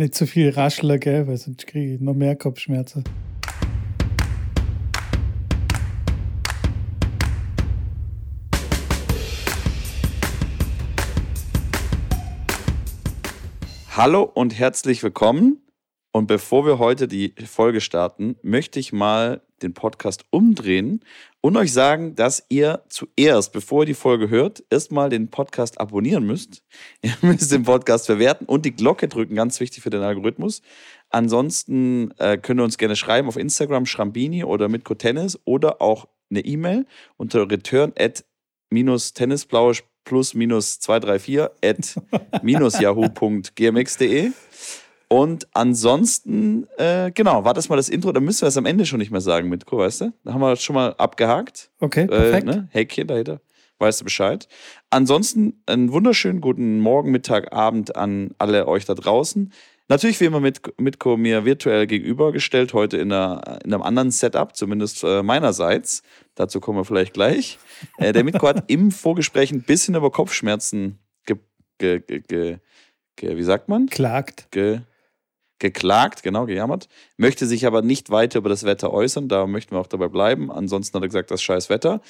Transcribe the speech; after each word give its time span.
Nicht 0.00 0.14
zu 0.14 0.28
viel 0.28 0.50
Raschler, 0.50 0.96
gell, 0.98 1.26
weil 1.26 1.38
sonst 1.38 1.66
kriege 1.66 1.94
ich 1.94 2.00
noch 2.00 2.14
mehr 2.14 2.36
Kopfschmerzen. 2.36 3.02
Hallo 13.90 14.22
und 14.22 14.56
herzlich 14.56 15.02
willkommen. 15.02 15.66
Und 16.12 16.28
bevor 16.28 16.64
wir 16.64 16.78
heute 16.78 17.08
die 17.08 17.34
Folge 17.44 17.80
starten, 17.80 18.36
möchte 18.42 18.78
ich 18.78 18.92
mal 18.92 19.42
den 19.62 19.74
Podcast 19.74 20.24
umdrehen 20.30 21.04
und 21.40 21.56
euch 21.56 21.72
sagen, 21.72 22.14
dass 22.14 22.44
ihr 22.48 22.82
zuerst, 22.88 23.52
bevor 23.52 23.82
ihr 23.82 23.86
die 23.86 23.94
Folge 23.94 24.28
hört, 24.28 24.62
erstmal 24.70 25.10
den 25.10 25.28
Podcast 25.28 25.80
abonnieren 25.80 26.24
müsst. 26.24 26.62
Ihr 27.02 27.14
müsst 27.22 27.52
den 27.52 27.62
Podcast 27.62 28.06
verwerten 28.06 28.46
und 28.46 28.64
die 28.64 28.72
Glocke 28.72 29.08
drücken, 29.08 29.34
ganz 29.34 29.60
wichtig 29.60 29.82
für 29.82 29.90
den 29.90 30.02
Algorithmus. 30.02 30.62
Ansonsten 31.10 32.12
äh, 32.18 32.36
könnt 32.38 32.60
ihr 32.60 32.64
uns 32.64 32.78
gerne 32.78 32.96
schreiben 32.96 33.28
auf 33.28 33.36
Instagram 33.36 33.86
Schrambini 33.86 34.44
oder 34.44 34.68
Mitko 34.68 34.94
Tennis 34.94 35.38
oder 35.44 35.80
auch 35.80 36.06
eine 36.30 36.40
E-Mail 36.40 36.86
unter 37.16 37.50
return 37.50 37.92
at 37.98 38.24
minus 38.70 39.14
tennisplausch 39.14 39.84
plus 40.04 40.34
minus 40.34 40.80
234 40.80 41.40
at 41.62 42.42
minus 42.42 42.80
yahoo.gmx.de. 42.80 44.32
Und 45.08 45.48
ansonsten, 45.54 46.66
äh, 46.76 47.10
genau, 47.12 47.44
war 47.44 47.54
das 47.54 47.70
mal 47.70 47.76
das 47.76 47.88
Intro, 47.88 48.12
dann 48.12 48.24
müssen 48.24 48.42
wir 48.42 48.48
es 48.48 48.56
am 48.58 48.66
Ende 48.66 48.84
schon 48.84 48.98
nicht 48.98 49.10
mehr 49.10 49.22
sagen, 49.22 49.48
Mitko, 49.48 49.78
weißt 49.78 50.02
du? 50.02 50.12
Da 50.24 50.34
haben 50.34 50.40
wir 50.40 50.50
das 50.50 50.62
schon 50.62 50.74
mal 50.74 50.94
abgehakt. 50.98 51.70
Okay, 51.80 52.06
perfekt. 52.06 52.46
Äh, 52.46 52.50
ne? 52.50 52.68
Häkchen 52.72 53.06
dahinter. 53.06 53.40
Weißt 53.78 54.00
du 54.00 54.04
Bescheid. 54.04 54.48
Ansonsten 54.90 55.62
einen 55.66 55.92
wunderschönen 55.92 56.40
guten 56.40 56.80
Morgen, 56.80 57.10
Mittag, 57.10 57.52
Abend 57.52 57.96
an 57.96 58.32
alle 58.36 58.66
euch 58.66 58.84
da 58.84 58.94
draußen. 58.94 59.52
Natürlich 59.90 60.20
wie 60.20 60.26
immer 60.26 60.40
mit 60.40 60.60
Mitko 60.78 61.16
mir 61.16 61.46
virtuell 61.46 61.86
gegenübergestellt, 61.86 62.74
heute 62.74 62.98
in, 62.98 63.10
einer, 63.10 63.60
in 63.64 63.72
einem 63.72 63.82
anderen 63.82 64.10
Setup, 64.10 64.54
zumindest 64.54 65.02
äh, 65.04 65.22
meinerseits. 65.22 66.02
Dazu 66.34 66.60
kommen 66.60 66.78
wir 66.78 66.84
vielleicht 66.84 67.14
gleich. 67.14 67.58
Äh, 67.96 68.12
der 68.12 68.24
Mitko 68.24 68.46
hat 68.46 68.64
im 68.70 68.90
Vorgespräch 68.90 69.50
ein 69.52 69.62
bisschen 69.62 69.94
über 69.94 70.10
Kopfschmerzen 70.10 70.98
ge, 71.24 71.36
ge, 71.78 72.00
ge, 72.00 72.20
ge, 72.20 72.58
ge 73.16 73.36
wie 73.36 73.42
sagt 73.42 73.70
man? 73.70 73.86
Klagt. 73.86 74.50
Ge, 74.50 74.80
geklagt, 75.58 76.22
genau, 76.22 76.46
gejammert. 76.46 76.88
Möchte 77.16 77.46
sich 77.46 77.66
aber 77.66 77.82
nicht 77.82 78.10
weiter 78.10 78.38
über 78.38 78.48
das 78.48 78.64
Wetter 78.64 78.92
äußern, 78.92 79.28
da 79.28 79.46
möchten 79.46 79.74
wir 79.74 79.80
auch 79.80 79.86
dabei 79.86 80.08
bleiben. 80.08 80.50
Ansonsten 80.50 80.96
hat 80.96 81.02
er 81.02 81.08
gesagt, 81.08 81.30
das 81.30 81.42
scheiß 81.42 81.70
Wetter. 81.70 82.00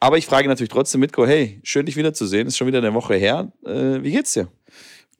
Aber 0.00 0.18
ich 0.18 0.26
frage 0.26 0.48
natürlich 0.48 0.70
trotzdem 0.70 1.00
Mitko, 1.00 1.26
hey, 1.26 1.60
schön 1.62 1.86
dich 1.86 1.96
wiederzusehen, 1.96 2.46
ist 2.46 2.56
schon 2.56 2.66
wieder 2.66 2.78
eine 2.78 2.94
Woche 2.94 3.14
her. 3.14 3.52
Äh, 3.64 4.02
wie 4.02 4.12
geht's 4.12 4.32
dir? 4.32 4.48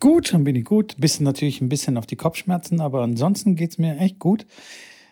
Gut, 0.01 0.33
dann 0.33 0.45
bin 0.45 0.57
ich 0.57 0.65
gut. 0.65 0.97
Bisschen 0.99 1.25
natürlich 1.25 1.61
ein 1.61 1.69
bisschen 1.69 1.97
auf 1.97 2.07
die 2.07 2.17
Kopfschmerzen, 2.17 2.81
aber 2.81 3.03
ansonsten 3.03 3.57
geht 3.57 3.71
es 3.71 3.79
mir 3.79 3.97
echt 3.99 4.19
gut. 4.19 4.47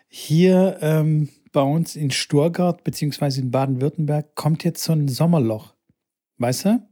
Hier 0.07 0.77
ähm, 0.81 1.29
bei 1.51 1.61
uns 1.61 1.95
in 1.95 2.11
Sturgart 2.11 2.83
beziehungsweise 2.83 3.41
in 3.41 3.51
Baden-Württemberg 3.51 4.35
kommt 4.35 4.63
jetzt 4.63 4.83
so 4.83 4.93
ein 4.93 5.07
Sommerloch. 5.07 5.73
Weißt 6.37 6.65
du? 6.65 6.87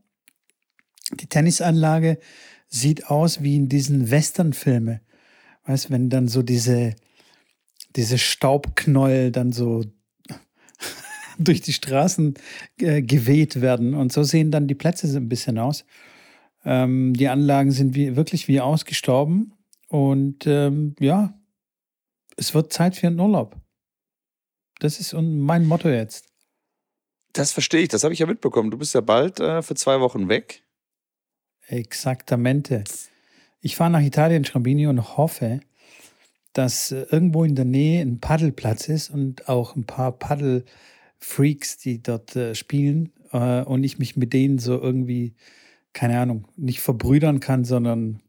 Die 1.19 1.27
Tennisanlage 1.27 2.19
sieht 2.67 3.07
aus 3.07 3.43
wie 3.43 3.57
in 3.57 3.67
diesen 3.67 4.09
Westernfilmen. 4.09 5.01
Weißt 5.65 5.85
du, 5.85 5.89
wenn 5.91 6.09
dann 6.09 6.27
so 6.27 6.41
diese, 6.41 6.95
diese 7.95 8.17
Staubknäuel 8.17 9.31
dann 9.31 9.51
so 9.51 9.83
durch 11.39 11.61
die 11.61 11.73
Straßen 11.73 12.35
äh, 12.79 13.01
geweht 13.01 13.61
werden. 13.61 13.93
Und 13.93 14.11
so 14.11 14.23
sehen 14.23 14.51
dann 14.51 14.67
die 14.67 14.75
Plätze 14.75 15.07
so 15.07 15.17
ein 15.17 15.29
bisschen 15.29 15.57
aus. 15.57 15.85
Ähm, 16.65 17.13
die 17.13 17.27
Anlagen 17.27 17.71
sind 17.71 17.95
wie, 17.95 18.15
wirklich 18.15 18.47
wie 18.47 18.61
ausgestorben. 18.61 19.53
Und 19.87 20.47
ähm, 20.47 20.95
ja, 20.99 21.37
es 22.37 22.53
wird 22.53 22.73
Zeit 22.73 22.95
für 22.95 23.07
einen 23.07 23.19
Urlaub. 23.19 23.55
Das 24.79 24.99
ist 24.99 25.13
mein 25.13 25.65
Motto 25.65 25.89
jetzt. 25.89 26.25
Das 27.33 27.51
verstehe 27.51 27.81
ich, 27.81 27.89
das 27.89 28.03
habe 28.03 28.13
ich 28.13 28.19
ja 28.19 28.25
mitbekommen. 28.25 28.71
Du 28.71 28.77
bist 28.77 28.93
ja 28.93 29.01
bald 29.01 29.39
äh, 29.39 29.61
für 29.61 29.75
zwei 29.75 29.99
Wochen 29.99 30.27
weg. 30.27 30.63
Exaktamente. 31.67 32.83
Ich 33.61 33.75
fahre 33.75 33.91
nach 33.91 34.01
Italien, 34.01 34.43
Schrambini, 34.43 34.87
und 34.87 35.17
hoffe, 35.17 35.61
dass 36.53 36.91
äh, 36.91 37.05
irgendwo 37.09 37.43
in 37.43 37.55
der 37.55 37.65
Nähe 37.65 38.01
ein 38.01 38.19
Paddelplatz 38.19 38.89
ist 38.89 39.09
und 39.09 39.47
auch 39.47 39.75
ein 39.75 39.85
paar 39.85 40.11
Paddelfreaks, 40.11 41.77
die 41.77 42.03
dort 42.03 42.35
äh, 42.35 42.55
spielen 42.55 43.13
äh, 43.31 43.61
und 43.61 43.83
ich 43.83 43.99
mich 43.99 44.17
mit 44.17 44.33
denen 44.33 44.59
so 44.59 44.81
irgendwie 44.81 45.35
keine 45.93 46.19
Ahnung, 46.19 46.47
nicht 46.55 46.81
verbrüdern 46.81 47.39
kann, 47.39 47.65
sondern 47.65 48.21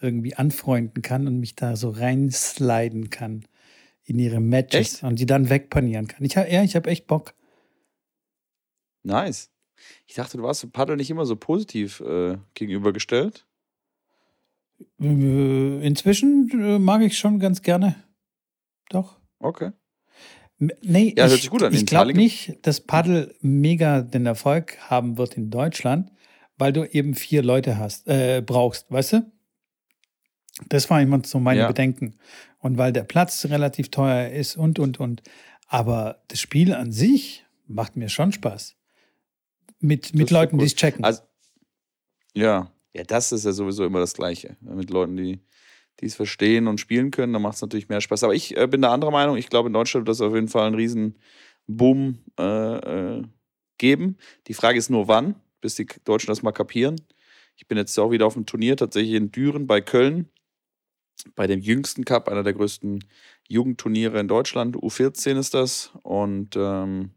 irgendwie 0.00 0.34
anfreunden 0.34 1.02
kann 1.02 1.26
und 1.26 1.38
mich 1.38 1.54
da 1.54 1.76
so 1.76 1.90
reinsliden 1.90 3.10
kann 3.10 3.44
in 4.04 4.18
ihre 4.18 4.40
Matches 4.40 4.94
Echt? 4.94 5.02
und 5.04 5.18
die 5.18 5.26
dann 5.26 5.48
wegpanieren 5.48 6.08
kann. 6.08 6.24
Ich, 6.24 6.34
ja, 6.34 6.62
ich 6.62 6.74
habe 6.74 6.90
echt 6.90 7.06
Bock. 7.06 7.34
Nice. 9.04 9.50
Ich 10.06 10.14
dachte, 10.14 10.36
du 10.36 10.42
warst 10.42 10.70
Paddel 10.72 10.96
nicht 10.96 11.10
immer 11.10 11.26
so 11.26 11.36
positiv 11.36 12.00
äh, 12.00 12.38
gegenübergestellt. 12.54 13.46
Äh, 15.00 15.86
Inzwischen 15.86 16.50
äh, 16.52 16.78
mag 16.78 17.02
ich 17.02 17.18
schon 17.18 17.38
ganz 17.38 17.62
gerne. 17.62 17.96
Doch. 18.90 19.18
Okay. 19.38 19.72
Nee, 20.58 21.14
Ja, 21.16 21.26
ich, 21.26 21.50
ich 21.72 21.86
glaube 21.86 22.14
nicht, 22.14 22.58
dass 22.62 22.80
Paddel 22.80 23.34
mega 23.40 24.02
den 24.02 24.26
Erfolg 24.26 24.78
haben 24.88 25.18
wird 25.18 25.36
in 25.36 25.50
Deutschland, 25.50 26.12
weil 26.56 26.72
du 26.72 26.84
eben 26.84 27.14
vier 27.14 27.42
Leute 27.42 27.78
hast, 27.78 28.06
äh, 28.06 28.42
brauchst, 28.44 28.90
weißt 28.90 29.14
du? 29.14 29.32
Das 30.68 30.88
war 30.90 31.00
immer 31.00 31.20
so 31.24 31.40
meine 31.40 31.60
Ja. 31.60 31.68
Bedenken. 31.68 32.16
Und 32.58 32.78
weil 32.78 32.92
der 32.92 33.02
Platz 33.02 33.44
relativ 33.46 33.90
teuer 33.90 34.30
ist 34.30 34.56
und, 34.56 34.78
und, 34.78 35.00
und. 35.00 35.22
Aber 35.66 36.22
das 36.28 36.38
Spiel 36.38 36.74
an 36.74 36.92
sich 36.92 37.44
macht 37.66 37.96
mir 37.96 38.08
schon 38.08 38.30
Spaß. 38.30 38.76
Mit, 39.80 40.14
mit 40.14 40.30
Leuten, 40.30 40.58
die 40.58 40.66
es 40.66 40.76
checken. 40.76 41.04
Also, 41.04 41.22
ja. 42.34 42.70
Ja, 42.94 43.04
das 43.04 43.32
ist 43.32 43.44
ja 43.44 43.52
sowieso 43.52 43.84
immer 43.84 44.00
das 44.00 44.14
Gleiche. 44.14 44.56
Mit 44.60 44.90
Leuten, 44.90 45.16
die 45.16 45.40
die 46.00 46.06
es 46.06 46.14
verstehen 46.14 46.66
und 46.66 46.80
spielen 46.80 47.10
können, 47.10 47.32
dann 47.32 47.42
macht 47.42 47.56
es 47.56 47.62
natürlich 47.62 47.88
mehr 47.88 48.00
Spaß. 48.00 48.24
Aber 48.24 48.34
ich 48.34 48.56
äh, 48.56 48.66
bin 48.66 48.82
da 48.82 48.92
anderer 48.92 49.10
Meinung. 49.10 49.36
Ich 49.36 49.48
glaube, 49.48 49.68
in 49.68 49.72
Deutschland 49.72 50.06
wird 50.06 50.14
das 50.14 50.20
auf 50.20 50.34
jeden 50.34 50.48
Fall 50.48 50.66
einen 50.66 50.74
riesen 50.74 51.18
Boom 51.66 52.18
äh, 52.38 53.18
äh, 53.18 53.22
geben. 53.78 54.16
Die 54.48 54.54
Frage 54.54 54.78
ist 54.78 54.90
nur, 54.90 55.08
wann, 55.08 55.36
bis 55.60 55.76
die 55.76 55.86
Deutschen 56.04 56.28
das 56.28 56.42
mal 56.42 56.52
kapieren. 56.52 56.96
Ich 57.56 57.68
bin 57.68 57.78
jetzt 57.78 57.96
auch 57.98 58.10
wieder 58.10 58.26
auf 58.26 58.34
dem 58.34 58.46
Turnier, 58.46 58.76
tatsächlich 58.76 59.14
in 59.14 59.30
Düren 59.30 59.66
bei 59.66 59.80
Köln, 59.80 60.28
bei 61.36 61.46
dem 61.46 61.60
jüngsten 61.60 62.04
Cup, 62.04 62.28
einer 62.28 62.42
der 62.42 62.54
größten 62.54 63.04
Jugendturniere 63.48 64.18
in 64.18 64.28
Deutschland. 64.28 64.76
U14 64.76 65.38
ist 65.38 65.54
das. 65.54 65.92
Und 66.02 66.56
ähm, 66.56 67.10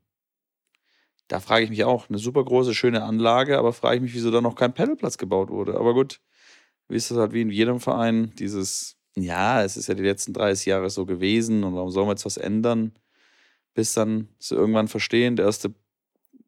da 1.27 1.39
frage 1.39 1.63
ich 1.63 1.69
mich 1.69 1.83
auch, 1.83 2.09
eine 2.09 2.17
super 2.17 2.43
große, 2.43 2.73
schöne 2.73 3.03
Anlage, 3.03 3.57
aber 3.57 3.73
frage 3.73 3.97
ich 3.97 4.01
mich, 4.01 4.13
wieso 4.13 4.31
da 4.31 4.41
noch 4.41 4.55
kein 4.55 4.73
Pedalplatz 4.73 5.17
gebaut 5.17 5.49
wurde. 5.49 5.75
Aber 5.75 5.93
gut, 5.93 6.19
wie 6.87 6.95
ist 6.95 7.09
das 7.11 7.17
halt 7.17 7.33
wie 7.33 7.41
in 7.41 7.49
jedem 7.49 7.79
Verein, 7.79 8.31
dieses, 8.37 8.97
ja, 9.15 9.63
es 9.63 9.77
ist 9.77 9.87
ja 9.87 9.95
die 9.95 10.03
letzten 10.03 10.33
30 10.33 10.67
Jahre 10.67 10.89
so 10.89 11.05
gewesen 11.05 11.63
und 11.63 11.75
warum 11.75 11.89
sollen 11.89 12.07
wir 12.07 12.11
jetzt 12.11 12.25
was 12.25 12.37
ändern? 12.37 12.93
Bis 13.73 13.93
dann 13.93 14.29
sie 14.39 14.55
irgendwann 14.55 14.87
verstehen, 14.87 15.35
der 15.35 15.45
erste 15.45 15.73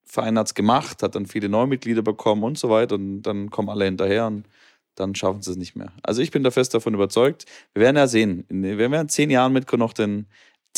Verein 0.05 0.37
hat 0.37 0.47
es 0.47 0.53
gemacht, 0.53 1.03
hat 1.03 1.15
dann 1.15 1.25
viele 1.25 1.49
Neumitglieder 1.49 2.01
bekommen 2.01 2.43
und 2.43 2.57
so 2.57 2.69
weiter 2.69 2.95
und 2.95 3.23
dann 3.23 3.49
kommen 3.49 3.69
alle 3.69 3.85
hinterher 3.85 4.27
und 4.27 4.47
dann 4.95 5.15
schaffen 5.15 5.41
sie 5.41 5.51
es 5.51 5.57
nicht 5.57 5.75
mehr. 5.75 5.91
Also 6.03 6.21
ich 6.21 6.31
bin 6.31 6.43
da 6.43 6.51
fest 6.51 6.73
davon 6.73 6.93
überzeugt. 6.93 7.45
Wir 7.73 7.83
werden 7.83 7.97
ja 7.97 8.07
sehen, 8.07 8.45
wir 8.49 8.77
werden 8.77 8.93
in 8.93 9.09
zehn 9.09 9.29
Jahren 9.29 9.53
mit 9.53 9.71
noch 9.73 9.93
den 9.93 10.27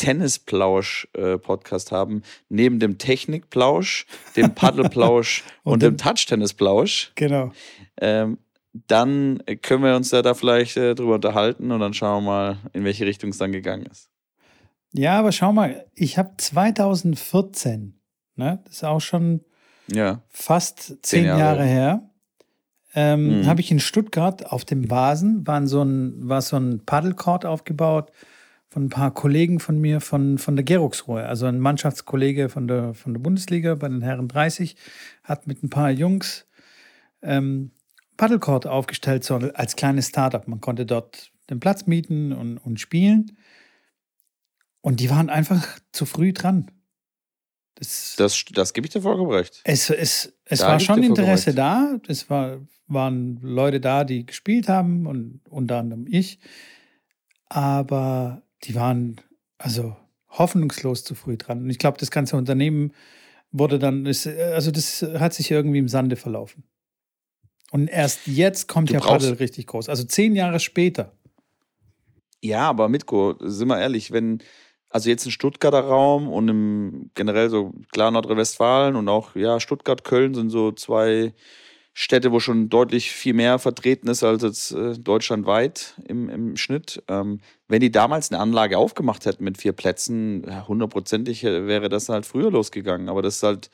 Tennisplausch-Podcast 0.00 1.92
haben, 1.92 2.22
neben 2.48 2.78
dem 2.78 2.98
Technikplausch, 2.98 4.06
dem 4.36 4.54
Paddelplausch 4.54 5.44
und, 5.62 5.74
Und 5.74 5.82
dem 5.82 5.92
dem- 5.96 5.98
Touchtennisplausch. 5.98 7.12
genau. 7.14 7.52
Ähm, 8.00 8.38
dann 8.86 9.42
können 9.62 9.82
wir 9.82 9.96
uns 9.96 10.12
ja 10.12 10.22
da 10.22 10.34
vielleicht 10.34 10.76
äh, 10.76 10.94
drüber 10.94 11.14
unterhalten 11.16 11.72
und 11.72 11.80
dann 11.80 11.92
schauen 11.92 12.22
wir 12.24 12.30
mal, 12.30 12.58
in 12.72 12.84
welche 12.84 13.04
Richtung 13.04 13.30
es 13.30 13.38
dann 13.38 13.50
gegangen 13.52 13.86
ist. 13.86 14.08
Ja, 14.92 15.18
aber 15.18 15.32
schau 15.32 15.52
mal, 15.52 15.86
ich 15.94 16.18
habe 16.18 16.34
2014, 16.36 18.00
ne, 18.36 18.60
das 18.64 18.74
ist 18.76 18.84
auch 18.84 19.00
schon 19.00 19.40
Ja. 19.92 20.22
fast 20.28 21.04
zehn 21.04 21.24
Jahre. 21.24 21.38
Jahre, 21.40 21.64
her, 21.64 22.10
ähm, 22.94 23.40
Mhm. 23.40 23.46
habe 23.46 23.60
ich 23.60 23.70
in 23.72 23.80
Stuttgart 23.80 24.46
auf 24.46 24.64
dem 24.64 24.88
Vasen, 24.90 25.46
waren 25.46 25.66
so 25.66 25.82
ein, 25.82 26.28
war 26.28 26.40
so 26.42 26.56
ein 26.56 26.84
Paddelcourt 26.86 27.44
aufgebaut 27.46 28.12
von 28.70 28.84
ein 28.84 28.88
paar 28.88 29.12
Kollegen 29.12 29.58
von 29.58 29.78
mir 29.80 30.00
von, 30.00 30.38
von 30.38 30.54
der 30.54 30.64
Geruchsruhe. 30.64 31.26
Also 31.26 31.46
ein 31.46 31.58
Mannschaftskollege 31.58 32.48
von 32.48 32.68
der, 32.68 32.94
von 32.94 33.12
der 33.12 33.20
Bundesliga 33.20 33.74
bei 33.74 33.88
den 33.88 34.00
Herren 34.00 34.28
30 34.28 34.76
hat 35.24 35.46
mit 35.48 35.62
ein 35.62 35.70
paar 35.70 35.90
Jungs 35.90 36.46
ähm, 37.20 37.72
Paddlecourt 38.16 38.66
aufgestellt, 38.66 39.24
so 39.24 39.34
als 39.34 39.74
kleines 39.76 40.08
Startup. 40.08 40.46
Man 40.46 40.60
konnte 40.60 40.86
dort 40.86 41.32
den 41.48 41.58
Platz 41.58 41.86
mieten 41.86 42.32
und, 42.32 42.58
und 42.58 42.78
spielen. 42.78 43.36
Und 44.82 45.00
die 45.00 45.10
waren 45.10 45.30
einfach 45.30 45.66
zu 45.92 46.06
früh 46.06 46.32
dran. 46.32 46.70
Das, 47.74 48.14
Das, 48.16 48.44
das 48.52 48.72
gebe 48.72 48.86
ich 48.86 48.92
dir 48.92 49.02
vollkommen 49.02 49.32
recht. 49.32 49.60
es, 49.64 49.90
es, 49.90 50.32
es 50.44 50.60
Da 50.60 50.68
war 50.68 50.80
schon 50.80 51.02
Interesse 51.02 51.48
recht. 51.48 51.58
da. 51.58 51.98
Es 52.06 52.30
war, 52.30 52.60
waren 52.86 53.40
Leute 53.42 53.80
da, 53.80 54.04
die 54.04 54.26
gespielt 54.26 54.68
haben 54.68 55.06
und 55.06 55.40
unter 55.48 55.78
anderem 55.78 56.06
ich. 56.08 56.38
aber 57.48 58.42
die 58.64 58.74
waren 58.74 59.20
also 59.58 59.96
hoffnungslos 60.28 61.04
zu 61.04 61.14
früh 61.14 61.36
dran. 61.36 61.62
Und 61.62 61.70
ich 61.70 61.78
glaube, 61.78 61.98
das 61.98 62.10
ganze 62.10 62.36
Unternehmen 62.36 62.92
wurde 63.52 63.78
dann, 63.78 64.06
also 64.06 64.70
das 64.70 65.02
hat 65.02 65.34
sich 65.34 65.50
irgendwie 65.50 65.78
im 65.78 65.88
Sande 65.88 66.16
verlaufen. 66.16 66.64
Und 67.70 67.88
erst 67.88 68.26
jetzt 68.26 68.68
kommt 68.68 68.90
du 68.90 68.94
ja 68.94 69.00
Paddel 69.00 69.34
richtig 69.34 69.66
groß. 69.66 69.88
Also 69.88 70.04
zehn 70.04 70.34
Jahre 70.34 70.60
später. 70.60 71.12
Ja, 72.42 72.68
aber 72.68 72.88
Mitko, 72.88 73.36
sind 73.40 73.68
wir 73.68 73.78
ehrlich, 73.78 74.12
wenn, 74.12 74.42
also 74.88 75.08
jetzt 75.08 75.24
im 75.24 75.30
Stuttgarter 75.30 75.80
Raum 75.80 76.28
und 76.28 76.48
im 76.48 77.10
generell 77.14 77.50
so 77.50 77.72
klar 77.92 78.10
Nordrhein-Westfalen 78.10 78.96
und 78.96 79.08
auch 79.08 79.36
ja 79.36 79.60
Stuttgart, 79.60 80.04
Köln 80.04 80.34
sind 80.34 80.50
so 80.50 80.72
zwei 80.72 81.34
Städte, 82.02 82.32
wo 82.32 82.40
schon 82.40 82.70
deutlich 82.70 83.12
viel 83.12 83.34
mehr 83.34 83.58
vertreten 83.58 84.08
ist 84.08 84.24
als 84.24 84.42
jetzt 84.42 84.72
äh, 84.72 84.98
deutschlandweit 84.98 86.00
im, 86.08 86.30
im 86.30 86.56
Schnitt. 86.56 87.02
Ähm, 87.08 87.40
wenn 87.68 87.80
die 87.82 87.90
damals 87.90 88.32
eine 88.32 88.40
Anlage 88.40 88.78
aufgemacht 88.78 89.26
hätten 89.26 89.44
mit 89.44 89.58
vier 89.58 89.72
Plätzen, 89.72 90.46
hundertprozentig 90.66 91.42
ja, 91.42 91.66
wäre 91.66 91.90
das 91.90 92.08
halt 92.08 92.24
früher 92.24 92.50
losgegangen. 92.50 93.10
Aber 93.10 93.20
das 93.20 93.36
ist 93.36 93.42
halt, 93.42 93.70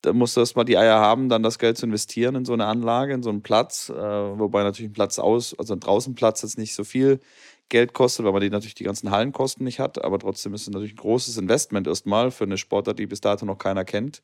da 0.00 0.14
musst 0.14 0.36
du 0.36 0.40
erstmal 0.40 0.64
die 0.64 0.78
Eier 0.78 1.00
haben, 1.00 1.28
dann 1.28 1.42
das 1.42 1.58
Geld 1.58 1.76
zu 1.76 1.84
investieren 1.84 2.34
in 2.34 2.46
so 2.46 2.54
eine 2.54 2.64
Anlage, 2.64 3.12
in 3.12 3.22
so 3.22 3.28
einen 3.28 3.42
Platz. 3.42 3.90
Äh, 3.90 3.94
wobei 3.94 4.62
natürlich 4.62 4.90
ein 4.90 4.94
Platz 4.94 5.18
aus, 5.18 5.54
also 5.58 5.74
ein 5.74 5.80
Draußenplatz 5.80 6.40
jetzt 6.40 6.56
nicht 6.56 6.74
so 6.74 6.82
viel 6.82 7.20
Geld 7.68 7.92
kostet, 7.92 8.24
weil 8.24 8.32
man 8.32 8.40
die 8.40 8.48
natürlich 8.48 8.74
die 8.74 8.84
ganzen 8.84 9.10
Hallenkosten 9.10 9.64
nicht 9.64 9.80
hat. 9.80 10.02
Aber 10.02 10.18
trotzdem 10.18 10.54
ist 10.54 10.62
es 10.62 10.70
natürlich 10.70 10.94
ein 10.94 10.96
großes 10.96 11.36
Investment 11.36 11.86
erstmal 11.86 12.30
für 12.30 12.44
eine 12.44 12.56
Sportart, 12.56 12.98
die 12.98 13.06
bis 13.06 13.20
dato 13.20 13.44
noch 13.44 13.58
keiner 13.58 13.84
kennt. 13.84 14.22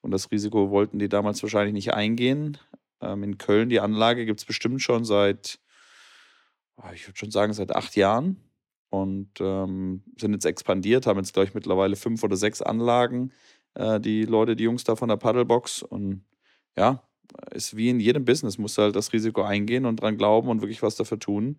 Und 0.00 0.10
das 0.10 0.30
Risiko 0.30 0.70
wollten 0.70 0.98
die 0.98 1.10
damals 1.10 1.42
wahrscheinlich 1.42 1.74
nicht 1.74 1.92
eingehen. 1.92 2.56
Ähm, 3.00 3.22
in 3.22 3.38
Köln, 3.38 3.68
die 3.68 3.80
Anlage 3.80 4.26
gibt 4.26 4.40
es 4.40 4.46
bestimmt 4.46 4.82
schon 4.82 5.04
seit, 5.04 5.58
ah, 6.76 6.92
ich 6.92 7.06
würde 7.06 7.18
schon 7.18 7.30
sagen, 7.30 7.52
seit 7.52 7.74
acht 7.74 7.96
Jahren. 7.96 8.40
Und 8.90 9.40
ähm, 9.40 10.04
sind 10.20 10.34
jetzt 10.34 10.44
expandiert, 10.44 11.06
haben 11.06 11.18
jetzt, 11.18 11.32
glaube 11.32 11.48
ich, 11.48 11.54
mittlerweile 11.54 11.96
fünf 11.96 12.22
oder 12.22 12.36
sechs 12.36 12.62
Anlagen, 12.62 13.32
äh, 13.74 13.98
die 13.98 14.24
Leute, 14.24 14.54
die 14.54 14.64
Jungs 14.64 14.84
da 14.84 14.94
von 14.94 15.08
der 15.08 15.16
Paddlebox. 15.16 15.82
Und 15.82 16.24
ja, 16.76 17.02
ist 17.50 17.76
wie 17.76 17.88
in 17.88 17.98
jedem 17.98 18.24
Business, 18.24 18.58
muss 18.58 18.78
halt 18.78 18.94
das 18.94 19.12
Risiko 19.12 19.42
eingehen 19.42 19.84
und 19.84 19.96
dran 19.96 20.16
glauben 20.16 20.48
und 20.48 20.60
wirklich 20.60 20.82
was 20.82 20.94
dafür 20.94 21.18
tun. 21.18 21.58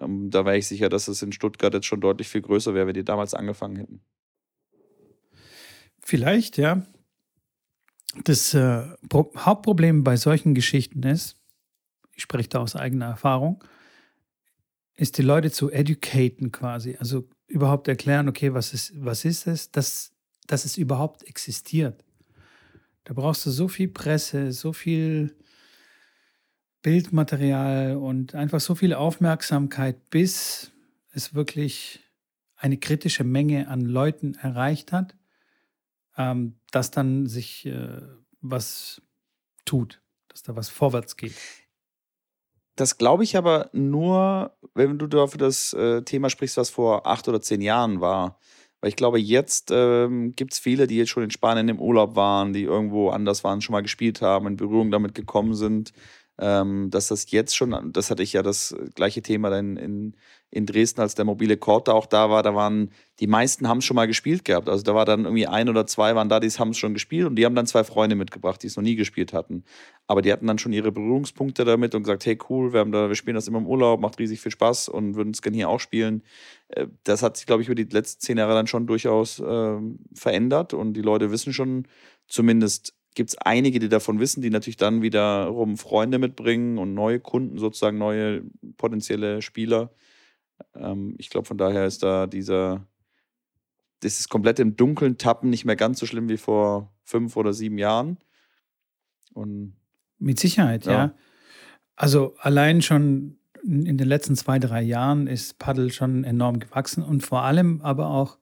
Ähm, 0.00 0.30
da 0.30 0.44
wäre 0.44 0.56
ich 0.56 0.66
sicher, 0.66 0.88
dass 0.88 1.08
es 1.08 1.22
in 1.22 1.32
Stuttgart 1.32 1.74
jetzt 1.74 1.86
schon 1.86 2.00
deutlich 2.00 2.28
viel 2.28 2.42
größer 2.42 2.74
wäre, 2.74 2.86
wenn 2.86 2.94
die 2.94 3.04
damals 3.04 3.34
angefangen 3.34 3.76
hätten. 3.76 4.00
Vielleicht, 6.00 6.56
ja. 6.56 6.82
Das 8.24 8.54
äh, 8.54 8.82
Hauptproblem 9.12 10.02
bei 10.02 10.16
solchen 10.16 10.54
Geschichten 10.54 11.02
ist, 11.04 11.36
ich 12.12 12.22
spreche 12.22 12.48
da 12.48 12.58
aus 12.58 12.74
eigener 12.76 13.06
Erfahrung, 13.06 13.62
ist 14.96 15.16
die 15.16 15.22
Leute 15.22 15.50
zu 15.50 15.70
educaten 15.70 16.50
quasi. 16.50 16.96
Also 16.98 17.28
überhaupt 17.46 17.88
erklären, 17.88 18.28
okay, 18.28 18.52
was 18.52 18.74
ist, 18.74 18.92
was 18.96 19.24
ist 19.24 19.46
es, 19.46 19.70
dass, 19.70 20.12
dass 20.46 20.64
es 20.64 20.76
überhaupt 20.76 21.22
existiert. 21.22 22.04
Da 23.04 23.14
brauchst 23.14 23.46
du 23.46 23.50
so 23.50 23.68
viel 23.68 23.88
Presse, 23.88 24.52
so 24.52 24.72
viel 24.72 25.36
Bildmaterial 26.82 27.96
und 27.96 28.34
einfach 28.34 28.60
so 28.60 28.74
viel 28.74 28.94
Aufmerksamkeit, 28.94 30.10
bis 30.10 30.72
es 31.12 31.34
wirklich 31.34 32.00
eine 32.56 32.76
kritische 32.76 33.24
Menge 33.24 33.68
an 33.68 33.80
Leuten 33.80 34.34
erreicht 34.34 34.92
hat 34.92 35.14
ähm, 36.20 36.54
dass 36.70 36.90
dann 36.90 37.26
sich 37.26 37.66
äh, 37.66 38.00
was 38.40 39.02
tut, 39.64 40.02
dass 40.28 40.42
da 40.42 40.56
was 40.56 40.68
vorwärts 40.68 41.16
geht. 41.16 41.34
Das 42.76 42.98
glaube 42.98 43.24
ich 43.24 43.36
aber 43.36 43.68
nur, 43.72 44.56
wenn 44.74 44.98
du 44.98 45.06
da 45.06 45.26
für 45.26 45.38
das 45.38 45.72
äh, 45.72 46.02
Thema 46.02 46.30
sprichst, 46.30 46.56
was 46.56 46.70
vor 46.70 47.06
acht 47.06 47.28
oder 47.28 47.40
zehn 47.40 47.60
Jahren 47.60 48.00
war. 48.00 48.38
Weil 48.80 48.88
ich 48.88 48.96
glaube, 48.96 49.20
jetzt 49.20 49.70
ähm, 49.70 50.32
gibt 50.32 50.54
es 50.54 50.58
viele, 50.58 50.86
die 50.86 50.96
jetzt 50.96 51.10
schon 51.10 51.22
in 51.22 51.30
Spanien 51.30 51.68
im 51.68 51.80
Urlaub 51.80 52.16
waren, 52.16 52.54
die 52.54 52.62
irgendwo 52.62 53.10
anders 53.10 53.44
waren, 53.44 53.60
schon 53.60 53.74
mal 53.74 53.82
gespielt 53.82 54.22
haben, 54.22 54.46
in 54.46 54.56
Berührung 54.56 54.90
damit 54.90 55.14
gekommen 55.14 55.54
sind 55.54 55.92
ähm, 56.40 56.90
dass 56.90 57.08
das 57.08 57.30
jetzt 57.30 57.54
schon, 57.54 57.92
das 57.92 58.10
hatte 58.10 58.22
ich 58.22 58.32
ja 58.32 58.42
das 58.42 58.74
gleiche 58.94 59.20
Thema 59.22 59.50
dann 59.50 59.76
in, 59.76 60.16
in 60.50 60.66
Dresden, 60.66 61.00
als 61.00 61.14
der 61.14 61.24
mobile 61.24 61.56
da 61.56 61.92
auch 61.92 62.06
da 62.06 62.28
war, 62.28 62.42
da 62.42 62.54
waren, 62.54 62.90
die 63.20 63.28
meisten 63.28 63.68
haben 63.68 63.78
es 63.78 63.84
schon 63.84 63.94
mal 63.94 64.06
gespielt 64.06 64.44
gehabt. 64.44 64.68
Also 64.68 64.82
da 64.82 64.94
war 64.94 65.04
dann 65.04 65.24
irgendwie 65.24 65.46
ein 65.46 65.68
oder 65.68 65.86
zwei 65.86 66.14
waren 66.16 66.28
da, 66.28 66.40
die 66.40 66.48
haben 66.48 66.70
es 66.70 66.78
schon 66.78 66.92
gespielt 66.92 67.26
und 67.26 67.36
die 67.36 67.44
haben 67.44 67.54
dann 67.54 67.66
zwei 67.66 67.84
Freunde 67.84 68.16
mitgebracht, 68.16 68.62
die 68.62 68.66
es 68.66 68.76
noch 68.76 68.82
nie 68.82 68.96
gespielt 68.96 69.32
hatten. 69.32 69.64
Aber 70.08 70.22
die 70.22 70.32
hatten 70.32 70.48
dann 70.48 70.58
schon 70.58 70.72
ihre 70.72 70.90
Berührungspunkte 70.90 71.64
damit 71.64 71.94
und 71.94 72.02
gesagt, 72.02 72.26
hey 72.26 72.36
cool, 72.48 72.72
wir 72.72 72.80
haben 72.80 72.90
da, 72.90 73.08
wir 73.08 73.14
spielen 73.14 73.36
das 73.36 73.46
immer 73.46 73.58
im 73.58 73.66
Urlaub, 73.66 74.00
macht 74.00 74.18
riesig 74.18 74.40
viel 74.40 74.50
Spaß 74.50 74.88
und 74.88 75.14
würden 75.14 75.30
es 75.30 75.40
gerne 75.40 75.56
hier 75.56 75.68
auch 75.68 75.80
spielen. 75.80 76.24
Äh, 76.68 76.88
das 77.04 77.22
hat 77.22 77.36
sich, 77.36 77.46
glaube 77.46 77.62
ich, 77.62 77.68
über 77.68 77.76
die 77.76 77.84
letzten 77.84 78.20
zehn 78.20 78.38
Jahre 78.38 78.54
dann 78.54 78.66
schon 78.66 78.88
durchaus 78.88 79.38
äh, 79.38 79.76
verändert 80.14 80.74
und 80.74 80.94
die 80.94 81.02
Leute 81.02 81.30
wissen 81.30 81.52
schon 81.52 81.86
zumindest 82.26 82.94
gibt 83.14 83.30
es 83.30 83.38
einige, 83.38 83.78
die 83.78 83.88
davon 83.88 84.20
wissen, 84.20 84.40
die 84.40 84.50
natürlich 84.50 84.76
dann 84.76 85.02
wiederum 85.02 85.76
Freunde 85.76 86.18
mitbringen 86.18 86.78
und 86.78 86.94
neue 86.94 87.20
Kunden, 87.20 87.58
sozusagen 87.58 87.98
neue 87.98 88.42
potenzielle 88.76 89.42
Spieler. 89.42 89.90
Ähm, 90.74 91.14
ich 91.18 91.30
glaube, 91.30 91.46
von 91.46 91.58
daher 91.58 91.86
ist 91.86 92.02
da 92.02 92.26
dieser, 92.26 92.86
dieses 94.02 94.28
komplett 94.28 94.58
im 94.58 94.76
Dunkeln 94.76 95.18
tappen 95.18 95.50
nicht 95.50 95.64
mehr 95.64 95.76
ganz 95.76 95.98
so 95.98 96.06
schlimm 96.06 96.28
wie 96.28 96.36
vor 96.36 96.92
fünf 97.02 97.36
oder 97.36 97.52
sieben 97.52 97.78
Jahren. 97.78 98.18
Und, 99.34 99.76
Mit 100.18 100.38
Sicherheit, 100.38 100.86
ja. 100.86 100.92
ja. 100.92 101.14
Also 101.96 102.34
allein 102.38 102.82
schon 102.82 103.38
in 103.62 103.98
den 103.98 104.08
letzten 104.08 104.36
zwei, 104.36 104.58
drei 104.58 104.80
Jahren 104.80 105.26
ist 105.26 105.58
Paddle 105.58 105.90
schon 105.90 106.24
enorm 106.24 106.60
gewachsen 106.60 107.02
und 107.02 107.22
vor 107.22 107.42
allem 107.42 107.80
aber 107.82 108.08
auch, 108.08 108.38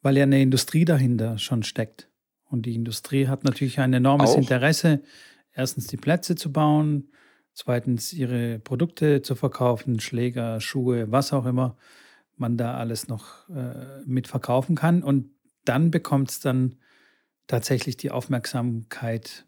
weil 0.00 0.16
ja 0.16 0.22
eine 0.22 0.40
Industrie 0.40 0.84
dahinter 0.84 1.38
schon 1.38 1.62
steckt. 1.62 2.08
Und 2.44 2.66
die 2.66 2.74
Industrie 2.74 3.26
hat 3.26 3.42
natürlich 3.42 3.80
ein 3.80 3.92
enormes 3.92 4.30
Auch. 4.30 4.38
Interesse, 4.38 5.02
erstens 5.52 5.88
die 5.88 5.96
Plätze 5.96 6.36
zu 6.36 6.52
bauen, 6.52 7.10
zweitens 7.54 8.12
ihre 8.12 8.58
Produkte 8.58 9.22
zu 9.22 9.34
verkaufen, 9.34 10.00
Schläger, 10.00 10.60
Schuhe, 10.60 11.10
was 11.10 11.32
auch 11.32 11.46
immer 11.46 11.76
man 12.36 12.56
da 12.56 12.76
alles 12.76 13.08
noch 13.08 13.48
äh, 13.48 14.02
mitverkaufen 14.04 14.74
kann. 14.74 15.02
Und 15.02 15.30
dann 15.64 15.90
bekommt 15.90 16.30
es 16.30 16.40
dann 16.40 16.76
tatsächlich 17.46 17.96
die 17.96 18.10
Aufmerksamkeit, 18.10 19.46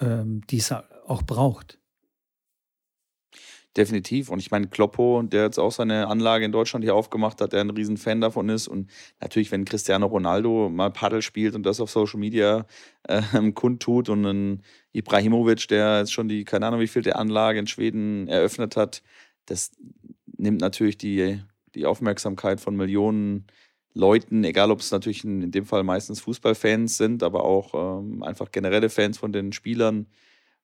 ähm, 0.00 0.42
die 0.48 0.58
es 0.58 0.72
auch 0.72 1.22
braucht. 1.22 1.78
Definitiv. 3.76 4.28
Und 4.28 4.38
ich 4.38 4.50
meine, 4.50 4.68
Kloppo, 4.68 5.22
der 5.22 5.44
jetzt 5.44 5.58
auch 5.58 5.72
seine 5.72 6.08
Anlage 6.08 6.44
in 6.44 6.52
Deutschland 6.52 6.84
hier 6.84 6.94
aufgemacht 6.94 7.40
hat, 7.40 7.54
der 7.54 7.62
ein 7.62 7.70
riesen 7.70 7.96
Fan 7.96 8.20
davon 8.20 8.50
ist. 8.50 8.68
Und 8.68 8.90
natürlich, 9.18 9.50
wenn 9.50 9.64
Cristiano 9.64 10.06
Ronaldo 10.06 10.68
mal 10.68 10.90
Paddel 10.90 11.22
spielt 11.22 11.54
und 11.54 11.64
das 11.64 11.80
auf 11.80 11.90
Social 11.90 12.20
Media 12.20 12.66
äh, 13.04 13.22
kundtut 13.54 14.10
und 14.10 14.26
ein 14.26 14.62
Ibrahimovic, 14.92 15.68
der 15.68 16.00
jetzt 16.00 16.12
schon 16.12 16.28
die, 16.28 16.44
keine 16.44 16.66
Ahnung, 16.66 16.80
wie 16.80 16.86
viel 16.86 17.00
der 17.00 17.18
Anlage 17.18 17.58
in 17.58 17.66
Schweden 17.66 18.28
eröffnet 18.28 18.76
hat, 18.76 19.02
das 19.46 19.70
nimmt 20.36 20.60
natürlich 20.60 20.98
die, 20.98 21.40
die 21.74 21.86
Aufmerksamkeit 21.86 22.60
von 22.60 22.76
Millionen 22.76 23.46
Leuten, 23.94 24.44
egal 24.44 24.70
ob 24.70 24.80
es 24.80 24.90
natürlich 24.90 25.24
in, 25.24 25.42
in 25.42 25.50
dem 25.50 25.64
Fall 25.64 25.82
meistens 25.82 26.20
Fußballfans 26.20 26.98
sind, 26.98 27.22
aber 27.22 27.44
auch 27.44 28.00
ähm, 28.00 28.22
einfach 28.22 28.50
generelle 28.50 28.90
Fans 28.90 29.18
von 29.18 29.32
den 29.32 29.52
Spielern. 29.52 30.06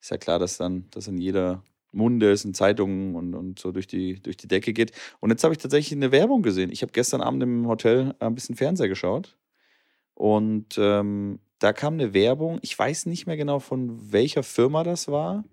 Ist 0.00 0.10
ja 0.10 0.18
klar, 0.18 0.38
dass 0.38 0.58
dann 0.58 0.86
das 0.90 1.08
in 1.08 1.18
jeder 1.18 1.62
Munde 1.92 2.30
ist 2.30 2.44
in 2.44 2.54
Zeitungen 2.54 3.14
und, 3.14 3.34
und 3.34 3.58
so 3.58 3.72
durch 3.72 3.86
die, 3.86 4.20
durch 4.20 4.36
die 4.36 4.48
Decke 4.48 4.72
geht. 4.72 4.92
Und 5.20 5.30
jetzt 5.30 5.44
habe 5.44 5.54
ich 5.54 5.58
tatsächlich 5.58 5.96
eine 5.96 6.12
Werbung 6.12 6.42
gesehen. 6.42 6.70
Ich 6.70 6.82
habe 6.82 6.92
gestern 6.92 7.20
Abend 7.20 7.42
im 7.42 7.66
Hotel 7.66 8.14
ein 8.18 8.34
bisschen 8.34 8.56
Fernseher 8.56 8.88
geschaut 8.88 9.36
und 10.14 10.76
ähm, 10.78 11.38
da 11.58 11.72
kam 11.72 11.94
eine 11.94 12.14
Werbung. 12.14 12.58
Ich 12.62 12.78
weiß 12.78 13.06
nicht 13.06 13.26
mehr 13.26 13.36
genau, 13.36 13.58
von 13.58 14.12
welcher 14.12 14.42
Firma 14.42 14.84
das 14.84 15.08
war. 15.08 15.44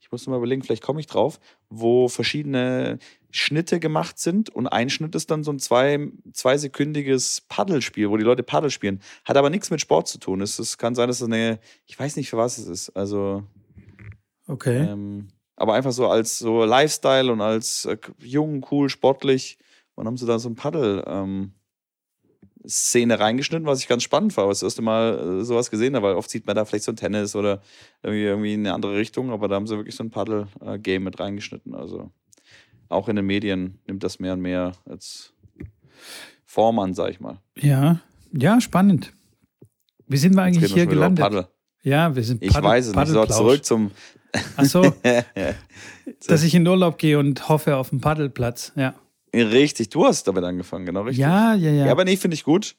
Ich 0.00 0.12
muss 0.12 0.26
mal 0.26 0.36
überlegen, 0.36 0.62
vielleicht 0.62 0.82
komme 0.82 1.00
ich 1.00 1.06
drauf, 1.06 1.40
wo 1.70 2.08
verschiedene 2.08 2.98
Schnitte 3.30 3.80
gemacht 3.80 4.18
sind 4.18 4.50
und 4.50 4.66
ein 4.66 4.90
Schnitt 4.90 5.14
ist 5.14 5.30
dann 5.30 5.42
so 5.42 5.50
ein 5.50 5.58
zwei, 5.58 6.10
zweisekündiges 6.32 7.46
Paddelspiel, 7.48 8.10
wo 8.10 8.18
die 8.18 8.24
Leute 8.24 8.42
Paddel 8.42 8.70
spielen. 8.70 9.00
Hat 9.24 9.38
aber 9.38 9.48
nichts 9.48 9.70
mit 9.70 9.80
Sport 9.80 10.06
zu 10.06 10.18
tun. 10.18 10.42
Es, 10.42 10.58
es 10.58 10.76
kann 10.76 10.94
sein, 10.94 11.08
dass 11.08 11.20
es 11.22 11.26
eine, 11.26 11.58
ich 11.86 11.98
weiß 11.98 12.16
nicht, 12.16 12.28
für 12.28 12.36
was 12.36 12.58
es 12.58 12.68
ist. 12.68 12.90
Also. 12.90 13.42
Okay. 14.46 14.86
Ähm, 14.86 15.28
aber 15.56 15.74
einfach 15.74 15.92
so 15.92 16.08
als 16.08 16.38
so 16.38 16.64
Lifestyle 16.64 17.32
und 17.32 17.40
als 17.40 17.84
äh, 17.84 17.96
jung, 18.18 18.66
cool, 18.70 18.88
sportlich. 18.88 19.58
Und 19.94 20.06
haben 20.06 20.16
sie 20.16 20.26
da 20.26 20.38
so 20.38 20.48
ein 20.48 20.56
Paddel 20.56 21.04
ähm, 21.06 21.52
Szene 22.66 23.20
reingeschnitten, 23.20 23.66
was 23.66 23.80
ich 23.80 23.88
ganz 23.88 24.02
spannend 24.02 24.36
war, 24.36 24.48
was 24.48 24.60
das 24.60 24.68
erste 24.68 24.82
Mal 24.82 25.40
äh, 25.40 25.44
sowas 25.44 25.70
gesehen 25.70 25.94
habe, 25.94 26.08
weil 26.08 26.14
oft 26.14 26.30
sieht 26.30 26.46
man 26.46 26.56
da 26.56 26.64
vielleicht 26.64 26.84
so 26.84 26.92
ein 26.92 26.96
Tennis 26.96 27.36
oder 27.36 27.60
irgendwie, 28.02 28.24
irgendwie 28.24 28.54
in 28.54 28.60
eine 28.60 28.74
andere 28.74 28.96
Richtung, 28.96 29.30
aber 29.30 29.48
da 29.48 29.56
haben 29.56 29.66
sie 29.66 29.76
wirklich 29.76 29.94
so 29.94 30.02
ein 30.02 30.10
Paddel-Game 30.10 31.02
äh, 31.02 31.04
mit 31.04 31.20
reingeschnitten. 31.20 31.74
Also 31.74 32.10
auch 32.88 33.08
in 33.08 33.16
den 33.16 33.26
Medien 33.26 33.78
nimmt 33.86 34.02
das 34.02 34.18
mehr 34.18 34.32
und 34.32 34.40
mehr 34.40 34.72
als 34.86 35.32
Form 36.44 36.78
an, 36.78 36.94
sag 36.94 37.10
ich 37.10 37.20
mal. 37.20 37.38
Ja, 37.56 38.00
ja, 38.32 38.60
spannend. 38.60 39.12
Wie 40.06 40.16
sind 40.16 40.34
wir 40.34 40.42
eigentlich 40.42 40.72
hier 40.72 40.86
gelandet? 40.86 41.48
Ja, 41.82 42.16
wir 42.16 42.22
sind 42.22 42.40
Paddel, 42.40 42.56
Ich 42.56 42.62
weiß 42.62 42.86
es 42.86 42.96
nicht. 42.96 43.08
So, 43.08 43.26
zurück 43.26 43.64
zum, 43.64 43.90
Ach 44.56 44.64
so. 44.64 44.92
Dass 46.26 46.42
ich 46.42 46.54
in 46.54 46.66
Urlaub 46.66 46.98
gehe 46.98 47.18
und 47.18 47.48
hoffe 47.48 47.76
auf 47.76 47.92
einen 47.92 48.00
Paddelplatz, 48.00 48.72
ja. 48.76 48.94
Richtig, 49.34 49.88
du 49.88 50.04
hast 50.06 50.28
damit 50.28 50.44
angefangen, 50.44 50.86
genau 50.86 51.02
richtig. 51.02 51.22
Ja, 51.22 51.54
ja, 51.54 51.70
ja. 51.70 51.86
Ja, 51.86 51.92
aber 51.92 52.04
nee, 52.04 52.16
finde 52.16 52.34
ich 52.36 52.44
gut. 52.44 52.76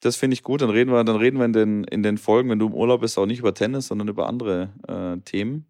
Das 0.00 0.16
finde 0.16 0.34
ich 0.34 0.42
gut. 0.42 0.60
Dann 0.62 0.70
reden 0.70 0.90
wir, 0.92 1.02
dann 1.04 1.16
reden 1.16 1.38
wir 1.38 1.44
in 1.44 1.52
den, 1.52 1.84
in 1.84 2.02
den 2.02 2.18
Folgen, 2.18 2.50
wenn 2.50 2.58
du 2.58 2.66
im 2.66 2.74
Urlaub 2.74 3.00
bist, 3.00 3.18
auch 3.18 3.26
nicht 3.26 3.38
über 3.40 3.54
Tennis, 3.54 3.88
sondern 3.88 4.08
über 4.08 4.28
andere 4.28 4.70
äh, 4.88 5.20
Themen. 5.24 5.66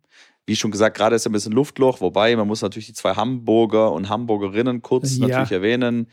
Wie 0.47 0.57
schon 0.57 0.71
gesagt, 0.71 0.97
gerade 0.97 1.17
ist 1.17 1.27
ein 1.27 1.33
bisschen 1.33 1.53
Luftloch, 1.53 2.01
wobei 2.01 2.35
man 2.37 2.47
muss 2.47 2.63
natürlich 2.63 2.87
die 2.87 2.95
zwei 2.95 3.15
Hamburger 3.15 3.93
und 3.93 4.09
Hamburgerinnen 4.09 4.81
kurz 4.81 5.19
Ja. 5.19 5.29
natürlich 5.29 5.53
erwähnen. 5.53 6.09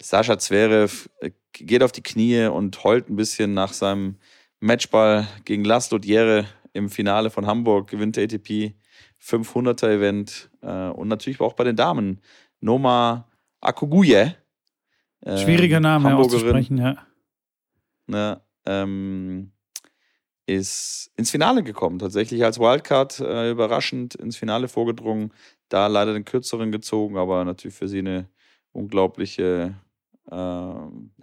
Sascha 0.00 0.38
Zverev 0.38 1.08
äh, 1.20 1.30
geht 1.52 1.82
auf 1.82 1.92
die 1.92 2.02
Knie 2.02 2.46
und 2.46 2.82
heult 2.82 3.10
ein 3.10 3.16
bisschen 3.16 3.52
nach 3.52 3.72
seinem 3.74 4.16
Matchball 4.60 5.26
gegen 5.44 5.64
Laszlo 5.64 5.98
Djere 5.98 6.46
im 6.72 6.88
Finale 6.88 7.30
von 7.30 7.46
Hamburg, 7.46 7.88
gewinnt 7.90 8.16
der 8.16 8.24
ATP 8.24 8.74
500er 9.20 9.88
Event 9.88 10.50
äh, 10.62 10.88
und 10.88 11.08
natürlich 11.08 11.40
auch 11.40 11.52
bei 11.54 11.64
den 11.64 11.76
Damen. 11.76 12.20
Noma 12.60 13.28
Akuguye. 13.60 14.34
ähm, 15.24 15.38
Schwieriger 15.38 15.80
Name 15.80 16.10
Hamburgerin, 16.10 16.36
auszusprechen, 16.36 16.78
ja. 16.78 17.06
Ne, 18.06 18.40
ähm, 18.66 19.52
ist 20.46 21.10
ins 21.16 21.30
Finale 21.30 21.62
gekommen, 21.62 21.98
tatsächlich 21.98 22.44
als 22.44 22.58
Wildcard 22.58 23.20
äh, 23.20 23.50
überraschend 23.50 24.14
ins 24.16 24.36
Finale 24.36 24.68
vorgedrungen, 24.68 25.32
da 25.68 25.86
leider 25.86 26.12
den 26.12 26.24
kürzeren 26.24 26.72
gezogen, 26.72 27.16
aber 27.16 27.44
natürlich 27.44 27.76
für 27.76 27.88
sie 27.88 28.00
eine 28.00 28.28
unglaubliche 28.72 29.74
äh, 30.30 30.74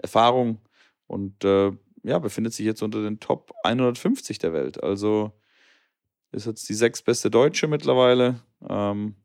Erfahrung 0.01 0.60
und 1.08 1.44
äh, 1.44 1.72
ja, 2.03 2.20
befindet 2.20 2.53
sich 2.53 2.65
jetzt 2.65 2.82
unter 2.82 3.01
den 3.01 3.20
Top 3.20 3.51
150 3.63 4.38
der 4.38 4.53
Welt. 4.53 4.82
Also 4.82 5.34
ist 6.32 6.46
jetzt 6.46 6.70
die 6.70 6.74
sechstbeste 6.74 7.30
Deutsche 7.30 7.68
mittlerweile. 7.68 8.42
Ähm, 8.68 9.16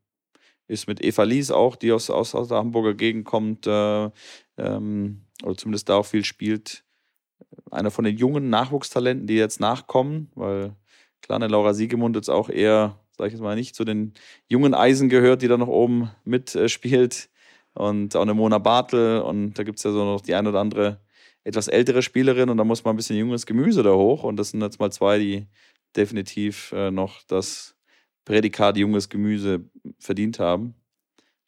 ist 0.67 0.89
mit 0.89 1.05
Eva 1.05 1.25
Lies 1.25 1.51
auch, 1.51 1.77
die 1.77 1.93
aus, 1.93 2.09
aus, 2.09 2.35
aus 2.35 2.49
der 2.49 2.59
Hamburger 2.59 2.95
Gegend 2.95 3.25
kommt, 3.27 3.67
äh, 3.67 4.11
ähm, 4.57 5.27
oder 5.43 5.57
zumindest 5.57 5.89
da 5.89 5.97
auch 5.97 6.07
viel 6.07 6.25
spielt. 6.25 6.85
Einer 7.71 7.91
von 7.91 8.05
den 8.05 8.17
jungen 8.17 8.49
Nachwuchstalenten, 8.49 9.27
die 9.27 9.35
jetzt 9.35 9.61
nachkommen, 9.61 10.31
weil 10.35 10.75
kleine 11.21 11.49
Laura 11.49 11.75
Siegemund 11.75 12.17
jetzt 12.17 12.31
auch 12.31 12.49
eher, 12.49 12.99
sag 13.19 13.27
ich 13.27 13.35
jetzt 13.35 13.43
mal, 13.43 13.57
nicht 13.57 13.75
zu 13.75 13.85
den 13.85 14.15
jungen 14.49 14.75
Eisen 14.75 15.09
gehört, 15.09 15.43
die 15.43 15.49
da 15.49 15.59
noch 15.59 15.69
oben 15.69 16.11
mitspielt. 16.25 17.15
Äh, 17.15 17.35
und 17.75 18.15
auch 18.15 18.23
eine 18.23 18.35
Mona 18.35 18.59
Bartel 18.59 19.21
und 19.21 19.55
da 19.55 19.65
gibt 19.65 19.79
es 19.79 19.85
ja 19.85 19.91
so 19.91 20.05
noch 20.05 20.21
die 20.21 20.35
ein 20.35 20.47
oder 20.47 20.61
andere 20.61 21.01
etwas 21.43 21.69
ältere 21.69 22.03
Spielerin 22.03 22.49
und 22.49 22.57
da 22.57 22.65
muss 22.65 22.85
man 22.85 22.95
ein 22.95 22.97
bisschen 22.97 23.19
junges 23.19 23.47
Gemüse 23.47 23.83
da 23.83 23.93
hoch 23.93 24.23
und 24.23 24.37
das 24.37 24.51
sind 24.51 24.63
jetzt 24.63 24.81
mal 24.81 24.91
zwei, 24.91 25.19
die 25.19 25.47
definitiv 25.97 26.73
äh, 26.73 26.91
noch 26.91 27.23
das 27.23 27.77
Prädikat 28.25 28.77
junges 28.77 29.09
Gemüse 29.09 29.65
verdient 29.99 30.39
haben. 30.39 30.75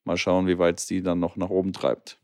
Mal 0.04 0.16
schauen, 0.16 0.46
wie 0.46 0.58
weit 0.58 0.78
es 0.78 0.86
die 0.86 1.02
dann 1.02 1.18
noch 1.18 1.36
nach 1.36 1.50
oben 1.50 1.72
treibt. 1.72 2.18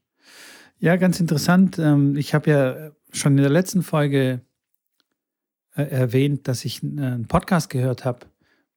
Ja, 0.78 0.96
ganz 0.96 1.20
interessant. 1.20 1.78
Ähm, 1.78 2.16
Ich 2.16 2.34
habe 2.34 2.50
ja 2.50 2.90
schon 3.12 3.32
in 3.32 3.42
der 3.42 3.50
letzten 3.50 3.82
Folge 3.82 4.40
äh, 5.74 5.82
erwähnt, 5.82 6.48
dass 6.48 6.64
ich 6.64 6.82
äh, 6.82 6.86
einen 6.86 7.28
Podcast 7.28 7.70
gehört 7.70 8.04
habe 8.04 8.26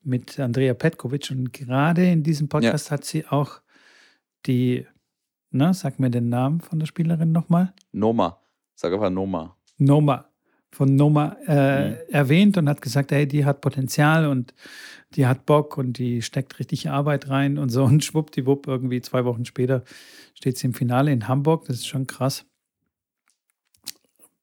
mit 0.02 0.40
Andrea 0.40 0.74
Petkovic 0.74 1.32
und 1.32 1.52
gerade 1.52 2.10
in 2.10 2.24
diesem 2.24 2.48
Podcast 2.48 2.92
hat 2.92 3.06
sie 3.06 3.25
auch 3.25 3.62
die, 4.46 4.86
na, 5.50 5.74
sag 5.74 6.00
mir 6.00 6.10
den 6.10 6.30
Namen 6.30 6.62
von 6.62 6.80
der 6.80 6.86
Spielerin 6.86 7.32
nochmal. 7.32 7.74
Noma, 7.92 8.40
sag 8.75 8.94
einfach 8.94 9.10
Noma. 9.10 9.58
Noma 9.78 10.30
von 10.75 10.96
Noma 10.96 11.38
äh, 11.48 11.89
Mhm. 11.89 11.96
erwähnt 12.10 12.58
und 12.58 12.67
hat 12.67 12.82
gesagt, 12.82 13.12
hey, 13.12 13.25
die 13.25 13.46
hat 13.46 13.62
Potenzial 13.62 14.27
und 14.27 14.53
die 15.15 15.25
hat 15.25 15.46
Bock 15.46 15.77
und 15.77 15.98
die 15.98 16.22
steckt 16.22 16.60
richtig 16.60 16.89
Arbeit 16.89 17.29
rein 17.29 17.58
und 17.58 17.70
so 17.70 17.84
und 17.89 18.03
schwuppdiwupp 18.03 18.67
irgendwie 18.67 19.01
zwei 19.01 19.24
Wochen 19.24 19.46
später 19.46 19.84
steht 20.34 20.58
sie 20.58 20.67
im 20.67 20.74
Finale 20.74 21.13
in 21.13 21.29
Hamburg. 21.29 21.65
Das 21.65 21.77
ist 21.77 21.88
schon 21.88 22.08
krass. 22.08 22.46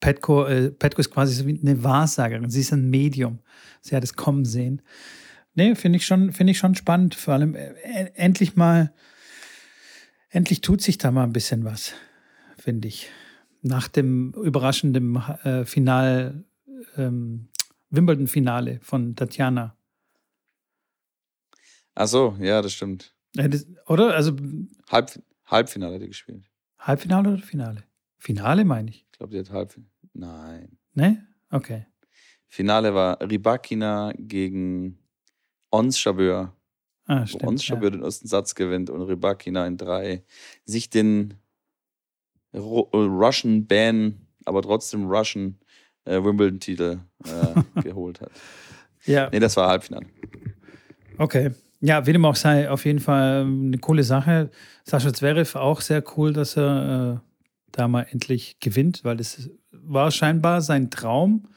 Petko, 0.00 0.46
äh, 0.46 0.70
Petko 0.70 1.00
ist 1.00 1.10
quasi 1.10 1.34
so 1.34 1.46
wie 1.46 1.60
eine 1.60 1.84
Wahrsagerin. 1.84 2.48
Sie 2.50 2.60
ist 2.60 2.72
ein 2.72 2.88
Medium. 2.88 3.40
Sie 3.82 3.94
hat 3.94 4.02
es 4.02 4.14
kommen 4.16 4.44
sehen. 4.46 4.80
Nee, 5.54 5.74
finde 5.74 5.98
ich 5.98 6.06
schon, 6.06 6.32
finde 6.32 6.52
ich 6.52 6.58
schon 6.58 6.74
spannend. 6.74 7.14
Vor 7.14 7.34
allem 7.34 7.54
äh, 7.54 7.74
endlich 8.14 8.56
mal, 8.56 8.92
endlich 10.30 10.62
tut 10.62 10.80
sich 10.80 10.96
da 10.96 11.10
mal 11.10 11.24
ein 11.24 11.34
bisschen 11.34 11.64
was, 11.64 11.92
finde 12.56 12.88
ich 12.88 13.10
nach 13.62 13.88
dem 13.88 14.32
überraschenden 14.34 15.16
äh, 15.44 15.64
Final, 15.64 16.44
ähm, 16.96 17.48
Wimbledon-Finale 17.90 18.80
von 18.82 19.16
Tatjana. 19.16 19.76
Ach 21.94 22.06
so, 22.06 22.36
ja, 22.40 22.60
das 22.60 22.72
stimmt. 22.72 23.14
Äh, 23.36 23.48
das, 23.48 23.66
oder? 23.86 24.14
Also 24.14 24.36
Halb, 24.90 25.22
Halbfinale 25.46 25.94
hat 25.94 26.02
die 26.02 26.08
gespielt. 26.08 26.50
Halbfinale 26.78 27.32
oder 27.32 27.42
Finale? 27.42 27.84
Finale 28.18 28.64
meine 28.64 28.90
ich. 28.90 29.06
Ich 29.12 29.18
glaube, 29.18 29.32
die 29.32 29.38
hat 29.38 29.50
Halbfinale. 29.50 29.88
Nein. 30.14 30.78
Ne? 30.94 31.26
Okay. 31.50 31.86
Finale 32.48 32.94
war 32.94 33.18
Ribakina 33.20 34.12
gegen 34.16 34.98
Ons 35.70 35.98
Chabeur. 35.98 36.54
Ah, 37.06 37.26
stimmt. 37.26 37.44
Ons 37.44 37.66
ja. 37.66 37.74
Chabeur 37.74 37.90
den 37.90 38.02
ersten 38.02 38.28
Satz 38.28 38.54
gewinnt 38.54 38.90
und 38.90 39.02
Ribakina 39.02 39.66
in 39.66 39.76
drei 39.76 40.24
sich 40.64 40.90
den 40.90 41.34
Russian 42.54 43.66
Ban, 43.66 44.14
aber 44.44 44.62
trotzdem 44.62 45.06
Russian 45.06 45.58
äh, 46.04 46.22
Wimbledon-Titel 46.22 47.00
äh, 47.24 47.80
geholt 47.82 48.20
hat. 48.20 48.30
ja, 49.04 49.28
Nee, 49.30 49.40
das 49.40 49.56
war 49.56 49.68
Halbfinale. 49.68 50.06
okay. 51.18 51.50
Ja, 51.84 52.06
wie 52.06 52.12
dem 52.12 52.24
auch 52.24 52.36
sei, 52.36 52.70
auf 52.70 52.84
jeden 52.84 53.00
Fall 53.00 53.42
ähm, 53.42 53.66
eine 53.66 53.78
coole 53.78 54.04
Sache. 54.04 54.50
Sascha 54.84 55.12
Zverev 55.12 55.58
auch 55.58 55.80
sehr 55.80 56.04
cool, 56.16 56.32
dass 56.32 56.56
er 56.56 57.20
äh, 57.20 57.28
da 57.72 57.88
mal 57.88 58.06
endlich 58.08 58.60
gewinnt, 58.60 59.02
weil 59.02 59.16
das 59.16 59.50
war 59.72 60.12
scheinbar 60.12 60.60
sein 60.60 60.90
Traum. 60.90 61.48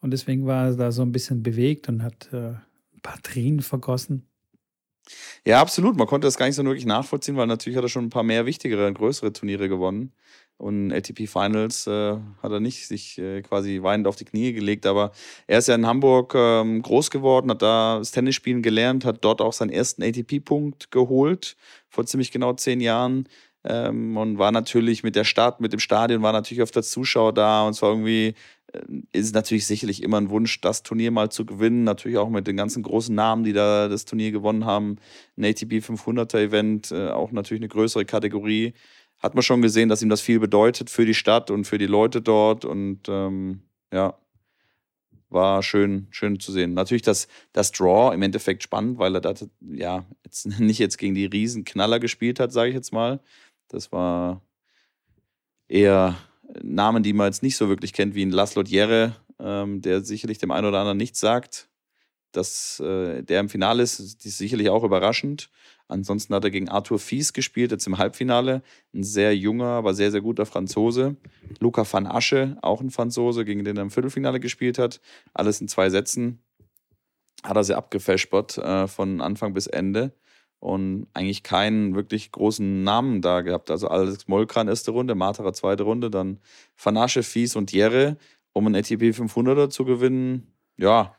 Und 0.00 0.12
deswegen 0.12 0.46
war 0.46 0.66
er 0.66 0.76
da 0.76 0.92
so 0.92 1.02
ein 1.02 1.10
bisschen 1.10 1.42
bewegt 1.42 1.88
und 1.88 2.04
hat 2.04 2.28
äh, 2.32 2.50
ein 2.50 3.00
paar 3.02 3.20
Tränen 3.20 3.60
vergossen. 3.60 4.28
Ja, 5.44 5.60
absolut. 5.60 5.96
Man 5.96 6.06
konnte 6.06 6.26
das 6.26 6.36
gar 6.36 6.46
nicht 6.46 6.56
so 6.56 6.64
wirklich 6.64 6.86
nachvollziehen, 6.86 7.36
weil 7.36 7.46
natürlich 7.46 7.76
hat 7.76 7.84
er 7.84 7.88
schon 7.88 8.06
ein 8.06 8.10
paar 8.10 8.22
mehr 8.22 8.46
wichtigere, 8.46 8.92
größere 8.92 9.32
Turniere 9.32 9.68
gewonnen. 9.68 10.12
Und 10.58 10.92
ATP 10.92 11.28
Finals 11.28 11.86
äh, 11.86 12.16
hat 12.42 12.50
er 12.50 12.58
nicht 12.58 12.88
sich 12.88 13.16
äh, 13.18 13.42
quasi 13.42 13.80
weinend 13.82 14.08
auf 14.08 14.16
die 14.16 14.24
Knie 14.24 14.52
gelegt. 14.52 14.86
Aber 14.86 15.12
er 15.46 15.58
ist 15.58 15.68
ja 15.68 15.76
in 15.76 15.86
Hamburg 15.86 16.34
ähm, 16.34 16.82
groß 16.82 17.10
geworden, 17.10 17.50
hat 17.50 17.62
da 17.62 17.98
das 17.98 18.10
Tennisspielen 18.10 18.60
gelernt, 18.60 19.04
hat 19.04 19.24
dort 19.24 19.40
auch 19.40 19.52
seinen 19.52 19.70
ersten 19.70 20.02
ATP-Punkt 20.02 20.90
geholt 20.90 21.56
vor 21.88 22.06
ziemlich 22.06 22.32
genau 22.32 22.52
zehn 22.54 22.80
Jahren. 22.80 23.28
Ähm, 23.68 24.16
und 24.16 24.38
war 24.38 24.50
natürlich 24.50 25.02
mit 25.02 25.14
der 25.14 25.24
Stadt, 25.24 25.60
mit 25.60 25.74
dem 25.74 25.80
Stadion, 25.80 26.22
war 26.22 26.32
natürlich 26.32 26.62
öfter 26.62 26.82
Zuschauer 26.82 27.34
da. 27.34 27.66
Und 27.66 27.72
es 27.72 27.82
war 27.82 27.90
irgendwie, 27.90 28.34
äh, 28.72 28.80
ist 29.12 29.34
natürlich 29.34 29.66
sicherlich 29.66 30.02
immer 30.02 30.16
ein 30.18 30.30
Wunsch, 30.30 30.60
das 30.62 30.82
Turnier 30.82 31.10
mal 31.10 31.30
zu 31.30 31.44
gewinnen. 31.44 31.84
Natürlich 31.84 32.16
auch 32.16 32.30
mit 32.30 32.46
den 32.46 32.56
ganzen 32.56 32.82
großen 32.82 33.14
Namen, 33.14 33.44
die 33.44 33.52
da 33.52 33.88
das 33.88 34.06
Turnier 34.06 34.32
gewonnen 34.32 34.64
haben. 34.64 34.96
Ein 35.36 35.44
ATP 35.44 35.80
500er 35.80 36.38
Event, 36.38 36.90
äh, 36.92 37.10
auch 37.10 37.30
natürlich 37.30 37.60
eine 37.60 37.68
größere 37.68 38.06
Kategorie. 38.06 38.72
Hat 39.18 39.34
man 39.34 39.42
schon 39.42 39.60
gesehen, 39.60 39.90
dass 39.90 40.00
ihm 40.00 40.08
das 40.08 40.22
viel 40.22 40.40
bedeutet 40.40 40.88
für 40.88 41.04
die 41.04 41.14
Stadt 41.14 41.50
und 41.50 41.66
für 41.66 41.76
die 41.76 41.86
Leute 41.86 42.22
dort. 42.22 42.64
Und 42.64 43.02
ähm, 43.08 43.62
ja, 43.92 44.16
war 45.30 45.62
schön, 45.62 46.06
schön 46.10 46.40
zu 46.40 46.52
sehen. 46.52 46.74
Natürlich 46.74 47.02
das, 47.02 47.28
das 47.52 47.72
Draw 47.72 48.14
im 48.14 48.22
Endeffekt 48.22 48.62
spannend, 48.62 48.98
weil 48.98 49.14
er 49.14 49.20
da 49.20 49.34
ja 49.60 50.06
jetzt 50.24 50.46
nicht 50.58 50.78
jetzt 50.78 50.98
gegen 50.98 51.14
die 51.14 51.26
Riesenknaller 51.26 52.00
gespielt 52.00 52.40
hat, 52.40 52.52
sage 52.52 52.70
ich 52.70 52.74
jetzt 52.74 52.92
mal. 52.92 53.20
Das 53.68 53.92
war 53.92 54.42
eher 55.68 56.16
Namen, 56.62 57.02
die 57.02 57.12
man 57.12 57.26
jetzt 57.26 57.42
nicht 57.42 57.56
so 57.56 57.68
wirklich 57.68 57.92
kennt, 57.92 58.14
wie 58.14 58.24
ein 58.24 58.30
Laszlo 58.30 58.62
Djere, 58.62 59.14
ähm, 59.38 59.82
der 59.82 60.02
sicherlich 60.02 60.38
dem 60.38 60.50
einen 60.50 60.66
oder 60.66 60.80
anderen 60.80 60.98
nichts 60.98 61.20
sagt. 61.20 61.68
Dass 62.32 62.80
äh, 62.80 63.22
der 63.22 63.40
im 63.40 63.48
Finale 63.48 63.82
ist, 63.82 64.00
ist 64.00 64.38
sicherlich 64.38 64.68
auch 64.68 64.84
überraschend. 64.84 65.50
Ansonsten 65.88 66.34
hat 66.34 66.44
er 66.44 66.50
gegen 66.50 66.68
Arthur 66.68 66.98
Fies 66.98 67.32
gespielt, 67.32 67.72
jetzt 67.72 67.86
im 67.86 67.96
Halbfinale. 67.96 68.62
Ein 68.92 69.02
sehr 69.02 69.34
junger, 69.34 69.68
aber 69.68 69.94
sehr, 69.94 70.10
sehr 70.10 70.20
guter 70.20 70.44
Franzose. 70.44 71.16
Luca 71.60 71.90
van 71.90 72.06
Asche, 72.06 72.58
auch 72.60 72.82
ein 72.82 72.90
Franzose, 72.90 73.46
gegen 73.46 73.64
den 73.64 73.76
er 73.76 73.82
im 73.82 73.90
Viertelfinale 73.90 74.40
gespielt 74.40 74.78
hat. 74.78 75.00
Alles 75.32 75.62
in 75.62 75.68
zwei 75.68 75.88
Sätzen. 75.88 76.42
Hat 77.42 77.56
er 77.56 77.64
sie 77.64 77.76
abgefespert 77.76 78.58
äh, 78.58 78.86
von 78.86 79.22
Anfang 79.22 79.54
bis 79.54 79.66
Ende. 79.66 80.12
Und 80.60 81.06
eigentlich 81.14 81.44
keinen 81.44 81.94
wirklich 81.94 82.32
großen 82.32 82.82
Namen 82.82 83.22
da 83.22 83.42
gehabt. 83.42 83.70
Also 83.70 83.88
Alex 83.88 84.26
Molkran 84.26 84.66
erste 84.68 84.90
Runde, 84.90 85.14
Matera 85.14 85.52
zweite 85.52 85.84
Runde, 85.84 86.10
dann 86.10 86.38
Van 86.76 86.96
Asche, 86.96 87.22
Fies 87.22 87.54
und 87.54 87.72
Jere, 87.72 88.16
um 88.52 88.66
ein 88.66 88.74
ATP 88.74 89.10
500er 89.12 89.70
zu 89.70 89.84
gewinnen. 89.84 90.48
Ja, 90.76 91.14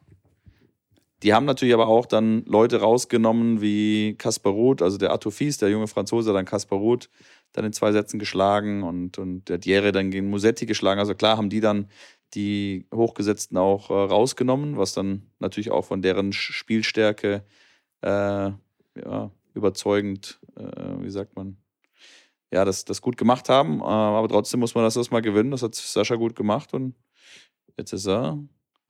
die 1.24 1.34
haben 1.34 1.46
natürlich 1.46 1.74
aber 1.74 1.88
auch 1.88 2.06
dann 2.06 2.44
Leute 2.46 2.80
rausgenommen 2.80 3.62
wie 3.62 4.16
Kaspar 4.18 4.54
Ruth, 4.54 4.82
also 4.82 4.98
der 4.98 5.12
Arthur 5.12 5.32
Fies, 5.32 5.58
der 5.58 5.70
junge 5.70 5.88
Franzose, 5.88 6.32
dann 6.32 6.46
Kaspar 6.46 6.80
Ruth, 6.80 7.10
dann 7.52 7.66
in 7.66 7.74
zwei 7.74 7.92
Sätzen 7.92 8.20
geschlagen 8.20 8.84
und, 8.84 9.18
und 9.18 9.50
der 9.50 9.58
Diere 9.58 9.92
dann 9.92 10.12
gegen 10.12 10.30
Musetti 10.30 10.66
geschlagen. 10.66 11.00
Also 11.00 11.16
klar 11.16 11.38
haben 11.38 11.50
die 11.50 11.60
dann 11.60 11.90
die 12.36 12.86
Hochgesetzten 12.94 13.58
auch 13.58 13.90
äh, 13.90 13.94
rausgenommen, 13.94 14.78
was 14.78 14.94
dann 14.94 15.24
natürlich 15.40 15.72
auch 15.72 15.86
von 15.86 16.02
deren 16.02 16.32
Spielstärke 16.32 17.44
äh, 18.02 18.52
ja, 19.04 19.32
überzeugend, 19.54 20.40
äh, 20.56 21.02
wie 21.02 21.10
sagt 21.10 21.36
man, 21.36 21.58
ja, 22.52 22.66
das, 22.66 22.86
das 22.86 23.02
gut 23.02 23.18
gemacht 23.18 23.50
haben. 23.50 23.80
Äh, 23.80 23.84
aber 23.84 24.28
trotzdem 24.28 24.60
muss 24.60 24.76
man 24.76 24.84
das 24.84 24.98
erstmal 24.98 25.22
gewinnen. 25.22 25.52
Das 25.52 25.64
hat 25.64 25.76
Sascha 25.76 26.16
gut 26.16 26.36
gemacht 26.36 26.74
und 26.74 26.96
jetzt 27.78 27.94
ist 27.94 28.08
er 28.08 28.40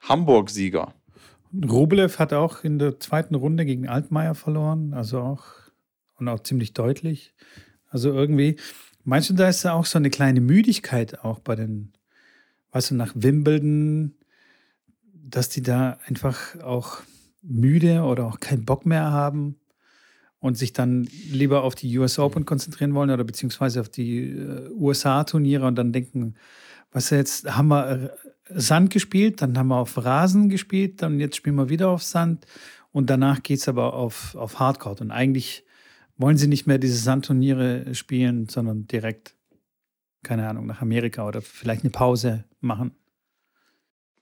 Hamburg-Sieger. 0.02 0.94
Rublev 1.54 2.20
hat 2.20 2.32
auch 2.32 2.64
in 2.64 2.80
der 2.80 3.00
zweiten 3.00 3.36
Runde 3.36 3.66
gegen 3.66 3.88
Altmaier 3.90 4.36
verloren, 4.36 4.94
also 4.94 5.20
auch 5.20 5.46
und 6.18 6.28
auch 6.28 6.42
ziemlich 6.42 6.74
deutlich. 6.74 7.34
Also 7.90 8.14
irgendwie, 8.14 8.58
meinst 9.04 9.30
du, 9.30 9.34
da 9.34 9.50
ist 9.50 9.64
ja 9.64 9.74
auch 9.74 9.86
so 9.86 9.98
eine 9.98 10.12
kleine 10.12 10.42
Müdigkeit 10.42 11.24
auch 11.24 11.40
bei 11.40 11.56
den, 11.56 11.94
weißt 12.72 12.92
du, 12.92 12.96
nach 12.96 13.14
Wimbledon, 13.16 14.14
dass 15.14 15.50
die 15.50 15.64
da 15.64 15.98
einfach 16.06 16.62
auch 16.62 17.00
müde 17.42 18.04
oder 18.04 18.28
auch 18.28 18.40
keinen 18.40 18.66
Bock 18.66 18.86
mehr 18.86 19.12
haben 19.12 19.59
und 20.40 20.58
sich 20.58 20.74
dann 20.74 21.08
lieber 21.30 21.64
auf 21.64 21.76
die 21.76 21.98
US 21.98 22.18
Open 22.18 22.46
konzentrieren 22.46 22.94
wollen 22.94 23.10
oder 23.10 23.24
beziehungsweise 23.24 23.82
auf 23.82 23.90
die 23.90 24.30
äh, 24.30 24.70
USA-Turniere 24.72 25.66
und 25.66 25.76
dann 25.76 25.92
denken, 25.92 26.36
was 26.92 27.10
jetzt 27.10 27.56
haben 27.56 27.68
wir 27.68 28.18
Sand 28.50 28.90
gespielt, 28.90 29.42
dann 29.42 29.58
haben 29.58 29.68
wir 29.68 29.78
auf 29.78 30.04
Rasen 30.04 30.50
gespielt, 30.50 31.02
dann 31.02 31.20
jetzt 31.20 31.36
spielen 31.36 31.56
wir 31.56 31.70
wieder 31.70 31.90
auf 31.90 32.04
Sand 32.04 32.46
und 32.92 33.10
danach 33.10 33.44
geht 33.44 33.60
es 33.60 33.68
aber 33.68 33.94
auf, 33.94 34.36
auf 34.36 34.60
Hardcore. 34.60 34.98
Und 35.02 35.12
eigentlich 35.12 35.66
wollen 36.18 36.38
sie 36.38 36.48
nicht 36.48 36.68
mehr 36.68 36.80
diese 36.80 36.98
Sandturniere 36.98 37.94
spielen, 37.94 38.50
sondern 38.50 38.88
direkt, 38.88 39.36
keine 40.24 40.48
Ahnung, 40.48 40.66
nach 40.66 40.82
Amerika 40.82 41.28
oder 41.28 41.42
vielleicht 41.42 41.84
eine 41.84 41.92
Pause 41.92 42.46
machen. 42.60 42.96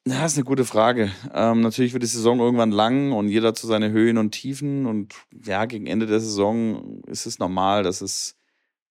Ja, 0.10 0.26
ist 0.26 0.38
eine 0.38 0.46
gute 0.46 0.64
Frage. 0.64 1.12
Ähm, 1.34 1.60
natürlich 1.60 1.92
wird 1.92 2.02
die 2.02 2.08
Saison 2.08 2.40
irgendwann 2.40 2.72
lang 2.72 3.12
und 3.12 3.28
jeder 3.28 3.54
zu 3.54 3.68
seinen 3.68 3.92
Höhen 3.92 4.18
und 4.18 4.32
Tiefen. 4.32 4.86
Und 4.86 5.14
ja, 5.46 5.66
gegen 5.66 5.86
Ende 5.86 6.06
der 6.06 6.22
Saison 6.22 7.04
ist 7.08 7.26
es 7.26 7.40
normal, 7.40 7.84
dass 7.84 8.00
es 8.00 8.38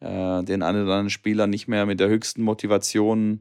äh, 0.00 0.42
den 0.44 0.62
einen 0.62 0.84
oder 0.84 0.92
anderen 0.92 1.10
Spieler 1.10 1.46
nicht 1.46 1.68
mehr 1.68 1.86
mit 1.86 2.00
der 2.00 2.08
höchsten 2.08 2.42
Motivation 2.42 3.40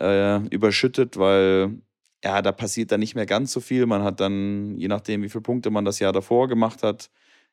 äh, 0.00 0.38
überschüttet, 0.48 1.18
weil 1.18 1.82
ja, 2.24 2.40
da 2.40 2.52
passiert 2.52 2.92
dann 2.92 3.00
nicht 3.00 3.14
mehr 3.14 3.26
ganz 3.26 3.52
so 3.52 3.60
viel. 3.60 3.84
Man 3.84 4.02
hat 4.02 4.20
dann, 4.20 4.78
je 4.78 4.88
nachdem, 4.88 5.22
wie 5.22 5.28
viele 5.28 5.42
Punkte 5.42 5.70
man 5.70 5.84
das 5.84 5.98
Jahr 5.98 6.14
davor 6.14 6.48
gemacht 6.48 6.82
hat, 6.82 7.10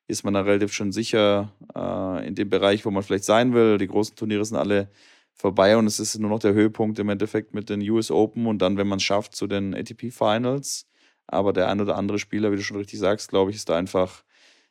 ist 0.08 0.24
man 0.24 0.34
da 0.34 0.42
relativ 0.42 0.72
schon 0.74 0.94
sicher 0.94 1.52
äh, 1.76 2.26
in 2.26 2.36
dem 2.36 2.50
Bereich, 2.50 2.86
wo 2.86 2.92
man 2.92 3.04
vielleicht 3.04 3.26
sein 3.26 3.54
will. 3.54 3.78
Die 3.78 3.88
großen 3.88 4.16
Turniere 4.16 4.46
sind 4.46 4.58
alle 4.58 4.90
vorbei 5.36 5.78
und 5.78 5.88
es 5.88 6.00
ist 6.00 6.18
nur 6.20 6.30
noch 6.30 6.40
der 6.40 6.54
Höhepunkt 6.54 7.00
im 7.00 7.10
Endeffekt 7.10 7.54
mit 7.54 7.70
den 7.70 7.82
US 7.90 8.12
Open 8.12 8.48
und 8.48 8.62
dann, 8.62 8.78
wenn 8.78 8.88
man 8.88 8.98
es 8.98 9.04
schafft, 9.04 9.36
zu 9.36 9.48
den 9.48 9.74
ATP 9.74 10.12
Finals. 10.12 10.88
Aber 11.28 11.54
der 11.54 11.70
ein 11.70 11.82
oder 11.82 11.98
andere 11.98 12.20
Spieler, 12.20 12.52
wie 12.52 12.58
du 12.58 12.64
schon 12.64 12.78
richtig 12.78 13.00
sagst, 13.00 13.30
glaube 13.30 13.52
ich, 13.52 13.58
ist 13.58 13.70
da 13.70 13.78
einfach, 13.78 14.24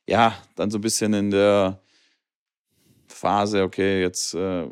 ja, 0.09 0.37
dann 0.57 0.71
so 0.71 0.78
ein 0.78 0.83
bisschen 0.83 1.14
in 1.14 1.31
der 1.31 1.81
Phase, 3.09 3.62
okay, 3.62 4.00
jetzt 4.00 4.35
äh, 4.35 4.69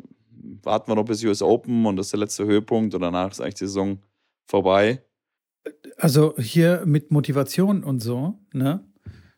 warten 0.63 0.91
wir 0.91 0.95
noch 0.95 1.05
bis 1.05 1.23
US 1.23 1.41
Open 1.41 1.85
und 1.85 1.95
das 1.95 2.07
ist 2.07 2.13
der 2.13 2.19
letzte 2.19 2.45
Höhepunkt 2.45 2.93
und 2.93 3.01
danach 3.01 3.31
ist 3.31 3.41
eigentlich 3.41 3.55
die 3.55 3.65
Saison 3.65 3.99
vorbei. 4.47 5.03
Also 5.97 6.35
hier 6.37 6.83
mit 6.85 7.11
Motivation 7.11 7.83
und 7.83 7.99
so, 7.99 8.39
ne? 8.53 8.83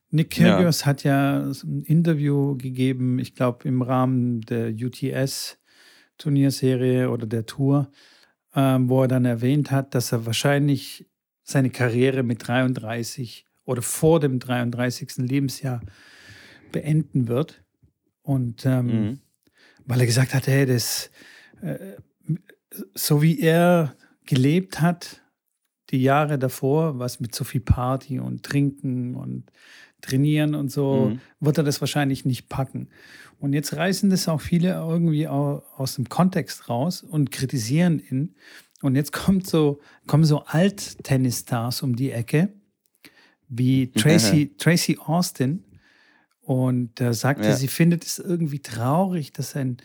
Nick 0.10 0.30
Kyrgios 0.30 0.82
ja. 0.82 0.86
hat 0.86 1.04
ja 1.04 1.40
ein 1.40 1.82
Interview 1.82 2.56
gegeben, 2.56 3.18
ich 3.18 3.34
glaube 3.34 3.68
im 3.68 3.82
Rahmen 3.82 4.42
der 4.42 4.70
UTS 4.70 5.58
Turnierserie 6.18 7.10
oder 7.10 7.26
der 7.26 7.46
Tour, 7.46 7.92
ähm, 8.56 8.90
wo 8.90 9.02
er 9.02 9.08
dann 9.08 9.26
erwähnt 9.26 9.72
hat, 9.72 9.96
dass 9.96 10.12
er 10.12 10.26
wahrscheinlich 10.26 11.10
seine 11.44 11.70
Karriere 11.70 12.24
mit 12.24 12.48
33 12.48 13.46
oder 13.66 13.82
vor 13.82 14.20
dem 14.20 14.40
33. 14.40 15.18
Lebensjahr 15.18 15.82
beenden 16.72 17.28
wird. 17.28 17.64
Und 18.22 18.66
ähm, 18.66 18.86
mhm. 18.86 19.20
weil 19.86 20.02
er 20.02 20.06
gesagt 20.06 20.34
hat, 20.34 20.48
hey, 20.48 20.66
das, 20.66 21.12
äh, 21.62 21.78
so 22.94 23.22
wie 23.22 23.40
er 23.40 23.96
gelebt 24.26 24.82
hat, 24.82 25.23
die 25.94 26.02
Jahre 26.02 26.38
davor, 26.40 27.00
was 27.00 27.20
mit 27.20 27.34
so 27.34 27.44
viel 27.44 27.62
Party 27.62 28.20
und 28.20 28.44
Trinken 28.44 29.16
und 29.16 29.46
Trainieren 30.02 30.54
und 30.54 30.70
so, 30.70 31.12
mhm. 31.12 31.22
wird 31.40 31.60
er 31.60 31.64
das 31.64 31.80
wahrscheinlich 31.80 32.26
nicht 32.26 32.50
packen. 32.50 32.90
Und 33.40 33.54
jetzt 33.54 33.74
reißen 33.74 34.10
das 34.10 34.28
auch 34.28 34.42
viele 34.42 34.72
irgendwie 34.74 35.28
aus 35.28 35.96
dem 35.96 36.10
Kontext 36.10 36.68
raus 36.68 37.04
und 37.04 37.32
kritisieren 37.32 38.02
ihn. 38.10 38.36
Und 38.82 38.96
jetzt 38.96 39.14
kommt 39.14 39.48
so, 39.48 39.80
kommen 40.08 40.26
so 40.26 40.44
Alt-Tennis-Stars 40.44 41.84
um 41.84 41.96
die 41.96 42.12
Ecke, 42.12 42.52
wie 43.48 43.92
Tracy, 43.92 44.54
Tracy 44.58 44.98
Austin. 44.98 45.64
Und 46.42 47.00
da 47.00 47.10
äh, 47.10 47.14
sagte, 47.14 47.48
ja. 47.48 47.56
sie 47.56 47.70
findet 47.70 48.04
es 48.04 48.20
irgendwie 48.20 48.60
traurig, 48.60 49.32
dass, 49.32 49.56
ein, 49.56 49.78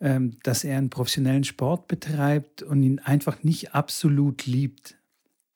ähm, 0.00 0.36
dass 0.42 0.64
er 0.64 0.78
einen 0.78 0.90
professionellen 0.90 1.44
Sport 1.44 1.86
betreibt 1.86 2.62
und 2.62 2.82
ihn 2.82 2.98
einfach 2.98 3.44
nicht 3.44 3.74
absolut 3.74 4.46
liebt. 4.46 4.97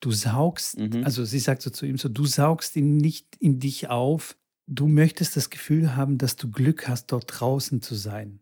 Du 0.02 0.10
saugst, 0.10 0.80
mhm. 0.80 1.04
also 1.04 1.24
sie 1.24 1.38
sagt 1.38 1.62
so 1.62 1.70
zu 1.70 1.86
ihm 1.86 1.96
so, 1.96 2.08
du 2.08 2.26
saugst 2.26 2.74
ihn 2.74 2.96
nicht 2.96 3.36
in 3.38 3.60
dich 3.60 3.88
auf, 3.88 4.36
du 4.66 4.88
möchtest 4.88 5.36
das 5.36 5.48
Gefühl 5.48 5.94
haben, 5.94 6.18
dass 6.18 6.34
du 6.34 6.50
Glück 6.50 6.88
hast, 6.88 7.12
dort 7.12 7.26
draußen 7.28 7.82
zu 7.82 7.94
sein. 7.94 8.40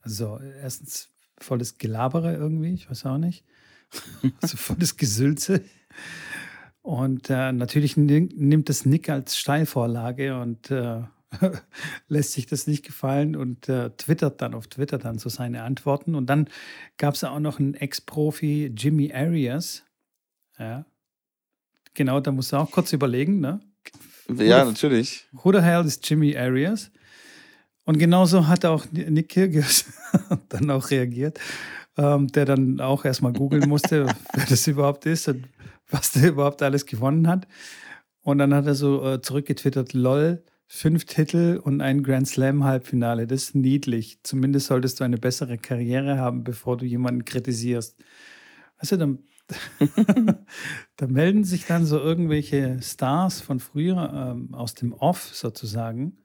Also 0.00 0.40
erstens 0.60 1.10
volles 1.38 1.78
Gelabere 1.78 2.34
irgendwie, 2.34 2.74
ich 2.74 2.90
weiß 2.90 3.06
auch 3.06 3.18
nicht. 3.18 3.44
also 4.42 4.56
volles 4.56 4.96
Gesülze. 4.96 5.62
Und 6.82 7.30
äh, 7.30 7.52
natürlich 7.52 7.96
nimmt 7.96 8.68
das 8.68 8.84
Nick 8.84 9.08
als 9.08 9.38
Steilvorlage 9.38 10.40
und 10.40 10.72
äh, 10.72 11.02
lässt 12.08 12.32
sich 12.32 12.46
das 12.46 12.66
nicht 12.66 12.84
gefallen 12.84 13.36
und 13.36 13.68
äh, 13.68 13.90
twittert 13.90 14.40
dann 14.40 14.54
auf 14.54 14.66
Twitter 14.66 14.98
dann 14.98 15.18
so 15.18 15.28
seine 15.28 15.62
Antworten. 15.62 16.16
Und 16.16 16.26
dann 16.26 16.48
gab 16.96 17.14
es 17.14 17.22
auch 17.22 17.38
noch 17.38 17.60
einen 17.60 17.74
Ex-Profi, 17.74 18.72
Jimmy 18.76 19.12
Arias. 19.12 19.84
Ja. 20.58 20.84
Genau, 21.94 22.20
da 22.20 22.32
muss 22.32 22.52
er 22.52 22.60
auch 22.60 22.70
kurz 22.70 22.92
überlegen, 22.92 23.40
ne? 23.40 23.60
Ja, 24.36 24.64
natürlich. 24.64 25.26
Who 25.32 25.52
the 25.52 25.60
hell 25.60 25.84
is 25.84 26.00
Jimmy 26.02 26.36
Arias? 26.36 26.90
Und 27.84 27.98
genauso 27.98 28.46
hat 28.46 28.66
auch 28.66 28.84
Nick 28.92 29.30
Kyrgios 29.30 29.86
dann 30.50 30.70
auch 30.70 30.90
reagiert, 30.90 31.40
ähm, 31.96 32.28
der 32.28 32.44
dann 32.44 32.80
auch 32.80 33.06
erstmal 33.06 33.32
googeln 33.32 33.68
musste, 33.68 34.06
wer 34.34 34.44
das 34.46 34.66
überhaupt 34.66 35.06
ist 35.06 35.28
und 35.28 35.48
was 35.88 36.12
der 36.12 36.28
überhaupt 36.28 36.62
alles 36.62 36.84
gewonnen 36.84 37.26
hat. 37.28 37.48
Und 38.20 38.38
dann 38.38 38.52
hat 38.52 38.66
er 38.66 38.74
so 38.74 39.02
äh, 39.08 39.22
zurückgetwittert, 39.22 39.94
lol, 39.94 40.44
fünf 40.66 41.06
Titel 41.06 41.58
und 41.64 41.80
ein 41.80 42.02
Grand 42.02 42.28
Slam 42.28 42.62
Halbfinale. 42.62 43.26
Das 43.26 43.44
ist 43.44 43.54
niedlich. 43.54 44.18
Zumindest 44.22 44.66
solltest 44.66 45.00
du 45.00 45.04
eine 45.04 45.16
bessere 45.16 45.56
Karriere 45.56 46.18
haben, 46.18 46.44
bevor 46.44 46.76
du 46.76 46.84
jemanden 46.84 47.24
kritisierst. 47.24 47.96
Weißt 48.78 48.92
du, 48.92 48.96
dann 48.98 49.18
da 50.96 51.06
melden 51.06 51.44
sich 51.44 51.66
dann 51.66 51.86
so 51.86 51.98
irgendwelche 51.98 52.80
Stars 52.82 53.40
von 53.40 53.60
früher 53.60 54.34
ähm, 54.36 54.54
aus 54.54 54.74
dem 54.74 54.92
Off 54.92 55.34
sozusagen, 55.34 56.18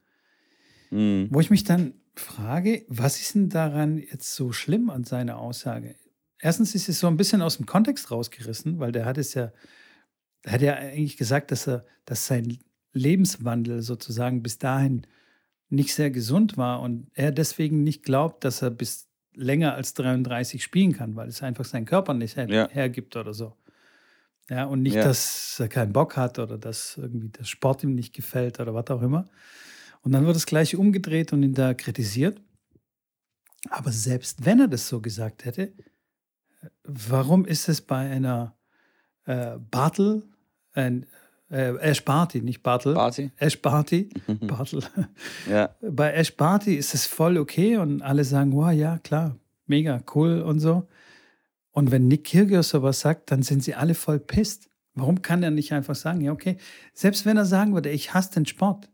mhm. 0.90 1.28
wo 1.30 1.40
ich 1.40 1.50
mich 1.50 1.64
dann 1.64 1.94
frage, 2.14 2.84
was 2.88 3.20
ist 3.20 3.34
denn 3.34 3.48
daran 3.48 3.98
jetzt 3.98 4.34
so 4.34 4.52
schlimm 4.52 4.90
an 4.90 5.04
seiner 5.04 5.38
Aussage? 5.38 5.96
Erstens 6.38 6.74
ist 6.74 6.88
es 6.88 7.00
so 7.00 7.06
ein 7.06 7.16
bisschen 7.16 7.42
aus 7.42 7.56
dem 7.56 7.66
Kontext 7.66 8.10
rausgerissen, 8.10 8.78
weil 8.78 8.92
der 8.92 9.06
hat 9.06 9.18
es 9.18 9.34
ja, 9.34 9.52
der 10.44 10.52
hat 10.52 10.62
ja 10.62 10.74
eigentlich 10.74 11.16
gesagt, 11.16 11.50
dass 11.50 11.66
er, 11.66 11.86
dass 12.04 12.26
sein 12.26 12.58
Lebenswandel 12.92 13.82
sozusagen 13.82 14.42
bis 14.42 14.58
dahin 14.58 15.06
nicht 15.70 15.94
sehr 15.94 16.10
gesund 16.10 16.56
war 16.56 16.82
und 16.82 17.10
er 17.14 17.32
deswegen 17.32 17.82
nicht 17.82 18.02
glaubt, 18.02 18.44
dass 18.44 18.62
er 18.62 18.70
bis 18.70 19.08
länger 19.34 19.74
als 19.74 19.94
33 19.94 20.62
spielen 20.62 20.92
kann, 20.92 21.16
weil 21.16 21.28
es 21.28 21.42
einfach 21.42 21.64
seinen 21.64 21.86
Körper 21.86 22.14
nicht 22.14 22.36
her 22.36 22.48
ja. 22.48 22.68
hergibt 22.68 23.16
oder 23.16 23.34
so. 23.34 23.56
Ja, 24.50 24.64
und 24.64 24.82
nicht, 24.82 24.96
ja. 24.96 25.04
dass 25.04 25.58
er 25.58 25.68
keinen 25.68 25.92
Bock 25.92 26.16
hat 26.16 26.38
oder 26.38 26.58
dass 26.58 26.98
irgendwie 26.98 27.30
der 27.30 27.44
Sport 27.44 27.82
ihm 27.82 27.94
nicht 27.94 28.14
gefällt 28.14 28.60
oder 28.60 28.74
was 28.74 28.88
auch 28.88 29.02
immer. 29.02 29.24
Und 30.02 30.12
dann 30.12 30.26
wird 30.26 30.36
das 30.36 30.46
Gleiche 30.46 30.78
umgedreht 30.78 31.32
und 31.32 31.42
ihn 31.42 31.54
da 31.54 31.72
kritisiert. 31.72 32.40
Aber 33.70 33.90
selbst 33.90 34.44
wenn 34.44 34.60
er 34.60 34.68
das 34.68 34.86
so 34.88 35.00
gesagt 35.00 35.46
hätte, 35.46 35.72
warum 36.82 37.46
ist 37.46 37.68
es 37.68 37.80
bei 37.80 38.10
einer 38.10 38.54
äh, 39.24 39.56
Bartel, 39.70 40.22
ein, 40.74 41.06
äh, 41.50 41.76
Ash 41.78 42.04
Barty, 42.04 42.40
nicht 42.40 42.62
Bartel. 42.62 42.94
Barty. 42.94 43.30
Ash 43.36 43.60
Barty. 43.60 44.08
Bartel. 44.40 44.82
ja. 45.50 45.74
Bei 45.82 46.12
Ash 46.12 46.36
Barty 46.36 46.74
ist 46.76 46.94
es 46.94 47.06
voll 47.06 47.38
okay 47.38 47.76
und 47.76 48.02
alle 48.02 48.24
sagen, 48.24 48.52
wow, 48.52 48.70
ja, 48.72 48.98
klar, 48.98 49.36
mega 49.66 50.02
cool 50.14 50.40
und 50.40 50.60
so. 50.60 50.88
Und 51.70 51.90
wenn 51.90 52.06
Nick 52.08 52.24
Kyrgios 52.24 52.68
sowas 52.68 53.00
sagt, 53.00 53.30
dann 53.30 53.42
sind 53.42 53.64
sie 53.64 53.74
alle 53.74 53.94
voll 53.94 54.20
pisst. 54.20 54.68
Warum 54.94 55.22
kann 55.22 55.42
er 55.42 55.50
nicht 55.50 55.72
einfach 55.72 55.96
sagen, 55.96 56.20
ja, 56.20 56.32
okay, 56.32 56.56
selbst 56.92 57.26
wenn 57.26 57.36
er 57.36 57.44
sagen 57.44 57.74
würde, 57.74 57.90
ich 57.90 58.14
hasse 58.14 58.32
den 58.32 58.46
Sport. 58.46 58.88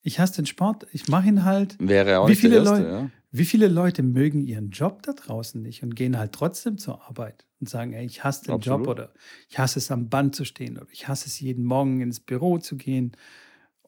Ich 0.00 0.18
hasse 0.18 0.36
den 0.36 0.46
Sport, 0.46 0.86
ich 0.92 1.08
mache 1.08 1.28
ihn 1.28 1.44
halt. 1.44 1.76
Wäre 1.78 2.20
auch 2.20 2.28
wie 2.28 2.34
viele 2.34 2.56
Erste, 2.56 2.70
Leute, 2.70 2.88
ja. 2.88 3.10
Wie 3.34 3.46
viele 3.46 3.68
Leute 3.68 4.02
mögen 4.02 4.46
ihren 4.46 4.70
Job 4.70 5.02
da 5.02 5.14
draußen 5.14 5.60
nicht 5.60 5.82
und 5.82 5.96
gehen 5.96 6.18
halt 6.18 6.32
trotzdem 6.32 6.76
zur 6.76 7.02
Arbeit 7.08 7.46
und 7.60 7.68
sagen, 7.68 7.94
ey, 7.94 8.04
ich 8.04 8.22
hasse 8.22 8.44
den 8.44 8.54
Absolut. 8.54 8.80
Job 8.80 8.88
oder 8.88 9.12
ich 9.48 9.58
hasse 9.58 9.78
es 9.78 9.90
am 9.90 10.10
Band 10.10 10.36
zu 10.36 10.44
stehen 10.44 10.76
oder 10.76 10.90
ich 10.92 11.08
hasse 11.08 11.28
es 11.28 11.40
jeden 11.40 11.64
Morgen 11.64 12.00
ins 12.02 12.20
Büro 12.20 12.58
zu 12.58 12.76
gehen 12.76 13.12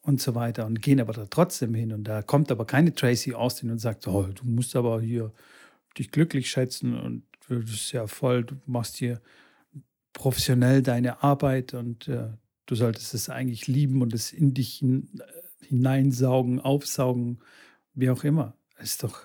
und 0.01 0.21
so 0.21 0.35
weiter 0.35 0.65
und 0.65 0.81
gehen 0.81 0.99
aber 1.01 1.13
da 1.13 1.27
trotzdem 1.27 1.75
hin. 1.75 1.93
Und 1.93 2.05
da 2.05 2.23
kommt 2.23 2.51
aber 2.51 2.65
keine 2.65 2.95
Tracy 2.95 3.35
Austin 3.35 3.71
und 3.71 3.79
sagt, 3.79 4.09
oh, 4.09 4.23
du 4.23 4.45
musst 4.45 4.77
aber 4.77 5.03
hier 5.03 5.33
dich 5.99 6.11
glücklich 6.11 6.51
schätzen 6.51 6.99
und 6.99 7.25
das 7.49 7.71
ist 7.71 7.93
ja 7.93 8.07
voll, 8.07 8.45
du 8.45 8.57
machst 8.65 8.97
hier 8.97 9.21
professionell 10.15 10.83
deine 10.83 11.23
Arbeit 11.23 11.75
und 11.75 12.09
äh, 12.09 12.29
du 12.67 12.75
solltest 12.75 13.13
es 13.13 13.29
eigentlich 13.29 13.67
lieben 13.67 14.01
und 14.01 14.15
es 14.15 14.33
in 14.33 14.55
dich 14.55 14.77
hin, 14.77 15.11
äh, 15.19 15.67
hineinsaugen, 15.67 16.61
aufsaugen, 16.61 17.41
wie 17.93 18.09
auch 18.11 18.25
immer. 18.25 18.57
Das 18.77 18.93
ist 18.93 19.03
doch, 19.03 19.21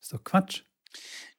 ist 0.00 0.12
doch 0.12 0.22
Quatsch. 0.24 0.62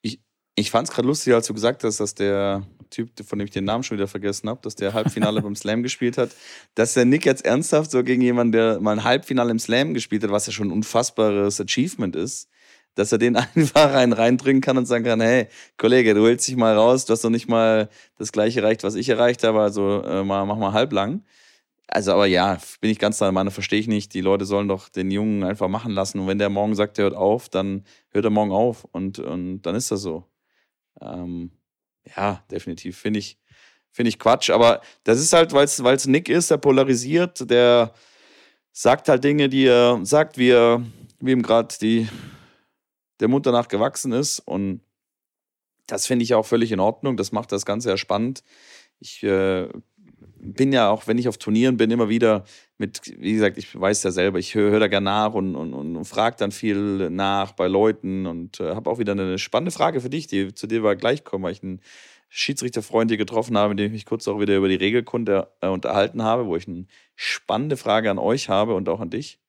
Ich, 0.02 0.22
ich 0.56 0.72
fand 0.72 0.88
es 0.88 0.94
gerade 0.94 1.08
lustig, 1.08 1.34
als 1.34 1.48
du 1.48 1.54
gesagt 1.54 1.84
hast, 1.84 2.00
dass 2.00 2.16
der 2.16 2.68
Typ, 2.90 3.12
von 3.24 3.38
dem 3.40 3.46
ich 3.46 3.52
den 3.52 3.66
Namen 3.66 3.84
schon 3.84 3.98
wieder 3.98 4.08
vergessen 4.08 4.50
habe, 4.50 4.62
dass 4.62 4.76
der 4.76 4.94
Halbfinale 4.94 5.42
beim 5.44 5.56
Slam 5.56 5.84
gespielt 5.84 6.18
hat, 6.18 6.32
dass 6.76 6.94
der 6.94 7.06
Nick 7.06 7.26
jetzt 7.26 7.46
ernsthaft 7.46 7.92
so 7.92 8.04
gegen 8.04 8.22
jemanden, 8.22 8.52
der 8.54 8.80
mal 8.80 8.94
ein 8.94 9.04
Halbfinale 9.04 9.52
im 9.52 9.60
Slam 9.60 9.94
gespielt 9.94 10.24
hat, 10.24 10.32
was 10.32 10.48
ja 10.48 10.54
schon 10.54 10.70
ein 10.70 10.74
unfassbares 10.74 11.62
Achievement 11.62 12.16
ist, 12.16 12.50
dass 12.96 13.12
er 13.12 13.18
den 13.18 13.36
einfach 13.56 13.94
rein 13.94 14.14
reindrücken 14.14 14.62
kann 14.62 14.78
und 14.78 14.86
sagen 14.86 15.06
kann, 15.06 15.22
hey, 15.22 15.48
Kollege, 15.78 16.14
du 16.14 16.26
hältst 16.26 16.48
dich 16.48 16.56
mal 16.56 16.76
raus, 16.76 17.06
du 17.06 17.14
hast 17.14 17.24
doch 17.24 17.30
nicht 17.30 17.48
mal 17.48 17.90
das 18.18 18.32
gleiche 18.32 18.62
erreicht, 18.62 18.84
was 18.84 18.96
ich 18.96 19.10
erreicht 19.10 19.44
habe, 19.44 19.62
also 19.62 20.04
äh, 20.04 20.24
mal, 20.24 20.46
mach 20.46 20.58
mal 20.58 20.74
halblang. 20.74 21.24
Also, 21.92 22.14
aber 22.14 22.28
ja, 22.28 22.60
bin 22.82 22.92
ich 22.92 23.00
ganz 23.00 23.18
der 23.18 23.32
Meinung, 23.32 23.52
verstehe 23.52 23.80
ich 23.80 23.88
nicht. 23.88 24.14
Die 24.14 24.22
Leute 24.22 24.46
sollen 24.46 24.68
doch 24.68 24.90
den 24.90 25.10
Jungen 25.10 25.44
einfach 25.44 25.68
machen 25.68 25.92
lassen. 25.92 26.20
Und 26.20 26.28
wenn 26.28 26.38
der 26.38 26.50
morgen 26.50 26.76
sagt, 26.76 26.98
der 26.98 27.06
hört 27.06 27.16
auf, 27.16 27.50
dann 27.50 27.84
hört 28.12 28.26
er 28.26 28.32
morgen 28.32 28.52
auf. 28.52 28.86
Und, 28.92 29.18
und 29.18 29.64
dann 29.64 29.74
ist 29.74 29.90
das 29.90 30.02
so. 30.02 30.26
Ähm, 31.02 31.52
ja, 32.16 32.44
definitiv. 32.52 32.98
Finde 32.98 33.20
ich, 33.20 33.40
find 33.92 34.08
ich 34.08 34.20
Quatsch. 34.20 34.52
Aber 34.52 34.82
das 35.04 35.20
ist 35.20 35.34
halt, 35.34 35.52
weil 35.52 35.66
es 35.66 36.08
Nick 36.08 36.30
ist, 36.30 36.52
der 36.52 36.58
polarisiert, 36.58 37.50
der 37.50 37.92
sagt 38.72 39.10
halt 39.10 39.24
Dinge, 39.24 39.50
die 39.50 39.66
er 39.66 40.00
sagt, 40.04 40.38
wie, 40.38 40.52
er, 40.52 40.84
wie 41.20 41.32
ihm 41.32 41.42
gerade 41.42 41.76
der 43.20 43.28
Mund 43.28 43.48
danach 43.48 43.68
gewachsen 43.68 44.12
ist. 44.12 44.42
Und 44.42 44.82
das 45.88 46.06
finde 46.06 46.22
ich 46.22 46.36
auch 46.36 46.46
völlig 46.46 46.72
in 46.72 46.80
Ordnung. 46.80 47.18
Das 47.18 47.32
macht 47.32 47.52
das 47.52 47.66
Ganze 47.66 47.90
ja 47.90 47.98
spannend. 47.98 48.44
Ich 49.00 49.24
äh, 49.24 49.68
bin 50.42 50.72
ja 50.72 50.90
auch, 50.90 51.08
wenn 51.08 51.18
ich 51.18 51.28
auf 51.28 51.38
Turnieren 51.38 51.78
bin, 51.78 51.92
immer 51.92 52.10
wieder 52.10 52.44
mit, 52.78 53.02
wie 53.18 53.34
gesagt, 53.34 53.58
ich 53.58 53.80
weiß 53.80 54.04
ja 54.04 54.12
selber, 54.12 54.40
ich 54.40 54.56
höre 54.56 54.72
hör 54.72 54.80
da 54.80 54.88
gerne 54.88 55.06
nach 55.06 55.34
und, 55.34 55.56
und, 55.56 55.74
und, 55.74 56.06
frage 56.06 56.38
dann 56.40 56.52
viel 56.52 57.10
nach 57.10 57.52
bei 57.52 57.68
Leuten 57.68 58.26
und 58.26 58.60
äh, 58.60 58.76
habe 58.76 58.90
auch 58.90 59.00
wieder 59.00 59.12
eine 59.12 59.38
spannende 59.38 59.72
Frage 59.72 60.02
für 60.02 60.10
dich, 60.10 60.28
die 60.28 60.54
zu 60.54 60.68
dir 60.68 60.84
war 60.84 60.96
gleich 60.96 61.24
kommen, 61.24 61.44
weil 61.44 61.54
ich 61.54 61.64
einen 61.64 61.82
Schiedsrichterfreund 62.30 63.12
hier 63.12 63.18
getroffen 63.18 63.58
habe, 63.58 63.70
mit 63.70 63.80
dem 63.80 63.88
ich 63.88 63.92
mich 63.92 64.06
kurz 64.06 64.28
auch 64.28 64.40
wieder 64.40 64.56
über 64.56 64.70
die 64.70 64.76
Regelkunde 64.76 65.52
äh, 65.62 65.68
unterhalten 65.68 66.24
habe, 66.24 66.46
wo 66.46 66.56
ich 66.56 66.68
eine 66.68 66.86
spannende 67.16 67.76
Frage 67.76 68.12
an 68.12 68.20
euch 68.20 68.50
habe 68.50 68.76
und 68.76 68.88
auch 68.88 69.00
an 69.00 69.10
dich. 69.10 69.40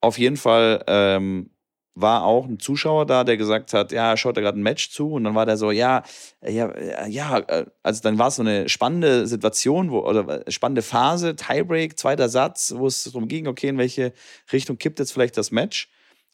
Auf 0.00 0.18
jeden 0.18 0.36
Fall 0.36 0.84
ähm, 0.86 1.50
war 1.94 2.24
auch 2.24 2.46
ein 2.46 2.58
Zuschauer 2.58 3.06
da, 3.06 3.24
der 3.24 3.36
gesagt 3.36 3.74
hat, 3.74 3.92
ja, 3.92 4.16
schaut 4.16 4.36
da 4.36 4.40
gerade 4.40 4.58
ein 4.58 4.62
Match 4.62 4.90
zu 4.90 5.12
und 5.12 5.24
dann 5.24 5.34
war 5.34 5.46
der 5.46 5.56
so, 5.56 5.70
ja, 5.70 6.02
ja, 6.42 6.72
ja, 7.06 7.38
äh, 7.38 7.66
also 7.82 8.00
dann 8.02 8.18
war 8.18 8.28
es 8.28 8.36
so 8.36 8.42
eine 8.42 8.68
spannende 8.68 9.26
Situation, 9.26 9.90
wo, 9.90 10.00
oder 10.00 10.46
äh, 10.46 10.50
spannende 10.50 10.82
Phase, 10.82 11.36
Tiebreak, 11.36 11.98
zweiter 11.98 12.28
Satz, 12.28 12.74
wo 12.76 12.86
es 12.86 13.04
darum 13.04 13.28
ging, 13.28 13.46
okay, 13.46 13.68
in 13.68 13.78
welche 13.78 14.12
Richtung 14.52 14.78
kippt 14.78 14.98
jetzt 14.98 15.12
vielleicht 15.12 15.36
das 15.36 15.50
Match? 15.50 15.90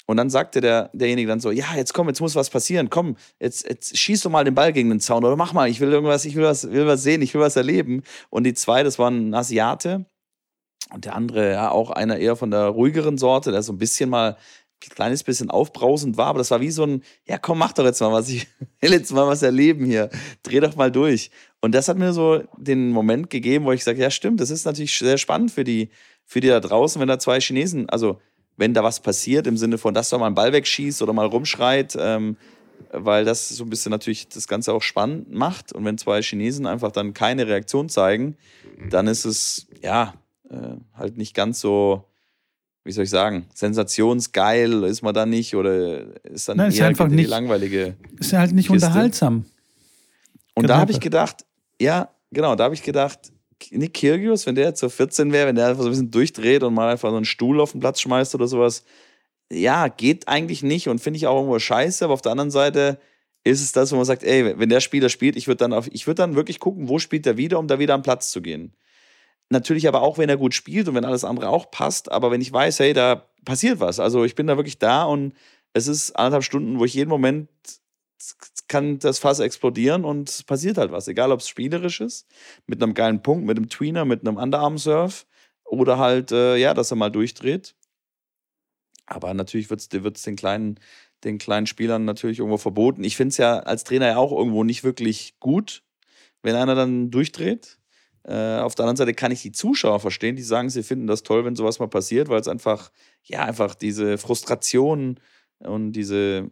Und 0.07 0.17
dann 0.17 0.31
sagte 0.31 0.63
der, 0.63 0.91
derjenige 0.95 1.29
dann 1.29 1.41
so, 1.41 1.51
ja, 1.51 1.67
jetzt 1.77 1.93
komm, 1.93 2.09
jetzt 2.09 2.21
muss 2.21 2.35
was 2.35 2.49
passieren, 2.49 2.89
komm, 2.89 3.17
jetzt, 3.41 3.69
jetzt 3.69 3.99
schieß 3.99 4.23
doch 4.23 4.31
mal 4.31 4.45
den 4.45 4.55
Ball 4.55 4.73
gegen 4.73 4.89
den 4.89 5.01
Zaun 5.01 5.25
oder 5.25 5.37
mach 5.37 5.53
mal, 5.53 5.69
ich 5.69 5.81
will 5.81 5.93
irgendwas, 5.93 6.25
ich 6.25 6.35
will 6.35 6.45
was, 6.45 6.71
will 6.71 6.87
was 6.87 7.03
sehen, 7.03 7.21
ich 7.21 7.35
will 7.35 7.43
was 7.43 7.57
erleben. 7.57 8.03
Und 8.31 8.45
die 8.45 8.55
zwei, 8.55 8.83
das 8.83 8.99
war 8.99 9.11
ein 9.11 9.35
Asiate, 9.35 10.07
und 10.91 11.05
der 11.05 11.15
andere, 11.15 11.53
ja, 11.53 11.71
auch 11.71 11.91
einer 11.91 12.17
eher 12.17 12.37
von 12.37 12.51
der 12.51 12.67
ruhigeren 12.67 13.19
Sorte, 13.19 13.53
der 13.53 13.63
so 13.63 13.73
ein 13.73 13.79
bisschen 13.79 14.09
mal 14.09 14.37
kleines 14.81 15.25
bisschen 15.25 15.51
aufbrausend 15.51 16.17
war, 16.17 16.27
aber 16.27 16.39
das 16.39 16.51
war 16.51 16.61
wie 16.61 16.71
so 16.71 16.85
ein, 16.85 17.03
ja 17.27 17.39
komm, 17.39 17.59
mach 17.59 17.73
doch 17.73 17.85
jetzt 17.85 18.01
mal 18.01 18.13
was, 18.13 18.29
ich 18.29 18.47
will 18.81 18.93
jetzt 18.93 19.13
mal 19.13 19.27
was 19.27 19.43
erleben 19.43 19.85
hier, 19.85 20.11
dreh 20.43 20.61
doch 20.61 20.77
mal 20.77 20.91
durch. 20.91 21.31
Und 21.61 21.75
das 21.75 21.89
hat 21.89 21.99
mir 21.99 22.13
so 22.13 22.43
den 22.57 22.91
Moment 22.91 23.31
gegeben, 23.31 23.65
wo 23.65 23.73
ich 23.73 23.85
sage, 23.85 24.01
ja 24.01 24.11
stimmt, 24.11 24.41
das 24.41 24.51
ist 24.51 24.65
natürlich 24.65 24.97
sehr 24.97 25.19
spannend 25.19 25.51
für 25.51 25.65
die, 25.65 25.91
für 26.25 26.41
die 26.41 26.49
da 26.49 26.61
draußen, 26.61 27.01
wenn 27.01 27.09
da 27.09 27.19
zwei 27.19 27.41
Chinesen, 27.41 27.89
also 27.89 28.21
wenn 28.57 28.75
da 28.75 28.83
was 28.83 29.01
passiert 29.01 29.47
im 29.47 29.57
Sinne 29.57 29.79
von, 29.79 29.95
dass 29.95 30.11
da 30.11 30.19
mal 30.19 30.27
ein 30.27 30.35
Ball 30.35 30.53
wegschießt 30.53 31.01
oder 31.03 31.13
mal 31.13 31.27
rumschreit, 31.27 31.97
ähm, 31.99 32.37
weil 32.93 33.25
das 33.25 33.49
so 33.49 33.65
ein 33.65 33.71
bisschen 33.71 33.91
natürlich 33.91 34.29
das 34.29 34.49
Ganze 34.49 34.73
auch 34.73 34.83
spannend 34.83 35.33
macht. 35.33 35.73
Und 35.73 35.85
wenn 35.85 35.99
zwei 35.99 36.23
Chinesen 36.23 36.67
einfach 36.67 36.93
dann 36.93 37.15
keine 37.15 37.47
Reaktion 37.47 37.89
zeigen, 37.89 38.37
dann 38.91 39.07
ist 39.07 39.25
es, 39.25 39.69
ja, 39.83 40.15
äh, 40.51 40.77
halt 40.95 41.17
nicht 41.17 41.35
ganz 41.35 41.61
so, 41.61 42.05
wie 42.85 42.93
soll 42.93 43.05
ich 43.05 43.11
sagen, 43.11 43.47
sensationsgeil 43.55 44.85
ist 44.85 45.03
man 45.03 45.15
da 45.15 45.27
nicht 45.27 45.55
oder 45.55 46.25
ist 46.25 46.49
dann 46.49 46.57
Nein, 46.57 46.71
eher 46.71 46.77
ist 46.77 46.83
einfach 46.83 47.09
nicht, 47.09 47.29
langweilige. 47.29 47.97
Ist 48.19 48.33
halt 48.33 48.53
nicht 48.53 48.69
Kiste. 48.69 48.87
unterhaltsam. 48.87 49.45
Und 50.55 50.63
genau. 50.63 50.75
da 50.75 50.81
habe 50.81 50.93
ich 50.93 51.01
gedacht, 51.01 51.45
ja, 51.81 52.11
genau, 52.31 52.55
da 52.55 52.65
habe 52.65 52.75
ich 52.75 52.83
gedacht, 52.83 53.33
Nick 53.71 53.95
Kyrgios, 53.95 54.47
wenn 54.47 54.55
der 54.55 54.67
jetzt 54.67 54.81
so 54.81 54.89
14 54.89 55.33
wäre, 55.33 55.49
wenn 55.49 55.57
der 55.57 55.69
einfach 55.69 55.83
so 55.83 55.89
ein 55.89 55.93
bisschen 55.93 56.11
durchdreht 56.11 56.63
und 56.63 56.75
mal 56.75 56.91
einfach 56.91 57.11
so 57.11 57.17
einen 57.17 57.25
Stuhl 57.25 57.61
auf 57.61 57.73
den 57.73 57.81
Platz 57.81 58.01
schmeißt 58.01 58.35
oder 58.35 58.47
sowas, 58.47 58.85
ja, 59.51 59.89
geht 59.89 60.29
eigentlich 60.29 60.63
nicht 60.63 60.89
und 60.89 61.01
finde 61.01 61.19
ich 61.19 61.27
auch 61.27 61.37
irgendwo 61.37 61.59
scheiße, 61.59 62.05
aber 62.05 62.15
auf 62.15 62.23
der 62.23 62.33
anderen 62.33 62.51
Seite 62.51 62.99
ist 63.45 63.63
es 63.63 63.73
das, 63.73 63.93
wo 63.93 63.97
man 63.97 64.05
sagt, 64.05 64.25
ey, 64.25 64.59
wenn 64.59 64.69
der 64.69 64.81
Spieler 64.81 65.09
spielt, 65.09 65.37
ich 65.37 65.47
würde 65.47 65.59
dann, 65.59 65.73
auf, 65.73 65.89
ich 65.91 66.07
würd 66.07 66.19
dann 66.19 66.35
wirklich 66.35 66.61
gucken, 66.61 66.89
wo 66.89 66.99
spielt 66.99 67.27
er 67.27 67.37
wieder, 67.37 67.59
um 67.59 67.67
da 67.67 67.79
wieder 67.79 67.95
am 67.95 68.03
Platz 68.03 68.31
zu 68.31 68.43
gehen. 68.43 68.73
Natürlich 69.51 69.89
aber 69.89 70.03
auch, 70.03 70.19
wenn 70.19 70.29
er 70.29 70.37
gut 70.37 70.55
spielt 70.55 70.89
und 70.89 70.95
wenn 70.95 71.05
alles 71.05 71.25
andere 71.25 71.49
auch 71.49 71.71
passt. 71.71 72.13
Aber 72.13 72.31
wenn 72.31 72.41
ich 72.41 72.53
weiß, 72.53 72.81
hey, 72.81 72.93
da 72.93 73.29
passiert 73.45 73.81
was. 73.81 73.99
Also 73.99 74.25
ich 74.25 74.35
bin 74.35 74.47
da 74.47 74.57
wirklich 74.57 74.79
da 74.79 75.05
und 75.05 75.33
es 75.73 75.87
ist 75.87 76.13
anderthalb 76.13 76.45
Stunden, 76.45 76.79
wo 76.79 76.85
ich 76.85 76.95
jeden 76.95 77.11
Moment 77.11 77.49
kann 78.69 78.99
das 78.99 79.19
Fass 79.19 79.39
explodieren 79.39 80.05
und 80.05 80.29
es 80.29 80.43
passiert 80.43 80.79
halt 80.79 80.93
was. 80.93 81.09
Egal, 81.09 81.33
ob 81.33 81.41
es 81.41 81.49
spielerisch 81.49 82.01
ist, 82.01 82.27
mit 82.67 82.83
einem 82.83 82.95
geilen 82.95 83.23
Punkt, 83.23 83.47
mit 83.47 83.57
einem 83.57 83.69
Tweener, 83.69 84.05
mit 84.05 84.27
einem 84.27 84.37
Underarm-Surf 84.37 85.27
oder 85.65 85.99
halt, 85.99 86.33
äh, 86.33 86.57
ja, 86.57 86.75
dass 86.75 86.91
er 86.91 86.97
mal 86.97 87.11
durchdreht. 87.11 87.75
Aber 89.07 89.33
natürlich 89.35 89.71
wird 89.71 89.81
es 90.17 90.23
den 90.23 90.37
kleinen, 90.37 90.79
den 91.25 91.39
kleinen 91.39 91.67
Spielern 91.67 92.05
natürlich 92.05 92.41
irgendwo 92.41 92.59
verboten. 92.59 93.05
Ich 93.05 93.17
finde 93.17 93.31
es 93.31 93.39
ja 93.39 93.61
als 93.61 93.85
Trainer 93.85 94.09
ja 94.09 94.17
auch 94.19 94.33
irgendwo 94.33 94.65
nicht 94.65 94.85
wirklich 94.85 95.39
gut, 95.41 95.83
wenn 96.43 96.55
einer 96.55 96.75
dann 96.75 97.11
durchdreht. 97.11 97.78
Äh, 98.25 98.59
auf 98.59 98.75
der 98.75 98.85
anderen 98.85 98.97
Seite 98.97 99.15
kann 99.15 99.33
ich 99.33 99.43
die 99.43 99.53
Zuschauer 99.53 100.01
verstehen, 100.01 100.37
die 100.37 100.43
sagen, 100.43 100.71
sie 100.71 100.83
finden 100.83 101.07
das 101.07 101.23
toll, 101.23 101.45
wenn 101.45 101.57
sowas 101.57 101.79
mal 101.79 101.89
passiert, 101.89 102.29
weil 102.29 102.41
es 102.41 102.49
einfach, 102.49 102.91
ja, 103.25 103.45
einfach 103.45 103.75
diese 103.75 104.19
Frustration 104.19 105.19
und 105.61 105.93
diese 105.93 106.51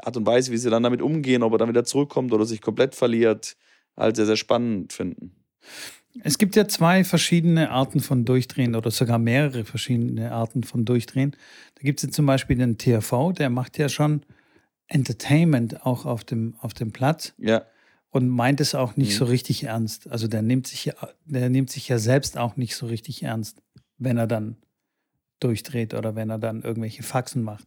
Art 0.00 0.16
und 0.16 0.26
Weise, 0.26 0.52
wie 0.52 0.56
sie 0.56 0.70
dann 0.70 0.82
damit 0.82 1.02
umgehen, 1.02 1.42
ob 1.42 1.52
er 1.52 1.58
dann 1.58 1.68
wieder 1.68 1.84
zurückkommt 1.84 2.32
oder 2.32 2.44
sich 2.44 2.60
komplett 2.60 2.94
verliert, 2.94 3.56
halt 3.96 4.16
sehr, 4.16 4.26
sehr 4.26 4.36
spannend 4.36 4.92
finden. 4.92 5.32
Es 6.22 6.38
gibt 6.38 6.54
ja 6.56 6.68
zwei 6.68 7.02
verschiedene 7.02 7.70
Arten 7.70 8.00
von 8.00 8.24
Durchdrehen 8.24 8.76
oder 8.76 8.90
sogar 8.90 9.18
mehrere 9.18 9.64
verschiedene 9.64 10.30
Arten 10.30 10.62
von 10.62 10.84
Durchdrehen. 10.84 11.34
Da 11.74 11.82
gibt 11.82 12.00
es 12.00 12.06
ja 12.06 12.12
zum 12.12 12.26
Beispiel 12.26 12.56
den 12.56 12.78
THV, 12.78 13.32
der 13.36 13.50
macht 13.50 13.78
ja 13.78 13.88
schon 13.88 14.22
Entertainment 14.86 15.84
auch 15.84 16.06
auf 16.06 16.22
dem, 16.22 16.54
auf 16.60 16.74
dem 16.74 16.92
Platz. 16.92 17.34
Ja 17.38 17.64
und 18.14 18.28
meint 18.28 18.60
es 18.60 18.76
auch 18.76 18.96
nicht 18.96 19.14
mhm. 19.14 19.16
so 19.16 19.24
richtig 19.24 19.64
ernst. 19.64 20.08
Also 20.08 20.28
der 20.28 20.40
nimmt 20.40 20.68
sich 20.68 20.84
ja, 20.84 20.94
der 21.24 21.50
nimmt 21.50 21.68
sich 21.68 21.88
ja 21.88 21.98
selbst 21.98 22.38
auch 22.38 22.56
nicht 22.56 22.76
so 22.76 22.86
richtig 22.86 23.24
ernst, 23.24 23.60
wenn 23.98 24.18
er 24.18 24.28
dann 24.28 24.56
durchdreht 25.40 25.94
oder 25.94 26.14
wenn 26.14 26.30
er 26.30 26.38
dann 26.38 26.62
irgendwelche 26.62 27.02
Faxen 27.02 27.42
macht. 27.42 27.66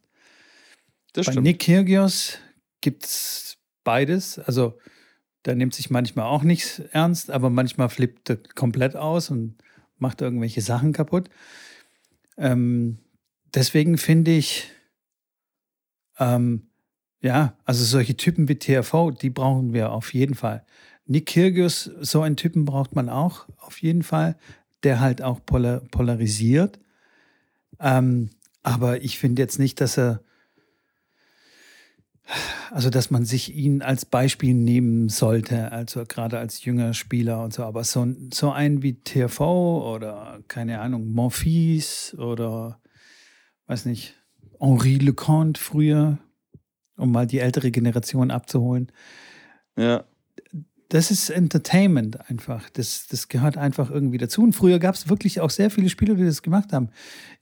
Das 1.11 1.25
Bei 1.25 1.33
stimmt. 1.33 1.47
Nick 1.47 1.59
Kyrgios 1.59 2.37
gibt 2.79 3.03
es 3.03 3.57
beides. 3.83 4.39
Also 4.39 4.77
der 5.43 5.55
nimmt 5.55 5.73
sich 5.73 5.89
manchmal 5.89 6.27
auch 6.27 6.43
nicht 6.43 6.81
ernst, 6.93 7.29
aber 7.29 7.49
manchmal 7.49 7.89
flippt 7.89 8.29
er 8.29 8.37
komplett 8.55 8.95
aus 8.95 9.29
und 9.29 9.57
macht 9.97 10.21
irgendwelche 10.21 10.61
Sachen 10.61 10.93
kaputt. 10.93 11.29
Ähm, 12.37 12.99
deswegen 13.53 13.97
finde 13.97 14.31
ich, 14.31 14.71
ähm, 16.19 16.69
ja, 17.21 17.53
also 17.65 17.83
solche 17.83 18.15
Typen 18.15 18.47
wie 18.47 18.59
THV, 18.59 19.11
die 19.11 19.29
brauchen 19.29 19.73
wir 19.73 19.91
auf 19.91 20.13
jeden 20.13 20.35
Fall. 20.35 20.65
Nick 21.05 21.27
Kyrgios, 21.27 21.89
so 22.01 22.21
einen 22.21 22.35
Typen 22.35 22.65
braucht 22.65 22.95
man 22.95 23.09
auch 23.09 23.47
auf 23.57 23.81
jeden 23.81 24.03
Fall, 24.03 24.37
der 24.83 24.99
halt 24.99 25.21
auch 25.21 25.43
polar 25.45 25.79
polarisiert. 25.91 26.79
Ähm, 27.79 28.29
aber 28.61 29.01
ich 29.01 29.17
finde 29.17 29.41
jetzt 29.41 29.59
nicht, 29.59 29.79
dass 29.79 29.97
er, 29.97 30.21
also 32.69 32.89
dass 32.89 33.09
man 33.09 33.23
sich 33.23 33.55
ihn 33.55 33.81
als 33.81 34.05
Beispiel 34.05 34.53
nehmen 34.53 35.07
sollte, 35.07 35.71
also 35.71 36.03
gerade 36.05 36.37
als 36.39 36.65
jünger 36.65 36.93
Spieler 36.93 37.43
und 37.43 37.53
so. 37.53 37.63
Aber 37.63 37.85
so, 37.85 38.05
so 38.33 38.51
einen 38.51 38.83
wie 38.83 39.01
THV 39.01 39.39
oder 39.39 40.41
keine 40.49 40.81
Ahnung, 40.81 41.13
Monfils 41.13 42.15
oder 42.19 42.81
weiß 43.67 43.85
nicht, 43.85 44.15
Henri 44.59 44.95
Leconte 44.95 45.61
früher, 45.61 46.17
um 46.97 47.11
mal 47.11 47.27
die 47.27 47.39
ältere 47.39 47.71
Generation 47.71 48.31
abzuholen. 48.31 48.91
Ja. 49.77 50.03
das 50.89 51.11
ist 51.11 51.29
Entertainment 51.29 52.29
einfach. 52.29 52.69
Das, 52.71 53.07
das 53.07 53.27
gehört 53.27 53.57
einfach 53.57 53.91
irgendwie 53.91 54.17
dazu. 54.17 54.41
Und 54.41 54.53
früher 54.53 54.79
gab 54.79 54.95
es 54.95 55.09
wirklich 55.09 55.39
auch 55.39 55.49
sehr 55.49 55.69
viele 55.69 55.89
Spieler, 55.89 56.15
die 56.15 56.25
das 56.25 56.41
gemacht 56.41 56.73
haben. 56.73 56.89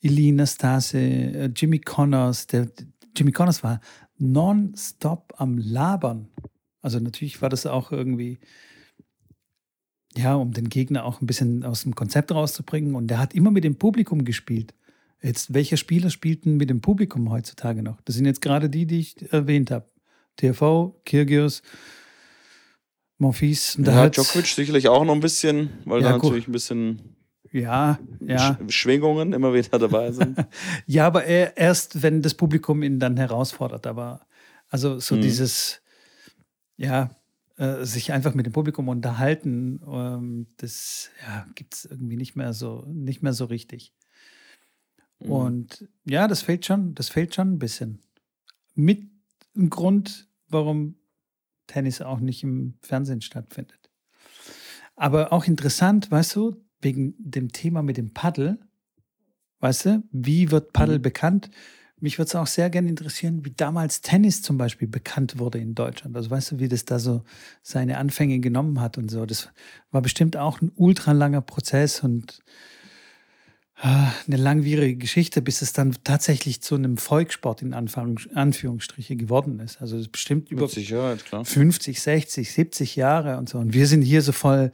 Elina 0.02 0.46
Stase, 0.46 1.00
äh, 1.00 1.52
Jimmy 1.56 1.80
Connors. 1.80 2.48
Der, 2.48 2.68
Jimmy 3.16 3.32
Connors 3.32 3.64
war 3.64 3.80
nonstop 4.18 5.34
am 5.38 5.58
Labern. 5.58 6.28
Also 6.82 7.00
natürlich 7.00 7.42
war 7.42 7.50
das 7.50 7.66
auch 7.66 7.92
irgendwie, 7.92 8.40
ja, 10.16 10.36
um 10.36 10.52
den 10.52 10.70
Gegner 10.70 11.06
auch 11.06 11.22
ein 11.22 11.28
bisschen 11.28 11.64
aus 11.64 11.84
dem 11.84 11.96
Konzept 11.96 12.32
rauszubringen. 12.32 12.96
Und 12.96 13.08
der 13.08 13.20
hat 13.20 13.34
immer 13.34 13.52
mit 13.52 13.64
dem 13.64 13.76
Publikum 13.76 14.26
gespielt. 14.26 14.74
Jetzt, 15.26 15.56
welche 15.56 15.76
Spieler 15.76 16.12
spielten 16.12 16.56
mit 16.58 16.70
dem 16.70 16.82
Publikum 16.82 17.32
heutzutage 17.32 17.82
noch? 17.82 18.00
Das 18.02 18.16
sind 18.16 18.26
jetzt 18.26 18.42
gerade 18.42 18.70
die, 18.70 18.86
die 18.86 19.00
ich 19.00 19.34
erwähnt 19.34 19.72
habe. 19.72 19.90
TV, 20.36 21.02
Kirgios, 21.04 21.64
Monfils. 23.18 23.76
Ja, 23.82 23.96
hat 23.96 24.18
Djokovic 24.18 24.46
sicherlich 24.46 24.88
auch 24.88 25.04
noch 25.04 25.16
ein 25.16 25.22
bisschen, 25.22 25.70
weil 25.86 26.04
ja, 26.04 26.10
da 26.10 26.18
natürlich 26.18 26.48
ein 26.48 26.52
bisschen 26.52 27.16
ja, 27.52 27.98
ja. 28.20 28.60
Schwingungen 28.68 29.34
immer 29.34 29.52
wieder 29.52 29.80
dabei 29.80 30.12
sind. 30.12 30.46
ja, 30.86 31.08
aber 31.08 31.26
erst, 31.26 32.04
wenn 32.04 32.22
das 32.22 32.36
Publikum 32.36 32.84
ihn 32.84 33.00
dann 33.00 33.18
herausfordert. 33.18 33.88
Aber 33.88 34.28
also 34.70 35.00
so 35.00 35.16
mhm. 35.16 35.22
dieses, 35.22 35.82
ja, 36.78 37.10
äh, 37.58 37.84
sich 37.84 38.12
einfach 38.12 38.36
mit 38.36 38.46
dem 38.46 38.54
Publikum 38.54 38.90
unterhalten, 38.90 39.82
ähm, 39.92 40.48
das 40.58 41.10
ja, 41.26 41.48
gibt 41.56 41.74
es 41.74 41.86
irgendwie 41.86 42.18
nicht 42.18 42.36
mehr 42.36 42.54
so, 42.54 42.86
nicht 42.88 43.24
mehr 43.24 43.34
so 43.34 43.46
richtig. 43.46 43.92
Mhm. 45.20 45.32
Und 45.32 45.90
ja, 46.06 46.28
das 46.28 46.42
fehlt 46.42 46.66
schon, 46.66 46.96
das 46.96 47.10
fehlt 47.10 47.36
schon 47.36 47.54
ein 47.54 47.60
bisschen. 47.60 48.00
Mit 48.74 49.08
einem 49.56 49.70
Grund, 49.70 50.28
warum 50.48 50.96
Tennis 51.68 52.02
auch 52.02 52.20
nicht 52.20 52.44
im 52.44 52.76
Fernsehen 52.82 53.22
stattfindet. 53.22 53.90
Aber 54.96 55.34
auch 55.34 55.46
interessant, 55.46 56.10
weißt 56.12 56.36
du, 56.36 56.56
wegen 56.82 57.16
dem 57.18 57.52
Thema 57.52 57.82
mit 57.82 57.98
dem 57.98 58.14
Paddel, 58.14 58.60
weißt 59.60 59.86
du, 59.86 60.04
wie 60.12 60.52
wird 60.52 60.74
Paddel 60.74 61.00
mhm. 61.00 61.04
bekannt? 61.04 61.50
Mich 62.00 62.18
würde 62.18 62.28
es 62.28 62.36
auch 62.36 62.48
sehr 62.48 62.70
gerne 62.70 62.90
interessieren, 62.90 63.46
wie 63.46 63.52
damals 63.52 64.02
Tennis 64.02 64.42
zum 64.42 64.58
Beispiel 64.58 64.88
bekannt 64.88 65.40
wurde 65.40 65.60
in 65.60 65.76
Deutschland. 65.76 66.16
Also 66.16 66.30
weißt 66.30 66.52
du, 66.52 66.60
wie 66.60 66.68
das 66.68 66.86
da 66.86 67.00
so 67.00 67.24
seine 67.64 67.98
Anfänge 67.98 68.40
genommen 68.40 68.82
hat 68.82 68.98
und 68.98 69.10
so. 69.10 69.26
Das 69.26 69.50
war 69.92 70.02
bestimmt 70.02 70.38
auch 70.38 70.62
ein 70.62 70.72
ultra 70.76 71.14
langer 71.14 71.42
Prozess 71.42 72.02
und 72.02 72.44
eine 73.78 74.38
langwierige 74.38 74.96
Geschichte, 74.96 75.42
bis 75.42 75.62
es 75.62 75.74
dann 75.74 75.96
tatsächlich 76.04 76.62
zu 76.62 76.76
einem 76.76 76.98
Volkssport 76.98 77.62
in 77.62 77.74
Anführungsstriche 77.74 79.18
geworden 79.18 79.60
ist. 79.60 79.82
Also 79.82 79.96
das 79.98 80.06
ist 80.06 80.12
bestimmt 80.14 80.50
über 80.50 80.68
Sicherheit, 80.70 81.22
50, 81.44 82.02
60, 82.02 82.52
70 82.52 82.96
Jahre 82.96 83.38
und 83.38 83.50
so. 83.50 83.58
Und 83.58 83.74
wir 83.74 83.86
sind 83.88 84.02
hier 84.02 84.22
so 84.22 84.32
voll 84.32 84.72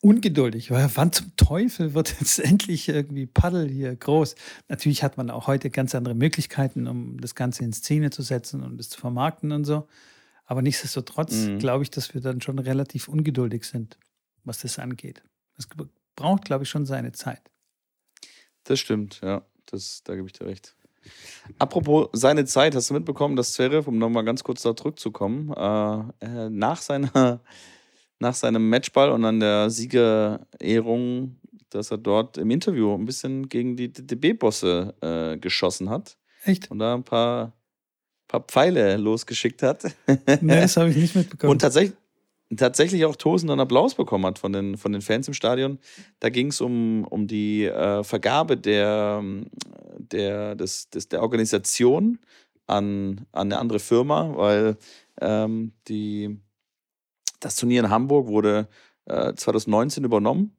ungeduldig. 0.00 0.70
Wann 0.70 1.12
zum 1.12 1.34
Teufel 1.36 1.94
wird 1.94 2.14
jetzt 2.20 2.38
endlich 2.44 2.88
irgendwie 2.88 3.26
Paddel 3.26 3.68
hier 3.68 3.94
groß? 3.96 4.36
Natürlich 4.68 5.02
hat 5.02 5.16
man 5.16 5.28
auch 5.28 5.48
heute 5.48 5.68
ganz 5.68 5.94
andere 5.96 6.14
Möglichkeiten, 6.14 6.86
um 6.86 7.20
das 7.20 7.34
Ganze 7.34 7.64
in 7.64 7.72
Szene 7.72 8.10
zu 8.10 8.22
setzen 8.22 8.62
und 8.62 8.78
es 8.78 8.90
zu 8.90 9.00
vermarkten 9.00 9.50
und 9.50 9.64
so. 9.64 9.88
Aber 10.44 10.62
nichtsdestotrotz 10.62 11.32
mhm. 11.32 11.58
glaube 11.58 11.82
ich, 11.82 11.90
dass 11.90 12.14
wir 12.14 12.20
dann 12.20 12.40
schon 12.40 12.60
relativ 12.60 13.08
ungeduldig 13.08 13.64
sind, 13.64 13.98
was 14.44 14.58
das 14.58 14.78
angeht. 14.78 15.22
Es 15.56 15.66
braucht, 16.14 16.44
glaube 16.44 16.62
ich, 16.62 16.70
schon 16.70 16.86
seine 16.86 17.10
Zeit. 17.10 17.42
Das 18.68 18.80
stimmt, 18.80 19.20
ja. 19.22 19.42
Das, 19.64 20.02
da 20.04 20.14
gebe 20.14 20.26
ich 20.26 20.34
dir 20.34 20.44
recht. 20.44 20.74
Apropos 21.58 22.08
seine 22.12 22.44
Zeit, 22.44 22.74
hast 22.74 22.90
du 22.90 22.94
mitbekommen, 22.94 23.34
dass 23.34 23.54
Zverev, 23.54 23.88
um 23.88 23.96
nochmal 23.96 24.24
ganz 24.24 24.44
kurz 24.44 24.60
da 24.60 24.76
zurückzukommen, 24.76 25.50
äh, 25.56 26.26
äh, 26.26 26.50
nach, 26.50 26.82
seiner, 26.82 27.40
nach 28.18 28.34
seinem 28.34 28.68
Matchball 28.68 29.10
und 29.10 29.24
an 29.24 29.40
der 29.40 29.70
Siegerehrung, 29.70 31.36
dass 31.70 31.90
er 31.90 31.96
dort 31.96 32.36
im 32.36 32.50
Interview 32.50 32.94
ein 32.94 33.06
bisschen 33.06 33.48
gegen 33.48 33.74
die 33.74 33.90
DB-Bosse 33.90 34.94
äh, 35.00 35.38
geschossen 35.38 35.88
hat. 35.88 36.18
Echt? 36.44 36.70
Und 36.70 36.80
da 36.80 36.94
ein 36.94 37.04
paar, 37.04 37.54
paar 38.26 38.40
Pfeile 38.40 38.98
losgeschickt 38.98 39.62
hat. 39.62 39.84
nee, 40.42 40.60
das 40.60 40.76
habe 40.76 40.90
ich 40.90 40.96
nicht 40.96 41.16
mitbekommen. 41.16 41.52
Und 41.52 41.62
tatsächlich, 41.62 41.96
tatsächlich 42.56 43.04
auch 43.04 43.16
tosenden 43.16 43.60
Applaus 43.60 43.94
bekommen 43.94 44.26
hat 44.26 44.38
von 44.38 44.52
den, 44.52 44.76
von 44.76 44.92
den 44.92 45.02
Fans 45.02 45.28
im 45.28 45.34
Stadion. 45.34 45.78
Da 46.20 46.30
ging 46.30 46.48
es 46.48 46.60
um, 46.60 47.04
um 47.04 47.26
die 47.26 47.64
äh, 47.64 48.02
Vergabe 48.04 48.56
der, 48.56 49.22
der, 49.98 50.54
des, 50.54 50.88
des, 50.90 51.08
der 51.08 51.22
Organisation 51.22 52.18
an, 52.66 53.26
an 53.32 53.52
eine 53.52 53.58
andere 53.58 53.78
Firma, 53.78 54.32
weil 54.34 54.76
ähm, 55.20 55.72
die, 55.88 56.38
das 57.40 57.56
Turnier 57.56 57.80
in 57.80 57.90
Hamburg 57.90 58.28
wurde 58.28 58.68
äh, 59.06 59.34
2019 59.34 60.04
übernommen 60.04 60.57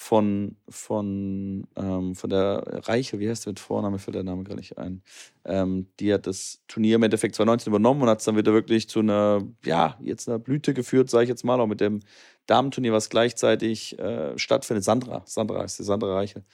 von, 0.00 0.56
von, 0.68 1.66
ähm, 1.74 2.14
von 2.14 2.30
der 2.30 2.62
Reiche, 2.86 3.18
wie 3.18 3.28
heißt 3.28 3.44
der 3.44 3.50
mit 3.50 3.58
Vorname, 3.60 3.98
fällt 3.98 4.14
der 4.14 4.22
Name 4.22 4.44
gar 4.44 4.54
nicht 4.54 4.78
ein. 4.78 5.02
Ähm, 5.44 5.88
die 5.98 6.14
hat 6.14 6.28
das 6.28 6.62
Turnier 6.68 6.96
im 6.96 7.02
Endeffekt 7.02 7.34
2019 7.34 7.72
übernommen 7.72 8.02
und 8.02 8.08
hat 8.08 8.20
es 8.20 8.24
dann 8.24 8.36
wieder 8.36 8.52
wirklich 8.52 8.88
zu 8.88 9.00
einer, 9.00 9.42
ja, 9.64 9.98
jetzt 10.00 10.28
einer 10.28 10.38
Blüte 10.38 10.72
geführt, 10.72 11.10
sage 11.10 11.24
ich 11.24 11.28
jetzt 11.28 11.44
mal, 11.44 11.60
auch 11.60 11.66
mit 11.66 11.80
dem 11.80 12.00
Damenturnier, 12.46 12.92
was 12.92 13.10
gleichzeitig 13.10 13.98
äh, 13.98 14.38
stattfindet. 14.38 14.84
Sandra, 14.84 15.24
Sandra 15.26 15.62
heißt 15.62 15.80
die, 15.80 15.82
Sandra 15.82 16.14
Reiche. 16.14 16.44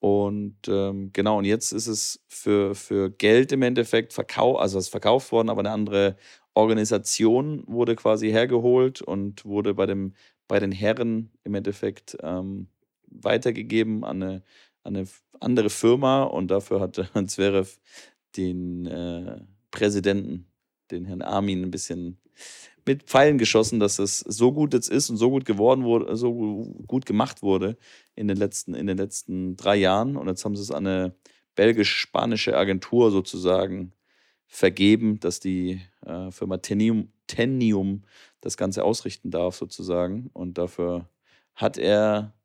Und 0.00 0.56
ähm, 0.66 1.10
genau, 1.12 1.38
und 1.38 1.44
jetzt 1.44 1.72
ist 1.72 1.88
es 1.88 2.24
für, 2.28 2.74
für 2.74 3.10
Geld 3.10 3.52
im 3.52 3.60
Endeffekt 3.60 4.14
verkauft, 4.14 4.58
also 4.60 4.78
es 4.78 4.86
ist 4.86 4.90
verkauft 4.90 5.32
worden, 5.32 5.50
aber 5.50 5.60
eine 5.60 5.70
andere 5.70 6.16
Organisation 6.54 7.62
wurde 7.66 7.94
quasi 7.94 8.30
hergeholt 8.30 9.02
und 9.02 9.44
wurde 9.44 9.74
bei, 9.74 9.84
dem, 9.84 10.14
bei 10.48 10.58
den 10.58 10.72
Herren 10.72 11.30
im 11.44 11.54
Endeffekt 11.54 12.16
ähm, 12.22 12.68
weitergegeben 13.22 14.04
an 14.04 14.22
eine, 14.22 14.42
an 14.82 14.96
eine 14.96 15.08
andere 15.40 15.70
Firma 15.70 16.24
und 16.24 16.50
dafür 16.50 16.80
hat 16.80 16.96
Zverev 17.28 17.78
den 18.36 18.86
äh, 18.86 19.40
Präsidenten, 19.70 20.46
den 20.90 21.04
Herrn 21.04 21.22
Armin, 21.22 21.62
ein 21.62 21.70
bisschen 21.70 22.18
mit 22.86 23.02
Pfeilen 23.02 23.38
geschossen, 23.38 23.80
dass 23.80 23.98
es 23.98 24.20
so 24.20 24.52
gut 24.52 24.72
jetzt 24.72 24.88
ist 24.88 25.10
und 25.10 25.16
so 25.16 25.30
gut 25.30 25.44
geworden 25.44 25.84
wurde, 25.84 26.16
so 26.16 26.32
gut 26.86 27.04
gemacht 27.04 27.42
wurde 27.42 27.76
in 28.14 28.28
den 28.28 28.36
letzten, 28.36 28.74
in 28.74 28.86
den 28.86 28.96
letzten 28.96 29.56
drei 29.56 29.76
Jahren. 29.76 30.16
Und 30.16 30.28
jetzt 30.28 30.44
haben 30.44 30.54
sie 30.54 30.62
es 30.62 30.70
an 30.70 30.86
eine 30.86 31.14
belgisch-spanische 31.56 32.56
Agentur 32.56 33.10
sozusagen 33.10 33.92
vergeben, 34.46 35.18
dass 35.18 35.40
die 35.40 35.80
äh, 36.04 36.30
Firma 36.30 36.58
Tenium, 36.58 37.12
Tenium 37.26 38.02
das 38.40 38.56
Ganze 38.56 38.84
ausrichten 38.84 39.32
darf, 39.32 39.56
sozusagen. 39.56 40.30
Und 40.32 40.56
dafür 40.56 41.08
hat 41.56 41.78
er 41.78 42.35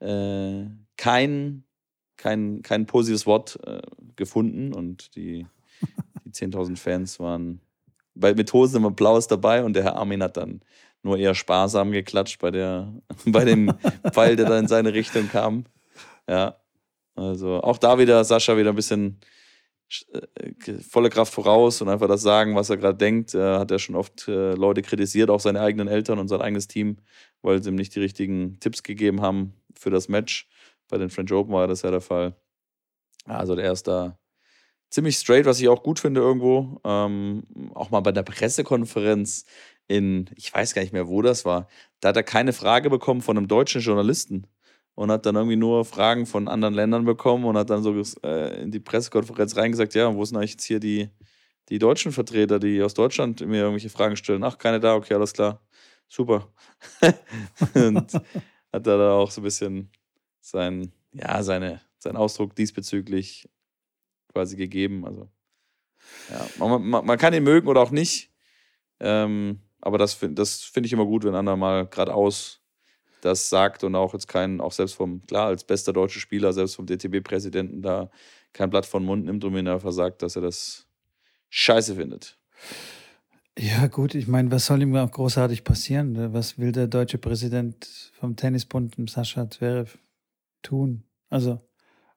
äh, 0.00 0.66
kein, 0.96 1.64
kein, 2.16 2.62
kein 2.62 2.86
positives 2.86 3.26
Wort 3.26 3.58
äh, 3.64 3.80
gefunden 4.16 4.72
und 4.72 5.14
die, 5.16 5.46
die 6.24 6.30
10.000 6.30 6.76
Fans 6.76 7.20
waren 7.20 7.60
bei, 8.14 8.34
mit 8.34 8.52
Hosen 8.52 8.78
im 8.78 8.86
Applaus 8.86 9.28
dabei 9.28 9.64
und 9.64 9.74
der 9.74 9.84
Herr 9.84 9.96
Armin 9.96 10.22
hat 10.22 10.36
dann 10.36 10.60
nur 11.02 11.16
eher 11.16 11.34
sparsam 11.34 11.92
geklatscht 11.92 12.40
bei, 12.40 12.50
der, 12.50 12.92
bei 13.26 13.44
dem 13.44 13.72
Pfeil, 14.12 14.36
der 14.36 14.46
da 14.46 14.58
in 14.58 14.68
seine 14.68 14.92
Richtung 14.92 15.28
kam. 15.28 15.64
Ja, 16.28 16.56
also 17.14 17.60
auch 17.62 17.78
da 17.78 17.98
wieder 17.98 18.22
Sascha 18.24 18.56
wieder 18.56 18.70
ein 18.70 18.76
bisschen 18.76 19.18
äh, 20.12 20.74
volle 20.88 21.10
Kraft 21.10 21.32
voraus 21.32 21.80
und 21.82 21.88
einfach 21.88 22.08
das 22.08 22.22
sagen, 22.22 22.54
was 22.54 22.70
er 22.70 22.76
gerade 22.76 22.98
denkt. 22.98 23.34
Er 23.34 23.58
hat 23.58 23.70
ja 23.70 23.78
schon 23.78 23.96
oft 23.96 24.28
äh, 24.28 24.52
Leute 24.52 24.82
kritisiert, 24.82 25.30
auch 25.30 25.40
seine 25.40 25.60
eigenen 25.60 25.88
Eltern 25.88 26.18
und 26.18 26.28
sein 26.28 26.40
eigenes 26.40 26.68
Team, 26.68 26.98
weil 27.42 27.62
sie 27.62 27.70
ihm 27.70 27.74
nicht 27.76 27.94
die 27.94 28.00
richtigen 28.00 28.60
Tipps 28.60 28.82
gegeben 28.82 29.22
haben 29.22 29.54
für 29.78 29.90
das 29.90 30.08
Match. 30.08 30.48
Bei 30.88 30.98
den 30.98 31.10
French 31.10 31.32
Open 31.32 31.52
war 31.52 31.66
das 31.66 31.82
ja 31.82 31.90
der 31.90 32.00
Fall. 32.00 32.36
Also 33.24 33.54
der 33.54 33.72
ist 33.72 33.86
da 33.86 34.18
ziemlich 34.90 35.16
straight, 35.16 35.46
was 35.46 35.60
ich 35.60 35.68
auch 35.68 35.82
gut 35.82 36.00
finde 36.00 36.20
irgendwo. 36.20 36.80
Ähm, 36.84 37.44
auch 37.74 37.90
mal 37.90 38.00
bei 38.00 38.12
der 38.12 38.22
Pressekonferenz 38.22 39.44
in, 39.88 40.30
ich 40.36 40.52
weiß 40.52 40.74
gar 40.74 40.82
nicht 40.82 40.92
mehr, 40.92 41.08
wo 41.08 41.22
das 41.22 41.44
war, 41.44 41.68
da 42.00 42.10
hat 42.10 42.16
er 42.16 42.22
keine 42.22 42.52
Frage 42.52 42.90
bekommen 42.90 43.22
von 43.22 43.36
einem 43.36 43.48
deutschen 43.48 43.80
Journalisten 43.80 44.46
und 44.94 45.10
hat 45.10 45.26
dann 45.26 45.36
irgendwie 45.36 45.56
nur 45.56 45.84
Fragen 45.84 46.26
von 46.26 46.48
anderen 46.48 46.74
Ländern 46.74 47.04
bekommen 47.04 47.44
und 47.44 47.56
hat 47.56 47.70
dann 47.70 47.82
so 47.82 47.94
äh, 48.22 48.62
in 48.62 48.70
die 48.70 48.80
Pressekonferenz 48.80 49.56
reingesagt, 49.56 49.94
ja, 49.94 50.14
wo 50.14 50.24
sind 50.24 50.36
eigentlich 50.36 50.52
jetzt 50.52 50.64
hier 50.64 50.80
die, 50.80 51.08
die 51.68 51.78
deutschen 51.78 52.12
Vertreter, 52.12 52.58
die 52.58 52.82
aus 52.82 52.94
Deutschland 52.94 53.40
mir 53.40 53.62
irgendwelche 53.62 53.90
Fragen 53.90 54.16
stellen? 54.16 54.44
Ach, 54.44 54.58
keine 54.58 54.80
da, 54.80 54.94
okay, 54.94 55.14
alles 55.14 55.32
klar. 55.32 55.60
Super. 56.08 56.52
und 57.74 58.12
hat 58.72 58.86
er 58.86 58.98
da 58.98 59.12
auch 59.12 59.30
so 59.30 59.40
ein 59.40 59.44
bisschen 59.44 59.90
sein, 60.40 60.92
ja, 61.12 61.42
seine, 61.42 61.80
seinen 61.98 62.16
Ausdruck 62.16 62.54
diesbezüglich 62.54 63.48
quasi 64.32 64.56
gegeben. 64.56 65.04
Also, 65.04 65.28
ja, 66.30 66.46
man, 66.58 66.82
man, 66.82 67.06
man 67.06 67.18
kann 67.18 67.34
ihn 67.34 67.44
mögen 67.44 67.68
oder 67.68 67.80
auch 67.80 67.90
nicht. 67.90 68.30
Ähm, 69.00 69.60
aber 69.80 69.98
das, 69.98 70.18
das 70.20 70.62
finde 70.62 70.86
ich 70.86 70.92
immer 70.92 71.06
gut, 71.06 71.24
wenn 71.24 71.34
einer 71.34 71.56
mal 71.56 71.86
geradeaus 71.86 72.60
das 73.20 73.48
sagt 73.48 73.84
und 73.84 73.94
auch 73.94 74.14
jetzt 74.14 74.28
kein, 74.28 74.60
auch 74.60 74.72
selbst 74.72 74.94
vom, 74.94 75.24
klar, 75.26 75.48
als 75.48 75.64
bester 75.64 75.92
deutscher 75.92 76.20
Spieler, 76.20 76.52
selbst 76.52 76.76
vom 76.76 76.86
DTB-Präsidenten 76.86 77.82
da 77.82 78.10
kein 78.52 78.70
Blatt 78.70 78.86
von 78.86 79.04
Mund 79.04 79.26
nimmt 79.26 79.44
und 79.44 79.52
mir 79.52 79.72
einfach 79.72 79.92
sagt, 79.92 80.22
dass 80.22 80.36
er 80.36 80.42
das 80.42 80.86
scheiße 81.50 81.96
findet. 81.96 82.38
Ja, 83.62 83.88
gut, 83.88 84.14
ich 84.14 84.26
meine, 84.26 84.50
was 84.50 84.64
soll 84.64 84.80
ihm 84.80 84.96
auch 84.96 85.10
großartig 85.10 85.64
passieren? 85.64 86.32
Was 86.32 86.58
will 86.58 86.72
der 86.72 86.86
deutsche 86.86 87.18
Präsident 87.18 88.10
vom 88.14 88.34
Tennisbund, 88.34 88.94
Sascha 89.10 89.50
Zverev, 89.50 89.98
tun? 90.62 91.02
Also, 91.28 91.60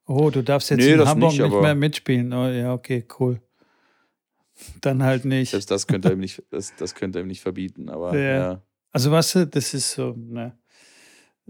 oh, 0.06 0.30
du 0.30 0.42
darfst 0.42 0.70
jetzt 0.70 0.80
nee, 0.80 0.94
in 0.94 1.06
Hamburg 1.06 1.34
nicht, 1.34 1.42
nicht 1.42 1.62
mehr 1.62 1.76
mitspielen. 1.76 2.32
Oh, 2.32 2.48
ja, 2.48 2.74
okay, 2.74 3.06
cool. 3.20 3.42
Dann 4.80 5.04
halt 5.04 5.26
nicht. 5.26 5.50
Selbst 5.50 5.70
das 5.70 5.86
könnte 5.86 6.10
er 6.10 6.14
ihm 6.14 6.22
nicht, 6.22 6.42
das, 6.50 6.74
das 6.78 6.96
könnte 6.96 7.20
er 7.20 7.24
ihm 7.24 7.28
nicht 7.28 7.42
verbieten, 7.42 7.90
aber 7.90 8.18
ja. 8.18 8.36
ja. 8.38 8.62
Also, 8.94 9.12
weißt 9.12 9.36
du, 9.36 9.48
das 9.48 9.74
ist 9.74 9.92
so, 9.92 10.14
ne, 10.16 10.58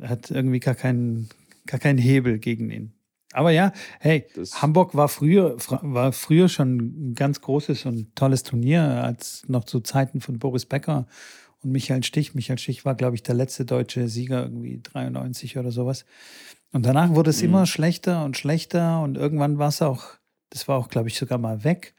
hat 0.01 0.31
irgendwie 0.31 0.59
gar 0.59 0.75
keinen, 0.75 1.29
gar 1.67 1.79
keinen 1.79 1.99
Hebel 1.99 2.39
gegen 2.39 2.71
ihn. 2.71 2.93
Aber 3.33 3.51
ja, 3.51 3.73
hey, 3.99 4.25
das 4.35 4.61
Hamburg 4.61 4.95
war 4.95 5.09
früher, 5.09 5.57
war 5.81 6.11
früher 6.11 6.49
schon 6.49 6.77
ein 7.11 7.15
ganz 7.15 7.41
großes 7.41 7.85
und 7.85 8.15
tolles 8.15 8.43
Turnier, 8.43 8.83
als 9.03 9.43
noch 9.47 9.63
zu 9.63 9.79
Zeiten 9.79 10.21
von 10.21 10.39
Boris 10.39 10.65
Becker 10.65 11.07
und 11.61 11.71
Michael 11.71 12.03
Stich. 12.03 12.35
Michael 12.35 12.59
Stich 12.59 12.85
war, 12.85 12.95
glaube 12.95 13.15
ich, 13.15 13.23
der 13.23 13.35
letzte 13.35 13.65
deutsche 13.65 14.07
Sieger, 14.07 14.43
irgendwie 14.43 14.79
93 14.81 15.57
oder 15.57 15.71
sowas. 15.71 16.05
Und 16.71 16.85
danach 16.85 17.09
wurde 17.11 17.29
es 17.29 17.41
mhm. 17.41 17.49
immer 17.49 17.65
schlechter 17.65 18.25
und 18.25 18.37
schlechter 18.37 19.01
und 19.01 19.17
irgendwann 19.17 19.57
war 19.57 19.69
es 19.69 19.81
auch, 19.81 20.05
das 20.49 20.67
war 20.67 20.77
auch, 20.77 20.89
glaube 20.89 21.07
ich, 21.07 21.17
sogar 21.17 21.37
mal 21.37 21.63
weg. 21.63 21.93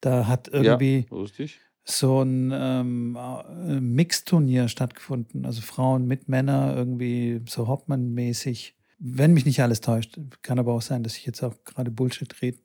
Da 0.00 0.26
hat 0.26 0.48
irgendwie 0.48 1.06
ja, 1.10 1.46
so 1.84 2.22
ein 2.22 2.50
ähm, 2.54 3.16
äh, 3.16 3.80
Mixturnier 3.80 4.68
stattgefunden, 4.68 5.46
also 5.46 5.60
Frauen 5.60 6.06
mit 6.06 6.28
Männern 6.28 6.76
irgendwie 6.76 7.42
so 7.48 7.66
Hauptmann-mäßig. 7.66 8.74
Wenn 9.06 9.34
mich 9.34 9.44
nicht 9.44 9.60
alles 9.60 9.82
täuscht. 9.82 10.18
Kann 10.40 10.58
aber 10.58 10.72
auch 10.72 10.80
sein, 10.80 11.02
dass 11.02 11.18
ich 11.18 11.26
jetzt 11.26 11.42
auch 11.42 11.54
gerade 11.66 11.90
Bullshit 11.90 12.40
rede. 12.40 12.56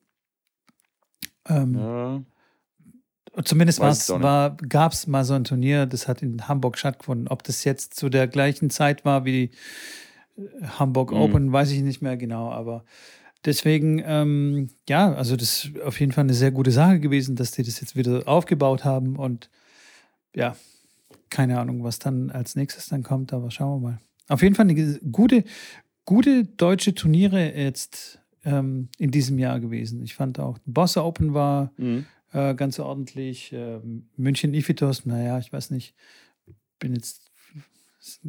Ähm, 1.49 1.75
ja. 1.75 2.23
Zumindest 3.43 3.81
war, 3.81 4.55
gab 4.69 4.93
es 4.93 5.05
mal 5.05 5.25
so 5.25 5.33
ein 5.33 5.43
Turnier, 5.43 5.85
das 5.85 6.07
hat 6.07 6.21
in 6.21 6.47
Hamburg 6.47 6.77
stattgefunden. 6.77 7.27
Ob 7.27 7.43
das 7.43 7.65
jetzt 7.65 7.93
zu 7.93 8.07
der 8.07 8.29
gleichen 8.29 8.69
Zeit 8.69 9.03
war 9.03 9.25
wie 9.25 9.31
die 10.37 10.41
äh, 10.41 10.65
Hamburg 10.79 11.11
mhm. 11.11 11.17
Open, 11.17 11.51
weiß 11.51 11.71
ich 11.71 11.81
nicht 11.81 12.01
mehr 12.01 12.15
genau. 12.15 12.49
Aber 12.51 12.85
deswegen, 13.43 14.01
ähm, 14.05 14.69
ja, 14.87 15.11
also 15.11 15.35
das 15.35 15.65
ist 15.65 15.81
auf 15.81 15.99
jeden 15.99 16.13
Fall 16.13 16.23
eine 16.23 16.33
sehr 16.33 16.51
gute 16.51 16.71
Sache 16.71 17.01
gewesen, 17.01 17.35
dass 17.35 17.51
die 17.51 17.63
das 17.63 17.81
jetzt 17.81 17.97
wieder 17.97 18.25
aufgebaut 18.29 18.85
haben. 18.85 19.17
Und 19.17 19.49
ja, 20.33 20.55
keine 21.29 21.59
Ahnung, 21.59 21.83
was 21.83 21.99
dann 21.99 22.31
als 22.31 22.55
nächstes 22.55 22.87
dann 22.87 23.03
kommt, 23.03 23.33
aber 23.33 23.51
schauen 23.51 23.81
wir 23.81 23.89
mal. 23.89 23.99
Auf 24.29 24.41
jeden 24.41 24.55
Fall 24.55 24.69
eine 24.69 24.99
gute, 25.11 25.43
gute 26.09 26.43
deutsche 26.43 26.95
Turniere 26.95 27.55
jetzt 27.55 28.17
ähm, 28.43 28.89
in 28.97 29.11
diesem 29.11 29.37
Jahr 29.37 29.59
gewesen. 29.59 30.01
Ich 30.01 30.15
fand 30.15 30.39
auch 30.39 30.57
Boss 30.65 30.97
Open 30.97 31.35
war 31.35 31.71
mhm. 31.77 32.07
äh, 32.33 32.55
ganz 32.55 32.79
ordentlich. 32.79 33.53
Äh, 33.53 33.79
München 34.17 34.55
Ifitos, 34.55 35.05
naja, 35.05 35.37
ich 35.37 35.53
weiß 35.53 35.69
nicht, 35.69 35.93
bin 36.79 36.95
jetzt 36.95 37.29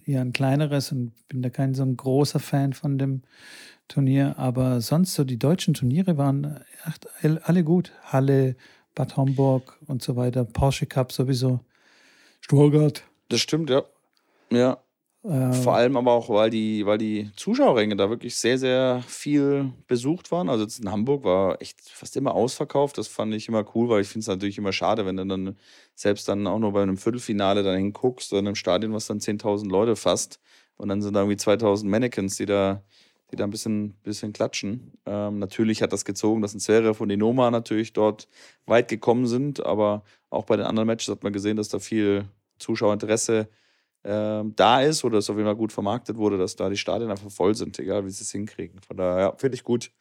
eher 0.05 0.21
ein 0.21 0.35
kleineres 0.35 0.93
und 0.93 1.13
bin 1.29 1.41
da 1.41 1.49
kein 1.49 1.73
so 1.73 1.83
ein 1.83 1.97
großer 1.97 2.39
Fan 2.39 2.75
von 2.75 2.99
dem 2.99 3.23
Turnier. 3.89 4.35
Aber 4.39 4.83
sonst 4.83 5.15
so 5.15 5.25
die 5.25 5.39
deutschen 5.39 5.73
Turniere 5.73 6.19
waren 6.19 6.63
echt 6.87 7.09
alle 7.23 7.65
gut. 7.65 7.93
Halle, 8.03 8.57
Bad 8.95 9.17
Homburg 9.17 9.79
und 9.87 10.03
so 10.03 10.17
weiter. 10.17 10.45
Porsche 10.45 10.85
Cup 10.85 11.13
sowieso. 11.13 11.61
Stuttgart. 12.43 13.05
Das 13.31 13.41
stimmt, 13.41 13.71
ja. 13.71 13.85
Ja, 14.51 14.73
ähm, 14.73 14.90
Vor 15.23 15.75
allem 15.75 15.99
aber 15.99 16.13
auch, 16.13 16.31
weil 16.31 16.49
die, 16.49 16.87
weil 16.87 16.97
die 16.97 17.31
Zuschauerränge 17.37 17.95
da 17.95 18.09
wirklich 18.09 18.37
sehr, 18.37 18.57
sehr 18.57 19.03
viel 19.07 19.71
besucht 19.87 20.33
waren. 20.33 20.49
Also 20.49 20.65
jetzt 20.65 20.81
in 20.81 20.91
Hamburg 20.91 21.25
war 21.25 21.61
echt 21.61 21.79
fast 21.91 22.17
immer 22.17 22.35
ausverkauft. 22.35 22.97
Das 22.97 23.07
fand 23.07 23.35
ich 23.35 23.47
immer 23.47 23.65
cool, 23.75 23.91
weil 23.91 24.01
ich 24.01 24.09
finde 24.09 24.21
es 24.21 24.29
natürlich 24.29 24.57
immer 24.57 24.73
schade, 24.73 25.05
wenn 25.05 25.19
du 25.19 25.27
dann 25.27 25.57
selbst 25.95 26.27
dann 26.27 26.47
auch 26.47 26.59
nur 26.59 26.73
bei 26.73 26.83
einem 26.83 26.97
Viertelfinale 26.97 27.63
dann 27.63 27.77
hinguckst, 27.77 28.33
in 28.33 28.39
einem 28.39 28.55
Stadion, 28.55 28.95
was 28.95 29.07
dann 29.09 29.21
10.000 29.21 29.69
Leute 29.69 29.95
fasst. 29.95 30.41
Und 30.77 30.89
dann 30.89 31.03
sind 31.03 31.13
da 31.13 31.21
irgendwie 31.21 31.37
2.000 31.37 31.85
Mannequins, 31.85 32.37
die 32.37 32.47
da, 32.47 32.83
die 33.31 33.37
da 33.37 33.45
ein 33.45 33.51
bisschen, 33.51 33.93
bisschen 34.03 34.33
klatschen. 34.33 34.93
Ähm, 35.05 35.39
natürlich 35.39 35.83
hat 35.83 35.93
das 35.93 36.07
gezogen, 36.07 36.41
dass 36.41 36.55
ein 36.55 36.61
Zverev 36.61 36.97
von 36.97 37.09
Noma 37.09 37.51
natürlich 37.51 37.93
dort 37.93 38.27
weit 38.65 38.89
gekommen 38.89 39.27
sind. 39.27 39.67
Aber 39.67 40.03
auch 40.31 40.45
bei 40.47 40.57
den 40.57 40.65
anderen 40.65 40.87
Matches 40.87 41.09
hat 41.09 41.23
man 41.25 41.35
gesehen, 41.35 41.59
dass 41.59 41.69
da 41.69 41.79
viel 41.79 42.25
Zuschauerinteresse 42.59 43.49
ähm, 44.03 44.55
da 44.57 44.81
ist 44.81 45.05
oder 45.05 45.19
es 45.19 45.29
auf 45.29 45.37
jeden 45.37 45.47
Fall 45.47 45.57
gut 45.57 45.73
vermarktet 45.73 46.17
wurde, 46.17 46.39
dass 46.39 46.57
da 46.57 46.71
die 46.71 46.77
Stadien 46.77 47.11
einfach 47.11 47.31
voll 47.31 47.55
sind, 47.55 47.79
egal 47.79 48.05
wie 48.07 48.11
sie 48.11 48.23
es 48.23 48.33
hinkriegen. 48.33 48.81
Von 48.81 48.97
daher, 48.97 49.21
ja, 49.21 49.37
finde 49.37 49.57
ich 49.57 49.65
gut. 49.65 49.93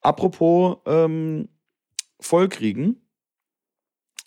Apropos 0.00 0.78
ähm, 0.86 1.48
vollkriegen. 2.20 3.00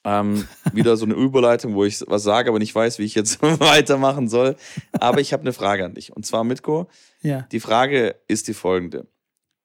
Ähm, 0.03 0.47
wieder 0.73 0.95
so 0.97 1.05
eine 1.05 1.15
Überleitung, 1.15 1.73
wo 1.73 1.83
ich 1.83 2.01
was 2.07 2.23
sage, 2.23 2.49
aber 2.49 2.59
nicht 2.59 2.73
weiß, 2.73 2.99
wie 2.99 3.05
ich 3.05 3.15
jetzt 3.15 3.41
weitermachen 3.41 4.27
soll. 4.27 4.55
Aber 4.93 5.19
ich 5.19 5.33
habe 5.33 5.41
eine 5.41 5.53
Frage 5.53 5.83
an 5.83 5.95
dich. 5.95 6.15
Und 6.15 6.25
zwar, 6.25 6.43
Mitko, 6.43 6.87
ja. 7.21 7.41
die 7.51 7.59
Frage 7.59 8.15
ist 8.27 8.47
die 8.47 8.53
folgende. 8.53 9.07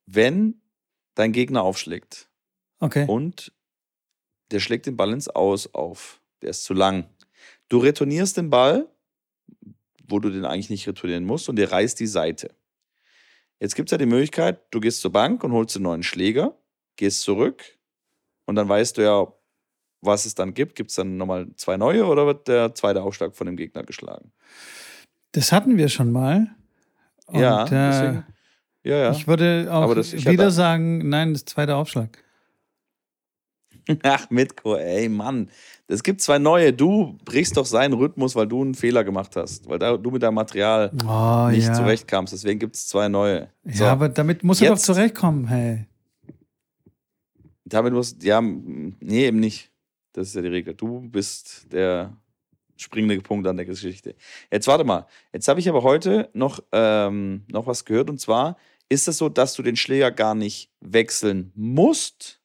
Wenn 0.06 0.62
dein 1.14 1.32
Gegner 1.32 1.62
aufschlägt 1.62 2.30
okay. 2.80 3.06
und 3.06 3.52
der 4.50 4.60
schlägt 4.60 4.86
den 4.86 4.96
Ball 4.96 5.12
ins 5.12 5.28
Aus 5.28 5.72
auf, 5.74 6.20
der 6.40 6.50
ist 6.50 6.64
zu 6.64 6.74
lang, 6.74 7.08
du 7.68 7.78
retournierst 7.78 8.36
den 8.36 8.50
Ball 8.50 8.88
wo 10.07 10.18
du 10.18 10.31
den 10.31 10.44
eigentlich 10.44 10.70
nicht 10.70 10.87
retournieren 10.87 11.24
musst 11.24 11.48
und 11.48 11.57
der 11.57 11.70
reißt 11.70 11.98
die 12.00 12.07
Seite. 12.07 12.55
Jetzt 13.61 13.76
gibt 13.76 13.88
es 13.88 13.92
ja 13.92 13.98
die 13.98 14.07
Möglichkeit, 14.07 14.61
du 14.70 14.81
gehst 14.81 15.00
zur 15.00 15.12
Bank 15.12 15.44
und 15.44 15.52
holst 15.52 15.76
einen 15.76 15.85
neuen 15.85 16.02
Schläger, 16.02 16.57
gehst 16.96 17.22
zurück 17.22 17.62
und 18.44 18.57
dann 18.57 18.68
weißt 18.68 18.98
du 18.98 19.02
ja, 19.02 19.26
was 20.00 20.24
es 20.26 20.35
dann 20.35 20.52
gibt. 20.52 20.74
Gibt 20.74 20.90
es 20.90 20.96
dann 20.96 21.16
nochmal 21.16 21.46
zwei 21.57 21.76
neue 21.76 22.05
oder 22.05 22.26
wird 22.26 22.48
der 22.48 22.74
zweite 22.74 23.02
Aufschlag 23.02 23.35
von 23.35 23.46
dem 23.46 23.57
Gegner 23.57 23.85
geschlagen? 23.85 24.33
Das 25.31 25.52
hatten 25.52 25.76
wir 25.78 25.88
schon 25.88 26.12
mal. 26.12 26.48
Und, 27.26 27.40
ja, 27.40 27.64
äh, 27.64 27.68
deswegen, 27.70 28.26
ja, 28.83 28.96
ja. 28.96 29.11
Ich 29.12 29.26
würde 29.26 29.68
auch 29.70 29.88
wieder 29.94 30.50
sagen, 30.50 31.09
nein, 31.09 31.33
das 31.33 31.44
zweite 31.44 31.76
Aufschlag. 31.76 32.21
Ach, 34.03 34.31
Mitko, 34.31 34.77
ey, 34.77 35.09
Mann. 35.09 35.51
Es 35.88 36.03
gibt 36.03 36.21
zwei 36.21 36.38
neue. 36.38 36.73
Du 36.73 37.18
brichst 37.25 37.57
doch 37.57 37.66
seinen 37.66 37.95
Rhythmus, 37.95 38.35
weil 38.37 38.47
du 38.47 38.62
einen 38.62 38.75
Fehler 38.75 39.05
gemacht 39.05 39.37
hast. 39.37 39.68
Weil 39.68 39.79
du 39.99 40.11
mit 40.11 40.23
deinem 40.23 40.35
Material 40.35 40.90
oh, 41.07 41.49
nicht 41.51 41.66
ja. 41.66 41.75
zurechtkamst. 41.75 42.33
Deswegen 42.33 42.59
gibt 42.59 42.77
es 42.77 42.88
zwei 42.88 43.09
neue. 43.09 43.49
So. 43.64 43.85
Ja, 43.85 43.92
aber 43.92 44.09
damit 44.09 44.45
muss 44.45 44.61
er 44.61 44.71
doch 44.71 44.79
zurechtkommen, 44.79 45.49
hey. 45.49 45.87
Damit 47.64 47.92
muss, 47.92 48.16
ja, 48.21 48.40
nee, 48.40 49.27
eben 49.27 49.40
nicht. 49.40 49.71
Das 50.12 50.29
ist 50.29 50.35
ja 50.35 50.42
die 50.42 50.49
Regel. 50.49 50.75
Du 50.75 51.01
bist 51.01 51.73
der 51.73 52.16
springende 52.77 53.21
Punkt 53.21 53.47
an 53.47 53.57
der 53.57 53.66
Geschichte. 53.66 54.14
Jetzt 54.51 54.66
warte 54.66 54.85
mal. 54.85 55.07
Jetzt 55.33 55.49
habe 55.49 55.61
ich 55.61 55.68
aber 55.68 55.83
heute 55.83 56.29
noch, 56.35 56.61
ähm, 56.73 57.45
noch 57.51 57.66
was 57.66 57.85
gehört. 57.85 58.11
Und 58.11 58.21
zwar 58.21 58.57
ist 58.88 59.09
es 59.09 59.18
so, 59.18 59.29
dass 59.29 59.55
du 59.55 59.62
den 59.62 59.77
Schläger 59.77 60.11
gar 60.11 60.35
nicht 60.35 60.71
wechseln 60.81 61.53
musst 61.55 62.41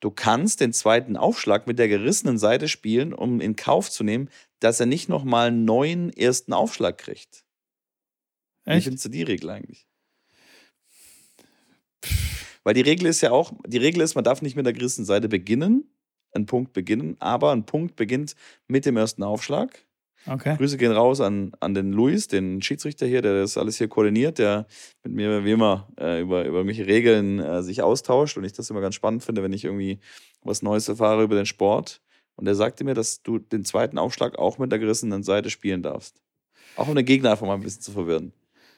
Du 0.00 0.10
kannst 0.10 0.60
den 0.60 0.72
zweiten 0.72 1.16
Aufschlag 1.16 1.66
mit 1.66 1.78
der 1.78 1.88
gerissenen 1.88 2.38
Seite 2.38 2.68
spielen, 2.68 3.14
um 3.14 3.40
in 3.40 3.56
Kauf 3.56 3.90
zu 3.90 4.04
nehmen, 4.04 4.28
dass 4.60 4.80
er 4.80 4.86
nicht 4.86 5.08
nochmal 5.08 5.48
einen 5.48 5.64
neuen 5.64 6.12
ersten 6.12 6.52
Aufschlag 6.52 6.98
kriegt. 6.98 7.44
Echt? 8.64 8.78
Wie 8.78 8.82
findest 8.82 9.04
du 9.06 9.08
die 9.10 9.22
Regel 9.22 9.50
eigentlich? 9.50 9.86
Weil 12.64 12.74
die 12.74 12.80
Regel 12.80 13.06
ist 13.06 13.20
ja 13.20 13.30
auch, 13.30 13.52
die 13.66 13.78
Regel 13.78 14.00
ist, 14.00 14.14
man 14.14 14.24
darf 14.24 14.42
nicht 14.42 14.56
mit 14.56 14.66
der 14.66 14.72
gerissenen 14.72 15.04
Seite 15.04 15.28
beginnen, 15.28 15.90
einen 16.32 16.46
Punkt 16.46 16.72
beginnen, 16.72 17.16
aber 17.20 17.52
ein 17.52 17.66
Punkt 17.66 17.94
beginnt 17.96 18.34
mit 18.66 18.86
dem 18.86 18.96
ersten 18.96 19.22
Aufschlag. 19.22 19.83
Okay. 20.26 20.56
Grüße 20.56 20.78
gehen 20.78 20.92
raus 20.92 21.20
an, 21.20 21.52
an 21.60 21.74
den 21.74 21.92
Luis, 21.92 22.28
den 22.28 22.62
Schiedsrichter 22.62 23.06
hier, 23.06 23.20
der 23.20 23.40
das 23.40 23.58
alles 23.58 23.76
hier 23.76 23.88
koordiniert, 23.88 24.38
der 24.38 24.66
mit 25.02 25.12
mir 25.12 25.44
wie 25.44 25.52
immer 25.52 25.88
äh, 26.00 26.20
über, 26.20 26.44
über 26.44 26.58
irgendwelche 26.58 26.86
Regeln 26.86 27.38
äh, 27.40 27.62
sich 27.62 27.82
austauscht 27.82 28.38
und 28.38 28.44
ich 28.44 28.52
das 28.52 28.70
immer 28.70 28.80
ganz 28.80 28.94
spannend 28.94 29.22
finde, 29.22 29.42
wenn 29.42 29.52
ich 29.52 29.64
irgendwie 29.64 30.00
was 30.42 30.62
Neues 30.62 30.88
erfahre 30.88 31.22
über 31.22 31.34
den 31.34 31.46
Sport. 31.46 32.00
Und 32.36 32.46
er 32.46 32.54
sagte 32.54 32.84
mir, 32.84 32.94
dass 32.94 33.22
du 33.22 33.38
den 33.38 33.64
zweiten 33.64 33.98
Aufschlag 33.98 34.38
auch 34.38 34.58
mit 34.58 34.72
der 34.72 34.78
gerissenen 34.78 35.22
Seite 35.22 35.50
spielen 35.50 35.82
darfst. 35.82 36.20
Auch 36.76 36.88
um 36.88 36.94
den 36.94 37.04
Gegner 37.04 37.30
einfach 37.30 37.46
mal 37.46 37.54
ein 37.54 37.62
bisschen 37.62 37.82
zu 37.82 37.92
verwirren. 37.92 38.32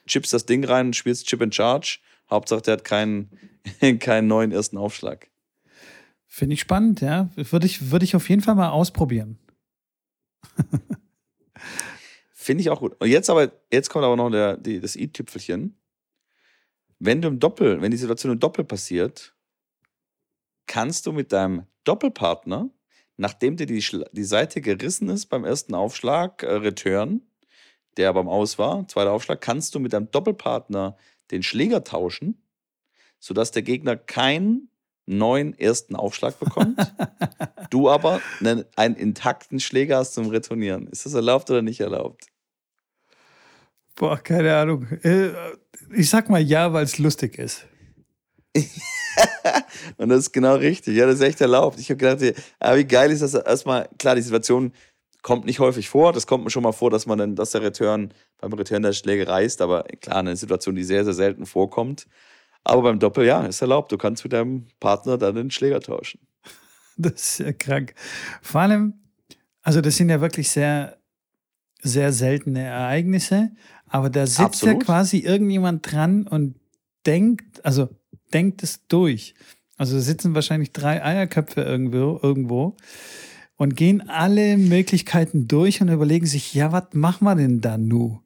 Chippst 0.05 0.33
das 0.33 0.45
Ding 0.45 0.63
rein, 0.63 0.93
spielst 0.93 1.27
Chip 1.27 1.41
and 1.41 1.55
Charge. 1.55 1.99
Hauptsache, 2.29 2.61
der 2.61 2.73
hat 2.73 2.83
keinen, 2.83 3.29
keinen 3.99 4.27
neuen 4.27 4.51
ersten 4.51 4.77
Aufschlag. 4.77 5.29
Finde 6.27 6.53
ich 6.53 6.61
spannend, 6.61 7.01
ja. 7.01 7.29
Würde 7.35 7.65
ich, 7.65 7.89
würde 7.89 8.05
ich 8.05 8.15
auf 8.15 8.29
jeden 8.29 8.41
Fall 8.41 8.55
mal 8.55 8.69
ausprobieren. 8.69 9.39
Finde 12.47 12.61
ich 12.61 12.69
auch 12.69 12.79
gut. 12.79 12.95
Und 13.01 13.09
jetzt 13.09 13.29
aber, 13.29 13.51
jetzt 13.73 13.89
kommt 13.89 14.05
aber 14.05 14.15
noch 14.15 14.31
der, 14.31 14.55
die, 14.55 14.79
das 14.79 14.95
i-Tüpfelchen. 14.95 15.77
Wenn 16.97 17.21
du 17.21 17.27
im 17.27 17.41
Doppel, 17.41 17.81
wenn 17.81 17.91
die 17.91 17.97
Situation 17.97 18.31
im 18.31 18.39
Doppel 18.39 18.63
passiert, 18.63 19.35
kannst 20.65 21.05
du 21.05 21.11
mit 21.11 21.33
deinem 21.33 21.65
Doppelpartner, 21.83 22.69
nachdem 23.17 23.57
dir 23.57 23.65
die, 23.65 23.83
die 24.13 24.23
Seite 24.23 24.61
gerissen 24.61 25.09
ist 25.09 25.25
beim 25.25 25.43
ersten 25.43 25.75
Aufschlag, 25.75 26.41
äh, 26.41 26.53
Return, 26.53 27.21
der 27.97 28.13
beim 28.13 28.29
Aus 28.29 28.57
war, 28.57 28.87
zweiter 28.87 29.11
Aufschlag, 29.11 29.41
kannst 29.41 29.75
du 29.75 29.81
mit 29.81 29.91
deinem 29.91 30.09
Doppelpartner 30.09 30.95
den 31.31 31.43
Schläger 31.43 31.83
tauschen, 31.83 32.41
sodass 33.19 33.51
der 33.51 33.63
Gegner 33.63 33.97
keinen 33.97 34.69
neuen 35.05 35.53
ersten 35.59 35.97
Aufschlag 35.97 36.39
bekommt, 36.39 36.79
du 37.71 37.89
aber 37.89 38.21
einen, 38.39 38.63
einen 38.77 38.95
intakten 38.95 39.59
Schläger 39.59 39.97
hast 39.97 40.13
zum 40.13 40.29
Retournieren. 40.29 40.87
Ist 40.87 41.05
das 41.05 41.13
erlaubt 41.13 41.49
oder 41.49 41.61
nicht 41.61 41.81
erlaubt? 41.81 42.29
Boah, 43.97 44.17
keine 44.17 44.55
Ahnung. 44.55 44.87
Äh, 45.03 45.31
ich 45.95 46.09
sag 46.09 46.29
mal 46.29 46.41
ja, 46.41 46.71
weil 46.71 46.83
es 46.83 46.99
lustig 46.99 47.37
ist. 47.37 47.65
und 49.97 50.09
das 50.09 50.19
ist 50.19 50.31
genau 50.31 50.55
richtig. 50.55 50.95
Ja, 50.95 51.07
das 51.07 51.15
ist 51.15 51.21
echt 51.21 51.41
erlaubt. 51.41 51.79
Ich 51.79 51.89
habe 51.89 51.97
gedacht, 51.97 52.21
aber 52.59 52.73
ah, 52.73 52.77
wie 52.77 52.85
geil 52.85 53.11
ist 53.11 53.21
das 53.21 53.33
erstmal? 53.33 53.89
Klar, 53.97 54.15
die 54.15 54.21
Situation 54.21 54.71
kommt 55.23 55.45
nicht 55.45 55.59
häufig 55.59 55.89
vor. 55.89 56.13
Das 56.13 56.27
kommt 56.27 56.43
mir 56.43 56.51
schon 56.51 56.63
mal 56.63 56.71
vor, 56.71 56.91
dass 56.91 57.07
man 57.07 57.17
dann, 57.17 57.35
dass 57.35 57.51
der 57.51 57.63
Return 57.63 58.13
beim 58.39 58.53
Return 58.53 58.83
der 58.83 58.93
Schläge 58.93 59.27
reißt. 59.27 59.61
Aber 59.61 59.83
klar, 59.83 60.17
eine 60.17 60.35
Situation, 60.35 60.75
die 60.75 60.83
sehr, 60.83 61.03
sehr 61.03 61.13
selten 61.13 61.45
vorkommt. 61.45 62.07
Aber 62.63 62.83
beim 62.83 62.99
Doppel, 62.99 63.25
ja, 63.25 63.45
ist 63.45 63.61
erlaubt. 63.61 63.91
Du 63.91 63.97
kannst 63.97 64.23
mit 64.23 64.33
deinem 64.33 64.67
Partner 64.79 65.17
dann 65.17 65.35
den 65.35 65.51
Schläger 65.51 65.81
tauschen. 65.81 66.19
Das 66.99 67.13
ist 67.13 67.39
ja 67.39 67.53
krank. 67.53 67.93
Vor 68.41 68.61
allem, 68.61 68.95
also 69.61 69.81
das 69.81 69.97
sind 69.97 70.09
ja 70.09 70.19
wirklich 70.19 70.49
sehr, 70.49 70.97
sehr 71.83 72.11
seltene 72.11 72.63
Ereignisse. 72.63 73.51
Aber 73.89 74.09
da 74.09 74.25
sitzt 74.25 74.39
Absolut. 74.39 74.79
ja 74.79 74.85
quasi 74.85 75.19
irgendjemand 75.19 75.91
dran 75.91 76.27
und 76.27 76.55
denkt, 77.05 77.63
also 77.65 77.89
denkt 78.33 78.63
es 78.63 78.85
durch. 78.87 79.33
Also 79.77 79.99
sitzen 79.99 80.35
wahrscheinlich 80.35 80.71
drei 80.71 81.03
Eierköpfe 81.03 81.61
irgendwo, 81.61 82.19
irgendwo 82.21 82.75
und 83.57 83.75
gehen 83.75 84.07
alle 84.07 84.57
Möglichkeiten 84.57 85.47
durch 85.47 85.81
und 85.81 85.89
überlegen 85.89 86.25
sich, 86.25 86.53
ja, 86.53 86.71
was 86.71 86.85
machen 86.93 87.25
wir 87.25 87.35
denn 87.35 87.61
da 87.61 87.77
nu? 87.77 88.21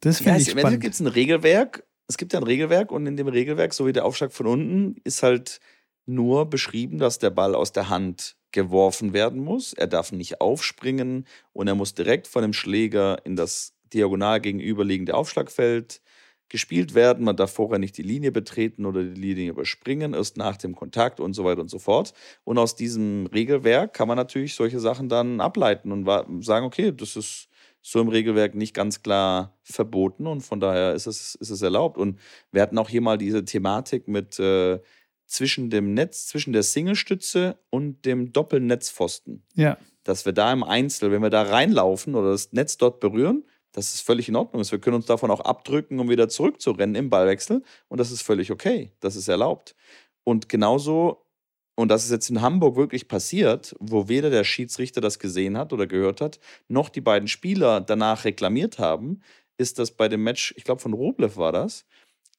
Das 0.00 0.18
finde 0.18 0.32
ja, 0.32 0.36
ich 0.38 0.50
spannend. 0.50 0.74
Im 0.74 0.80
gibt 0.80 0.94
es 0.94 1.00
ein 1.00 1.06
Regelwerk. 1.06 1.84
Es 2.08 2.18
gibt 2.18 2.32
ja 2.32 2.40
ein 2.40 2.44
Regelwerk 2.44 2.90
und 2.90 3.06
in 3.06 3.16
dem 3.16 3.28
Regelwerk, 3.28 3.72
so 3.72 3.86
wie 3.86 3.92
der 3.92 4.04
Aufschlag 4.04 4.32
von 4.32 4.46
unten, 4.46 4.96
ist 5.04 5.22
halt 5.22 5.60
nur 6.06 6.50
beschrieben, 6.50 6.98
dass 6.98 7.18
der 7.18 7.30
Ball 7.30 7.54
aus 7.54 7.72
der 7.72 7.88
Hand 7.88 8.36
geworfen 8.52 9.12
werden 9.12 9.42
muss. 9.42 9.72
Er 9.72 9.86
darf 9.86 10.12
nicht 10.12 10.40
aufspringen 10.40 11.26
und 11.52 11.66
er 11.66 11.74
muss 11.74 11.94
direkt 11.94 12.26
von 12.26 12.42
dem 12.42 12.52
Schläger 12.52 13.24
in 13.24 13.36
das 13.36 13.73
diagonal 13.94 14.40
gegenüberliegende 14.40 15.14
Aufschlagfeld 15.14 16.00
gespielt 16.48 16.94
werden. 16.94 17.24
Man 17.24 17.36
darf 17.36 17.52
vorher 17.52 17.78
nicht 17.78 17.96
die 17.96 18.02
Linie 18.02 18.30
betreten 18.30 18.86
oder 18.86 19.02
die 19.02 19.20
Linie 19.20 19.50
überspringen, 19.50 20.14
erst 20.14 20.36
nach 20.36 20.56
dem 20.56 20.74
Kontakt 20.74 21.20
und 21.20 21.32
so 21.32 21.44
weiter 21.44 21.60
und 21.60 21.70
so 21.70 21.78
fort. 21.78 22.12
Und 22.44 22.58
aus 22.58 22.76
diesem 22.76 23.26
Regelwerk 23.26 23.94
kann 23.94 24.08
man 24.08 24.16
natürlich 24.16 24.54
solche 24.54 24.80
Sachen 24.80 25.08
dann 25.08 25.40
ableiten 25.40 25.90
und 25.90 26.44
sagen, 26.44 26.66
okay, 26.66 26.92
das 26.92 27.16
ist 27.16 27.48
so 27.86 28.00
im 28.00 28.08
Regelwerk 28.08 28.54
nicht 28.54 28.72
ganz 28.72 29.02
klar 29.02 29.58
verboten 29.62 30.26
und 30.26 30.40
von 30.40 30.58
daher 30.58 30.94
ist 30.94 31.06
es, 31.06 31.34
ist 31.34 31.50
es 31.50 31.60
erlaubt. 31.60 31.98
Und 31.98 32.18
wir 32.50 32.62
hatten 32.62 32.78
auch 32.78 32.88
hier 32.88 33.02
mal 33.02 33.18
diese 33.18 33.44
Thematik 33.44 34.08
mit 34.08 34.38
äh, 34.38 34.80
zwischen 35.26 35.70
dem 35.70 35.92
Netz, 35.92 36.26
zwischen 36.26 36.52
der 36.52 36.62
Singlestütze 36.62 37.58
und 37.70 38.04
dem 38.04 38.32
Doppelnetzpfosten. 38.32 39.42
Ja. 39.54 39.76
Dass 40.02 40.24
wir 40.24 40.32
da 40.32 40.52
im 40.52 40.62
Einzel, 40.62 41.10
wenn 41.10 41.22
wir 41.22 41.30
da 41.30 41.42
reinlaufen 41.42 42.14
oder 42.14 42.30
das 42.30 42.52
Netz 42.52 42.78
dort 42.78 43.00
berühren, 43.00 43.44
dass 43.74 43.92
es 43.92 44.00
völlig 44.00 44.28
in 44.28 44.36
Ordnung 44.36 44.62
ist. 44.62 44.72
Wir 44.72 44.78
können 44.78 44.96
uns 44.96 45.06
davon 45.06 45.30
auch 45.30 45.40
abdrücken, 45.40 45.98
um 45.98 46.08
wieder 46.08 46.28
zurückzurennen 46.28 46.94
im 46.94 47.10
Ballwechsel. 47.10 47.62
Und 47.88 47.98
das 47.98 48.12
ist 48.12 48.22
völlig 48.22 48.50
okay. 48.50 48.92
Das 49.00 49.16
ist 49.16 49.28
erlaubt. 49.28 49.74
Und 50.22 50.48
genauso, 50.48 51.26
und 51.74 51.88
das 51.88 52.04
ist 52.04 52.12
jetzt 52.12 52.30
in 52.30 52.40
Hamburg 52.40 52.76
wirklich 52.76 53.08
passiert, 53.08 53.74
wo 53.80 54.08
weder 54.08 54.30
der 54.30 54.44
Schiedsrichter 54.44 55.00
das 55.00 55.18
gesehen 55.18 55.58
hat 55.58 55.72
oder 55.72 55.88
gehört 55.88 56.20
hat, 56.20 56.38
noch 56.68 56.88
die 56.88 57.00
beiden 57.00 57.26
Spieler 57.26 57.80
danach 57.80 58.24
reklamiert 58.24 58.78
haben, 58.78 59.22
ist 59.58 59.80
das 59.80 59.90
bei 59.90 60.08
dem 60.08 60.22
Match, 60.22 60.54
ich 60.56 60.64
glaube 60.64 60.80
von 60.80 60.92
Roblev 60.92 61.36
war 61.36 61.52
das, 61.52 61.84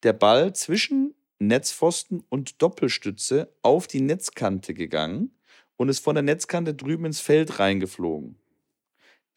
der 0.03 0.13
Ball 0.13 0.53
zwischen 0.53 1.15
Netzpfosten 1.39 2.23
und 2.29 2.61
Doppelstütze 2.61 3.53
auf 3.61 3.88
die 3.88 4.01
Netzkante 4.01 4.73
gegangen 4.73 5.38
und 5.75 5.89
ist 5.89 5.99
von 5.99 6.15
der 6.15 6.23
Netzkante 6.23 6.73
drüben 6.73 7.05
ins 7.05 7.19
Feld 7.19 7.59
reingeflogen. 7.59 8.38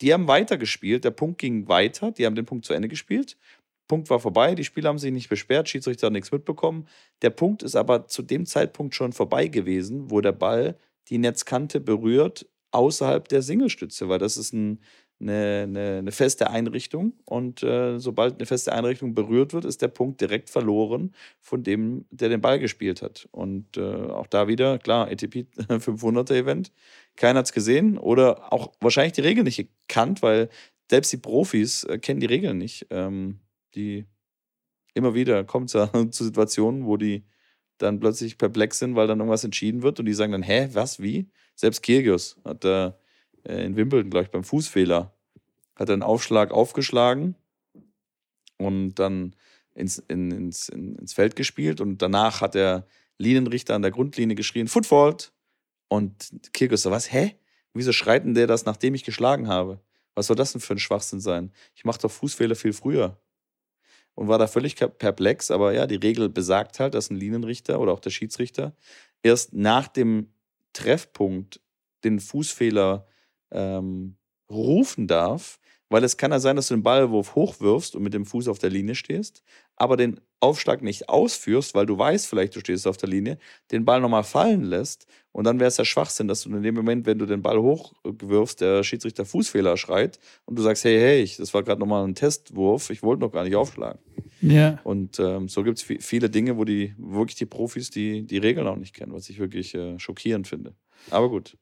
Die 0.00 0.12
haben 0.12 0.28
weitergespielt, 0.28 1.04
der 1.04 1.10
Punkt 1.10 1.38
ging 1.38 1.68
weiter, 1.68 2.12
die 2.12 2.24
haben 2.24 2.34
den 2.34 2.46
Punkt 2.46 2.64
zu 2.64 2.72
Ende 2.72 2.88
gespielt. 2.88 3.36
Punkt 3.88 4.10
war 4.10 4.20
vorbei, 4.20 4.54
die 4.54 4.64
Spieler 4.64 4.90
haben 4.90 4.98
sich 4.98 5.12
nicht 5.12 5.30
beschwert, 5.30 5.68
Schiedsrichter 5.68 6.06
hat 6.06 6.12
nichts 6.12 6.30
mitbekommen. 6.30 6.86
Der 7.22 7.30
Punkt 7.30 7.62
ist 7.62 7.74
aber 7.74 8.06
zu 8.06 8.22
dem 8.22 8.44
Zeitpunkt 8.46 8.94
schon 8.94 9.12
vorbei 9.12 9.48
gewesen, 9.48 10.10
wo 10.10 10.20
der 10.20 10.32
Ball 10.32 10.78
die 11.08 11.18
Netzkante 11.18 11.80
berührt 11.80 12.46
außerhalb 12.70 13.26
der 13.28 13.40
Singelstütze, 13.40 14.08
weil 14.08 14.18
das 14.18 14.36
ist 14.36 14.52
ein, 14.52 14.80
eine, 15.20 15.62
eine, 15.64 15.98
eine, 15.98 16.12
feste 16.12 16.50
Einrichtung 16.50 17.12
und 17.24 17.62
äh, 17.62 17.98
sobald 17.98 18.34
eine 18.34 18.46
feste 18.46 18.72
Einrichtung 18.72 19.14
berührt 19.14 19.52
wird, 19.52 19.64
ist 19.64 19.82
der 19.82 19.88
Punkt 19.88 20.20
direkt 20.20 20.48
verloren 20.48 21.14
von 21.40 21.62
dem, 21.62 22.06
der 22.10 22.28
den 22.28 22.40
Ball 22.40 22.58
gespielt 22.58 23.02
hat. 23.02 23.28
Und 23.32 23.76
äh, 23.76 23.80
auch 23.82 24.28
da 24.28 24.46
wieder, 24.46 24.78
klar, 24.78 25.08
ATP 25.08 25.46
500er 25.58 26.34
Event, 26.36 26.72
keiner 27.16 27.40
hat 27.40 27.46
es 27.46 27.52
gesehen 27.52 27.98
oder 27.98 28.52
auch 28.52 28.72
wahrscheinlich 28.80 29.14
die 29.14 29.22
Regeln 29.22 29.44
nicht 29.44 29.68
gekannt, 29.88 30.22
weil 30.22 30.48
selbst 30.90 31.12
die 31.12 31.16
Profis 31.18 31.84
äh, 31.84 31.98
kennen 31.98 32.20
die 32.20 32.26
Regeln 32.26 32.58
nicht. 32.58 32.86
Ähm, 32.90 33.40
die 33.74 34.06
immer 34.94 35.14
wieder 35.14 35.44
kommt 35.44 35.74
es 35.74 35.90
zu 36.10 36.24
Situationen, 36.24 36.86
wo 36.86 36.96
die 36.96 37.24
dann 37.78 38.00
plötzlich 38.00 38.38
perplex 38.38 38.78
sind, 38.78 38.96
weil 38.96 39.06
dann 39.06 39.18
irgendwas 39.18 39.44
entschieden 39.44 39.82
wird 39.82 40.00
und 40.00 40.06
die 40.06 40.14
sagen 40.14 40.32
dann, 40.32 40.42
hä, 40.42 40.68
was, 40.72 41.00
wie? 41.00 41.30
Selbst 41.54 41.82
Kyrgios 41.82 42.36
hat 42.44 42.64
da 42.64 42.98
in 43.44 43.76
Wimbledon, 43.76 44.10
glaube 44.10 44.24
ich, 44.24 44.30
beim 44.30 44.44
Fußfehler, 44.44 45.14
hat 45.74 45.88
er 45.88 45.92
einen 45.92 46.02
Aufschlag 46.02 46.50
aufgeschlagen 46.50 47.36
und 48.56 48.94
dann 48.94 49.34
ins, 49.74 49.98
in, 50.08 50.30
ins, 50.30 50.68
in, 50.68 50.96
ins 50.96 51.12
Feld 51.12 51.36
gespielt 51.36 51.80
und 51.80 52.02
danach 52.02 52.40
hat 52.40 52.54
der 52.54 52.86
Linienrichter 53.18 53.74
an 53.74 53.82
der 53.82 53.90
Grundlinie 53.90 54.34
geschrien, 54.34 54.68
Footfault 54.68 55.32
und 55.88 56.30
Kirkus 56.52 56.82
so, 56.82 56.90
was, 56.90 57.12
hä? 57.12 57.36
Wieso 57.74 57.92
schreit 57.92 58.24
denn 58.24 58.34
der 58.34 58.46
das, 58.46 58.64
nachdem 58.64 58.94
ich 58.94 59.04
geschlagen 59.04 59.48
habe? 59.48 59.80
Was 60.14 60.26
soll 60.26 60.36
das 60.36 60.52
denn 60.52 60.60
für 60.60 60.74
ein 60.74 60.80
Schwachsinn 60.80 61.20
sein? 61.20 61.52
Ich 61.74 61.84
mache 61.84 62.00
doch 62.00 62.10
Fußfehler 62.10 62.56
viel 62.56 62.72
früher. 62.72 63.20
Und 64.14 64.26
war 64.26 64.38
da 64.38 64.48
völlig 64.48 64.74
perplex, 64.74 65.52
aber 65.52 65.72
ja, 65.72 65.86
die 65.86 65.94
Regel 65.94 66.28
besagt 66.28 66.80
halt, 66.80 66.94
dass 66.94 67.08
ein 67.08 67.16
Linienrichter 67.16 67.78
oder 67.78 67.92
auch 67.92 68.00
der 68.00 68.10
Schiedsrichter 68.10 68.74
erst 69.22 69.52
nach 69.52 69.86
dem 69.86 70.32
Treffpunkt 70.72 71.60
den 72.02 72.18
Fußfehler 72.18 73.06
ähm, 73.50 74.16
rufen 74.50 75.06
darf, 75.06 75.58
weil 75.90 76.04
es 76.04 76.16
kann 76.16 76.32
ja 76.32 76.38
sein, 76.38 76.56
dass 76.56 76.68
du 76.68 76.74
den 76.74 76.82
Ballwurf 76.82 77.34
hochwirfst 77.34 77.96
und 77.96 78.02
mit 78.02 78.14
dem 78.14 78.26
Fuß 78.26 78.48
auf 78.48 78.58
der 78.58 78.70
Linie 78.70 78.94
stehst, 78.94 79.42
aber 79.76 79.96
den 79.96 80.20
Aufschlag 80.40 80.82
nicht 80.82 81.08
ausführst, 81.08 81.74
weil 81.74 81.86
du 81.86 81.98
weißt 81.98 82.26
vielleicht, 82.26 82.54
du 82.54 82.60
stehst 82.60 82.86
auf 82.86 82.96
der 82.96 83.08
Linie, 83.08 83.38
den 83.72 83.84
Ball 83.84 84.00
nochmal 84.00 84.22
fallen 84.22 84.62
lässt 84.62 85.06
und 85.32 85.44
dann 85.44 85.58
wäre 85.58 85.68
es 85.68 85.76
ja 85.76 85.84
Schwachsinn, 85.84 86.28
dass 86.28 86.42
du 86.42 86.54
in 86.54 86.62
dem 86.62 86.74
Moment, 86.74 87.06
wenn 87.06 87.18
du 87.18 87.26
den 87.26 87.42
Ball 87.42 87.58
hochwirfst, 87.58 88.60
der 88.60 88.82
Schiedsrichter 88.84 89.24
Fußfehler 89.24 89.76
schreit 89.76 90.18
und 90.44 90.58
du 90.58 90.62
sagst, 90.62 90.84
hey, 90.84 90.98
hey, 90.98 91.30
das 91.38 91.54
war 91.54 91.62
gerade 91.62 91.80
nochmal 91.80 92.04
ein 92.04 92.14
Testwurf, 92.14 92.90
ich 92.90 93.02
wollte 93.02 93.22
noch 93.22 93.32
gar 93.32 93.44
nicht 93.44 93.56
aufschlagen. 93.56 94.00
Ja. 94.40 94.78
Und 94.84 95.18
ähm, 95.18 95.48
so 95.48 95.64
gibt 95.64 95.78
es 95.78 96.04
viele 96.04 96.30
Dinge, 96.30 96.56
wo 96.56 96.64
die 96.64 96.94
wirklich 96.98 97.36
die 97.36 97.46
Profis 97.46 97.90
die, 97.90 98.24
die 98.24 98.38
Regeln 98.38 98.66
auch 98.66 98.76
nicht 98.76 98.94
kennen, 98.94 99.12
was 99.12 99.28
ich 99.28 99.38
wirklich 99.38 99.74
äh, 99.74 99.98
schockierend 99.98 100.46
finde. 100.46 100.74
Aber 101.10 101.28
gut. 101.28 101.56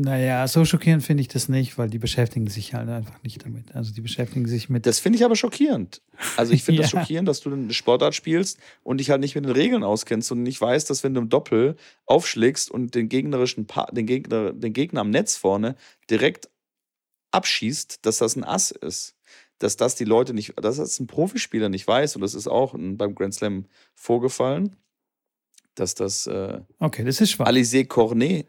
Naja, 0.00 0.46
so 0.46 0.64
schockierend 0.64 1.02
finde 1.02 1.22
ich 1.22 1.28
das 1.28 1.48
nicht, 1.48 1.76
weil 1.76 1.90
die 1.90 1.98
beschäftigen 1.98 2.46
sich 2.46 2.72
halt 2.72 2.88
einfach 2.88 3.20
nicht 3.24 3.44
damit. 3.44 3.74
Also 3.74 3.92
die 3.92 4.00
beschäftigen 4.00 4.46
sich 4.46 4.68
mit. 4.68 4.86
Das 4.86 5.00
finde 5.00 5.18
ich 5.18 5.24
aber 5.24 5.34
schockierend. 5.34 6.02
Also 6.36 6.52
ich 6.52 6.62
finde 6.64 6.82
ja. 6.82 6.82
das 6.82 6.92
schockierend, 6.92 7.26
dass 7.26 7.40
du 7.40 7.52
eine 7.52 7.74
Sportart 7.74 8.14
spielst 8.14 8.60
und 8.84 8.98
dich 8.98 9.10
halt 9.10 9.20
nicht 9.20 9.34
mit 9.34 9.44
den 9.44 9.50
Regeln 9.50 9.82
auskennst 9.82 10.30
und 10.30 10.44
nicht 10.44 10.60
weißt, 10.60 10.88
dass 10.88 11.02
wenn 11.02 11.14
du 11.14 11.22
im 11.22 11.28
Doppel 11.28 11.74
aufschlägst 12.06 12.70
und 12.70 12.94
den 12.94 13.08
gegnerischen 13.08 13.66
pa 13.66 13.86
den 13.86 14.06
Gegner, 14.06 14.52
den 14.52 14.72
Gegner 14.72 15.00
am 15.00 15.10
Netz 15.10 15.34
vorne 15.34 15.74
direkt 16.08 16.48
abschießt, 17.32 18.06
dass 18.06 18.18
das 18.18 18.36
ein 18.36 18.44
Ass 18.44 18.70
ist. 18.70 19.16
Dass 19.58 19.76
das 19.76 19.96
die 19.96 20.04
Leute 20.04 20.32
nicht, 20.32 20.54
dass 20.62 20.76
das 20.76 21.00
ein 21.00 21.08
Profispieler 21.08 21.68
nicht 21.68 21.88
weiß 21.88 22.14
und 22.14 22.22
das 22.22 22.34
ist 22.34 22.46
auch 22.46 22.76
beim 22.78 23.16
Grand 23.16 23.34
Slam 23.34 23.64
vorgefallen, 23.96 24.76
dass 25.74 25.96
das 25.96 26.28
äh, 26.28 26.60
okay, 26.78 27.02
das 27.02 27.20
ist 27.20 27.32
schwach. 27.32 27.48
Alizé 27.48 27.84
Cornet 27.84 28.46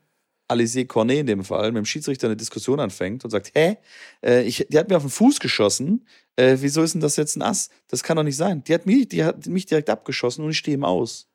Alizé 0.49 0.85
Cornet 0.85 1.19
in 1.19 1.27
dem 1.27 1.43
Fall, 1.43 1.71
mit 1.71 1.77
dem 1.77 1.85
Schiedsrichter 1.85 2.27
eine 2.27 2.35
Diskussion 2.35 2.79
anfängt 2.79 3.23
und 3.23 3.31
sagt, 3.31 3.51
hä, 3.55 3.77
äh, 4.23 4.43
ich, 4.43 4.65
die 4.69 4.77
hat 4.77 4.89
mir 4.89 4.97
auf 4.97 5.03
den 5.03 5.11
Fuß 5.11 5.39
geschossen, 5.39 6.07
äh, 6.35 6.57
wieso 6.59 6.81
ist 6.81 6.93
denn 6.93 7.01
das 7.01 7.15
jetzt 7.17 7.35
ein 7.35 7.41
Ass? 7.41 7.69
Das 7.87 8.03
kann 8.03 8.17
doch 8.17 8.23
nicht 8.23 8.37
sein. 8.37 8.63
Die 8.63 8.73
hat 8.73 8.85
mich, 8.85 9.07
die 9.09 9.23
hat 9.23 9.45
mich 9.47 9.65
direkt 9.65 9.89
abgeschossen 9.89 10.43
und 10.43 10.51
ich 10.51 10.57
stehe 10.57 10.75
ihm 10.75 10.83
aus. 10.83 11.29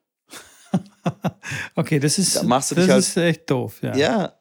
okay, 1.74 1.98
das 2.00 2.18
ist, 2.18 2.36
da 2.36 2.42
machst 2.42 2.72
du 2.72 2.74
das 2.74 2.88
halt, 2.88 2.98
ist 3.00 3.16
echt 3.16 3.50
doof, 3.50 3.80
ja. 3.82 3.96
Ja, 3.96 4.38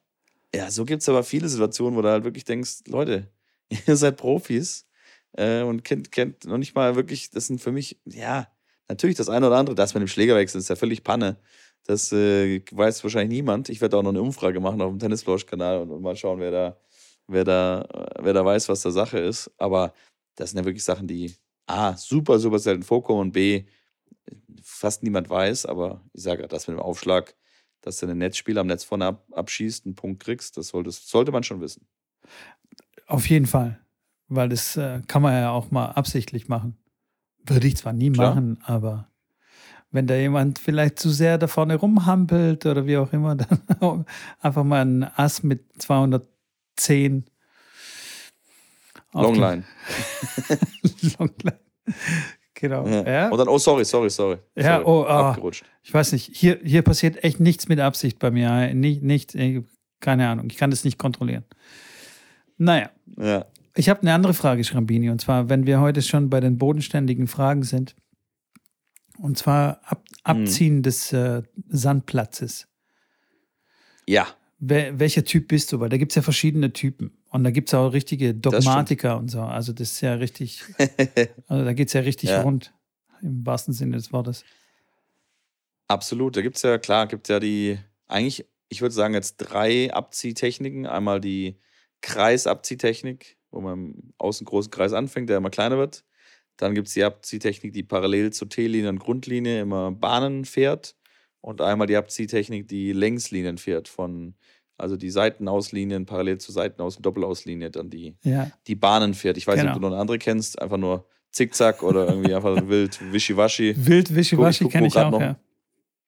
ja 0.53 0.71
so 0.71 0.85
gibt 0.85 1.01
es 1.01 1.09
aber 1.09 1.23
viele 1.23 1.47
Situationen, 1.49 1.95
wo 1.95 2.01
du 2.01 2.09
halt 2.09 2.23
wirklich 2.23 2.45
denkst, 2.45 2.83
Leute, 2.87 3.29
ihr 3.87 3.95
seid 3.95 4.17
Profis 4.17 4.87
äh, 5.33 5.61
und 5.61 5.83
kennt, 5.83 6.11
kennt 6.11 6.45
noch 6.45 6.57
nicht 6.57 6.75
mal 6.75 6.95
wirklich, 6.95 7.29
das 7.29 7.47
sind 7.47 7.61
für 7.61 7.71
mich, 7.71 7.99
ja, 8.05 8.47
natürlich 8.87 9.17
das 9.17 9.29
eine 9.29 9.47
oder 9.47 9.57
andere, 9.57 9.75
das 9.75 9.93
mit 9.93 10.01
dem 10.01 10.07
Schlägerwechsel 10.07 10.59
ist 10.59 10.69
ja 10.69 10.75
völlig 10.75 11.03
Panne. 11.03 11.37
Das 11.85 12.11
äh, 12.11 12.61
weiß 12.71 13.03
wahrscheinlich 13.03 13.37
niemand. 13.37 13.69
Ich 13.69 13.81
werde 13.81 13.97
auch 13.97 14.03
noch 14.03 14.09
eine 14.09 14.21
Umfrage 14.21 14.59
machen 14.59 14.81
auf 14.81 14.91
dem 14.91 14.99
Tennisflausch-Kanal 14.99 15.81
und, 15.81 15.91
und, 15.91 16.01
mal 16.01 16.15
schauen, 16.15 16.39
wer 16.39 16.51
da, 16.51 16.77
wer, 17.27 17.43
da, 17.43 17.87
wer 18.19 18.33
da 18.33 18.45
weiß, 18.45 18.69
was 18.69 18.81
da 18.81 18.91
Sache 18.91 19.19
ist. 19.19 19.51
Aber 19.57 19.93
das 20.35 20.51
sind 20.51 20.59
ja 20.59 20.65
wirklich 20.65 20.83
Sachen, 20.83 21.07
die 21.07 21.33
A, 21.67 21.95
super, 21.97 22.39
super 22.39 22.59
selten 22.59 22.83
vorkommen 22.83 23.19
und 23.19 23.31
B, 23.33 23.65
fast 24.61 25.03
niemand 25.03 25.29
weiß. 25.29 25.65
Aber 25.65 26.01
ich 26.13 26.23
sage, 26.23 26.47
das 26.47 26.67
mit 26.67 26.77
dem 26.77 26.81
Aufschlag 26.81 27.35
dass 27.83 27.97
du 27.97 28.07
einen 28.07 28.17
Netzspieler 28.17 28.61
am 28.61 28.67
Netz 28.67 28.83
vorne 28.83 29.05
ab, 29.05 29.27
abschießt, 29.31 29.85
einen 29.85 29.95
Punkt 29.95 30.23
kriegst. 30.23 30.57
Das 30.57 30.69
sollte, 30.69 30.91
sollte 30.91 31.31
man 31.31 31.43
schon 31.43 31.61
wissen. 31.61 31.85
Auf 33.05 33.29
jeden 33.29 33.45
Fall. 33.45 33.79
Weil 34.29 34.49
das 34.49 34.77
äh, 34.77 35.01
kann 35.07 35.21
man 35.21 35.33
ja 35.33 35.51
auch 35.51 35.69
mal 35.69 35.87
absichtlich 35.87 36.47
machen. 36.47 36.77
Würde 37.45 37.67
ich 37.67 37.75
zwar 37.75 37.93
nie 37.93 38.09
Klar. 38.09 38.33
machen, 38.33 38.59
aber 38.63 39.09
wenn 39.93 40.07
da 40.07 40.15
jemand 40.15 40.59
vielleicht 40.59 40.99
zu 40.99 41.09
sehr 41.09 41.37
da 41.37 41.47
vorne 41.47 41.75
rumhampelt 41.75 42.65
oder 42.65 42.85
wie 42.85 42.97
auch 42.97 43.13
immer, 43.13 43.35
dann 43.79 44.05
einfach 44.41 44.63
mal 44.63 44.81
ein 44.85 45.03
Ass 45.03 45.43
mit 45.43 45.63
210. 45.81 47.25
Longline. 49.13 49.63
Longline. 51.19 51.59
Genau. 52.55 52.87
Ja. 52.87 53.03
ja. 53.03 53.29
Und 53.29 53.37
dann, 53.37 53.47
oh, 53.47 53.59
sorry, 53.59 53.85
sorry, 53.85 54.09
sorry. 54.09 54.37
Ja, 54.55 54.77
sorry. 54.77 54.83
oh, 54.85 55.01
oh, 55.01 55.05
abgerutscht. 55.05 55.63
Ich 55.83 55.93
weiß 55.93 56.11
nicht, 56.13 56.35
hier, 56.35 56.59
hier 56.63 56.81
passiert 56.81 57.23
echt 57.23 57.39
nichts 57.39 57.67
mit 57.67 57.79
Absicht 57.79 58.17
bei 58.19 58.31
mir. 58.31 58.73
Nicht, 58.73 59.03
nicht, 59.03 59.37
keine 59.99 60.27
Ahnung, 60.27 60.47
ich 60.49 60.57
kann 60.57 60.71
das 60.71 60.83
nicht 60.83 60.97
kontrollieren. 60.97 61.45
Naja. 62.57 62.89
Ja. 63.17 63.45
Ich 63.75 63.89
habe 63.89 64.01
eine 64.01 64.13
andere 64.13 64.33
Frage, 64.33 64.63
Schrambini, 64.63 65.09
und 65.09 65.19
zwar, 65.19 65.49
wenn 65.49 65.65
wir 65.65 65.81
heute 65.81 66.01
schon 66.01 66.29
bei 66.29 66.39
den 66.39 66.57
bodenständigen 66.57 67.27
Fragen 67.27 67.63
sind, 67.63 67.95
und 69.17 69.37
zwar 69.37 69.81
ab, 69.83 70.03
Abziehen 70.23 70.77
hm. 70.77 70.83
des 70.83 71.13
äh, 71.13 71.43
Sandplatzes. 71.69 72.67
Ja. 74.07 74.27
Wel 74.59 74.99
welcher 74.99 75.25
Typ 75.25 75.49
bist 75.49 75.71
du? 75.71 75.79
Weil 75.79 75.89
da 75.89 75.97
gibt 75.97 76.11
es 76.11 76.15
ja 76.15 76.21
verschiedene 76.21 76.71
Typen. 76.71 77.17
Und 77.29 77.43
da 77.43 77.51
gibt 77.51 77.69
es 77.69 77.73
auch 77.73 77.89
richtige 77.89 78.33
Dogmatiker 78.33 79.17
und 79.17 79.29
so. 79.29 79.41
Also 79.41 79.73
das 79.73 79.91
ist 79.91 80.01
ja 80.01 80.13
richtig, 80.13 80.63
also 81.47 81.65
da 81.65 81.73
geht 81.73 81.87
es 81.87 81.93
ja 81.93 82.01
richtig 82.01 82.29
ja. 82.29 82.41
rund, 82.41 82.73
im 83.21 83.45
wahrsten 83.45 83.73
Sinne 83.73 83.97
des 83.97 84.13
Wortes. 84.13 84.45
Absolut. 85.87 86.37
Da 86.37 86.41
gibt 86.41 86.57
es 86.57 86.61
ja, 86.61 86.77
klar, 86.77 87.07
gibt 87.07 87.27
es 87.27 87.33
ja 87.33 87.39
die, 87.39 87.79
eigentlich, 88.07 88.45
ich 88.69 88.81
würde 88.81 88.95
sagen, 88.95 89.13
jetzt 89.13 89.37
drei 89.37 89.91
Abziehtechniken. 89.93 90.85
Einmal 90.85 91.19
die 91.19 91.59
Kreisabziehtechnik, 92.01 93.37
wo 93.51 93.61
man 93.61 93.73
im 93.73 94.13
außen 94.17 94.45
großen 94.45 94.71
Kreis 94.71 94.93
anfängt, 94.93 95.29
der 95.29 95.37
immer 95.37 95.49
kleiner 95.49 95.77
wird. 95.77 96.05
Dann 96.57 96.75
gibt 96.75 96.87
es 96.87 96.93
die 96.93 97.03
Abziehtechnik, 97.03 97.73
die 97.73 97.83
parallel 97.83 98.31
zur 98.31 98.49
T-Linie 98.49 98.89
und 98.89 98.99
Grundlinie 98.99 99.61
immer 99.61 99.91
Bahnen 99.91 100.45
fährt. 100.45 100.95
Und 101.41 101.61
einmal 101.61 101.87
die 101.87 101.97
Abziehtechnik, 101.97 102.67
die 102.67 102.93
Längslinien 102.93 103.57
fährt, 103.57 103.89
von, 103.89 104.35
also 104.77 104.95
die 104.95 105.09
Seitenauslinien 105.09 106.05
parallel 106.05 106.37
zur 106.37 106.53
Seitenaus- 106.53 106.95
und 106.95 107.05
Doppelauslinie, 107.05 107.69
dann 107.69 107.89
die, 107.89 108.15
ja. 108.23 108.49
die 108.67 108.75
Bahnen 108.75 109.13
fährt. 109.13 109.37
Ich 109.37 109.45
weiß 109.45 109.55
genau. 109.55 109.63
nicht, 109.63 109.75
ob 109.75 109.81
genau. 109.81 109.87
du 109.87 109.89
noch 109.89 109.95
eine 109.95 110.01
andere 110.01 110.19
kennst, 110.19 110.61
einfach 110.61 110.77
nur 110.77 111.05
Zickzack 111.31 111.83
oder 111.83 112.07
irgendwie 112.07 112.33
einfach 112.35 112.55
wild 112.67 112.99
Wischiwaschi. 113.11 113.75
Wild 113.75 114.15
Wischiwaschi 114.15 114.69
kenne 114.69 114.87
ich 114.87 114.95
auch, 114.95 115.11
noch 115.11 115.19
ja. 115.19 115.37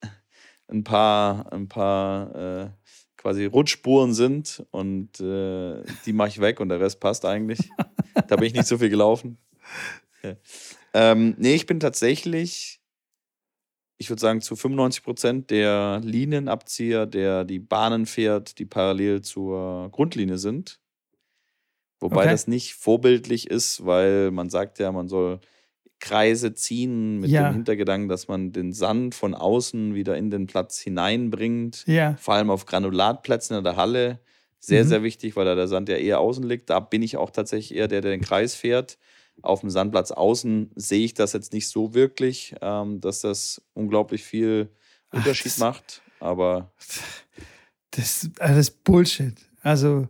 Ein 0.67 0.83
paar, 0.83 1.51
ein 1.53 1.67
paar 1.67 2.63
äh, 2.63 2.69
quasi 3.17 3.45
Rutschspuren 3.45 4.13
sind 4.13 4.65
und 4.71 5.19
äh, 5.19 5.83
die 6.05 6.13
mache 6.13 6.29
ich 6.29 6.41
weg 6.41 6.59
und 6.59 6.69
der 6.69 6.79
Rest 6.79 6.99
passt 6.99 7.25
eigentlich. 7.25 7.59
da 8.27 8.35
bin 8.35 8.47
ich 8.47 8.53
nicht 8.53 8.67
so 8.67 8.77
viel 8.77 8.89
gelaufen. 8.89 9.37
ähm, 10.93 11.35
nee, 11.37 11.55
ich 11.55 11.65
bin 11.65 11.79
tatsächlich, 11.79 12.81
ich 13.97 14.09
würde 14.09 14.21
sagen, 14.21 14.41
zu 14.41 14.55
95 14.55 15.03
Prozent 15.03 15.51
der 15.51 16.01
Linienabzieher, 16.03 17.05
der 17.05 17.43
die 17.45 17.59
Bahnen 17.59 18.05
fährt, 18.05 18.59
die 18.59 18.65
parallel 18.65 19.21
zur 19.21 19.89
Grundlinie 19.91 20.37
sind. 20.37 20.79
Wobei 21.99 22.23
okay. 22.23 22.31
das 22.31 22.47
nicht 22.47 22.73
vorbildlich 22.75 23.49
ist, 23.49 23.85
weil 23.85 24.31
man 24.31 24.49
sagt 24.49 24.79
ja, 24.79 24.91
man 24.91 25.07
soll 25.07 25.39
Kreise 25.99 26.53
ziehen 26.53 27.19
mit 27.19 27.29
ja. 27.29 27.49
dem 27.49 27.53
Hintergedanken, 27.53 28.09
dass 28.09 28.27
man 28.27 28.51
den 28.51 28.73
Sand 28.73 29.15
von 29.15 29.33
außen 29.33 29.95
wieder 29.95 30.17
in 30.17 30.29
den 30.29 30.45
Platz 30.45 30.79
hineinbringt. 30.79 31.83
Ja. 31.87 32.15
Vor 32.19 32.35
allem 32.35 32.49
auf 32.49 32.65
Granulatplätzen 32.65 33.57
in 33.57 33.63
der 33.63 33.75
Halle. 33.75 34.19
Sehr, 34.59 34.83
mhm. 34.83 34.87
sehr 34.87 35.03
wichtig, 35.03 35.35
weil 35.35 35.45
da 35.45 35.55
der 35.55 35.67
Sand 35.67 35.89
ja 35.89 35.95
eher 35.95 36.19
außen 36.19 36.43
liegt. 36.43 36.69
Da 36.69 36.79
bin 36.79 37.01
ich 37.01 37.17
auch 37.17 37.31
tatsächlich 37.31 37.77
eher 37.77 37.87
der, 37.87 38.01
der 38.01 38.11
den 38.11 38.21
Kreis 38.21 38.55
fährt. 38.55 38.97
Auf 39.41 39.61
dem 39.61 39.69
Sandplatz 39.69 40.11
außen 40.11 40.71
sehe 40.75 41.05
ich 41.05 41.13
das 41.13 41.33
jetzt 41.33 41.53
nicht 41.53 41.69
so 41.69 41.93
wirklich, 41.93 42.55
ähm, 42.61 43.01
dass 43.01 43.21
das 43.21 43.61
unglaublich 43.73 44.23
viel 44.23 44.69
Unterschied 45.11 45.51
Ach, 45.53 45.55
das, 45.55 45.57
macht. 45.59 46.01
Aber. 46.19 46.71
Das 47.91 48.23
ist 48.23 48.41
alles 48.41 48.71
Bullshit. 48.71 49.35
Also, 49.61 50.07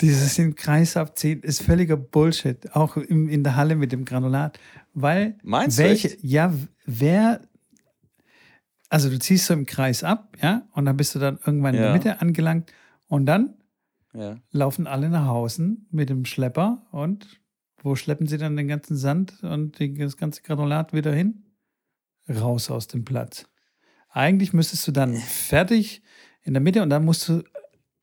dieses 0.00 0.38
im 0.38 0.54
Kreis 0.54 0.96
abziehen 0.96 1.42
ist 1.42 1.62
völliger 1.62 1.96
Bullshit. 1.96 2.74
Auch 2.74 2.96
in, 2.96 3.28
in 3.28 3.44
der 3.44 3.56
Halle 3.56 3.76
mit 3.76 3.92
dem 3.92 4.04
Granulat. 4.04 4.58
Weil. 4.94 5.38
Meinst 5.42 5.78
welche, 5.78 6.10
du? 6.10 6.26
Ja, 6.26 6.52
wer. 6.84 7.40
Also, 8.88 9.08
du 9.08 9.18
ziehst 9.18 9.46
so 9.46 9.54
im 9.54 9.66
Kreis 9.66 10.04
ab, 10.04 10.36
ja, 10.42 10.68
und 10.72 10.84
dann 10.84 10.96
bist 10.96 11.14
du 11.14 11.18
dann 11.18 11.38
irgendwann 11.44 11.74
ja. 11.74 11.80
in 11.80 11.84
der 11.84 11.92
Mitte 11.92 12.20
angelangt. 12.20 12.72
Und 13.08 13.26
dann 13.26 13.54
ja. 14.14 14.36
laufen 14.50 14.86
alle 14.86 15.08
nach 15.08 15.26
Hause 15.26 15.76
mit 15.90 16.10
dem 16.10 16.24
Schlepper 16.24 16.86
und 16.90 17.41
wo 17.82 17.96
schleppen 17.96 18.26
sie 18.26 18.38
dann 18.38 18.56
den 18.56 18.68
ganzen 18.68 18.96
Sand 18.96 19.42
und 19.42 19.78
das 19.80 20.16
ganze 20.16 20.42
Granulat 20.42 20.92
wieder 20.92 21.12
hin? 21.12 21.44
Raus 22.28 22.70
aus 22.70 22.86
dem 22.86 23.04
Platz. 23.04 23.46
Eigentlich 24.08 24.52
müsstest 24.52 24.86
du 24.86 24.92
dann 24.92 25.16
fertig 25.16 26.02
in 26.42 26.54
der 26.54 26.62
Mitte 26.62 26.82
und 26.82 26.90
dann 26.90 27.04
musst 27.04 27.28
du 27.28 27.42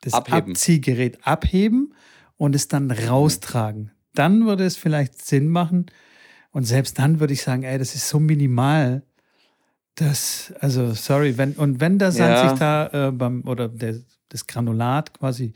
das 0.01 0.13
abheben. 0.13 0.51
Abziehgerät 0.51 1.25
abheben 1.25 1.93
und 2.37 2.55
es 2.55 2.67
dann 2.67 2.91
raustragen. 2.91 3.91
Dann 4.13 4.45
würde 4.45 4.65
es 4.65 4.75
vielleicht 4.75 5.23
Sinn 5.23 5.47
machen. 5.47 5.85
Und 6.51 6.63
selbst 6.63 6.97
dann 6.97 7.19
würde 7.19 7.33
ich 7.33 7.43
sagen, 7.43 7.63
ey, 7.63 7.77
das 7.77 7.95
ist 7.95 8.09
so 8.09 8.19
minimal, 8.19 9.03
dass, 9.95 10.53
also 10.59 10.93
sorry, 10.93 11.37
wenn, 11.37 11.53
und 11.53 11.79
wenn 11.79 11.99
der 11.99 12.11
Sand 12.11 12.31
ja. 12.31 12.49
sich 12.49 12.59
da 12.59 13.07
äh, 13.07 13.11
beim, 13.11 13.43
oder 13.45 13.67
der, 13.67 13.99
das 14.29 14.47
Granulat 14.47 15.13
quasi 15.13 15.53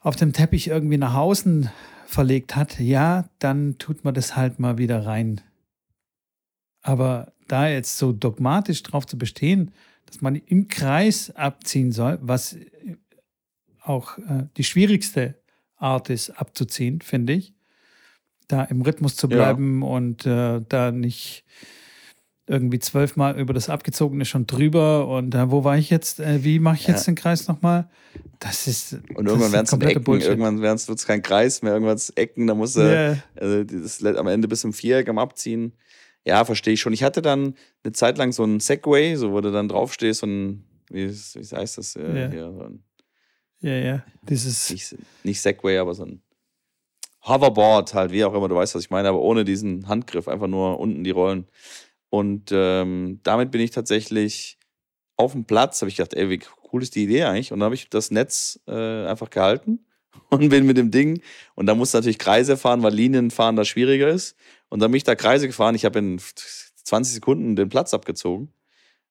auf 0.00 0.16
dem 0.16 0.32
Teppich 0.32 0.68
irgendwie 0.68 0.98
nach 0.98 1.14
außen 1.14 1.68
verlegt 2.06 2.56
hat, 2.56 2.78
ja, 2.78 3.28
dann 3.38 3.78
tut 3.78 4.04
man 4.04 4.14
das 4.14 4.36
halt 4.36 4.58
mal 4.58 4.78
wieder 4.78 5.04
rein. 5.04 5.40
Aber 6.82 7.32
da 7.48 7.68
jetzt 7.68 7.98
so 7.98 8.12
dogmatisch 8.12 8.82
drauf 8.82 9.06
zu 9.06 9.18
bestehen, 9.18 9.72
dass 10.06 10.20
man 10.20 10.36
im 10.36 10.68
Kreis 10.68 11.30
abziehen 11.34 11.92
soll, 11.92 12.18
was 12.22 12.56
auch 13.80 14.18
äh, 14.18 14.46
die 14.56 14.64
schwierigste 14.64 15.34
Art 15.76 16.10
ist 16.10 16.30
abzuziehen, 16.30 17.00
finde 17.00 17.34
ich, 17.34 17.54
da 18.48 18.64
im 18.64 18.82
Rhythmus 18.82 19.16
zu 19.16 19.28
bleiben 19.28 19.82
ja. 19.82 19.88
und 19.88 20.26
äh, 20.26 20.62
da 20.68 20.92
nicht 20.92 21.44
irgendwie 22.46 22.78
zwölfmal 22.78 23.38
über 23.38 23.52
das 23.52 23.68
Abgezogene 23.68 24.24
schon 24.24 24.46
drüber 24.46 25.08
und 25.08 25.34
äh, 25.34 25.50
wo 25.50 25.64
war 25.64 25.76
ich 25.76 25.90
jetzt? 25.90 26.20
Äh, 26.20 26.44
wie 26.44 26.58
mache 26.58 26.76
ich 26.76 26.86
jetzt 26.86 27.06
ja. 27.06 27.12
den 27.12 27.16
Kreis 27.16 27.48
nochmal? 27.48 27.88
Das 28.38 28.66
ist. 28.66 29.00
Und 29.14 29.26
irgendwann 29.26 29.52
werden 29.52 29.66
es 29.66 29.72
Ecken, 29.72 30.04
Bullshit. 30.04 30.28
irgendwann 30.28 30.60
wird 30.60 30.88
es 30.88 31.06
kein 31.06 31.22
Kreis 31.22 31.62
mehr, 31.62 31.72
irgendwann 31.72 31.98
Ecken, 32.14 32.46
da 32.46 32.54
muss 32.54 32.76
er 32.76 32.84
yeah. 32.84 33.22
also 33.34 33.64
das 33.64 34.02
am 34.04 34.28
Ende 34.28 34.46
bis 34.48 34.60
zum 34.60 34.72
Viereck 34.72 35.08
am 35.08 35.18
Abziehen. 35.18 35.72
Ja, 36.24 36.44
verstehe 36.44 36.74
ich 36.74 36.80
schon. 36.80 36.92
Ich 36.92 37.02
hatte 37.02 37.22
dann 37.22 37.54
eine 37.84 37.92
Zeit 37.92 38.18
lang 38.18 38.32
so 38.32 38.44
ein 38.44 38.60
Segway, 38.60 39.14
so 39.16 39.32
wo 39.32 39.40
du 39.40 39.52
dann 39.52 39.68
draufstehst, 39.68 40.24
ein, 40.24 40.64
wie, 40.90 41.08
wie 41.08 41.56
heißt 41.56 41.78
das? 41.78 41.96
Äh, 41.96 42.20
ja. 42.20 42.30
Hier, 42.30 42.52
so 42.52 42.62
ein, 42.62 42.84
ja, 43.60 43.74
ja. 43.74 44.04
Dieses. 44.22 44.70
Nicht, 44.70 44.96
nicht 45.24 45.40
Segway, 45.40 45.78
aber 45.78 45.94
so 45.94 46.04
ein 46.04 46.22
Hoverboard 47.26 47.94
halt, 47.94 48.12
wie 48.12 48.24
auch 48.24 48.34
immer, 48.34 48.48
du 48.48 48.54
weißt, 48.54 48.74
was 48.74 48.84
ich 48.84 48.90
meine, 48.90 49.08
aber 49.08 49.20
ohne 49.20 49.44
diesen 49.44 49.88
Handgriff, 49.88 50.28
einfach 50.28 50.46
nur 50.46 50.78
unten 50.78 51.02
die 51.02 51.10
Rollen. 51.10 51.46
Und 52.10 52.50
ähm, 52.52 53.20
damit 53.22 53.50
bin 53.50 53.60
ich 53.60 53.70
tatsächlich 53.70 54.58
auf 55.16 55.32
dem 55.32 55.44
Platz, 55.44 55.80
habe 55.80 55.88
ich 55.88 55.96
gedacht, 55.96 56.14
ey, 56.14 56.30
wie 56.30 56.40
cool 56.72 56.82
ist 56.82 56.94
die 56.94 57.04
Idee 57.04 57.24
eigentlich? 57.24 57.52
Und 57.52 57.60
dann 57.60 57.66
habe 57.66 57.74
ich 57.74 57.88
das 57.88 58.10
Netz 58.10 58.60
äh, 58.66 59.06
einfach 59.06 59.30
gehalten 59.30 59.86
und 60.30 60.48
bin 60.48 60.66
mit 60.66 60.76
dem 60.76 60.90
Ding. 60.90 61.20
Und 61.54 61.66
da 61.66 61.74
musst 61.74 61.94
du 61.94 61.98
natürlich 61.98 62.18
Kreise 62.18 62.56
fahren, 62.56 62.82
weil 62.82 62.94
Linienfahren 62.94 63.56
da 63.56 63.64
schwieriger 63.64 64.08
ist. 64.08 64.36
Und 64.68 64.80
dann 64.80 64.90
bin 64.90 64.96
ich 64.96 65.04
da 65.04 65.14
Kreise 65.14 65.46
gefahren. 65.46 65.74
Ich 65.74 65.84
habe 65.84 65.98
in 65.98 66.20
20 66.84 67.14
Sekunden 67.14 67.56
den 67.56 67.68
Platz 67.68 67.94
abgezogen. 67.94 68.52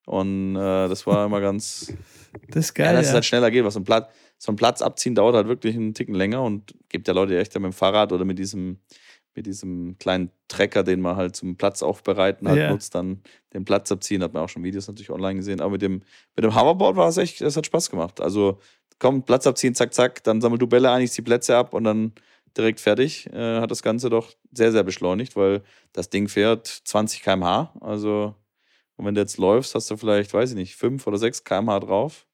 Und 0.06 0.56
äh, 0.56 0.88
das 0.88 1.06
war 1.08 1.26
immer 1.26 1.42
ganz. 1.42 1.94
Das 2.50 2.66
ist 2.66 2.74
geil. 2.74 2.88
Ja, 2.88 2.92
dass 2.92 3.06
ja. 3.06 3.10
es 3.12 3.14
halt 3.14 3.24
schneller 3.24 3.50
geht. 3.50 3.64
Was 3.64 3.76
so 3.76 3.80
ein, 3.80 3.86
Platz, 3.86 4.14
so 4.38 4.52
ein 4.52 4.58
Platz 4.58 4.82
abziehen 4.82 5.16
dauert 5.16 5.36
halt 5.36 5.48
wirklich 5.48 5.74
einen 5.74 5.94
Ticken 5.94 6.14
länger 6.14 6.44
und 6.44 6.76
gibt 6.90 7.08
ja 7.08 7.14
Leute, 7.14 7.32
die 7.32 7.38
echt 7.38 7.56
mit 7.56 7.64
dem 7.64 7.72
Fahrrad 7.72 8.12
oder 8.12 8.26
mit 8.26 8.38
diesem 8.38 8.80
mit 9.36 9.46
diesem 9.46 9.98
kleinen 10.00 10.32
Trecker, 10.48 10.84
den 10.84 11.02
man 11.02 11.18
halt 11.18 11.36
zum 11.36 11.58
Platz 11.58 11.84
aufbereiten 11.84 12.48
halt 12.48 12.58
yeah. 12.58 12.72
nutzt, 12.72 12.96
dann 12.96 13.22
den 13.54 13.66
Platz 13.66 13.92
abziehen, 13.92 14.24
hat 14.24 14.34
man 14.34 14.44
auch 14.44 14.50
schon 14.50 14.64
Videos 14.64 14.88
natürlich 14.88 15.12
online 15.12 15.36
gesehen. 15.36 15.60
Aber 15.60 15.72
mit 15.72 15.82
dem, 15.82 16.02
mit 16.36 16.44
dem 16.44 16.56
Hoverboard 16.56 16.96
war 16.96 17.10
es 17.10 17.18
echt, 17.18 17.42
es 17.42 17.58
hat 17.58 17.66
Spaß 17.66 17.90
gemacht. 17.90 18.22
Also 18.22 18.60
komm, 18.98 19.24
Platz 19.24 19.46
abziehen, 19.46 19.76
zack, 19.76 19.94
zack, 19.94 20.24
dann 20.24 20.42
sammel 20.42 20.58
du 20.58 20.68
Bälle 20.68 20.90
ein, 20.90 21.02
ich 21.02 21.12
zieh 21.12 21.22
Plätze 21.22 21.58
ab 21.58 21.74
und 21.74 21.84
dann 21.84 22.14
direkt 22.58 22.80
fertig. 22.80 23.28
Äh, 23.34 23.60
hat 23.60 23.72
das 23.72 23.84
Ganze 23.84 24.10
doch 24.10 24.32
sehr, 24.52 24.72
sehr 24.72 24.84
beschleunigt, 24.84 25.36
weil 25.36 25.62
das 25.92 26.10
Ding 26.10 26.30
fährt 26.30 26.68
20 26.68 27.22
km/h. 27.22 27.74
Also, 27.82 28.36
und 28.96 29.06
wenn 29.06 29.16
du 29.16 29.22
jetzt 29.22 29.38
läufst, 29.38 29.76
hast 29.76 29.92
du 29.92 29.98
vielleicht, 29.98 30.34
weiß 30.34 30.52
ich 30.52 30.56
nicht, 30.56 30.76
5 30.76 31.06
oder 31.06 31.18
6 31.18 31.44
km/h 31.44 31.80
drauf. 31.82 32.26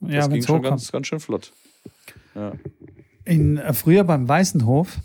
Ja, 0.00 0.18
das 0.18 0.30
ging 0.30 0.42
schon 0.42 0.62
ganz, 0.62 0.92
ganz 0.92 1.06
schön 1.08 1.20
flott. 1.20 1.52
Ja. 2.34 2.52
In, 3.24 3.56
äh, 3.56 3.72
früher 3.72 4.04
beim 4.04 4.28
Weißenhof 4.28 4.98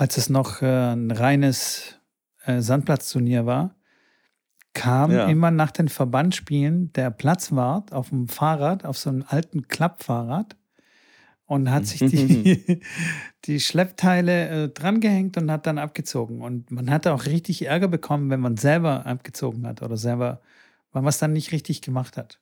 als 0.00 0.16
es 0.16 0.30
noch 0.30 0.62
äh, 0.62 0.92
ein 0.94 1.10
reines 1.10 2.00
äh, 2.46 2.62
Sandplatzturnier 2.62 3.44
war, 3.44 3.76
kam 4.72 5.12
ja. 5.12 5.26
immer 5.26 5.50
nach 5.50 5.72
den 5.72 5.90
Verbandspielen 5.90 6.90
der 6.94 7.10
Platzwart 7.10 7.92
auf 7.92 8.08
dem 8.08 8.26
Fahrrad, 8.26 8.86
auf 8.86 8.96
so 8.96 9.10
einem 9.10 9.24
alten 9.26 9.68
Klappfahrrad 9.68 10.56
und 11.44 11.70
hat 11.70 11.86
sich 11.86 11.98
die, 11.98 12.80
die 13.44 13.60
Schleppteile 13.60 14.48
äh, 14.48 14.68
drangehängt 14.70 15.36
und 15.36 15.50
hat 15.50 15.66
dann 15.66 15.76
abgezogen. 15.76 16.40
Und 16.40 16.70
man 16.70 16.90
hatte 16.90 17.12
auch 17.12 17.26
richtig 17.26 17.66
Ärger 17.66 17.88
bekommen, 17.88 18.30
wenn 18.30 18.40
man 18.40 18.56
selber 18.56 19.04
abgezogen 19.04 19.66
hat 19.66 19.82
oder 19.82 19.98
selber, 19.98 20.40
weil 20.92 21.02
man 21.02 21.10
es 21.10 21.18
dann 21.18 21.34
nicht 21.34 21.52
richtig 21.52 21.82
gemacht 21.82 22.16
hat. 22.16 22.40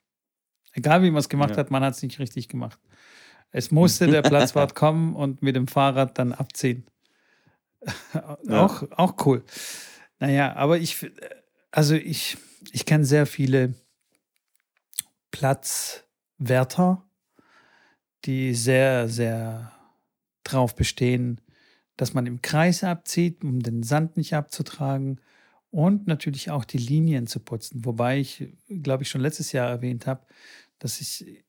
Egal 0.75 1.03
wie 1.03 1.11
man 1.11 1.19
es 1.19 1.29
gemacht 1.29 1.51
ja. 1.51 1.57
hat, 1.57 1.73
man 1.73 1.83
hat 1.83 1.95
es 1.95 2.03
nicht 2.05 2.21
richtig 2.21 2.47
gemacht. 2.47 2.79
Es 3.51 3.73
musste 3.73 4.07
der 4.07 4.23
Platzwart 4.23 4.75
kommen 4.77 5.17
und 5.17 5.43
mit 5.43 5.57
dem 5.57 5.67
Fahrrad 5.67 6.19
dann 6.19 6.33
abziehen. 6.33 6.85
auch, 8.49 8.83
ja. 8.83 8.89
auch 8.97 9.27
cool. 9.27 9.45
Naja, 10.19 10.55
aber 10.57 10.79
ich, 10.79 11.11
also 11.71 11.95
ich, 11.95 12.37
ich 12.73 12.85
kenne 12.85 13.05
sehr 13.05 13.27
viele 13.27 13.75
Platzwärter, 15.31 17.05
die 18.25 18.55
sehr, 18.55 19.09
sehr 19.09 19.73
drauf 20.45 20.75
bestehen, 20.75 21.41
dass 21.97 22.15
man 22.15 22.27
im 22.27 22.43
Kreis 22.43 22.85
abzieht, 22.85 23.45
um 23.45 23.61
den 23.61 23.83
Sand 23.83 24.17
nicht 24.17 24.35
abzutragen 24.35 25.21
und 25.71 26.07
natürlich 26.07 26.51
auch 26.51 26.65
die 26.65 26.79
Linien 26.79 27.27
zu 27.27 27.41
putzen. 27.41 27.85
Wobei 27.85 28.19
ich, 28.19 28.49
glaube 28.69 29.03
ich, 29.03 29.11
schon 29.11 29.21
letztes 29.21 29.53
Jahr 29.53 29.69
erwähnt 29.69 30.07
habe, 30.07 30.27
dass 30.79 31.01
ich 31.01 31.45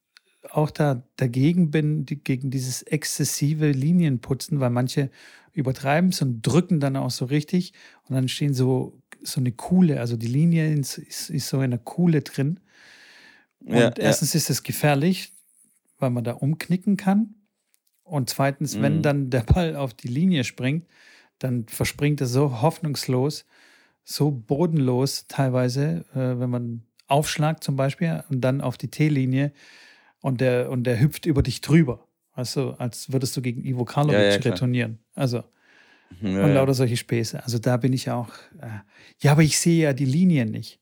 auch 0.50 0.72
da 0.72 1.04
dagegen 1.18 1.72
bin, 1.72 2.06
die, 2.06 2.18
gegen 2.18 2.50
dieses 2.50 2.82
exzessive 2.84 3.72
Linienputzen, 3.72 4.60
weil 4.60 4.70
manche 4.70 5.10
übertreiben 5.54 6.12
es 6.12 6.22
und 6.22 6.42
drücken 6.42 6.80
dann 6.80 6.96
auch 6.96 7.12
so 7.12 7.26
richtig 7.26 7.74
und 8.08 8.16
dann 8.16 8.28
stehen 8.28 8.54
so, 8.54 9.02
so 9.22 9.40
eine 9.40 9.52
Kuhle, 9.52 10.00
also 10.00 10.16
die 10.16 10.28
Linie 10.28 10.74
ist, 10.74 10.98
ist, 10.98 11.48
so 11.48 11.58
in 11.58 11.64
einer 11.64 11.78
Kuhle 11.78 12.22
drin. 12.22 12.60
Und 13.60 13.76
ja, 13.76 13.92
erstens 13.98 14.34
ja. 14.34 14.38
ist 14.38 14.50
es 14.50 14.64
gefährlich, 14.64 15.34
weil 15.98 16.12
man 16.12 16.24
da 16.24 16.34
umknicken 16.34 16.96
kann. 16.96 17.36
Und 18.04 18.30
zweitens, 18.30 18.76
mhm. 18.76 18.82
wenn 18.82 19.02
dann 19.02 19.30
der 19.30 19.42
Ball 19.42 19.76
auf 19.76 19.94
die 19.94 20.08
Linie 20.08 20.44
springt, 20.44 20.88
dann 21.40 21.68
verspringt 21.68 22.22
er 22.22 22.28
so 22.28 22.62
hoffnungslos, 22.62 23.46
so 24.04 24.32
bodenlos 24.32 25.26
teilweise, 25.28 26.06
äh, 26.14 26.40
wenn 26.40 26.50
man 26.50 26.84
aufschlagt 27.08 27.64
zum 27.64 27.76
Beispiel 27.76 28.24
und 28.30 28.42
dann 28.42 28.62
auf 28.62 28.78
die 28.78 28.90
T-Linie 28.90 29.52
und 30.22 30.42
der, 30.42 30.70
und 30.70 30.84
der 30.84 31.00
hüpft 31.00 31.26
über 31.26 31.44
dich 31.44 31.62
drüber. 31.62 32.08
Weißt 32.36 32.56
du, 32.56 32.72
als 32.72 33.12
würdest 33.12 33.36
du 33.36 33.42
gegen 33.42 33.66
Ivo 33.66 33.86
Karlovic 33.86 34.20
ja, 34.20 34.30
ja, 34.30 34.36
retournieren. 34.38 35.00
Also, 35.16 35.44
ja, 36.22 36.44
und 36.44 36.54
lauter 36.54 36.74
solche 36.74 36.98
Späße. 36.98 37.44
Also 37.44 37.60
da 37.60 37.78
bin 37.78 37.94
ich 37.94 38.10
auch, 38.10 38.30
äh, 38.62 38.68
ja, 39.20 39.32
aber 39.32 39.44
ich 39.44 39.60
sehe 39.60 39.84
ja 39.84 39.94
die 39.94 40.06
Linien 40.06 40.50
nicht. 40.50 40.80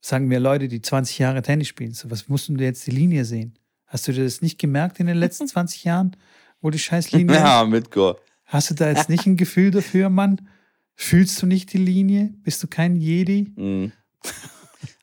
Sagen 0.00 0.28
mir 0.28 0.38
Leute, 0.38 0.68
die 0.68 0.80
20 0.80 1.18
Jahre 1.18 1.42
Tennis 1.42 1.68
spielen. 1.68 1.92
So, 1.92 2.10
was 2.10 2.28
musst 2.28 2.48
du 2.48 2.54
jetzt 2.54 2.86
die 2.86 2.92
Linie 2.92 3.24
sehen? 3.24 3.58
Hast 3.86 4.06
du 4.06 4.12
dir 4.12 4.24
das 4.24 4.42
nicht 4.42 4.58
gemerkt 4.58 5.00
in 5.00 5.06
den 5.06 5.16
letzten 5.16 5.48
20 5.48 5.84
Jahren, 5.84 6.16
wo 6.60 6.70
die 6.70 6.78
Scheißlinie 6.78 7.34
Ja, 7.34 7.64
mit 7.64 7.90
Gott. 7.90 8.20
Hast 8.44 8.70
du 8.70 8.74
da 8.74 8.88
jetzt 8.88 9.08
nicht 9.08 9.26
ein 9.26 9.36
Gefühl 9.36 9.70
dafür, 9.70 10.08
Mann? 10.10 10.48
Fühlst 10.94 11.42
du 11.42 11.46
nicht 11.46 11.72
die 11.72 11.78
Linie? 11.78 12.32
Bist 12.42 12.62
du 12.62 12.68
kein 12.68 12.96
Jedi? 12.96 13.52
Mhm. 13.56 13.92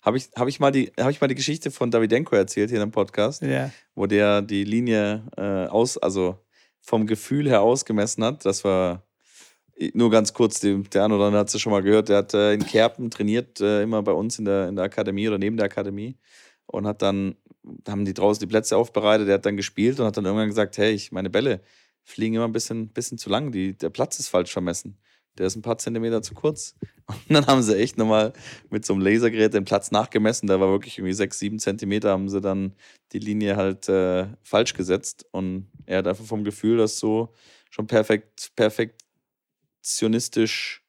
Habe 0.04 0.18
ich, 0.18 0.30
hab 0.36 0.50
ich, 0.50 0.60
mal 0.60 0.72
die, 0.72 0.92
hab 1.00 1.12
ich 1.12 1.22
mal 1.22 1.28
die 1.28 1.36
Geschichte 1.36 1.72
von 1.72 1.90
Davidenko 1.90 2.36
erzählt 2.36 2.70
hier 2.70 2.78
in 2.78 2.82
einem 2.82 2.92
Podcast, 2.92 3.42
ja. 3.42 3.72
wo 3.96 4.06
der 4.06 4.42
die 4.42 4.66
Linie 4.66 5.24
äh, 5.38 5.68
aus, 5.68 5.98
also 5.98 6.38
vom 6.82 7.08
Gefühl 7.08 7.48
her 7.48 7.62
ausgemessen 7.62 8.22
hat. 8.26 8.44
Das 8.44 8.66
war 8.66 9.08
nur 9.94 10.12
ganz 10.12 10.34
kurz, 10.34 10.60
der 10.60 10.76
eine 11.06 11.16
oder 11.16 11.26
andere 11.26 11.40
hat 11.40 11.48
es 11.48 11.54
ja 11.54 11.60
schon 11.60 11.72
mal 11.72 11.82
gehört, 11.82 12.10
der 12.10 12.18
hat 12.18 12.34
äh, 12.34 12.54
in 12.54 12.66
Kerpen 12.66 13.10
trainiert, 13.10 13.62
äh, 13.62 13.82
immer 13.82 14.04
bei 14.04 14.12
uns 14.12 14.38
in 14.40 14.46
der, 14.46 14.68
in 14.68 14.76
der 14.76 14.86
Akademie 14.86 15.30
oder 15.30 15.38
neben 15.38 15.56
der 15.56 15.68
Akademie 15.68 16.18
und 16.66 16.86
hat 16.86 17.02
dann, 17.02 17.38
haben 17.88 18.04
die 18.04 18.14
draußen 18.14 18.42
die 18.42 18.48
Plätze 18.48 18.76
aufbereitet, 18.76 19.30
der 19.30 19.36
hat 19.36 19.46
dann 19.46 19.56
gespielt 19.56 20.02
und 20.02 20.06
hat 20.06 20.18
dann 20.18 20.26
irgendwann 20.26 20.50
gesagt, 20.50 20.78
hey, 20.78 20.92
ich, 20.92 21.14
meine 21.14 21.30
Bälle 21.30 21.62
fliegen 22.04 22.36
immer 22.36 22.46
ein 22.46 22.52
bisschen, 22.52 22.90
bisschen 22.90 23.18
zu 23.18 23.30
lang, 23.30 23.54
die, 23.54 23.78
der 23.78 23.90
Platz 23.90 24.20
ist 24.20 24.28
falsch 24.28 24.52
vermessen 24.52 24.98
der 25.38 25.48
ist 25.48 25.56
ein 25.56 25.62
paar 25.62 25.78
Zentimeter 25.78 26.22
zu 26.22 26.34
kurz. 26.34 26.76
Und 27.08 27.18
dann 27.30 27.48
haben 27.48 27.62
sie 27.62 27.78
echt 27.78 27.98
nochmal 27.98 28.34
mit 28.70 28.86
so 28.86 28.94
einem 28.94 29.02
Lasergerät 29.02 29.54
den 29.54 29.66
Platz 29.66 29.92
nachgemessen. 29.92 30.48
Da 30.48 30.58
war 30.60 30.70
wirklich 30.70 30.98
irgendwie 30.98 31.14
sechs, 31.14 31.40
sieben 31.40 31.60
Zentimeter, 31.60 32.12
haben 32.12 32.30
sie 32.30 32.42
dann 32.42 32.74
die 33.12 33.20
Linie 33.20 33.58
halt 33.58 33.90
äh, 33.90 34.28
falsch 34.42 34.74
gesetzt. 34.74 35.26
Und 35.32 35.68
er 35.86 36.00
hat 36.00 36.08
einfach 36.08 36.26
vom 36.26 36.44
Gefühl, 36.44 36.78
dass 36.78 36.98
so 37.00 37.34
schon 37.70 37.86
perfekt, 37.88 38.52
perfektionistisch 38.56 40.82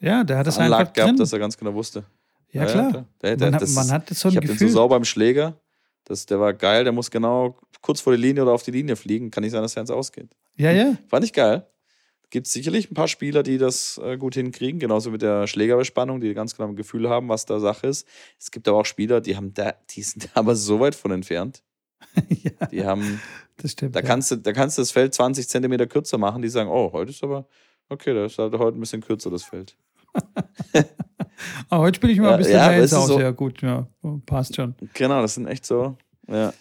ja, 0.00 0.22
der 0.22 0.38
hat 0.38 0.46
das 0.46 0.58
einfach 0.58 0.92
gehabt, 0.92 1.10
drin. 1.10 1.16
dass 1.16 1.32
er 1.32 1.40
ganz 1.40 1.56
genau 1.56 1.74
wusste. 1.74 2.04
Ja, 2.52 2.64
ja 2.64 2.70
klar. 2.70 3.04
Der, 3.20 3.36
der, 3.36 3.50
man, 3.50 3.58
das, 3.58 3.74
man 3.74 3.90
hat 3.90 4.08
so 4.10 4.28
ein 4.28 4.32
ich 4.32 4.36
habe 4.36 4.46
den 4.46 4.56
so 4.56 4.68
sauber 4.68 4.96
im 4.96 5.04
Schläger. 5.04 5.60
Das, 6.04 6.24
der 6.24 6.38
war 6.38 6.54
geil, 6.54 6.84
der 6.84 6.92
muss 6.92 7.10
genau 7.10 7.58
kurz 7.82 8.00
vor 8.00 8.14
die 8.14 8.22
Linie 8.22 8.44
oder 8.44 8.52
auf 8.52 8.62
die 8.62 8.70
Linie 8.70 8.94
fliegen. 8.94 9.32
Kann 9.32 9.42
nicht 9.42 9.50
sein, 9.50 9.62
dass 9.62 9.76
er 9.76 9.80
ins 9.80 9.90
Ausgeht. 9.90 10.30
Ja, 10.56 10.70
ja. 10.70 10.96
Fand 11.08 11.24
ich 11.24 11.32
geil 11.32 11.66
gibt 12.30 12.46
es 12.46 12.52
sicherlich 12.52 12.90
ein 12.90 12.94
paar 12.94 13.08
Spieler, 13.08 13.42
die 13.42 13.58
das 13.58 13.98
äh, 14.02 14.16
gut 14.16 14.34
hinkriegen, 14.34 14.78
genauso 14.78 15.10
mit 15.10 15.22
der 15.22 15.46
Schlägerbespannung, 15.46 16.20
die 16.20 16.34
ganz 16.34 16.56
genau 16.56 16.68
ein 16.68 16.76
Gefühl 16.76 17.08
haben, 17.08 17.28
was 17.28 17.46
da 17.46 17.58
Sache 17.60 17.86
ist. 17.86 18.06
Es 18.38 18.50
gibt 18.50 18.68
aber 18.68 18.78
auch 18.78 18.86
Spieler, 18.86 19.20
die 19.20 19.36
haben 19.36 19.54
da, 19.54 19.74
die 19.90 20.02
sind 20.02 20.28
aber 20.34 20.56
so 20.56 20.80
weit 20.80 20.94
von 20.94 21.10
entfernt. 21.10 21.62
ja, 22.28 22.66
die 22.66 22.84
haben, 22.84 23.20
das 23.56 23.72
stimmt. 23.72 23.96
Da, 23.96 24.00
ja. 24.00 24.06
kannst 24.06 24.30
du, 24.30 24.36
da 24.36 24.52
kannst 24.52 24.78
du 24.78 24.82
das 24.82 24.90
Feld 24.90 25.14
20 25.14 25.48
Zentimeter 25.48 25.86
kürzer 25.86 26.18
machen, 26.18 26.42
die 26.42 26.48
sagen, 26.48 26.70
oh, 26.70 26.92
heute 26.92 27.10
ist 27.10 27.24
aber, 27.24 27.46
okay, 27.88 28.14
da 28.14 28.26
ist 28.26 28.38
halt 28.38 28.54
heute 28.54 28.78
ein 28.78 28.80
bisschen 28.80 29.00
kürzer 29.00 29.30
das 29.30 29.44
Feld. 29.44 29.76
aber 30.12 30.86
heute 31.82 31.96
spiele 31.96 32.12
ich 32.12 32.20
mal 32.20 32.32
ein 32.32 32.38
bisschen 32.38 32.54
ja, 32.54 32.72
ja, 32.72 32.82
aus. 32.82 32.90
So, 32.90 33.20
ja, 33.20 33.30
gut, 33.30 33.62
ja, 33.62 33.88
passt 34.26 34.56
schon. 34.56 34.74
Genau, 34.94 35.22
das 35.22 35.34
sind 35.34 35.46
echt 35.46 35.66
so, 35.66 35.96
ja. 36.28 36.52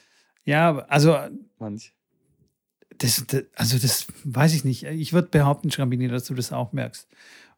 Ja, 0.44 0.78
also. 0.88 1.18
Manch. 1.60 1.94
Das, 3.00 3.24
das, 3.28 3.44
also 3.56 3.78
das 3.78 4.08
weiß 4.24 4.54
ich 4.54 4.64
nicht. 4.64 4.84
Ich 4.84 5.14
würde 5.14 5.28
behaupten, 5.30 5.72
Schrambini, 5.72 6.08
dass 6.08 6.26
du 6.26 6.34
das 6.34 6.52
auch 6.52 6.74
merkst. 6.74 7.08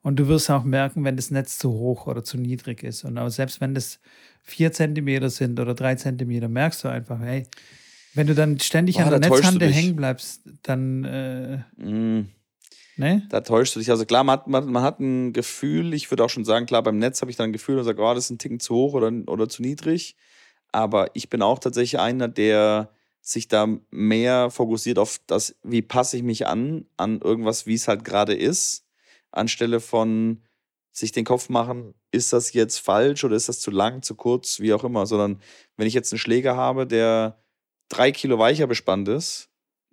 Und 0.01 0.17
du 0.17 0.27
wirst 0.27 0.49
auch 0.49 0.63
merken, 0.63 1.03
wenn 1.03 1.17
das 1.17 1.29
Netz 1.29 1.57
zu 1.57 1.71
hoch 1.71 2.07
oder 2.07 2.23
zu 2.23 2.37
niedrig 2.37 2.83
ist. 2.83 3.03
Und 3.03 3.17
auch 3.17 3.29
selbst 3.29 3.59
wenn 3.59 3.73
das 3.73 3.99
vier 4.43 4.71
Zentimeter 4.71 5.29
sind 5.29 5.59
oder 5.59 5.73
drei 5.73 5.95
Zentimeter, 5.95 6.47
merkst 6.47 6.83
du 6.83 6.87
einfach, 6.87 7.19
hey, 7.19 7.45
wenn 8.13 8.27
du 8.27 8.33
dann 8.33 8.59
ständig 8.59 8.95
Boah, 8.95 9.03
an 9.03 9.21
der 9.21 9.29
Netzhande 9.29 9.67
hängen 9.67 9.95
bleibst, 9.95 10.41
dann 10.63 11.03
äh, 11.03 11.57
mm. 11.83 12.29
ne? 12.95 13.23
Da 13.29 13.41
täuschst 13.41 13.75
du 13.75 13.79
dich. 13.79 13.91
Also 13.91 14.05
klar, 14.05 14.23
man 14.23 14.39
hat, 14.39 14.47
man, 14.47 14.71
man 14.71 14.83
hat 14.83 14.99
ein 14.99 15.33
Gefühl, 15.33 15.93
ich 15.93 16.09
würde 16.09 16.23
auch 16.23 16.29
schon 16.29 16.45
sagen, 16.45 16.65
klar, 16.65 16.81
beim 16.81 16.97
Netz 16.97 17.21
habe 17.21 17.29
ich 17.29 17.37
dann 17.37 17.49
ein 17.49 17.53
Gefühl 17.53 17.77
und 17.77 17.83
sage, 17.83 18.01
oh, 18.01 18.13
das 18.13 18.25
ist 18.25 18.31
ein 18.31 18.39
Ticken 18.39 18.59
zu 18.59 18.73
hoch 18.73 18.93
oder, 18.93 19.11
oder 19.27 19.49
zu 19.49 19.61
niedrig. 19.61 20.15
Aber 20.71 21.09
ich 21.13 21.29
bin 21.29 21.41
auch 21.41 21.59
tatsächlich 21.59 21.99
einer, 21.99 22.27
der 22.27 22.89
sich 23.21 23.47
da 23.47 23.67
mehr 23.89 24.49
fokussiert 24.49 24.97
auf 24.97 25.19
das, 25.27 25.55
wie 25.63 25.81
passe 25.81 26.17
ich 26.17 26.23
mich 26.23 26.47
an, 26.47 26.85
an 26.97 27.21
irgendwas, 27.21 27.65
wie 27.65 27.75
es 27.75 27.87
halt 27.87 28.03
gerade 28.03 28.33
ist, 28.33 28.85
anstelle 29.31 29.79
von 29.79 30.41
sich 30.91 31.11
den 31.11 31.25
Kopf 31.25 31.49
machen, 31.49 31.93
ist 32.11 32.33
das 32.33 32.53
jetzt 32.53 32.79
falsch 32.79 33.23
oder 33.23 33.35
ist 33.35 33.49
das 33.49 33.59
zu 33.59 33.71
lang, 33.71 34.01
zu 34.01 34.15
kurz, 34.15 34.59
wie 34.59 34.73
auch 34.73 34.83
immer, 34.83 35.05
sondern 35.05 35.41
wenn 35.77 35.87
ich 35.87 35.93
jetzt 35.93 36.11
einen 36.11 36.19
Schläger 36.19 36.55
habe, 36.55 36.87
der 36.87 37.41
drei 37.89 38.11
Kilo 38.11 38.39
weicher 38.39 38.67
bespannt 38.67 39.07
ist, 39.07 39.49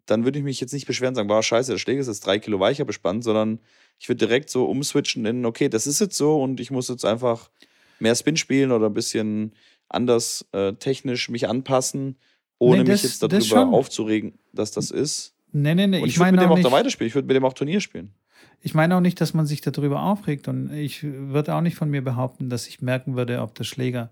dann 0.06 0.24
würde 0.24 0.38
ich 0.38 0.44
mich 0.44 0.60
jetzt 0.60 0.72
nicht 0.72 0.86
beschweren 0.86 1.10
und 1.10 1.16
sagen, 1.16 1.28
boah, 1.28 1.42
scheiße, 1.42 1.72
der 1.72 1.78
Schläger 1.78 2.00
ist 2.00 2.06
jetzt 2.06 2.24
drei 2.24 2.38
Kilo 2.38 2.60
weicher 2.60 2.84
bespannt, 2.84 3.24
sondern 3.24 3.60
ich 3.98 4.08
würde 4.08 4.26
direkt 4.26 4.50
so 4.50 4.66
umswitchen 4.66 5.26
in, 5.26 5.44
okay, 5.44 5.68
das 5.68 5.86
ist 5.86 6.00
jetzt 6.00 6.16
so 6.16 6.40
und 6.40 6.60
ich 6.60 6.70
muss 6.70 6.88
jetzt 6.88 7.04
einfach 7.04 7.50
mehr 7.98 8.14
Spin 8.14 8.36
spielen 8.36 8.72
oder 8.72 8.86
ein 8.86 8.94
bisschen 8.94 9.54
anders 9.88 10.46
äh, 10.52 10.74
technisch 10.74 11.28
mich 11.28 11.48
anpassen 11.48 12.18
ohne 12.58 12.78
nee, 12.78 12.84
das, 12.84 13.02
mich 13.02 13.20
jetzt 13.20 13.22
darüber 13.22 13.76
aufzuregen, 13.76 14.34
dass 14.52 14.70
das 14.70 14.90
ist. 14.90 15.34
Nee, 15.52 15.74
nee, 15.74 15.86
nee. 15.86 16.00
Und 16.00 16.08
ich, 16.08 16.14
ich 16.14 16.18
würde 16.18 16.32
mit 16.32 16.40
dem 16.40 16.50
auch, 16.50 16.58
auch 16.58 16.62
da 16.62 16.72
weiterspielen. 16.72 17.08
Ich 17.08 17.14
würde 17.14 17.28
mit 17.28 17.36
dem 17.36 17.44
auch 17.44 17.52
Turnier 17.52 17.80
spielen. 17.80 18.12
Ich 18.60 18.74
meine 18.74 18.96
auch 18.96 19.00
nicht, 19.00 19.20
dass 19.20 19.34
man 19.34 19.46
sich 19.46 19.60
darüber 19.60 20.02
aufregt. 20.02 20.48
Und 20.48 20.72
ich 20.72 21.02
würde 21.02 21.54
auch 21.54 21.60
nicht 21.60 21.76
von 21.76 21.90
mir 21.90 22.02
behaupten, 22.02 22.50
dass 22.50 22.66
ich 22.66 22.80
merken 22.80 23.16
würde, 23.16 23.40
ob 23.40 23.54
der 23.54 23.64
Schläger 23.64 24.10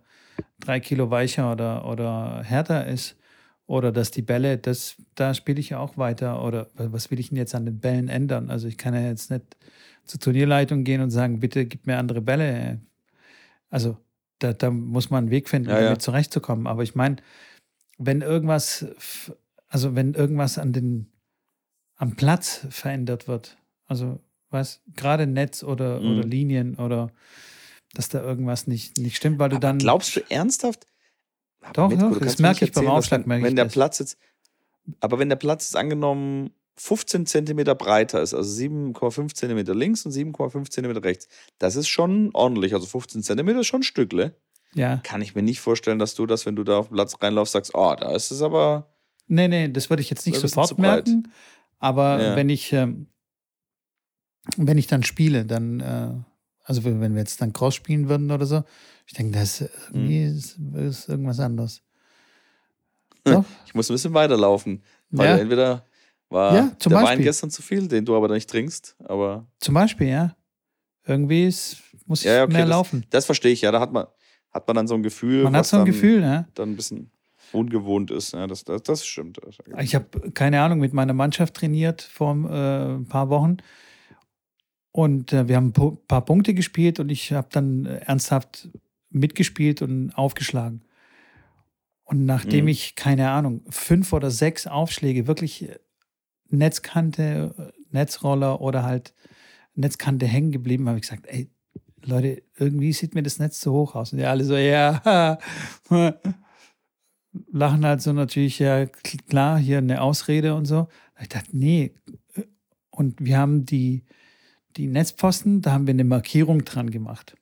drei 0.61 0.80
Kilo 0.80 1.11
weicher 1.11 1.53
oder, 1.53 1.86
oder 1.86 2.42
härter 2.45 2.86
ist. 2.86 3.16
Oder 3.66 3.92
dass 3.92 4.11
die 4.11 4.22
Bälle, 4.22 4.59
das, 4.59 4.97
da 5.14 5.32
spiele 5.32 5.59
ich 5.59 5.70
ja 5.70 5.78
auch 5.78 5.97
weiter. 5.97 6.45
Oder 6.45 6.68
was 6.74 7.11
will 7.11 7.18
ich 7.18 7.30
denn 7.30 7.38
jetzt 7.38 7.55
an 7.55 7.64
den 7.64 7.80
Bällen 7.80 8.09
ändern? 8.09 8.51
Also 8.51 8.68
ich 8.68 8.76
kann 8.76 8.95
ja 8.95 9.01
jetzt 9.01 9.30
nicht 9.30 9.57
zur 10.05 10.20
Turnierleitung 10.20 10.84
gehen 10.84 11.01
und 11.01 11.11
sagen, 11.11 11.40
bitte 11.40 11.64
gib 11.64 11.86
mir 11.86 11.99
andere 11.99 12.20
Bälle. 12.20 12.80
Also 13.70 13.97
da, 14.38 14.53
da 14.53 14.70
muss 14.70 15.11
man 15.11 15.24
einen 15.24 15.30
Weg 15.30 15.49
finden, 15.49 15.70
ja, 15.70 15.76
damit 15.76 15.90
ja. 15.90 15.99
zurechtzukommen. 15.99 16.66
Aber 16.66 16.82
ich 16.82 16.95
meine, 16.95 17.16
wenn 17.99 18.20
irgendwas, 18.20 18.86
also 19.68 19.95
wenn 19.95 20.14
irgendwas 20.14 20.59
an 20.59 20.72
den, 20.72 21.12
am 21.97 22.16
Platz 22.16 22.66
verändert 22.70 23.28
wird, 23.28 23.57
also 23.86 24.20
was, 24.51 24.80
gerade 24.95 25.26
Netz 25.26 25.62
oder, 25.62 26.01
mhm. 26.01 26.18
oder 26.18 26.26
Linien 26.26 26.76
oder 26.76 27.11
dass 27.95 28.09
da 28.09 28.22
irgendwas 28.22 28.66
nicht, 28.66 28.99
nicht 28.99 29.16
stimmt, 29.16 29.38
weil 29.38 29.49
du 29.49 29.57
Aber 29.57 29.68
dann. 29.68 29.78
Glaubst 29.78 30.16
du 30.16 30.20
ernsthaft? 30.28 30.86
Doch, 31.72 31.92
doch 31.92 32.18
das 32.18 32.38
merke 32.38 32.64
ich 32.64 32.72
beim 32.72 32.88
Aufschlag. 32.88 33.26
Wenn, 33.26 33.42
wenn 33.42 33.57
der 33.57 33.64
Platz 33.66 33.99
jetzt, 33.99 34.18
aber 35.01 35.18
wenn 35.18 35.28
der 35.28 35.36
Platz 35.36 35.68
jetzt 35.68 35.76
angenommen 35.76 36.51
15 36.76 37.26
Zentimeter 37.26 37.74
breiter 37.74 38.20
ist, 38.20 38.34
also 38.34 38.51
7,5 38.62 39.34
Zentimeter 39.34 39.74
links 39.74 40.05
und 40.05 40.12
7,5 40.12 40.70
Zentimeter 40.70 41.05
rechts. 41.05 41.28
Das 41.59 41.76
ist 41.76 41.88
schon 41.88 42.30
ordentlich. 42.32 42.74
Also 42.74 42.86
15 42.86 43.22
Zentimeter 43.22 43.61
ist 43.61 43.68
schon 43.68 43.80
ein 43.80 43.84
Stückle. 43.84 44.34
Ja. 44.75 44.99
Kann 45.05 45.22
ich 45.22 45.35
mir 45.35 45.43
nicht 45.43 45.61
vorstellen, 45.61 45.99
dass 45.99 46.14
du 46.14 46.27
das, 46.27 46.47
wenn 46.47 46.57
du 46.57 46.64
da 46.64 46.79
auf 46.79 46.89
den 46.89 46.95
Platz 46.95 47.16
reinlaufst, 47.20 47.53
sagst, 47.53 47.72
oh, 47.75 47.95
da 47.99 48.12
ist 48.14 48.31
es 48.31 48.43
aber. 48.43 48.93
Nee, 49.27 49.49
nee, 49.49 49.68
das 49.68 49.89
würde 49.91 50.03
ich 50.03 50.11
jetzt 50.11 50.27
nicht 50.27 50.39
sofort 50.41 50.79
merken. 50.79 51.33
Aber 51.79 52.20
Ja. 52.22 52.37
wenn 52.37 52.49
ich, 52.49 52.72
ähm, 52.72 53.07
wenn 54.57 54.77
ich 54.79 54.87
dann 54.87 55.03
spiele, 55.03 55.45
dann, 55.47 55.81
äh, 55.81 56.11
also 56.64 56.85
wenn 56.85 57.01
wir 57.01 57.18
jetzt 57.20 57.41
dann 57.41 57.53
Cross 57.53 57.75
spielen 57.75 58.09
würden 58.09 58.31
oder 58.31 58.47
so, 58.47 58.64
ich 59.07 59.12
denke, 59.14 59.39
das 59.39 59.61
ist 59.61 59.70
irgendwie 59.93 60.20
Mhm. 60.27 60.37
ist, 60.37 60.59
ist 60.99 61.09
irgendwas 61.09 61.41
anderes. 61.41 61.83
Doch? 63.25 63.45
Ich 63.66 63.75
muss 63.75 63.89
ein 63.91 63.95
bisschen 63.95 64.14
weiterlaufen. 64.14 64.83
Weil 65.11 65.29
Ja. 65.29 65.37
entweder 65.39 65.85
war 66.29 66.55
Ja, 66.55 66.72
zum 66.79 66.91
der 66.91 66.99
Wein 66.99 67.05
Beispiel. 67.07 67.25
gestern 67.25 67.51
zu 67.51 67.62
viel, 67.62 67.87
den 67.89 68.05
du 68.05 68.16
aber 68.16 68.29
nicht 68.29 68.51
trinkst. 68.51 68.97
Aber 69.05 69.47
Zum 69.61 69.75
Beispiel, 69.75 70.09
ja. 70.09 70.37
Irgendwie 71.07 71.47
ist, 71.47 71.77
muss 72.07 72.20
ich 72.20 72.27
ja, 72.27 72.43
okay, 72.45 72.53
mehr 72.55 72.62
das- 72.62 72.70
laufen. 72.70 73.07
das 73.11 73.27
verstehe 73.27 73.53
ich 73.53 73.61
ja. 73.62 73.70
Da 73.70 73.81
hat 73.81 73.93
man, 73.93 74.07
hat 74.55 74.66
man 74.68 74.76
dann 74.76 74.86
so 74.88 74.94
ein 74.94 75.02
Gefühl, 75.02 75.42
Man 75.42 75.57
hat 75.57 75.66
so 75.66 75.76
ein 75.76 75.80
dann, 75.80 75.86
Gefühl, 75.92 76.22
ja. 76.22 76.46
dann 76.55 76.70
ein 76.70 76.76
bisschen 76.76 77.11
ungewohnt 77.52 78.11
ist. 78.11 78.32
Ja, 78.32 78.46
das, 78.46 78.64
das, 78.64 78.82
das 78.84 79.05
stimmt. 79.07 79.38
Ich 79.80 79.94
habe 79.94 80.30
keine 80.32 80.61
Ahnung 80.62 80.78
mit 80.80 80.92
meiner 80.92 81.12
Mannschaft 81.12 81.55
trainiert 81.55 82.00
vor 82.02 82.30
äh, 82.50 82.94
ein 82.94 83.07
paar 83.07 83.28
Wochen 83.28 83.59
und 84.92 85.32
äh, 85.32 85.48
wir 85.48 85.57
haben 85.57 85.72
ein 85.76 85.98
paar 86.07 86.24
Punkte 86.24 86.55
gespielt 86.55 87.00
und 87.00 87.11
ich 87.11 87.32
habe 87.32 87.48
dann 87.50 87.86
äh, 87.86 87.98
ernsthaft 88.07 88.68
mitgespielt 89.11 89.82
und 89.82 90.12
aufgeschlagen. 90.12 90.82
Und 92.05 92.26
nachdem 92.26 92.64
Mhm. 92.64 92.68
ich 92.68 92.94
keine 92.96 93.30
Ahnung 93.30 93.62
fünf 93.70 94.12
oder 94.12 94.30
sechs 94.30 94.66
Aufschläge 94.66 95.26
wirklich 95.26 95.68
äh, 95.68 95.78
Netzkante, 96.50 97.55
äh, 97.59 97.72
Netzroller 97.92 98.61
oder 98.61 98.82
halt 98.84 99.14
Netzkante 99.74 100.26
hängen 100.26 100.52
geblieben, 100.52 100.88
habe 100.88 100.98
ich 100.98 101.02
gesagt, 101.02 101.26
ey 101.26 101.48
Leute, 102.07 102.42
irgendwie 102.57 102.92
sieht 102.92 103.14
mir 103.14 103.22
das 103.22 103.38
Netz 103.38 103.61
zu 103.61 103.72
hoch 103.72 103.94
aus. 103.94 104.12
Und 104.12 104.18
die 104.18 104.24
alle 104.24 104.44
so, 104.44 104.57
ja, 104.57 105.38
lachen 107.52 107.84
halt 107.84 108.02
so 108.02 108.12
natürlich, 108.12 108.59
ja, 108.59 108.86
klar, 108.86 109.59
hier 109.59 109.78
eine 109.78 110.00
Ausrede 110.02 110.55
und 110.55 110.66
so. 110.66 110.88
Ich 111.20 111.28
dachte, 111.28 111.57
nee. 111.57 111.94
Und 112.90 113.24
wir 113.24 113.38
haben 113.38 113.64
die, 113.64 114.05
die 114.76 114.86
Netzpfosten, 114.86 115.62
da 115.62 115.72
haben 115.72 115.86
wir 115.86 115.94
eine 115.94 116.05
Markierung 116.05 116.64
dran 116.64 116.90
gemacht. 116.90 117.36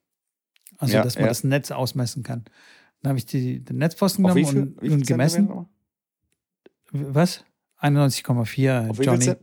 Also, 0.78 0.94
Ja, 0.94 1.02
dass 1.02 1.16
man 1.16 1.24
ja. 1.24 1.28
das 1.28 1.44
Netz 1.44 1.70
ausmessen 1.70 2.22
kann. 2.22 2.44
Dann 3.02 3.10
habe 3.10 3.18
ich 3.18 3.26
die, 3.26 3.60
den 3.64 3.78
Netzpfosten 3.78 4.24
Auf 4.24 4.34
genommen 4.34 4.76
viel, 4.80 4.90
und, 4.90 5.00
und 5.00 5.06
gemessen. 5.06 5.66
Was? 6.92 7.44
91,4, 7.80 8.88
Auf 8.88 8.98
wie 8.98 9.02
viel 9.02 9.06
Johnny. 9.06 9.34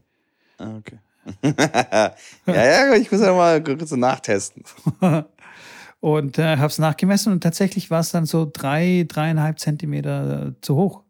Ah, 0.57 0.77
okay. 0.77 0.99
ja, 1.43 2.13
ja, 2.45 2.93
ich 2.95 3.11
muss 3.11 3.21
ja 3.21 3.33
mal 3.33 3.63
kurz 3.63 3.91
nachtesten. 3.91 4.63
und 5.99 6.37
äh, 6.37 6.57
habe 6.57 6.67
es 6.67 6.79
nachgemessen 6.79 7.33
und 7.33 7.41
tatsächlich 7.41 7.89
war 7.91 7.99
es 7.99 8.11
dann 8.11 8.25
so 8.25 8.49
drei, 8.51 9.05
dreieinhalb 9.07 9.59
Zentimeter 9.59 10.47
äh, 10.47 10.51
zu 10.61 10.75
hoch. 10.75 11.03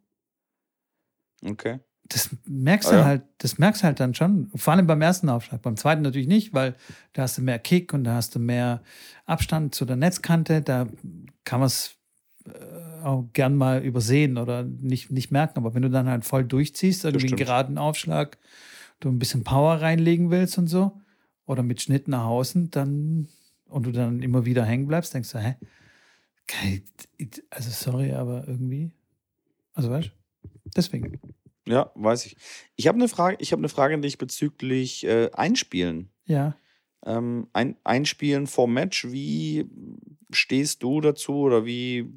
Okay. 1.46 1.80
Das 2.12 2.30
merkst 2.48 2.90
Ah, 2.90 2.92
du 2.92 2.98
ja. 2.98 3.06
halt, 3.06 3.22
das 3.38 3.60
merkst 3.60 3.84
du 3.84 3.86
halt 3.86 4.00
dann 4.00 4.16
schon. 4.16 4.50
Vor 4.56 4.74
allem 4.74 4.88
beim 4.88 5.02
ersten 5.02 5.30
Aufschlag. 5.30 5.62
Beim 5.62 5.78
zweiten 5.78 6.02
natürlich 6.02 6.28
nicht, 6.28 6.54
weil 6.54 6.76
da 7.14 7.22
hast 7.22 7.38
du 7.38 7.44
mehr 7.44 7.60
Kick 7.60 7.94
und 7.94 8.04
da 8.04 8.16
hast 8.16 8.34
du 8.34 8.40
mehr 8.40 8.82
Abstand 9.26 9.76
zu 9.76 9.86
der 9.86 9.96
Netzkante. 9.96 10.62
Da 10.64 10.88
kann 11.44 11.60
man 11.60 11.68
es 11.68 11.98
äh, 12.48 13.04
auch 13.04 13.30
gern 13.34 13.56
mal 13.56 13.84
übersehen 13.84 14.40
oder 14.40 14.64
nicht, 14.64 15.12
nicht 15.12 15.30
merken. 15.32 15.60
Aber 15.60 15.76
wenn 15.76 15.84
du 15.84 15.90
dann 15.92 16.10
halt 16.10 16.26
voll 16.26 16.44
durchziehst, 16.44 17.06
irgendwie 17.06 17.28
einen 17.28 17.38
geraden 17.38 17.78
Aufschlag, 17.78 18.40
du 19.00 19.10
ein 19.10 19.20
bisschen 19.20 19.44
Power 19.44 19.76
reinlegen 19.82 20.32
willst 20.32 20.58
und 20.58 20.68
so, 20.68 21.00
oder 21.46 21.64
mit 21.64 21.82
Schnitt 21.82 22.08
nach 22.08 22.26
außen, 22.26 22.72
dann 22.72 23.28
und 23.70 23.86
du 23.86 23.92
dann 23.92 24.22
immer 24.22 24.46
wieder 24.46 24.66
hängen 24.66 24.88
bleibst, 24.88 25.14
denkst 25.14 25.32
du, 25.32 25.40
hä? 25.40 25.56
Also 27.52 27.70
sorry, 27.70 28.12
aber 28.12 28.48
irgendwie. 28.48 28.92
Also 29.74 29.90
weißt 29.90 30.08
du? 30.08 30.50
Deswegen. 30.76 31.20
Ja, 31.68 31.92
weiß 31.94 32.26
ich. 32.26 32.36
Ich 32.76 32.88
habe 32.88 32.98
eine 32.98 33.08
Frage, 33.08 33.38
ich 33.40 33.52
habe 33.52 33.60
eine 33.60 33.70
Frage 33.70 33.94
an 33.94 34.02
dich 34.02 34.18
bezüglich 34.18 35.06
äh, 35.06 35.30
Einspielen. 35.34 36.10
Ja. 36.26 36.56
Ähm, 37.06 37.48
ein, 37.54 37.78
Einspielen 37.84 38.48
vor 38.48 38.68
Match, 38.68 39.06
wie 39.12 39.70
stehst 40.32 40.82
du 40.84 41.00
dazu 41.02 41.34
oder 41.34 41.66
wie 41.66 42.12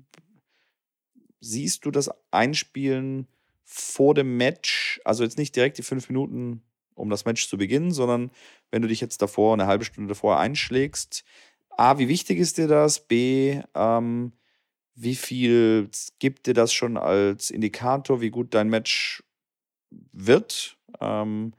siehst 1.40 1.84
du 1.84 1.90
das 1.90 2.10
Einspielen 2.30 3.26
vor 3.64 4.14
dem 4.14 4.36
Match? 4.38 5.00
Also 5.04 5.22
jetzt 5.22 5.38
nicht 5.38 5.54
direkt 5.54 5.76
die 5.78 5.82
fünf 5.82 6.08
Minuten, 6.08 6.62
um 6.94 7.10
das 7.10 7.24
Match 7.24 7.48
zu 7.48 7.56
beginnen, 7.58 7.92
sondern 7.92 8.30
wenn 8.70 8.82
du 8.82 8.88
dich 8.88 9.00
jetzt 9.00 9.22
davor, 9.22 9.52
eine 9.52 9.66
halbe 9.66 9.84
Stunde 9.84 10.08
davor 10.08 10.38
einschlägst. 10.38 11.24
A, 11.70 11.98
wie 11.98 12.08
wichtig 12.08 12.38
ist 12.38 12.58
dir 12.58 12.68
das? 12.68 13.06
B, 13.06 13.60
ähm, 13.74 14.32
wie 14.94 15.14
viel 15.14 15.88
gibt 16.18 16.46
dir 16.46 16.54
das 16.54 16.72
schon 16.72 16.96
als 16.96 17.50
Indikator, 17.50 18.20
wie 18.20 18.30
gut 18.30 18.54
dein 18.54 18.68
Match 18.68 19.22
wird? 20.12 20.76
Ähm, 21.00 21.54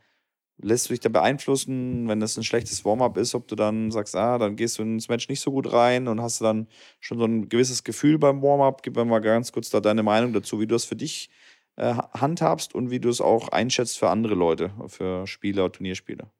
lässt 0.61 0.89
du 0.89 0.93
dich 0.93 0.99
da 0.99 1.09
beeinflussen, 1.09 2.07
wenn 2.07 2.19
das 2.19 2.37
ein 2.37 2.43
schlechtes 2.43 2.85
Warm-up 2.85 3.17
ist, 3.17 3.35
ob 3.35 3.47
du 3.47 3.55
dann 3.55 3.91
sagst, 3.91 4.15
ah, 4.15 4.37
dann 4.37 4.55
gehst 4.55 4.77
du 4.77 4.83
ins 4.83 5.09
Match 5.09 5.29
nicht 5.29 5.41
so 5.41 5.51
gut 5.51 5.71
rein 5.73 6.07
und 6.07 6.21
hast 6.21 6.39
du 6.41 6.45
dann 6.45 6.67
schon 6.99 7.17
so 7.19 7.25
ein 7.25 7.49
gewisses 7.49 7.83
Gefühl 7.83 8.17
beim 8.19 8.41
Warm-up? 8.41 8.83
Gib 8.83 8.95
mir 8.95 9.05
mal 9.05 9.19
ganz 9.19 9.51
kurz 9.51 9.69
da 9.69 9.79
deine 9.81 10.03
Meinung 10.03 10.33
dazu, 10.33 10.59
wie 10.59 10.67
du 10.67 10.75
das 10.75 10.85
für 10.85 10.95
dich 10.95 11.29
äh, 11.29 11.42
handhabst 11.77 12.75
und 12.75 12.91
wie 12.91 12.99
du 12.99 13.09
es 13.09 13.21
auch 13.21 13.49
einschätzt 13.49 13.97
für 13.97 14.09
andere 14.09 14.35
Leute, 14.35 14.71
für 14.87 15.25
Spieler, 15.27 15.71
Turnierspieler. 15.71 16.31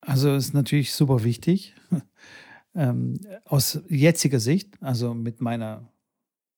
Also 0.00 0.34
ist 0.34 0.54
natürlich 0.54 0.92
super 0.92 1.24
wichtig. 1.24 1.74
ähm, 2.74 3.20
aus 3.44 3.80
jetziger 3.88 4.40
Sicht, 4.40 4.74
also 4.80 5.14
mit 5.14 5.40
meiner 5.40 5.88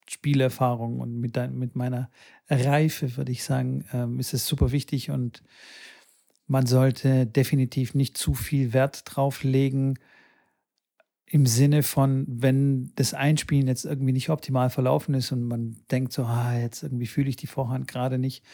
Spielerfahrung 0.09 1.01
und 1.01 1.21
mit, 1.21 1.37
dein, 1.37 1.59
mit 1.59 1.77
meiner 1.77 2.11
Reife, 2.49 3.16
würde 3.16 3.33
ich 3.33 3.45
sagen, 3.45 3.85
ähm, 3.93 4.18
ist 4.18 4.35
es 4.35 4.47
super 4.47 4.73
wichtig 4.73 5.11
und 5.11 5.43
man 6.47 6.66
sollte 6.66 7.27
definitiv 7.27 7.95
nicht 7.95 8.18
zu 8.18 8.35
viel 8.35 8.73
Wert 8.73 9.03
drauf 9.05 9.45
legen, 9.45 9.95
im 11.33 11.47
Sinne 11.47 11.85
von, 11.85 12.26
wenn 12.28 12.93
das 12.97 13.14
Einspielen 13.14 13.68
jetzt 13.68 13.85
irgendwie 13.85 14.12
nicht 14.12 14.31
optimal 14.31 14.68
verlaufen 14.68 15.14
ist 15.14 15.31
und 15.31 15.45
man 15.45 15.76
denkt 15.91 16.12
so, 16.12 16.24
ah, 16.24 16.59
jetzt 16.59 16.83
irgendwie 16.83 17.07
fühle 17.07 17.28
ich 17.28 17.37
die 17.37 17.47
Vorhand 17.47 17.87
gerade 17.87 18.18
nicht, 18.18 18.45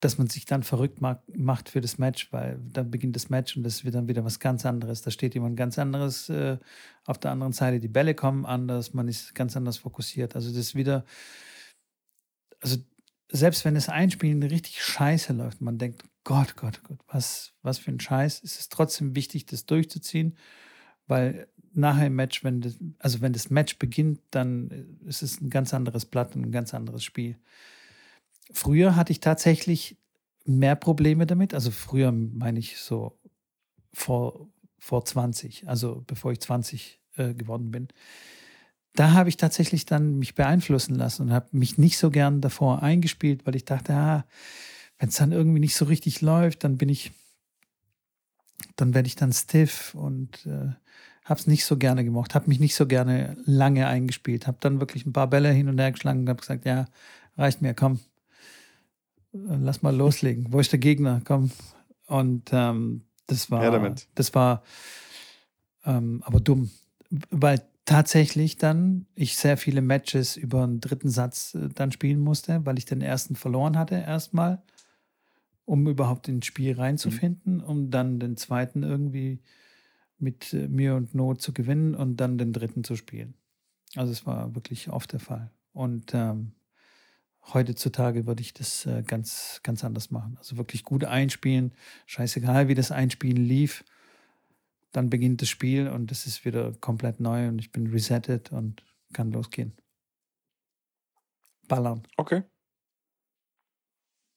dass 0.00 0.18
man 0.18 0.26
sich 0.26 0.44
dann 0.44 0.62
verrückt 0.62 1.00
ma- 1.00 1.22
macht 1.34 1.70
für 1.70 1.80
das 1.80 1.96
Match, 1.96 2.30
weil 2.34 2.60
dann 2.70 2.90
beginnt 2.90 3.16
das 3.16 3.30
Match 3.30 3.56
und 3.56 3.62
das 3.62 3.82
wird 3.86 3.94
dann 3.94 4.08
wieder 4.08 4.26
was 4.26 4.40
ganz 4.40 4.66
anderes. 4.66 5.00
Da 5.00 5.10
steht 5.10 5.34
jemand 5.34 5.56
ganz 5.56 5.78
anderes 5.78 6.28
äh, 6.28 6.58
auf 7.06 7.16
der 7.16 7.30
anderen 7.30 7.54
Seite, 7.54 7.80
die 7.80 7.88
Bälle 7.88 8.14
kommen 8.14 8.44
anders, 8.44 8.92
man 8.92 9.08
ist 9.08 9.34
ganz 9.34 9.56
anders 9.56 9.78
fokussiert. 9.78 10.34
Also 10.34 10.50
das 10.50 10.58
ist 10.58 10.74
wieder, 10.74 11.06
also 12.60 12.76
selbst 13.32 13.64
wenn 13.64 13.74
das 13.74 13.88
Einspielen 13.88 14.42
richtig 14.42 14.82
scheiße 14.82 15.32
läuft, 15.32 15.62
man 15.62 15.78
denkt, 15.78 16.04
Gott, 16.24 16.56
Gott, 16.56 16.82
Gott, 16.84 16.98
was, 17.08 17.54
was 17.62 17.78
für 17.78 17.90
ein 17.90 18.00
Scheiß, 18.00 18.40
ist 18.40 18.60
es 18.60 18.68
trotzdem 18.68 19.16
wichtig, 19.16 19.46
das 19.46 19.64
durchzuziehen, 19.64 20.36
weil 21.06 21.48
nachher 21.76 22.06
im 22.06 22.14
Match, 22.14 22.44
wenn 22.44 22.60
das, 22.60 22.78
also 22.98 23.20
wenn 23.20 23.32
das 23.32 23.50
Match 23.50 23.78
beginnt, 23.78 24.20
dann 24.30 24.98
ist 25.04 25.22
es 25.22 25.40
ein 25.40 25.50
ganz 25.50 25.74
anderes 25.74 26.04
Blatt 26.04 26.36
und 26.36 26.46
ein 26.46 26.52
ganz 26.52 26.74
anderes 26.74 27.04
Spiel. 27.04 27.36
Früher 28.52 28.96
hatte 28.96 29.12
ich 29.12 29.20
tatsächlich 29.20 29.96
mehr 30.44 30.76
Probleme 30.76 31.26
damit. 31.26 31.54
Also 31.54 31.70
früher 31.70 32.12
meine 32.12 32.58
ich 32.58 32.78
so 32.78 33.18
vor, 33.92 34.48
vor 34.78 35.04
20, 35.04 35.68
also 35.68 36.04
bevor 36.06 36.32
ich 36.32 36.40
20 36.40 37.00
äh, 37.16 37.34
geworden 37.34 37.70
bin. 37.70 37.88
Da 38.94 39.12
habe 39.12 39.28
ich 39.28 39.36
tatsächlich 39.36 39.84
dann 39.84 40.18
mich 40.18 40.34
beeinflussen 40.34 40.94
lassen 40.94 41.22
und 41.22 41.32
habe 41.32 41.48
mich 41.52 41.76
nicht 41.76 41.98
so 41.98 42.10
gern 42.10 42.40
davor 42.40 42.82
eingespielt, 42.82 43.46
weil 43.46 43.56
ich 43.56 43.64
dachte, 43.64 43.92
ah, 43.92 44.24
wenn 44.98 45.10
es 45.10 45.16
dann 45.16 45.32
irgendwie 45.32 45.60
nicht 45.60 45.74
so 45.74 45.84
richtig 45.84 46.22
läuft, 46.22 46.64
dann 46.64 46.78
bin 46.78 46.88
ich, 46.88 47.12
dann 48.76 48.94
werde 48.94 49.06
ich 49.06 49.16
dann 49.16 49.32
stiff 49.32 49.94
und 49.94 50.46
äh, 50.46 50.70
habe 51.26 51.40
es 51.40 51.46
nicht 51.48 51.64
so 51.64 51.76
gerne 51.76 52.04
gemacht, 52.04 52.34
habe 52.34 52.48
mich 52.48 52.60
nicht 52.60 52.76
so 52.76 52.86
gerne 52.86 53.36
lange 53.44 53.88
eingespielt, 53.88 54.46
habe 54.46 54.58
dann 54.60 54.80
wirklich 54.80 55.04
ein 55.06 55.12
paar 55.12 55.28
Bälle 55.28 55.50
hin 55.50 55.68
und 55.68 55.78
her 55.78 55.90
geschlagen 55.90 56.20
und 56.20 56.28
habe 56.28 56.40
gesagt, 56.40 56.64
ja, 56.64 56.86
reicht 57.36 57.62
mir, 57.62 57.74
komm, 57.74 57.98
lass 59.32 59.82
mal 59.82 59.94
loslegen. 59.94 60.52
Wo 60.52 60.60
ist 60.60 60.70
der 60.70 60.78
Gegner? 60.78 61.20
Komm. 61.24 61.50
Und 62.06 62.50
ähm, 62.52 63.02
das 63.26 63.50
war, 63.50 63.68
damit. 63.72 64.06
das 64.14 64.34
war 64.34 64.62
ähm, 65.84 66.22
aber 66.24 66.38
dumm, 66.38 66.70
weil 67.30 67.60
tatsächlich 67.84 68.56
dann 68.56 69.06
ich 69.16 69.36
sehr 69.36 69.56
viele 69.56 69.82
Matches 69.82 70.36
über 70.36 70.62
einen 70.62 70.80
dritten 70.80 71.10
Satz 71.10 71.56
äh, 71.56 71.68
dann 71.74 71.90
spielen 71.90 72.20
musste, 72.20 72.64
weil 72.64 72.78
ich 72.78 72.84
den 72.84 73.00
ersten 73.00 73.34
verloren 73.34 73.76
hatte 73.76 73.96
erstmal, 73.96 74.62
um 75.64 75.88
überhaupt 75.88 76.28
ins 76.28 76.46
Spiel 76.46 76.76
reinzufinden, 76.76 77.60
um 77.60 77.90
dann 77.90 78.20
den 78.20 78.36
zweiten 78.36 78.84
irgendwie 78.84 79.40
mit 80.18 80.52
äh, 80.52 80.68
mir 80.68 80.94
und 80.94 81.14
Not 81.14 81.40
zu 81.40 81.52
gewinnen 81.52 81.94
und 81.94 82.16
dann 82.16 82.38
den 82.38 82.52
dritten 82.52 82.84
zu 82.84 82.96
spielen. 82.96 83.34
Also 83.94 84.12
es 84.12 84.26
war 84.26 84.54
wirklich 84.54 84.90
oft 84.90 85.12
der 85.12 85.20
Fall. 85.20 85.50
Und 85.72 86.14
ähm, 86.14 86.52
heutzutage 87.52 88.26
würde 88.26 88.42
ich 88.42 88.52
das 88.54 88.86
äh, 88.86 89.02
ganz, 89.02 89.60
ganz 89.62 89.84
anders 89.84 90.10
machen. 90.10 90.36
Also 90.38 90.56
wirklich 90.56 90.84
gut 90.84 91.04
einspielen, 91.04 91.72
scheißegal, 92.06 92.68
wie 92.68 92.74
das 92.74 92.90
Einspielen 92.90 93.44
lief. 93.44 93.84
Dann 94.92 95.10
beginnt 95.10 95.42
das 95.42 95.48
Spiel 95.48 95.88
und 95.88 96.10
es 96.10 96.26
ist 96.26 96.44
wieder 96.44 96.72
komplett 96.80 97.20
neu 97.20 97.48
und 97.48 97.58
ich 97.58 97.70
bin 97.70 97.88
resettet 97.88 98.52
und 98.52 98.82
kann 99.12 99.30
losgehen. 99.30 99.76
Ballern. 101.68 102.06
Okay. 102.16 102.42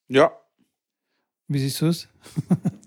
Ja. 0.07 0.31
Wie 1.47 1.59
siehst 1.59 1.81
du 1.81 1.87
es? 1.87 2.09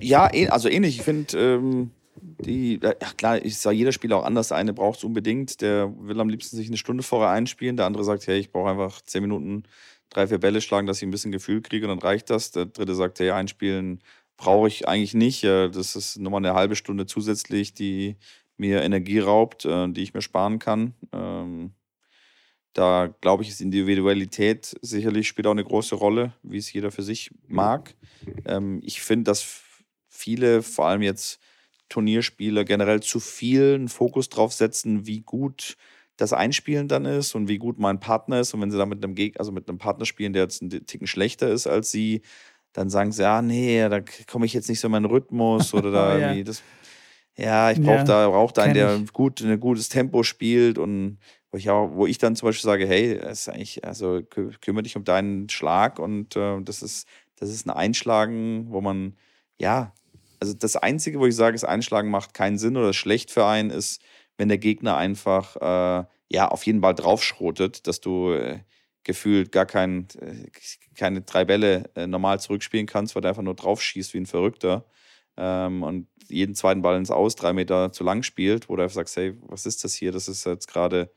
ja, 0.00 0.30
also 0.50 0.68
ähnlich. 0.68 0.98
Ich 0.98 1.02
finde, 1.02 1.38
ähm, 1.38 1.90
die, 2.20 2.80
ja 2.82 2.92
klar, 3.16 3.44
ich 3.44 3.56
sage, 3.58 3.76
jeder 3.76 3.92
Spieler 3.92 4.18
auch 4.18 4.24
anders. 4.24 4.48
Der 4.48 4.56
eine 4.56 4.72
braucht 4.72 4.98
es 4.98 5.04
unbedingt, 5.04 5.60
der 5.60 5.92
will 5.98 6.20
am 6.20 6.28
liebsten 6.28 6.56
sich 6.56 6.68
eine 6.68 6.76
Stunde 6.76 7.02
vorher 7.02 7.30
einspielen. 7.30 7.76
Der 7.76 7.86
andere 7.86 8.04
sagt, 8.04 8.26
hey, 8.26 8.38
ich 8.38 8.52
brauche 8.52 8.70
einfach 8.70 9.00
zehn 9.02 9.22
Minuten, 9.22 9.64
drei, 10.10 10.26
vier 10.26 10.38
Bälle 10.38 10.60
schlagen, 10.60 10.86
dass 10.86 10.98
ich 10.98 11.04
ein 11.04 11.10
bisschen 11.10 11.32
Gefühl 11.32 11.62
kriege 11.62 11.86
und 11.86 11.90
dann 11.90 12.06
reicht 12.06 12.30
das. 12.30 12.50
Der 12.50 12.66
dritte 12.66 12.94
sagt, 12.94 13.20
hey, 13.20 13.30
einspielen 13.30 14.00
brauche 14.36 14.68
ich 14.68 14.88
eigentlich 14.88 15.14
nicht. 15.14 15.44
Das 15.44 15.96
ist 15.96 16.18
nochmal 16.18 16.44
eine 16.44 16.54
halbe 16.54 16.76
Stunde 16.76 17.06
zusätzlich, 17.06 17.74
die 17.74 18.16
mir 18.56 18.82
Energie 18.82 19.18
raubt, 19.18 19.64
äh, 19.64 19.88
die 19.88 20.02
ich 20.02 20.14
mir 20.14 20.22
sparen 20.22 20.58
kann. 20.58 20.94
Ähm, 21.12 21.72
da 22.72 23.12
glaube 23.20 23.42
ich, 23.42 23.48
ist 23.48 23.60
Individualität 23.60 24.76
sicherlich 24.80 25.26
spielt 25.26 25.46
auch 25.46 25.52
eine 25.52 25.64
große 25.64 25.96
Rolle, 25.96 26.34
wie 26.42 26.58
es 26.58 26.72
jeder 26.72 26.92
für 26.92 27.02
sich 27.02 27.32
mag. 27.48 27.94
Ähm, 28.44 28.80
ich 28.84 29.02
finde, 29.02 29.24
dass 29.24 29.42
viele, 30.20 30.62
vor 30.62 30.86
allem 30.86 31.02
jetzt 31.02 31.40
Turnierspieler, 31.88 32.64
generell 32.64 33.00
zu 33.00 33.20
viel 33.20 33.74
einen 33.74 33.88
Fokus 33.88 34.28
drauf 34.28 34.52
setzen, 34.52 35.06
wie 35.06 35.20
gut 35.20 35.76
das 36.16 36.32
Einspielen 36.32 36.86
dann 36.86 37.04
ist 37.06 37.34
und 37.34 37.48
wie 37.48 37.58
gut 37.58 37.78
mein 37.78 37.98
Partner 37.98 38.40
ist. 38.40 38.54
Und 38.54 38.60
wenn 38.60 38.70
sie 38.70 38.78
da 38.78 38.86
mit 38.86 39.02
einem 39.02 39.14
Gegner, 39.14 39.40
also 39.40 39.52
mit 39.52 39.68
einem 39.68 39.78
Partner 39.78 40.04
spielen, 40.04 40.32
der 40.32 40.42
jetzt 40.42 40.62
einen 40.62 40.86
Ticken 40.86 41.06
schlechter 41.06 41.48
ist 41.48 41.66
als 41.66 41.90
sie, 41.90 42.22
dann 42.72 42.90
sagen 42.90 43.10
sie, 43.10 43.22
ja, 43.22 43.42
nee, 43.42 43.88
da 43.88 44.00
komme 44.30 44.46
ich 44.46 44.52
jetzt 44.52 44.68
nicht 44.68 44.80
so 44.80 44.88
in 44.88 44.92
meinen 44.92 45.06
Rhythmus 45.06 45.74
oder 45.74 45.90
da 45.90 46.12
ja. 46.12 46.18
irgendwie 46.18 46.44
das. 46.44 46.62
Ja, 47.36 47.70
ich 47.70 47.80
brauche 47.80 47.96
ja, 47.96 48.04
da, 48.04 48.28
brauch 48.28 48.52
da 48.52 48.62
einen, 48.62 48.74
der 48.74 49.00
gut, 49.12 49.40
ein 49.40 49.60
gutes 49.60 49.88
Tempo 49.88 50.22
spielt 50.22 50.78
und 50.78 51.18
wo 51.50 51.58
ich 51.58 51.70
auch, 51.70 51.90
wo 51.94 52.06
ich 52.06 52.18
dann 52.18 52.36
zum 52.36 52.48
Beispiel 52.48 52.66
sage, 52.66 52.86
hey, 52.86 53.14
ist 53.14 53.48
eigentlich, 53.48 53.84
also 53.84 54.20
kümmere 54.22 54.82
dich 54.82 54.96
um 54.96 55.04
deinen 55.04 55.48
Schlag 55.48 55.98
und 55.98 56.36
äh, 56.36 56.60
das 56.60 56.82
ist, 56.82 57.08
das 57.36 57.50
ist 57.50 57.66
ein 57.66 57.70
Einschlagen, 57.70 58.66
wo 58.68 58.80
man, 58.80 59.16
ja, 59.58 59.94
also 60.40 60.54
das 60.54 60.76
Einzige, 60.76 61.20
wo 61.20 61.26
ich 61.26 61.36
sage, 61.36 61.52
das 61.52 61.64
Einschlagen 61.64 62.10
macht 62.10 62.34
keinen 62.34 62.58
Sinn 62.58 62.76
oder 62.76 62.90
ist 62.90 62.96
schlecht 62.96 63.30
für 63.30 63.46
einen, 63.46 63.70
ist, 63.70 64.02
wenn 64.38 64.48
der 64.48 64.58
Gegner 64.58 64.96
einfach 64.96 65.56
äh, 65.56 66.04
ja 66.30 66.48
auf 66.48 66.64
jeden 66.64 66.80
Ball 66.80 66.94
draufschrotet, 66.94 67.86
dass 67.86 68.00
du 68.00 68.32
äh, 68.32 68.60
gefühlt 69.04 69.52
gar 69.52 69.66
kein, 69.66 70.08
äh, 70.20 70.48
keine 70.94 71.22
drei 71.22 71.44
Bälle 71.44 71.90
äh, 71.94 72.06
normal 72.06 72.40
zurückspielen 72.40 72.86
kannst, 72.86 73.14
weil 73.14 73.22
du 73.22 73.28
einfach 73.28 73.42
nur 73.42 73.54
draufschießt 73.54 74.14
wie 74.14 74.18
ein 74.18 74.26
Verrückter 74.26 74.86
ähm, 75.36 75.82
und 75.82 76.08
jeden 76.28 76.54
zweiten 76.54 76.82
Ball 76.82 76.96
ins 76.96 77.10
Aus 77.10 77.36
drei 77.36 77.52
Meter 77.52 77.92
zu 77.92 78.04
lang 78.04 78.22
spielt, 78.22 78.68
wo 78.68 78.76
du 78.76 78.82
einfach 78.82 78.94
sagst, 78.94 79.16
hey, 79.16 79.36
was 79.42 79.66
ist 79.66 79.84
das 79.84 79.94
hier? 79.94 80.12
Das 80.12 80.28
ist 80.28 80.46
jetzt 80.46 80.68
gerade 80.68 81.12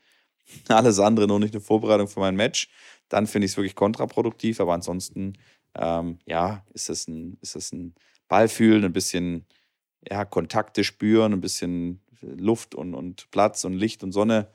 alles 0.67 0.99
andere, 0.99 1.27
nur 1.27 1.39
nicht 1.39 1.53
eine 1.53 1.61
Vorbereitung 1.61 2.07
für 2.07 2.19
mein 2.19 2.35
Match. 2.35 2.69
Dann 3.09 3.27
finde 3.27 3.45
ich 3.45 3.51
es 3.51 3.57
wirklich 3.57 3.75
kontraproduktiv, 3.75 4.59
aber 4.59 4.73
ansonsten, 4.73 5.33
ähm, 5.75 6.19
ja, 6.25 6.65
ist 6.73 6.89
es 6.89 7.07
ein, 7.07 7.37
ist 7.41 7.55
es 7.55 7.71
ein 7.71 7.95
Ball 8.27 8.47
fühlen, 8.47 8.85
ein 8.85 8.93
bisschen 8.93 9.45
ja, 10.09 10.25
Kontakte 10.25 10.83
spüren, 10.83 11.33
ein 11.33 11.41
bisschen 11.41 12.01
Luft 12.21 12.75
und, 12.75 12.93
und 12.93 13.29
Platz 13.31 13.65
und 13.65 13.73
Licht 13.73 14.03
und 14.03 14.11
Sonne 14.11 14.49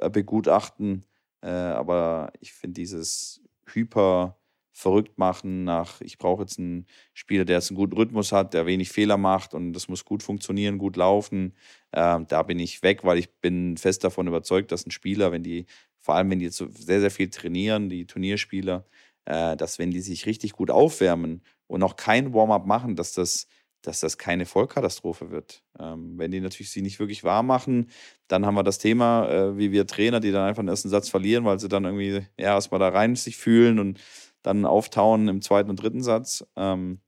äh, 0.00 0.10
begutachten. 0.10 1.04
Äh, 1.42 1.48
aber 1.48 2.32
ich 2.40 2.52
finde 2.52 2.80
dieses 2.80 3.42
Hyper 3.66 4.36
verrückt 4.72 5.18
machen 5.18 5.64
nach, 5.64 6.00
ich 6.00 6.16
brauche 6.16 6.42
jetzt 6.42 6.58
einen 6.58 6.86
Spieler, 7.12 7.44
der 7.44 7.56
jetzt 7.56 7.70
einen 7.70 7.76
guten 7.76 7.96
Rhythmus 7.96 8.32
hat, 8.32 8.54
der 8.54 8.66
wenig 8.66 8.90
Fehler 8.90 9.16
macht 9.18 9.52
und 9.52 9.72
das 9.74 9.88
muss 9.88 10.04
gut 10.04 10.22
funktionieren, 10.22 10.78
gut 10.78 10.96
laufen. 10.96 11.54
Äh, 11.92 12.20
da 12.26 12.42
bin 12.42 12.58
ich 12.58 12.82
weg, 12.82 13.04
weil 13.04 13.18
ich 13.18 13.30
bin 13.40 13.76
fest 13.76 14.04
davon 14.04 14.26
überzeugt, 14.26 14.72
dass 14.72 14.86
ein 14.86 14.90
Spieler, 14.90 15.32
wenn 15.32 15.42
die, 15.42 15.66
vor 15.98 16.14
allem 16.14 16.30
wenn 16.30 16.38
die 16.38 16.46
jetzt 16.46 16.58
sehr, 16.58 17.00
sehr 17.00 17.10
viel 17.10 17.28
trainieren, 17.28 17.88
die 17.90 18.06
Turnierspieler, 18.06 18.86
dass 19.30 19.78
wenn 19.78 19.90
die 19.90 20.00
sich 20.00 20.26
richtig 20.26 20.52
gut 20.52 20.70
aufwärmen 20.70 21.42
und 21.66 21.80
noch 21.80 21.96
kein 21.96 22.34
Warm-up 22.34 22.66
machen, 22.66 22.96
dass 22.96 23.12
das, 23.12 23.46
dass 23.82 24.00
das 24.00 24.18
keine 24.18 24.46
Vollkatastrophe 24.46 25.30
wird. 25.30 25.62
Ähm, 25.78 26.18
wenn 26.18 26.30
die 26.30 26.40
natürlich 26.40 26.70
sie 26.70 26.82
nicht 26.82 26.98
wirklich 26.98 27.22
warm 27.24 27.46
machen, 27.46 27.90
dann 28.28 28.44
haben 28.44 28.56
wir 28.56 28.62
das 28.64 28.78
Thema, 28.78 29.28
äh, 29.28 29.56
wie 29.56 29.72
wir 29.72 29.86
Trainer, 29.86 30.20
die 30.20 30.32
dann 30.32 30.48
einfach 30.48 30.62
den 30.62 30.68
ersten 30.68 30.88
Satz 30.88 31.08
verlieren, 31.08 31.44
weil 31.44 31.60
sie 31.60 31.68
dann 31.68 31.84
irgendwie 31.84 32.26
ja, 32.38 32.54
erstmal 32.54 32.80
da 32.80 32.88
rein 32.88 33.14
sich 33.16 33.36
fühlen 33.36 33.78
und 33.78 34.00
dann 34.42 34.64
auftauen 34.64 35.28
im 35.28 35.42
zweiten 35.42 35.70
und 35.70 35.82
dritten 35.82 36.02
Satz. 36.02 36.44
Ähm, 36.56 37.00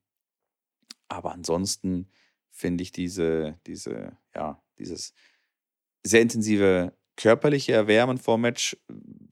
aber 1.08 1.32
ansonsten 1.32 2.08
finde 2.50 2.82
ich 2.82 2.92
diese, 2.92 3.58
diese, 3.66 4.16
ja, 4.34 4.62
dieses 4.78 5.12
sehr 6.04 6.22
intensive 6.22 6.92
körperliche 7.16 7.72
Erwärmen 7.72 8.18
vor 8.18 8.38
Match 8.38 8.76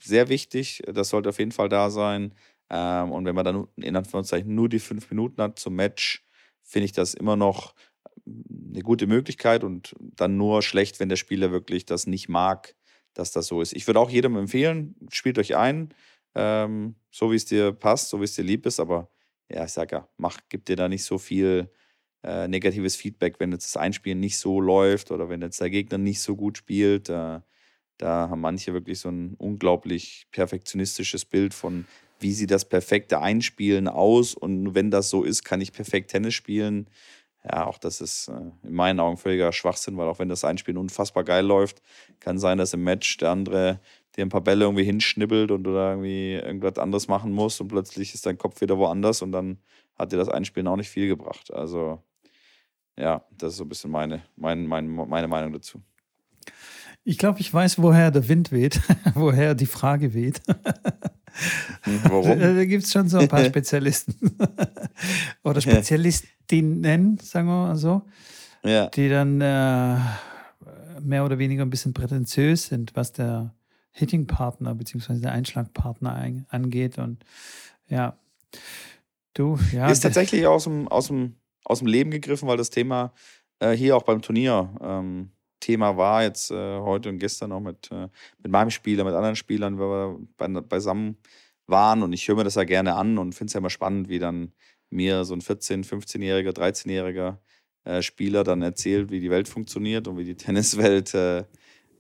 sehr 0.03 0.29
wichtig. 0.29 0.83
Das 0.87 1.09
sollte 1.11 1.31
auf 1.31 1.39
jeden 1.39 1.53
Fall 1.53 1.69
da 1.69 1.91
sein. 1.91 2.35
Ähm, 2.71 3.11
und 3.13 3.25
wenn 3.25 3.35
man 3.35 3.45
dann 3.45 3.67
in 3.77 3.97
Anführungszeichen 3.97 4.55
nur 4.55 4.69
die 4.69 4.79
fünf 4.79 5.11
Minuten 5.11 5.43
hat 5.43 5.59
zum 5.59 5.75
Match, 5.75 6.25
finde 6.63 6.85
ich 6.87 6.93
das 6.93 7.15
immer 7.15 7.37
noch 7.37 7.75
äh, 8.05 8.31
eine 8.73 8.83
gute 8.83 9.07
Möglichkeit 9.07 9.65
und 9.65 9.95
dann 9.99 10.37
nur 10.37 10.63
schlecht, 10.63 11.01
wenn 11.01 11.09
der 11.09 11.17
Spieler 11.17 11.51
wirklich 11.51 11.85
das 11.85 12.07
nicht 12.07 12.29
mag, 12.29 12.77
dass 13.15 13.33
das 13.33 13.47
so 13.47 13.61
ist. 13.61 13.73
Ich 13.73 13.87
würde 13.87 14.01
auch 14.01 14.11
jedem 14.11 14.37
empfehlen, 14.37 14.95
spielt 15.11 15.39
euch 15.39 15.57
ein, 15.57 15.93
ähm, 16.35 16.95
so 17.11 17.33
wie 17.33 17.37
es 17.37 17.45
dir 17.45 17.73
passt, 17.73 18.09
so 18.09 18.21
wie 18.21 18.25
es 18.25 18.35
dir 18.35 18.45
lieb 18.45 18.67
ist, 18.67 18.79
aber 18.79 19.11
ja, 19.51 19.65
ich 19.65 19.73
sage 19.73 19.97
ja, 19.97 20.09
mach, 20.17 20.39
gib 20.49 20.65
dir 20.65 20.77
da 20.77 20.89
nicht 20.89 21.03
so 21.03 21.19
viel 21.19 21.71
äh, 22.23 22.47
negatives 22.47 22.95
Feedback, 22.95 23.41
wenn 23.41 23.51
jetzt 23.51 23.75
das 23.75 23.81
Einspielen 23.81 24.21
nicht 24.21 24.39
so 24.39 24.61
läuft 24.61 25.11
oder 25.11 25.29
wenn 25.29 25.43
jetzt 25.43 25.61
der 25.61 25.71
Gegner 25.71 25.99
nicht 25.99 26.21
so 26.21 26.37
gut 26.37 26.59
spielt. 26.59 27.09
Äh, 27.09 27.41
da 27.97 28.31
haben 28.31 28.41
manche 28.41 28.73
wirklich 28.73 29.01
so 29.01 29.09
ein 29.09 29.35
unglaublich 29.35 30.27
perfektionistisches 30.31 31.25
Bild 31.25 31.53
von, 31.53 31.87
wie 32.21 32.33
sieht 32.33 32.51
das 32.51 32.65
perfekte 32.65 33.21
Einspielen 33.21 33.89
aus 33.89 34.35
und 34.35 34.75
wenn 34.75 34.91
das 34.91 35.11
so 35.11 35.25
ist, 35.25 35.45
kann 35.45 35.61
ich 35.61 35.73
perfekt 35.73 36.11
Tennis 36.11 36.35
spielen. 36.35 36.89
Ja, 37.45 37.67
auch 37.67 37.79
das 37.79 38.03
ist 38.03 38.29
äh, 38.29 38.67
in 38.67 38.75
meinen 38.75 39.01
Augen 39.01 39.17
völliger 39.17 39.53
Schwachsinn, 39.53 39.97
weil 39.97 40.09
auch 40.09 40.19
wenn 40.19 40.29
das 40.29 40.45
Einspielen 40.45 40.77
unfassbar 40.77 41.25
geil 41.25 41.45
läuft, 41.45 41.81
kann 42.21 42.39
sein, 42.39 42.59
dass 42.59 42.75
im 42.75 42.85
Match 42.85 43.17
der 43.17 43.31
andere 43.31 43.81
dir 44.17 44.27
ein 44.27 44.29
paar 44.29 44.43
Bälle 44.43 44.65
irgendwie 44.67 44.85
hinschnibbelt 44.85 45.51
und 45.51 45.65
du 45.65 45.71
irgendwie 45.71 46.35
irgendwas 46.35 46.79
anderes 46.79 47.09
machen 47.09 47.33
musst 47.33 47.61
und 47.61 47.69
plötzlich 47.69 48.13
ist 48.13 48.27
dein 48.27 48.37
Kopf 48.37 48.61
wieder 48.61 48.77
woanders 48.77 49.23
und 49.23 49.33
dann 49.33 49.59
hat 49.99 50.13
dir 50.13 50.19
das 50.19 50.29
Einspielen 50.29 50.69
auch 50.69 50.77
nicht 50.77 50.91
viel 50.91 51.09
gebracht. 51.09 51.53
Also 51.53 52.03
ja, 52.99 53.25
das 53.31 53.53
ist 53.53 53.59
so 53.59 53.65
ein 53.65 53.69
bisschen 53.69 53.91
meine, 53.91 54.23
meine, 54.37 54.67
meine, 54.67 54.89
meine 54.89 55.29
Meinung 55.29 55.53
dazu. 55.53 55.83
Ich 57.05 57.17
glaube, 57.17 57.41
ich 57.41 57.53
weiß, 57.53 57.81
woher 57.81 58.11
der 58.11 58.29
Wind 58.29 58.53
weht, 58.53 58.81
woher 59.15 59.55
die 59.55 59.67
Frage 59.67 60.13
weht. 60.13 60.43
Hm, 61.83 62.01
warum? 62.05 62.39
Da 62.39 62.65
gibt 62.65 62.85
es 62.85 62.93
schon 62.93 63.09
so 63.09 63.19
ein 63.19 63.29
paar 63.29 63.45
Spezialisten. 63.47 64.37
Oder 65.45 65.61
Spezialistinnen, 65.61 67.19
sagen 67.19 67.49
wir 67.49 67.67
mal 67.67 67.77
so. 67.77 68.03
Ja. 68.65 68.89
Die 68.89 69.09
dann 69.09 69.41
äh, 69.41 69.97
mehr 71.01 71.25
oder 71.25 71.39
weniger 71.39 71.63
ein 71.63 71.71
bisschen 71.71 71.95
prätentiös 71.95 72.67
sind, 72.67 72.95
was 72.95 73.13
der 73.13 73.55
Hitting-Partner 73.93 74.75
bzw. 74.75 75.21
der 75.21 75.33
Einschlagpartner 75.33 76.45
angeht. 76.49 76.99
Und 76.99 77.25
ja, 77.89 78.19
du, 79.35 79.59
ja. 79.73 79.89
Ist 79.89 80.01
tatsächlich 80.01 80.47
aus 80.47 80.65
dem, 80.65 80.89
aus 80.89 81.07
dem, 81.07 81.37
aus 81.65 81.79
dem 81.79 81.89
Leben 81.89 82.11
gegriffen, 82.11 82.49
weil 82.49 82.57
das 82.57 82.71
Thema 82.71 83.13
äh, 83.61 83.73
hier 83.73 83.97
auch 83.97 84.03
beim 84.03 84.23
Turnier 84.23 84.71
ähm, 84.83 85.31
Thema 85.61 85.97
war, 85.97 86.23
jetzt 86.23 86.51
äh, 86.51 86.79
heute 86.81 87.09
und 87.09 87.19
gestern 87.19 87.53
auch 87.53 87.61
mit, 87.61 87.91
äh, 87.93 88.09
mit 88.43 88.51
meinem 88.51 88.71
Spieler, 88.71 89.05
mit 89.05 89.15
anderen 89.15 89.37
Spielern, 89.37 89.79
weil 89.79 89.89
wir 89.89 90.19
bei, 90.37 90.49
beisammen 90.61 91.17
waren 91.67 92.03
und 92.03 92.13
ich 92.13 92.27
höre 92.27 92.37
mir 92.37 92.45
das 92.45 92.57
ja 92.57 92.65
gerne 92.65 92.95
an 92.95 93.19
und 93.19 93.35
finde 93.35 93.51
es 93.51 93.55
ja 93.55 93.59
immer 93.59 93.71
spannend, 93.71 94.09
wie 94.09 94.19
dann 94.19 94.53
mir 94.91 95.25
so 95.25 95.35
ein 95.35 95.41
14-, 95.41 95.87
15-jähriger, 95.87 96.51
13-jähriger 96.51 97.39
äh, 97.85 98.03
Spieler 98.03 98.45
dann 98.45 98.63
erzählt, 98.63 99.11
wie 99.11 99.21
die 99.21 99.31
Welt 99.31 99.49
funktioniert 99.49 100.09
und 100.09 100.19
wie 100.19 100.25
die 100.25 100.35
Tenniswelt 100.37 101.15
äh, 101.15 101.45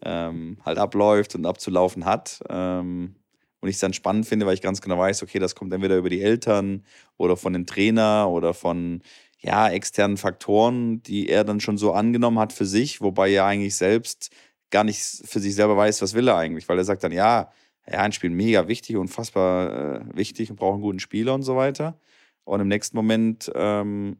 ähm, 0.02 0.58
halt 0.64 0.78
abläuft 0.78 1.34
und 1.34 1.46
abzulaufen 1.46 2.04
hat. 2.04 2.40
Ähm, 2.48 3.14
und 3.60 3.68
ich 3.68 3.76
es 3.76 3.80
dann 3.80 3.92
spannend 3.92 4.26
finde, 4.26 4.46
weil 4.46 4.54
ich 4.54 4.62
ganz 4.62 4.80
genau 4.80 4.98
weiß, 4.98 5.22
okay, 5.22 5.38
das 5.38 5.54
kommt 5.54 5.72
entweder 5.72 5.98
über 5.98 6.08
die 6.08 6.22
Eltern 6.22 6.84
oder 7.18 7.36
von 7.36 7.52
den 7.52 7.66
Trainer 7.66 8.28
oder 8.30 8.54
von 8.54 9.02
ja, 9.40 9.68
externen 9.70 10.16
Faktoren, 10.16 11.02
die 11.02 11.28
er 11.28 11.44
dann 11.44 11.60
schon 11.60 11.78
so 11.78 11.92
angenommen 11.92 12.38
hat 12.38 12.52
für 12.52 12.66
sich, 12.66 13.00
wobei 13.00 13.30
er 13.32 13.46
eigentlich 13.46 13.74
selbst 13.76 14.30
gar 14.70 14.84
nicht 14.84 15.00
für 15.00 15.40
sich 15.40 15.54
selber 15.54 15.76
weiß, 15.76 16.02
was 16.02 16.14
will 16.14 16.28
er 16.28 16.36
eigentlich, 16.36 16.68
weil 16.68 16.78
er 16.78 16.84
sagt 16.84 17.02
dann, 17.04 17.12
ja, 17.12 17.50
ja, 17.90 18.00
ein 18.00 18.12
Spiel 18.12 18.30
mega 18.30 18.68
wichtig, 18.68 18.96
unfassbar 18.96 20.02
äh, 20.02 20.16
wichtig 20.16 20.50
und 20.50 20.56
braucht 20.56 20.74
einen 20.74 20.82
guten 20.82 21.00
Spieler 21.00 21.34
und 21.34 21.42
so 21.42 21.56
weiter. 21.56 21.98
Und 22.44 22.60
im 22.60 22.68
nächsten 22.68 22.96
Moment 22.96 23.50
ähm, 23.54 24.18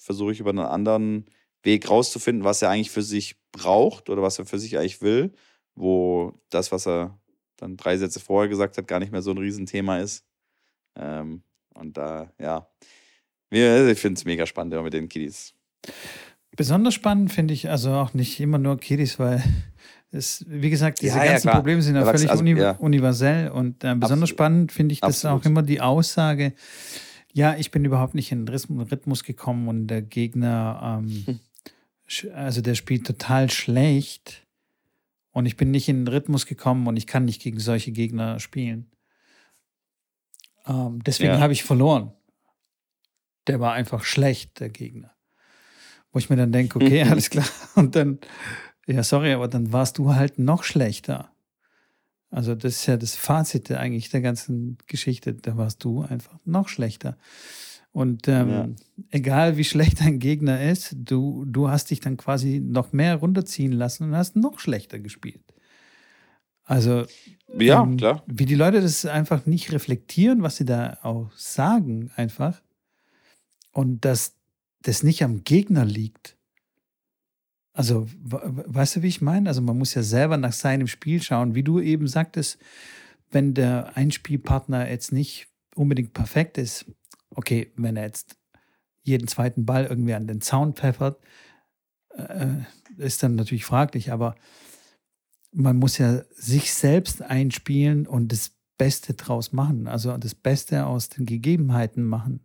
versuche 0.00 0.32
ich 0.32 0.40
über 0.40 0.50
einen 0.50 0.60
anderen 0.60 1.26
Weg 1.62 1.90
rauszufinden, 1.90 2.44
was 2.44 2.62
er 2.62 2.70
eigentlich 2.70 2.90
für 2.90 3.02
sich 3.02 3.36
braucht 3.52 4.08
oder 4.10 4.22
was 4.22 4.38
er 4.38 4.46
für 4.46 4.58
sich 4.58 4.78
eigentlich 4.78 5.02
will, 5.02 5.32
wo 5.74 6.32
das, 6.50 6.72
was 6.72 6.86
er 6.86 7.18
dann 7.56 7.76
drei 7.76 7.96
Sätze 7.98 8.20
vorher 8.20 8.48
gesagt 8.48 8.78
hat, 8.78 8.86
gar 8.86 9.00
nicht 9.00 9.12
mehr 9.12 9.22
so 9.22 9.32
ein 9.32 9.38
Riesenthema 9.38 9.98
ist. 9.98 10.24
Ähm, 10.96 11.42
und 11.74 11.96
da, 11.96 12.32
ja, 12.38 12.68
ich 13.50 13.98
finde 13.98 14.18
es 14.18 14.24
mega 14.24 14.46
spannend 14.46 14.74
immer 14.74 14.82
mit 14.82 14.92
den 14.92 15.08
Kiddies. 15.08 15.54
Besonders 16.56 16.94
spannend 16.94 17.32
finde 17.32 17.54
ich 17.54 17.68
also 17.70 17.92
auch 17.92 18.14
nicht 18.14 18.40
immer 18.40 18.58
nur 18.58 18.78
Kiddies, 18.78 19.18
weil 19.18 19.42
es, 20.10 20.44
wie 20.48 20.70
gesagt, 20.70 21.00
diese 21.02 21.16
Ja, 21.18 21.24
ja, 21.24 21.30
ganzen 21.32 21.42
klar. 21.48 21.54
Probleme 21.56 21.82
sind 21.82 21.94
ja 21.94 22.00
Erwachs- 22.02 22.20
völlig 22.20 22.30
also, 22.30 22.40
uni 22.42 22.58
ja. 22.58 22.72
universell 22.72 23.50
und 23.50 23.84
äh, 23.84 23.94
besonders 23.94 24.04
Absolut. 24.10 24.28
spannend 24.30 24.72
finde 24.72 24.92
ich 24.94 25.00
das 25.00 25.24
Absolut. 25.24 25.40
auch 25.42 25.46
immer 25.46 25.62
die 25.62 25.80
Aussage, 25.80 26.52
ja, 27.32 27.54
ich 27.56 27.70
bin 27.70 27.84
überhaupt 27.84 28.14
nicht 28.14 28.32
in 28.32 28.46
den 28.46 28.54
Rhythmus- 28.54 29.22
gekommen 29.22 29.68
und 29.68 29.86
der 29.86 30.02
Gegner, 30.02 31.00
ähm, 31.04 31.24
Hm. 31.26 32.32
also 32.34 32.60
der 32.62 32.74
spielt 32.74 33.06
total 33.06 33.50
schlecht 33.50 34.46
und 35.30 35.46
ich 35.46 35.56
bin 35.56 35.70
nicht 35.70 35.88
in 35.88 36.04
den 36.04 36.08
Rhythmus 36.12 36.46
gekommen 36.46 36.86
und 36.86 36.96
ich 36.96 37.06
kann 37.06 37.26
nicht 37.26 37.40
gegen 37.42 37.60
solche 37.60 37.92
Gegner 37.92 38.40
spielen. 38.40 38.90
Ähm, 40.66 41.02
deswegen 41.04 41.34
Ja. 41.34 41.40
habe 41.40 41.52
ich 41.52 41.62
verloren. 41.64 42.12
Der 43.48 43.60
war 43.60 43.72
einfach 43.72 44.04
schlecht, 44.04 44.60
der 44.60 44.68
Gegner. 44.68 45.12
Wo 46.12 46.18
ich 46.18 46.30
mir 46.30 46.36
dann 46.36 46.52
denke, 46.52 46.76
okay, 46.82 47.02
alles 47.02 47.30
klar. 47.30 47.46
Und 47.74 47.96
dann, 47.96 48.18
ja, 48.86 49.02
sorry, 49.02 49.32
aber 49.32 49.48
dann 49.48 49.72
warst 49.72 49.98
du 49.98 50.14
halt 50.14 50.38
noch 50.38 50.62
schlechter. 50.64 51.30
Also 52.30 52.54
das 52.54 52.74
ist 52.74 52.86
ja 52.86 52.96
das 52.96 53.16
Fazit 53.16 53.70
eigentlich 53.72 54.10
der 54.10 54.20
ganzen 54.20 54.76
Geschichte. 54.86 55.34
Da 55.34 55.56
warst 55.56 55.82
du 55.84 56.02
einfach 56.02 56.38
noch 56.44 56.68
schlechter. 56.68 57.16
Und 57.92 58.28
ähm, 58.28 58.48
Ja. 58.50 58.68
egal 59.10 59.56
wie 59.56 59.64
schlecht 59.64 60.00
dein 60.00 60.18
Gegner 60.18 60.62
ist, 60.70 60.94
du, 60.94 61.44
du 61.46 61.70
hast 61.70 61.90
dich 61.90 62.00
dann 62.00 62.18
quasi 62.18 62.60
noch 62.60 62.92
mehr 62.92 63.16
runterziehen 63.16 63.72
lassen 63.72 64.04
und 64.04 64.16
hast 64.16 64.36
noch 64.36 64.58
schlechter 64.58 64.98
gespielt. 64.98 65.42
Also 66.64 67.06
Ja, 67.58 67.82
ähm, 67.82 67.96
klar. 67.96 68.22
Wie 68.26 68.44
die 68.44 68.54
Leute 68.54 68.82
das 68.82 69.06
einfach 69.06 69.46
nicht 69.46 69.72
reflektieren, 69.72 70.42
was 70.42 70.56
sie 70.58 70.66
da 70.66 70.98
auch 71.02 71.32
sagen, 71.34 72.10
einfach. 72.14 72.60
Und 73.78 74.04
dass 74.04 74.34
das 74.82 75.04
nicht 75.04 75.22
am 75.22 75.44
Gegner 75.44 75.84
liegt. 75.84 76.36
Also, 77.72 78.08
we- 78.20 78.42
we- 78.44 78.64
weißt 78.66 78.96
du, 78.96 79.02
wie 79.02 79.06
ich 79.06 79.20
meine? 79.20 79.48
Also, 79.48 79.62
man 79.62 79.78
muss 79.78 79.94
ja 79.94 80.02
selber 80.02 80.36
nach 80.36 80.52
seinem 80.52 80.88
Spiel 80.88 81.22
schauen, 81.22 81.54
wie 81.54 81.62
du 81.62 81.78
eben 81.78 82.08
sagtest, 82.08 82.58
wenn 83.30 83.54
der 83.54 83.96
Einspielpartner 83.96 84.90
jetzt 84.90 85.12
nicht 85.12 85.46
unbedingt 85.76 86.12
perfekt 86.12 86.58
ist, 86.58 86.86
okay, 87.30 87.70
wenn 87.76 87.94
er 87.96 88.06
jetzt 88.06 88.36
jeden 89.04 89.28
zweiten 89.28 89.64
Ball 89.64 89.84
irgendwie 89.84 90.14
an 90.14 90.26
den 90.26 90.40
Zaun 90.40 90.74
pfeffert, 90.74 91.20
äh, 92.16 92.48
ist 92.96 93.22
dann 93.22 93.36
natürlich 93.36 93.64
fraglich, 93.64 94.10
aber 94.10 94.34
man 95.52 95.76
muss 95.76 95.98
ja 95.98 96.24
sich 96.34 96.74
selbst 96.74 97.22
einspielen 97.22 98.08
und 98.08 98.32
das 98.32 98.56
Beste 98.76 99.14
draus 99.14 99.52
machen, 99.52 99.86
also 99.86 100.16
das 100.16 100.34
Beste 100.34 100.84
aus 100.84 101.10
den 101.10 101.26
Gegebenheiten 101.26 102.02
machen. 102.02 102.40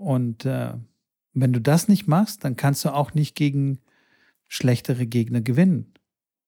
Und 0.00 0.46
äh, 0.46 0.72
wenn 1.34 1.52
du 1.52 1.60
das 1.60 1.88
nicht 1.88 2.08
machst, 2.08 2.44
dann 2.44 2.56
kannst 2.56 2.84
du 2.84 2.94
auch 2.94 3.14
nicht 3.14 3.36
gegen 3.36 3.80
schlechtere 4.48 5.06
Gegner 5.06 5.42
gewinnen. 5.42 5.92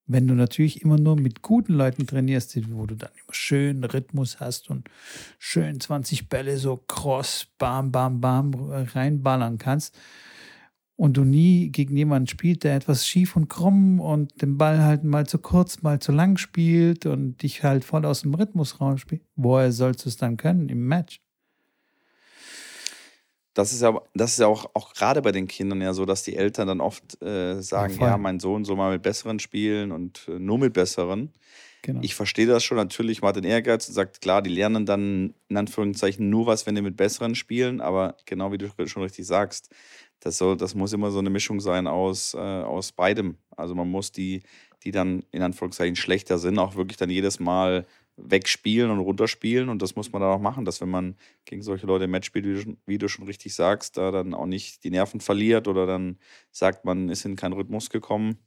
Wenn 0.06 0.26
du 0.26 0.34
natürlich 0.34 0.82
immer 0.82 0.98
nur 0.98 1.16
mit 1.16 1.42
guten 1.42 1.74
Leuten 1.74 2.06
trainierst, 2.06 2.56
wo 2.72 2.86
du 2.86 2.96
dann 2.96 3.10
immer 3.12 3.34
schön 3.34 3.84
Rhythmus 3.84 4.40
hast 4.40 4.68
und 4.68 4.88
schön 5.38 5.78
20 5.80 6.28
Bälle 6.28 6.58
so 6.58 6.76
cross, 6.76 7.46
bam, 7.58 7.92
bam, 7.92 8.20
bam 8.20 8.54
reinballern 8.54 9.58
kannst 9.58 9.96
und 10.96 11.16
du 11.16 11.24
nie 11.24 11.70
gegen 11.70 11.96
jemanden 11.96 12.26
spielst, 12.26 12.64
der 12.64 12.74
etwas 12.74 13.06
schief 13.06 13.36
und 13.36 13.48
krumm 13.48 14.00
und 14.00 14.42
den 14.42 14.58
Ball 14.58 14.82
halt 14.82 15.04
mal 15.04 15.26
zu 15.26 15.38
kurz, 15.38 15.82
mal 15.82 16.00
zu 16.00 16.10
lang 16.10 16.36
spielt 16.36 17.06
und 17.06 17.42
dich 17.42 17.62
halt 17.62 17.84
voll 17.84 18.04
aus 18.04 18.22
dem 18.22 18.34
Rhythmus 18.34 18.80
rausspielt, 18.80 19.22
woher 19.36 19.72
sollst 19.72 20.04
du 20.04 20.08
es 20.08 20.16
dann 20.16 20.36
können 20.36 20.68
im 20.68 20.88
Match? 20.88 21.20
Das 23.54 23.72
ist 23.72 23.82
ja, 23.82 24.00
das 24.14 24.32
ist 24.32 24.38
ja 24.38 24.46
auch, 24.46 24.70
auch 24.74 24.94
gerade 24.94 25.20
bei 25.20 25.32
den 25.32 25.46
Kindern 25.46 25.82
ja 25.82 25.92
so, 25.92 26.06
dass 26.06 26.22
die 26.22 26.36
Eltern 26.36 26.68
dann 26.68 26.80
oft 26.80 27.20
äh, 27.22 27.60
sagen, 27.60 27.98
Ja, 28.00 28.08
ja, 28.08 28.18
mein 28.18 28.40
Sohn 28.40 28.64
soll 28.64 28.76
mal 28.76 28.92
mit 28.92 29.02
Besseren 29.02 29.38
spielen 29.38 29.92
und 29.92 30.26
äh, 30.28 30.38
nur 30.38 30.58
mit 30.58 30.72
Besseren. 30.72 31.32
Genau. 31.82 32.00
Ich 32.02 32.14
verstehe 32.14 32.46
das 32.46 32.62
schon 32.62 32.76
natürlich, 32.76 33.22
man 33.22 33.30
hat 33.30 33.36
den 33.36 33.44
Ehrgeiz 33.44 33.88
und 33.88 33.94
sagt, 33.94 34.20
klar, 34.20 34.40
die 34.40 34.50
lernen 34.50 34.86
dann 34.86 35.34
in 35.48 35.56
Anführungszeichen 35.56 36.30
nur 36.30 36.46
was, 36.46 36.64
wenn 36.64 36.76
die 36.76 36.82
mit 36.82 36.96
Besseren 36.96 37.34
spielen, 37.34 37.80
aber 37.80 38.16
genau 38.24 38.52
wie 38.52 38.58
du 38.58 38.68
schon 38.86 39.02
richtig 39.02 39.26
sagst, 39.26 39.68
das, 40.20 40.38
soll, 40.38 40.56
das 40.56 40.76
muss 40.76 40.92
immer 40.92 41.10
so 41.10 41.18
eine 41.18 41.30
Mischung 41.30 41.58
sein 41.58 41.88
aus, 41.88 42.34
äh, 42.34 42.38
aus 42.38 42.92
beidem. 42.92 43.36
Also 43.56 43.74
man 43.74 43.90
muss 43.90 44.12
die, 44.12 44.44
die 44.84 44.92
dann 44.92 45.24
in 45.32 45.42
Anführungszeichen 45.42 45.96
schlechter 45.96 46.38
sind, 46.38 46.58
auch 46.60 46.76
wirklich 46.76 46.96
dann 46.96 47.10
jedes 47.10 47.40
Mal 47.40 47.84
wegspielen 48.16 48.90
und 48.90 48.98
runterspielen 48.98 49.68
und 49.68 49.80
das 49.80 49.96
muss 49.96 50.12
man 50.12 50.20
dann 50.22 50.30
auch 50.30 50.40
machen, 50.40 50.64
dass 50.64 50.80
wenn 50.80 50.90
man 50.90 51.16
gegen 51.44 51.62
solche 51.62 51.86
Leute 51.86 52.04
im 52.04 52.10
Match 52.10 52.26
spielt, 52.26 52.44
wie 52.44 52.52
du, 52.54 52.60
schon, 52.60 52.76
wie 52.86 52.98
du 52.98 53.08
schon 53.08 53.24
richtig 53.24 53.54
sagst, 53.54 53.96
da 53.96 54.10
dann 54.10 54.34
auch 54.34 54.46
nicht 54.46 54.84
die 54.84 54.90
Nerven 54.90 55.20
verliert 55.20 55.66
oder 55.66 55.86
dann 55.86 56.18
sagt, 56.50 56.84
man 56.84 57.08
ist 57.08 57.24
in 57.24 57.36
keinen 57.36 57.54
Rhythmus 57.54 57.90
gekommen. 57.90 58.38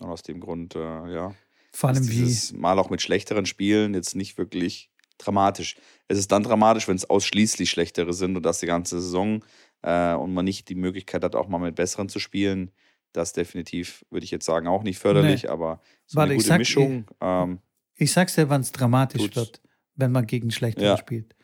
Und 0.00 0.08
aus 0.08 0.22
dem 0.22 0.40
Grund, 0.40 0.74
äh, 0.74 0.78
ja, 0.78 1.34
Vor 1.72 1.90
allem 1.90 2.02
ist 2.02 2.10
wie, 2.10 2.16
dieses 2.16 2.52
Mal 2.52 2.78
auch 2.78 2.90
mit 2.90 3.02
schlechteren 3.02 3.46
Spielen 3.46 3.94
jetzt 3.94 4.16
nicht 4.16 4.36
wirklich 4.36 4.90
dramatisch. 5.18 5.76
Es 6.08 6.18
ist 6.18 6.32
dann 6.32 6.42
dramatisch, 6.42 6.88
wenn 6.88 6.96
es 6.96 7.08
ausschließlich 7.08 7.70
schlechtere 7.70 8.12
sind 8.12 8.36
und 8.36 8.44
das 8.44 8.60
die 8.60 8.66
ganze 8.66 9.00
Saison 9.00 9.44
äh, 9.82 10.14
und 10.14 10.34
man 10.34 10.44
nicht 10.44 10.68
die 10.68 10.74
Möglichkeit 10.74 11.22
hat, 11.22 11.36
auch 11.36 11.48
mal 11.48 11.58
mit 11.58 11.76
besseren 11.76 12.08
zu 12.08 12.18
spielen. 12.18 12.72
Das 13.12 13.32
definitiv, 13.32 14.04
würde 14.10 14.24
ich 14.24 14.30
jetzt 14.30 14.46
sagen, 14.46 14.66
auch 14.66 14.82
nicht 14.82 14.98
förderlich, 14.98 15.50
aber 15.50 15.80
so 16.06 16.16
Warte, 16.16 16.32
eine 16.32 16.42
gute 16.42 16.58
Mischung. 16.58 17.04
Ähm, 17.20 17.60
ich 18.02 18.12
sag's 18.12 18.34
dir, 18.34 18.48
wann 18.48 18.60
es 18.60 18.72
dramatisch 18.72 19.22
Tut's. 19.22 19.36
wird, 19.36 19.60
wenn 19.94 20.12
man 20.12 20.26
gegen 20.26 20.50
Schlechtere 20.50 20.86
Ja. 20.86 20.96
spielt. 20.96 21.34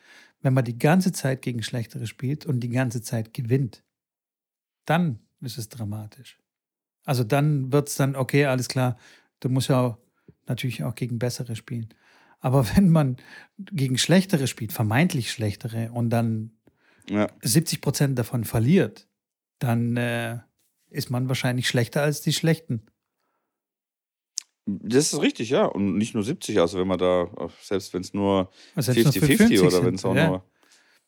Wenn 0.40 0.54
man 0.54 0.64
die 0.64 0.78
ganze 0.78 1.12
Zeit 1.12 1.42
gegen 1.42 1.62
Schlechtere 1.62 2.06
spielt 2.06 2.46
und 2.46 2.61
die 2.61 2.68
ganze 2.68 3.02
Zeit 3.02 3.34
gewinnt, 3.34 3.82
dann 4.84 5.18
ist 5.40 5.59
es 5.59 5.68
dramatisch. 5.68 6.38
Also 7.04 7.24
dann 7.24 7.72
wird 7.72 7.88
es 7.88 7.96
dann, 7.96 8.16
okay, 8.16 8.46
alles 8.46 8.68
klar, 8.68 8.96
du 9.40 9.48
musst 9.48 9.68
ja 9.68 9.80
auch, 9.80 9.98
natürlich 10.46 10.84
auch 10.84 10.94
gegen 10.94 11.18
Bessere 11.18 11.56
spielen. 11.56 11.88
Aber 12.40 12.66
wenn 12.76 12.90
man 12.90 13.16
gegen 13.59 13.98
Schlechtere 13.98 14.46
spielt, 14.46 14.72
vermeintlich 14.72 15.32
Schlechtere, 15.32 15.90
und 15.92 16.11
dann 16.11 16.52
ja. 17.09 17.26
70 17.42 17.80
Prozent 17.80 18.18
davon 18.18 18.44
verliert, 18.44 19.09
dann 19.59 19.96
äh, 19.96 20.38
ist 20.90 21.11
man 21.11 21.28
wahrscheinlich 21.28 21.68
schlechter 21.68 22.02
als 22.02 22.20
die 22.20 22.32
Schlechten. 22.32 22.82
Das 24.70 25.12
ist 25.14 25.20
richtig, 25.22 25.48
ja. 25.50 25.64
Und 25.64 25.96
nicht 25.96 26.12
nur 26.14 26.22
70, 26.22 26.58
also 26.60 26.78
wenn 26.78 26.86
man 26.88 26.98
da, 26.98 27.28
selbst 27.62 27.94
wenn 27.94 28.02
es 28.02 28.12
nur 28.12 28.50
Also 28.74 28.92
selbst 28.92 29.16
nur 29.16 29.26
für 29.26 29.32
50-50 29.32 29.36
50 29.38 29.60
oder 29.62 29.84
wenn 29.86 29.94
es 29.94 30.04
auch 30.04 30.14
ja. 30.14 30.28
nur. 30.28 30.44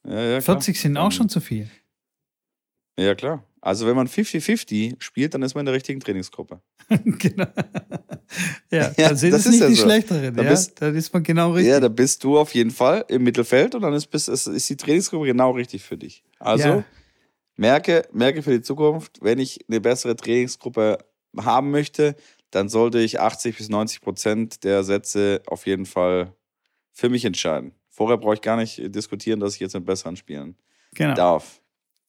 Ja, 0.07 0.13
ja, 0.23 0.41
klar. 0.41 0.57
40 0.57 0.81
sind 0.81 0.97
auch 0.97 1.13
schon 1.13 1.29
zu 1.29 1.41
viel. 1.41 1.69
Ja, 2.99 3.15
klar. 3.15 3.45
Also 3.61 3.87
wenn 3.87 3.97
man 3.97 4.09
50-50 4.09 4.97
spielt, 5.03 5.35
dann 5.35 5.43
ist 5.43 5.55
man 5.55 5.61
in 5.63 5.67
der 5.67 5.75
richtigen 5.75 6.01
Trainingsgruppe. 6.01 6.61
genau. 7.05 7.45
ja, 8.71 8.93
Ja, 8.97 9.09
dann 9.09 9.17
sind 9.19 9.33
das 9.33 9.41
es 9.41 9.47
ist 9.47 9.53
nicht 9.53 9.61
ja 9.61 9.69
die 9.69 9.75
so. 9.75 9.83
Schlechteren. 9.85 10.35
Da 10.35 10.43
ja? 10.43 10.51
bist- 10.51 10.81
dann 10.81 10.95
ist 10.97 11.13
man 11.13 11.23
genau 11.23 11.53
richtig. 11.53 11.71
Ja, 11.71 11.81
da 11.81 11.89
bist 11.89 12.25
du 12.25 12.39
auf 12.39 12.55
jeden 12.55 12.71
Fall 12.71 13.05
im 13.09 13.23
Mittelfeld 13.23 13.75
und 13.75 13.83
dann 13.83 13.93
ist, 13.93 14.07
bist, 14.07 14.31
ist, 14.31 14.47
ist 14.47 14.69
die 14.71 14.77
Trainingsgruppe 14.77 15.27
genau 15.27 15.51
richtig 15.51 15.83
für 15.83 15.99
dich. 15.99 16.25
Also 16.39 16.69
Ja. 16.69 16.85
merke, 17.57 18.09
merke 18.13 18.43
für 18.43 18.53
die 18.53 18.63
Zukunft, 18.63 19.19
wenn 19.21 19.39
ich 19.39 19.61
eine 19.69 19.81
bessere 19.83 20.17
Trainingsgruppe 20.17 20.99
haben 21.37 21.71
möchte, 21.71 22.17
dann 22.51 22.69
sollte 22.69 22.99
ich 23.01 23.21
80 23.21 23.57
bis 23.57 23.69
90 23.69 24.01
Prozent 24.01 24.65
der 24.65 24.83
Sätze 24.85 25.43
auf 25.47 25.67
jeden 25.67 25.87
Fall 25.87 26.35
für 26.93 27.09
mich 27.09 27.25
entscheiden. 27.25 27.73
Vorher 27.89 28.17
brauche 28.19 28.35
ich 28.35 28.41
gar 28.41 28.57
nicht 28.57 28.95
diskutieren, 28.95 29.41
dass 29.41 29.55
ich 29.55 29.61
jetzt 29.61 29.75
mit 29.75 29.85
besseren 29.85 30.17
spielen 30.17 30.57
genau. 30.95 31.15
darf. 31.15 31.61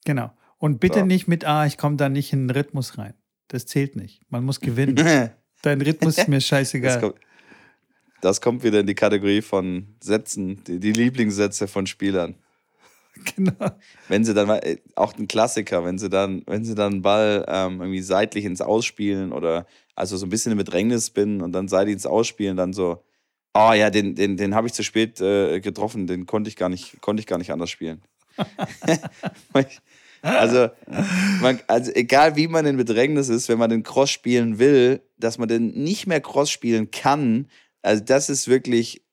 genau. 0.05 0.31
Und 0.57 0.79
bitte 0.79 0.99
So. 0.99 1.05
nicht 1.05 1.27
mit, 1.27 1.43
ah, 1.45 1.65
ich 1.65 1.77
komme 1.77 1.95
da 1.95 2.07
nicht 2.07 2.33
in 2.33 2.47
den 2.47 2.55
Rhythmus 2.55 2.97
rein. 2.97 3.15
Das 3.47 3.65
zählt 3.65 3.95
nicht. 3.95 4.21
Man 4.29 4.45
muss 4.45 4.59
gewinnen. 4.59 4.95
Dein 5.63 5.81
Rhythmus 5.81 6.17
ist 6.17 6.27
mir 6.27 6.37
Das 6.37 6.45
scheißegal. 6.45 6.99
kommt, 6.99 7.15
das 8.21 8.41
kommt 8.41 8.63
wieder 8.63 8.79
in 8.79 8.87
die 8.87 8.95
Kategorie 8.95 9.41
von 9.41 9.95
Sätzen, 9.99 10.63
die, 10.63 10.79
die 10.79 10.93
Lieblingssätze 10.93 11.67
von 11.67 11.87
Spielern. 11.87 12.35
genau. 13.35 13.71
Wenn 14.07 14.23
sie 14.23 14.33
dann 14.33 14.49
äh, 14.49 14.77
auch 14.95 15.17
ein 15.17 15.27
Klassiker, 15.27 15.83
wenn 15.83 15.97
sie 15.97 16.09
dann, 16.09 16.43
wenn 16.45 16.63
sie 16.63 16.75
dann 16.75 16.93
einen 16.93 17.01
Ball 17.01 17.43
ähm, 17.47 17.81
irgendwie 17.81 18.01
seitlich 18.01 18.45
ins 18.45 18.61
Ausspielen 18.61 19.33
oder 19.33 19.65
also 20.01 20.17
so 20.17 20.25
ein 20.25 20.29
bisschen 20.29 20.51
im 20.51 20.57
Bedrängnis 20.57 21.11
bin 21.11 21.41
und 21.41 21.51
dann 21.51 21.67
seitlich 21.67 21.93
ins 21.93 22.07
Ausspielen, 22.07 22.57
dann 22.57 22.73
so, 22.73 23.03
oh 23.53 23.71
ja, 23.71 23.91
den, 23.91 24.15
den, 24.15 24.35
den 24.35 24.55
habe 24.55 24.65
ich 24.65 24.73
zu 24.73 24.81
spät 24.83 25.21
äh, 25.21 25.59
getroffen, 25.59 26.07
den 26.07 26.25
konnte 26.25 26.49
ich 26.49 26.55
gar 26.55 26.69
nicht, 26.69 26.99
konnte 27.01 27.21
ich 27.21 27.27
gar 27.27 27.37
nicht 27.37 27.51
anders 27.51 27.69
spielen. 27.69 28.01
also, 30.23 30.69
man, 31.39 31.59
also 31.67 31.91
egal 31.93 32.35
wie 32.35 32.47
man 32.47 32.65
in 32.65 32.77
Bedrängnis 32.77 33.29
ist, 33.29 33.47
wenn 33.47 33.59
man 33.59 33.69
den 33.69 33.83
Cross 33.83 34.09
spielen 34.09 34.57
will, 34.57 35.03
dass 35.17 35.37
man 35.37 35.47
den 35.47 35.67
nicht 35.67 36.07
mehr 36.07 36.19
Cross 36.19 36.49
spielen 36.49 36.89
kann, 36.89 37.47
also 37.83 38.03
das 38.03 38.31
ist 38.31 38.47
wirklich, 38.47 39.03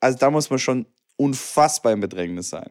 also 0.00 0.16
da 0.16 0.30
muss 0.30 0.48
man 0.48 0.58
schon 0.58 0.86
unfassbar 1.16 1.92
im 1.92 2.00
Bedrängnis 2.00 2.48
sein. 2.48 2.70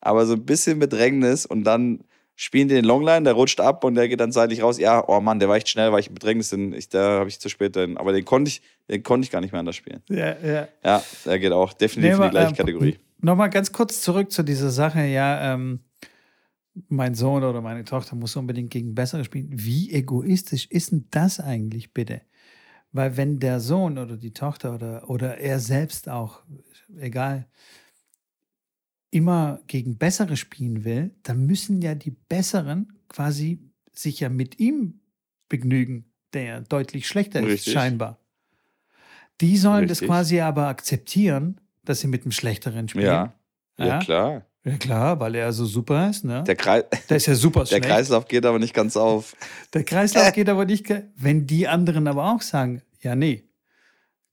Aber 0.00 0.24
so 0.24 0.32
ein 0.32 0.46
bisschen 0.46 0.78
Bedrängnis 0.78 1.44
und 1.44 1.64
dann 1.64 2.02
spielen 2.34 2.68
den 2.68 2.84
Longline, 2.84 3.24
der 3.24 3.34
rutscht 3.34 3.60
ab 3.60 3.84
und 3.84 3.94
der 3.94 4.08
geht 4.08 4.20
dann 4.20 4.32
seitlich 4.32 4.62
raus. 4.62 4.78
Ja, 4.78 5.06
oh 5.08 5.20
Mann, 5.20 5.38
der 5.38 5.48
war 5.48 5.56
echt 5.56 5.68
schnell, 5.68 5.92
weil 5.92 6.00
ich 6.00 6.08
im 6.08 6.14
Bedrängnis 6.14 6.50
bin. 6.50 6.72
Ich, 6.72 6.88
da 6.88 7.18
habe 7.20 7.28
ich 7.28 7.38
zu 7.38 7.48
spät 7.48 7.76
drin. 7.76 7.96
Aber 7.96 8.12
den 8.12 8.24
konnte 8.24 8.48
ich, 8.48 8.62
den 8.88 9.02
konnte 9.02 9.24
ich 9.24 9.30
gar 9.30 9.40
nicht 9.40 9.52
mehr 9.52 9.60
anders 9.60 9.76
spielen. 9.76 10.02
Ja, 10.08 10.36
ja. 10.38 10.68
Ja, 10.84 11.02
der 11.24 11.38
geht 11.38 11.52
auch 11.52 11.72
definitiv 11.72 12.18
Nee, 12.18 12.24
in 12.24 12.30
die 12.30 12.30
gleiche 12.30 12.46
aber, 12.46 12.50
ähm, 12.50 12.56
Kategorie. 12.56 12.98
Nochmal 13.20 13.50
ganz 13.50 13.72
kurz 13.72 14.00
zurück 14.00 14.32
zu 14.32 14.42
dieser 14.42 14.70
Sache, 14.70 15.04
ja, 15.04 15.54
ähm, 15.54 15.80
mein 16.88 17.14
Sohn 17.14 17.44
oder 17.44 17.60
meine 17.60 17.84
Tochter 17.84 18.16
muss 18.16 18.34
unbedingt 18.34 18.70
gegen 18.70 18.94
Bessere 18.94 19.24
spielen. 19.24 19.48
Wie 19.50 19.92
egoistisch 19.92 20.66
ist 20.70 20.90
denn 20.90 21.06
das 21.10 21.38
eigentlich 21.38 21.92
bitte? 21.92 22.22
Weil 22.92 23.16
wenn 23.16 23.38
der 23.38 23.60
Sohn 23.60 23.98
oder 23.98 24.16
die 24.16 24.32
Tochter 24.32 24.74
oder, 24.74 25.08
oder 25.08 25.38
er 25.38 25.60
selbst 25.60 26.08
auch, 26.08 26.40
egal, 26.98 27.46
immer 29.12 29.60
gegen 29.68 29.96
Bessere 29.98 30.36
spielen 30.36 30.84
will, 30.84 31.12
dann 31.22 31.46
müssen 31.46 31.80
ja 31.82 31.94
die 31.94 32.10
Besseren 32.10 32.98
quasi 33.08 33.60
sich 33.92 34.18
ja 34.20 34.28
mit 34.28 34.58
ihm 34.58 35.00
begnügen, 35.48 36.06
der 36.32 36.62
deutlich 36.62 37.06
schlechter 37.06 37.40
ist, 37.40 37.46
Richtig. 37.46 37.74
scheinbar. 37.74 38.18
Die 39.40 39.56
sollen 39.58 39.86
das 39.86 39.98
Richtig. 40.00 40.08
quasi 40.08 40.40
aber 40.40 40.66
akzeptieren, 40.68 41.60
dass 41.84 42.00
sie 42.00 42.06
mit 42.08 42.24
dem 42.24 42.32
Schlechteren 42.32 42.88
spielen. 42.88 43.04
Ja. 43.06 43.34
ja, 43.78 43.86
Ja? 43.86 43.98
klar. 44.00 44.46
Ja, 44.64 44.76
klar, 44.76 45.18
weil 45.20 45.34
er 45.34 45.52
so 45.52 45.66
super 45.66 46.08
ist, 46.08 46.24
ne? 46.24 46.44
Der, 46.46 46.54
Kreis, 46.54 46.84
Der 47.10 47.16
ist 47.16 47.26
ja 47.26 47.34
super 47.34 47.60
der 47.64 47.66
schlecht. 47.66 47.84
Kreislauf 47.84 48.28
geht 48.28 48.46
aber 48.46 48.60
nicht 48.60 48.72
ganz 48.74 48.96
auf. 48.96 49.34
Der 49.74 49.82
Kreislauf 49.82 50.32
geht 50.32 50.48
aber 50.48 50.64
nicht. 50.64 50.86
Wenn 51.16 51.46
die 51.48 51.66
anderen 51.66 52.06
aber 52.06 52.32
auch 52.32 52.40
sagen, 52.42 52.80
ja, 53.00 53.16
nee, 53.16 53.42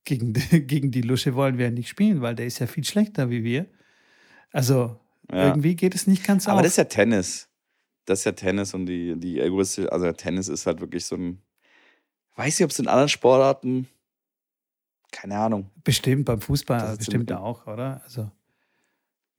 gegen, 0.04 0.32
die- 0.32 0.60
gegen 0.66 0.92
die 0.92 1.00
Lusche 1.02 1.34
wollen 1.34 1.58
wir 1.58 1.70
nicht 1.72 1.88
spielen, 1.88 2.20
weil 2.20 2.36
der 2.36 2.46
ist 2.46 2.60
ja 2.60 2.68
viel 2.68 2.84
schlechter 2.84 3.28
wie 3.28 3.42
wir. 3.42 3.66
Also 4.52 4.98
Ja. 5.30 5.48
irgendwie 5.48 5.76
geht 5.76 5.94
es 5.94 6.06
nicht 6.06 6.24
ganz 6.24 6.48
Aber 6.48 6.56
auf. 6.58 6.62
das 6.62 6.72
ist 6.72 6.76
ja 6.78 6.84
Tennis. 6.84 7.48
Das 8.04 8.20
ist 8.20 8.24
ja 8.24 8.32
Tennis 8.32 8.74
und 8.74 8.86
die, 8.86 9.14
die 9.18 9.40
egoistische, 9.40 9.92
also 9.92 10.10
Tennis 10.12 10.48
ist 10.48 10.66
halt 10.66 10.80
wirklich 10.80 11.04
so 11.04 11.16
ein. 11.16 11.40
Weiß 12.36 12.58
nicht, 12.58 12.64
ob 12.64 12.70
es 12.70 12.78
in 12.78 12.88
anderen 12.88 13.08
Sportarten. 13.08 13.86
Keine 15.12 15.38
Ahnung. 15.38 15.70
bestimmt 15.84 16.24
beim 16.24 16.40
Fußball, 16.40 16.96
bestimmt 16.96 17.32
auch, 17.32 17.66
oder? 17.66 18.00
Also, 18.04 18.30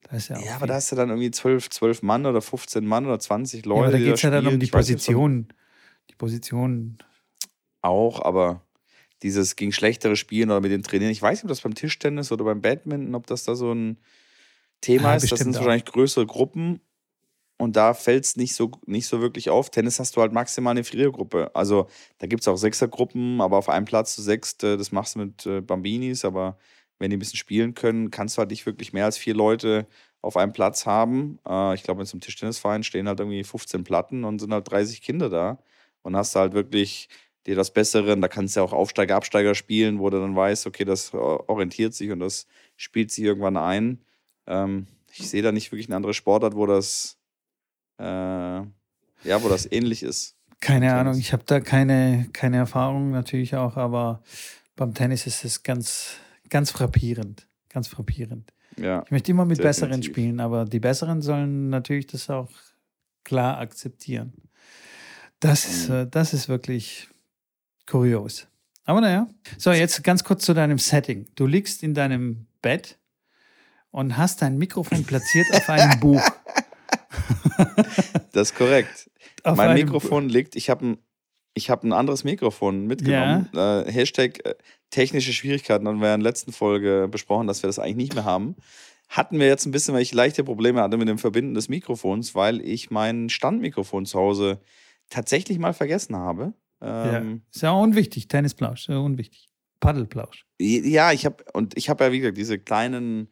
da 0.03 0.18
ist 0.18 0.28
ja 0.28 0.38
auch 0.38 0.45
Ja, 0.45 0.55
aber 0.55 0.68
da 0.68 0.76
hast 0.76 0.91
du 0.91 0.95
dann 0.97 1.09
irgendwie 1.09 1.32
zwölf, 1.32 1.70
zwölf 1.70 2.01
Mann 2.01 2.26
oder 2.26 2.41
15 2.41 2.86
Mann 2.86 3.05
oder 3.05 3.20
20 3.20 3.66
ja, 3.66 3.70
Leute. 3.70 3.84
aber 3.84 3.91
da 3.91 3.97
geht 3.97 4.14
es 4.16 4.22
ja 4.22 4.30
dann 4.30 4.47
um 4.47 4.59
die 4.59 4.68
Position. 4.68 5.47
Die 6.09 6.16
Position. 6.16 6.97
Auch, 7.82 8.22
aber 8.24 8.62
dieses 9.24 9.55
gegen 9.55 9.72
schlechtere 9.72 10.16
Spielen 10.16 10.49
oder 10.51 10.62
mit 10.62 10.72
den 10.72 10.84
Trainieren. 10.84 11.12
Ich 11.12 11.22
weiß 11.22 11.38
nicht, 11.39 11.43
ob 11.45 11.49
das 11.49 11.62
beim 11.62 11.74
Tischtennis 11.76 12.32
oder 12.32 12.43
beim 12.43 12.62
Badminton, 12.62 13.16
ob 13.16 13.28
das 13.28 13.43
da 13.45 13.55
so 13.55 13.74
ein 13.74 13.97
Thema 14.82 15.12
Ja, 15.12 15.16
ist. 15.16 15.32
Das 15.32 15.42
sind 15.42 15.56
auch. 15.56 15.62
wahrscheinlich 15.62 15.86
größere 15.86 16.26
Gruppen 16.26 16.82
und 17.58 17.76
da 17.76 17.94
fällt 17.94 18.26
es 18.26 18.36
nicht 18.38 18.56
so, 18.56 18.72
nicht 18.88 19.08
so 19.08 19.22
wirklich 19.22 19.50
auf. 19.52 19.70
Tennis 19.70 20.00
hast 20.00 20.16
du 20.18 20.22
halt 20.22 20.34
maximal 20.34 20.72
eine 20.72 20.84
Vierergruppe. 20.84 21.52
Also 21.56 21.88
da 22.20 22.28
gibt 22.28 22.42
es 22.42 22.48
auch 22.48 22.58
Sechsergruppen, 22.58 23.40
aber 23.42 23.58
auf 23.58 23.70
einem 23.70 23.86
Platz 23.86 24.16
zu 24.16 24.22
sechst, 24.24 24.64
äh, 24.64 24.78
das 24.78 24.92
machst 24.92 25.16
du 25.16 25.20
mit 25.20 25.46
äh, 25.46 25.62
Bambinis, 25.62 26.26
aber 26.26 26.58
wenn 27.00 27.12
die 27.12 27.18
ein 27.18 27.20
bisschen 27.20 27.38
spielen 27.38 27.76
können, 27.76 28.12
kannst 28.12 28.38
du 28.38 28.40
halt 28.40 28.52
nicht 28.52 28.66
wirklich 28.66 28.94
mehr 28.94 29.06
als 29.06 29.18
vier 29.18 29.36
Leute 29.36 29.88
auf 30.22 30.38
einem 30.38 30.54
Platz 30.54 30.86
haben. 30.88 31.40
Äh, 31.48 31.76
ich 31.76 31.84
glaube, 31.84 32.02
in 32.02 32.06
so 32.08 32.14
einem 32.16 32.22
Tischtennisverein 32.22 32.84
stehen 32.84 33.08
halt 33.08 33.20
irgendwie 33.20 33.44
15 33.44 33.84
Platten 33.84 34.24
und 34.24 34.40
sind 34.40 34.54
halt 34.54 34.70
30 34.72 35.02
Kinder 35.02 35.30
da. 35.30 35.60
Und 36.04 36.16
hast 36.16 36.36
halt 36.36 36.54
wirklich 36.54 37.10
dir 37.46 37.56
das 37.56 37.72
Bessere, 37.74 38.14
und 38.14 38.22
da 38.22 38.28
kannst 38.28 38.56
du 38.56 38.60
ja 38.62 38.64
auch 38.66 38.74
Aufsteiger, 38.74 39.16
Absteiger 39.16 39.56
spielen, 39.56 40.00
wo 40.00 40.10
du 40.10 40.20
dann 40.20 40.36
weißt, 40.36 40.66
okay, 40.68 40.86
das 40.86 41.14
orientiert 41.14 41.94
sich 41.94 42.12
und 42.12 42.20
das 42.20 42.48
spielt 42.78 43.12
sich 43.12 43.24
irgendwann 43.24 43.58
ein. 43.58 44.04
Ähm, 44.52 44.88
ich 45.14 45.30
sehe 45.30 45.41
da 45.41 45.52
nicht 45.52 45.72
wirklich 45.72 45.88
eine 45.88 45.95
andere 45.95 46.14
Sportart, 46.14 46.56
wo 46.56 46.66
das, 46.66 47.18
äh, 47.99 48.04
ja, 48.04 48.64
wo 49.43 49.49
das 49.49 49.72
ähnlich 49.72 50.04
ist. 50.04 50.36
Keine 50.60 50.88
Tennis. 50.88 50.93
Ahnung, 50.99 51.18
ich 51.20 51.34
habe 51.34 51.43
da 51.45 51.60
keine, 51.60 52.28
keine 52.34 52.58
Erfahrung 52.58 53.12
natürlich 53.12 53.56
auch, 53.56 53.78
aber 53.78 54.22
beim 54.76 54.93
Tennis 54.93 55.26
ist 55.28 55.43
es 55.45 55.64
ganz, 55.64 56.16
ganz 56.49 56.72
frappierend. 56.72 57.47
Ganz 57.70 57.88
frappierend. 57.88 58.54
Ja, 58.78 59.04
Ich 59.06 59.12
möchte 59.12 59.32
immer 59.32 59.45
mit 59.45 59.62
Besseren 59.62 59.89
Definitiv. 59.91 60.14
spielen, 60.14 60.39
aber 60.39 60.66
die 60.66 60.80
Besseren 60.80 61.22
sollen 61.22 61.70
natürlich 61.70 62.08
das 62.08 62.30
auch 62.30 62.49
klar 63.24 63.58
akzeptieren. 63.60 64.34
Das 65.39 65.66
ist, 65.66 65.89
Mhm. 65.89 65.95
äh, 65.95 66.08
das 66.08 66.34
ist 66.34 66.47
wirklich 66.49 67.10
kurios. 67.88 68.47
Aber 68.86 69.02
naja. 69.02 69.28
So, 69.58 69.72
jetzt 69.72 70.04
ganz 70.04 70.24
kurz 70.24 70.43
zu 70.45 70.54
deinem 70.54 70.78
Setting. 70.78 71.28
Du 71.36 71.45
liegst 71.47 71.82
in 71.84 71.93
deinem 71.93 72.45
Bett 72.62 72.97
und 73.92 74.18
hast 74.18 74.42
dein 74.42 74.58
Mikrofon 74.58 75.04
platziert 75.04 75.48
auf 75.54 75.70
einem 75.70 76.00
Buch. 76.00 76.22
das 78.32 78.52
ist 78.52 78.56
korrekt. 78.56 79.10
Auf 79.44 79.58
mein 79.58 79.74
Mikrofon 79.74 80.30
liegt, 80.30 80.56
ich 80.56 80.70
habe 80.70 80.86
ein, 80.86 80.98
ich 81.56 81.72
hab 81.72 81.84
ein 81.84 81.94
anderes 81.94 82.24
Mikrofon 82.24 82.86
mitgenommen. 82.86 83.50
Äh, 83.56 83.92
Hashtag 83.92 84.46
äh, 84.46 84.54
technische 84.92 85.34
Schwierigkeiten, 85.34 85.88
haben 85.88 86.00
wir 86.00 86.10
ja 86.10 86.14
in 86.14 86.20
der 86.20 86.30
letzten 86.30 86.52
Folge 86.52 87.08
besprochen, 87.10 87.48
dass 87.48 87.64
wir 87.64 87.68
das 87.68 87.80
eigentlich 87.80 87.96
nicht 87.96 88.14
mehr 88.14 88.26
haben. 88.26 88.56
Hatten 89.10 89.39
wir 89.39 89.48
jetzt 89.48 89.66
ein 89.66 89.72
bisschen, 89.72 89.96
weil 89.96 90.04
ich 90.04 90.14
leichte 90.14 90.44
Probleme 90.44 90.80
hatte 90.80 90.98
mit 90.98 91.08
dem 91.08 91.18
Verbinden 91.18 91.56
des 91.56 91.70
Mikrofons, 91.70 92.36
weil 92.36 92.62
ich 92.62 92.92
mein 92.92 93.30
Standmikrofon 93.30 94.06
zu 94.06 94.20
Hause 94.20 94.62
tatsächlich 95.10 95.58
mal 95.58 95.74
vergessen 95.74 96.16
habe. 96.16 96.54
Ja, 96.82 97.18
Ähm, 97.18 97.42
ist 97.52 97.62
ja 97.64 97.72
unwichtig. 97.72 98.28
Tennisplausch, 98.28 98.86
sehr 98.86 99.00
unwichtig. 99.00 99.50
Paddelplausch. 99.80 100.46
Ja, 100.60 101.12
ich 101.12 101.26
habe 101.26 101.44
und 101.54 101.76
ich 101.78 101.89
habe 101.89 102.04
ja 102.04 102.12
wie 102.12 102.20
gesagt 102.20 102.38
diese 102.38 102.60
kleinen, 102.60 103.28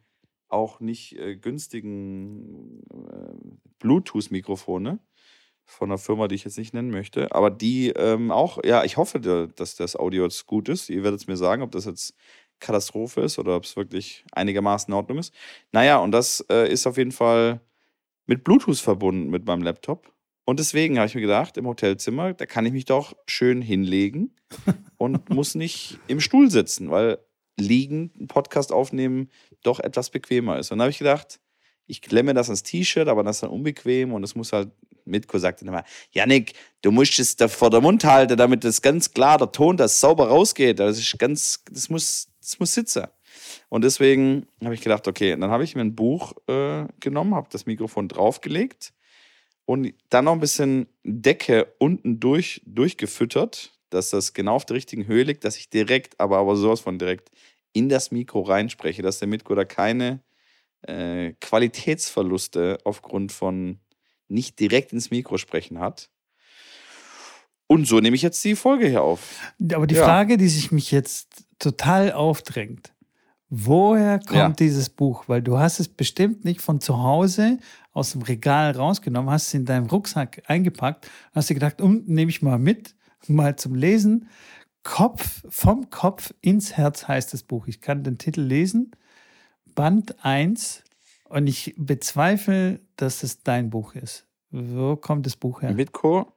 auch 0.50 0.80
nicht 0.80 1.18
äh, 1.18 1.36
günstigen 1.36 2.82
äh, 2.92 3.34
Bluetooth-Mikrofone 3.80 5.00
von 5.66 5.90
einer 5.90 5.98
Firma, 6.00 6.28
die 6.28 6.36
ich 6.36 6.44
jetzt 6.46 6.58
nicht 6.58 6.74
nennen 6.74 6.90
möchte, 6.90 7.34
aber 7.34 7.52
die 7.52 7.90
ähm, 7.90 8.32
auch, 8.32 8.60
ja, 8.66 8.84
ich 8.84 8.98
hoffe, 8.98 9.20
da- 9.20 9.48
dass 9.48 9.76
das 9.76 9.96
Audio 9.96 10.24
jetzt 10.24 10.48
gut 10.48 10.68
ist. 10.70 10.90
Ihr 10.90 11.04
werdet 11.04 11.22
es 11.22 11.28
mir 11.28 11.38
sagen, 11.38 11.62
ob 11.62 11.72
das 11.72 11.86
jetzt 11.86 12.16
Katastrophe 12.60 13.22
ist 13.22 13.40
oder 13.40 13.56
ob 13.56 13.64
es 13.64 13.76
wirklich 13.78 14.26
einigermaßen 14.32 14.92
in 14.92 14.96
Ordnung 14.98 15.20
ist. 15.20 15.34
Naja, 15.72 15.98
und 16.00 16.12
das 16.12 16.44
äh, 16.50 16.72
ist 16.72 16.88
auf 16.88 16.98
jeden 16.98 17.12
Fall 17.12 17.62
mit 18.26 18.44
Bluetooth 18.44 18.80
verbunden 18.80 19.30
mit 19.30 19.46
meinem 19.46 19.62
Laptop. 19.64 20.14
Und 20.46 20.60
deswegen 20.60 20.98
habe 20.98 21.08
ich 21.08 21.16
mir 21.16 21.22
gedacht, 21.22 21.58
im 21.58 21.68
Hotelzimmer, 21.68 22.34
da 22.34 22.48
kann 22.48 22.66
ich 22.66 22.74
mich 22.74 22.86
doch 22.86 23.16
schön 23.28 23.62
hinlegen 23.62 24.36
und 24.98 25.30
muss 25.30 25.54
nicht 25.56 26.00
im 26.08 26.20
Stuhl 26.20 26.50
sitzen, 26.50 26.90
weil 26.90 27.20
liegend 27.60 28.16
einen 28.16 28.28
Podcast 28.28 28.72
aufnehmen 28.72 29.30
doch 29.64 29.80
etwas 29.80 30.10
bequemer 30.10 30.60
ist. 30.60 30.72
Und 30.72 30.78
dann 30.78 30.84
habe 30.84 30.92
ich 30.92 30.98
gedacht, 30.98 31.40
ich 31.88 32.02
klemme 32.02 32.34
das 32.34 32.50
ans 32.50 32.64
T-Shirt, 32.64 33.08
aber 33.08 33.24
das 33.24 33.38
ist 33.38 33.44
dann 33.44 33.50
unbequem 33.50 34.14
und 34.14 34.24
es 34.24 34.36
muss 34.36 34.54
halt, 34.54 34.70
Mitko 35.06 35.40
sagte 35.40 35.66
immer, 35.66 35.84
Janik, 36.12 36.54
du 36.84 36.92
musst 36.92 37.18
es 37.20 37.36
da 37.36 37.48
vor 37.48 37.72
der 37.72 37.82
Mund 37.82 38.04
halten, 38.04 38.38
damit 38.38 38.64
das 38.64 38.82
ganz 38.82 39.12
klar, 39.12 39.40
der 39.40 39.52
Ton, 39.52 39.76
das 39.76 40.00
sauber 40.00 40.28
rausgeht. 40.28 40.80
Das 40.80 41.00
ist 41.00 41.18
ganz, 41.18 41.64
das 41.72 41.90
muss, 41.90 42.30
das 42.40 42.60
muss 42.60 42.74
sitzen. 42.74 43.08
Und 43.70 43.84
deswegen 43.84 44.48
habe 44.64 44.76
ich 44.76 44.82
gedacht, 44.82 45.08
okay, 45.08 45.36
dann 45.36 45.50
habe 45.50 45.64
ich 45.64 45.76
mir 45.76 45.82
ein 45.82 45.96
Buch 45.96 46.34
äh, 46.48 46.86
genommen, 47.00 47.34
habe 47.34 47.48
das 47.52 47.66
Mikrofon 47.66 48.08
draufgelegt 48.08 48.94
und 49.66 49.94
dann 50.10 50.26
noch 50.26 50.34
ein 50.34 50.40
bisschen 50.40 50.88
Decke 51.04 51.74
unten 51.80 52.20
durch, 52.20 52.62
durchgefüttert, 52.66 53.72
dass 53.90 54.10
das 54.10 54.34
genau 54.34 54.56
auf 54.56 54.66
der 54.66 54.76
richtigen 54.76 55.08
Höhe 55.08 55.24
liegt, 55.24 55.44
dass 55.44 55.58
ich 55.58 55.70
direkt, 55.70 56.20
aber, 56.20 56.38
aber 56.38 56.56
sowas 56.56 56.80
von 56.80 56.98
direkt 56.98 57.30
in 57.74 57.90
das 57.90 58.12
Mikro 58.12 58.42
reinspreche, 58.42 59.02
dass 59.02 59.20
der 59.20 59.28
da 59.56 59.66
keine 59.66 60.22
äh, 60.82 61.34
Qualitätsverluste 61.42 62.80
aufgrund 62.84 63.32
von 63.32 63.80
nicht 64.28 64.60
direkt 64.60 64.94
ins 64.94 65.12
Mikro 65.12 65.38
sprechen 65.38 65.80
hat. 65.80 66.10
Und 67.68 67.88
so 67.88 68.00
nehme 68.00 68.16
ich 68.16 68.22
jetzt 68.22 68.44
die 68.44 68.56
Folge 68.56 68.88
hier 68.88 69.04
auf. 69.04 69.54
Aber 69.74 69.86
die 69.88 69.96
Ja. 69.96 70.04
Frage, 70.04 70.38
die 70.38 70.48
sich 70.48 70.72
mich 70.72 70.92
jetzt 70.92 71.46
total 71.60 72.12
aufdrängt, 72.14 72.94
woher 73.50 74.20
kommt 74.20 74.36
Ja. 74.36 74.50
dieses 74.66 74.90
Buch? 74.90 75.26
Weil 75.28 75.42
du 75.44 75.58
hast 75.60 75.80
es 75.80 75.88
bestimmt 75.88 76.46
nicht 76.46 76.62
von 76.62 76.80
zu 76.82 76.98
Hause 77.02 77.60
aus 77.92 78.14
dem 78.14 78.22
Regal 78.24 78.72
rausgenommen, 78.72 79.30
hast 79.30 79.48
es 79.48 79.54
in 79.54 79.66
deinem 79.66 79.88
Rucksack 79.88 80.42
eingepackt, 80.48 81.10
hast 81.34 81.50
dir 81.50 81.56
gedacht, 81.56 81.82
um, 81.82 82.04
nehme 82.06 82.32
ich 82.32 82.42
mal 82.42 82.58
mit, 82.58 82.96
mal 83.28 83.56
zum 83.56 83.76
Lesen. 83.76 84.30
Kopf, 84.84 85.44
vom 85.50 85.90
Kopf 85.90 86.34
ins 86.42 86.78
Herz 86.78 87.08
heißt 87.08 87.34
das 87.34 87.44
Buch. 87.44 87.68
Ich 87.68 87.82
kann 87.82 88.04
den 88.04 88.18
Titel 88.18 88.42
lesen. 88.42 88.92
Band 89.76 90.24
1. 90.24 90.84
Und 91.26 91.48
ich 91.48 91.76
bezweifle, 91.78 92.80
dass 92.96 93.24
es 93.24 93.44
dein 93.44 93.70
Buch 93.70 93.94
ist. 93.94 94.26
Wo 94.50 94.96
kommt 94.96 95.26
das 95.26 95.36
Buch 95.36 95.62
her? 95.62 95.74
Mitko, 95.74 96.32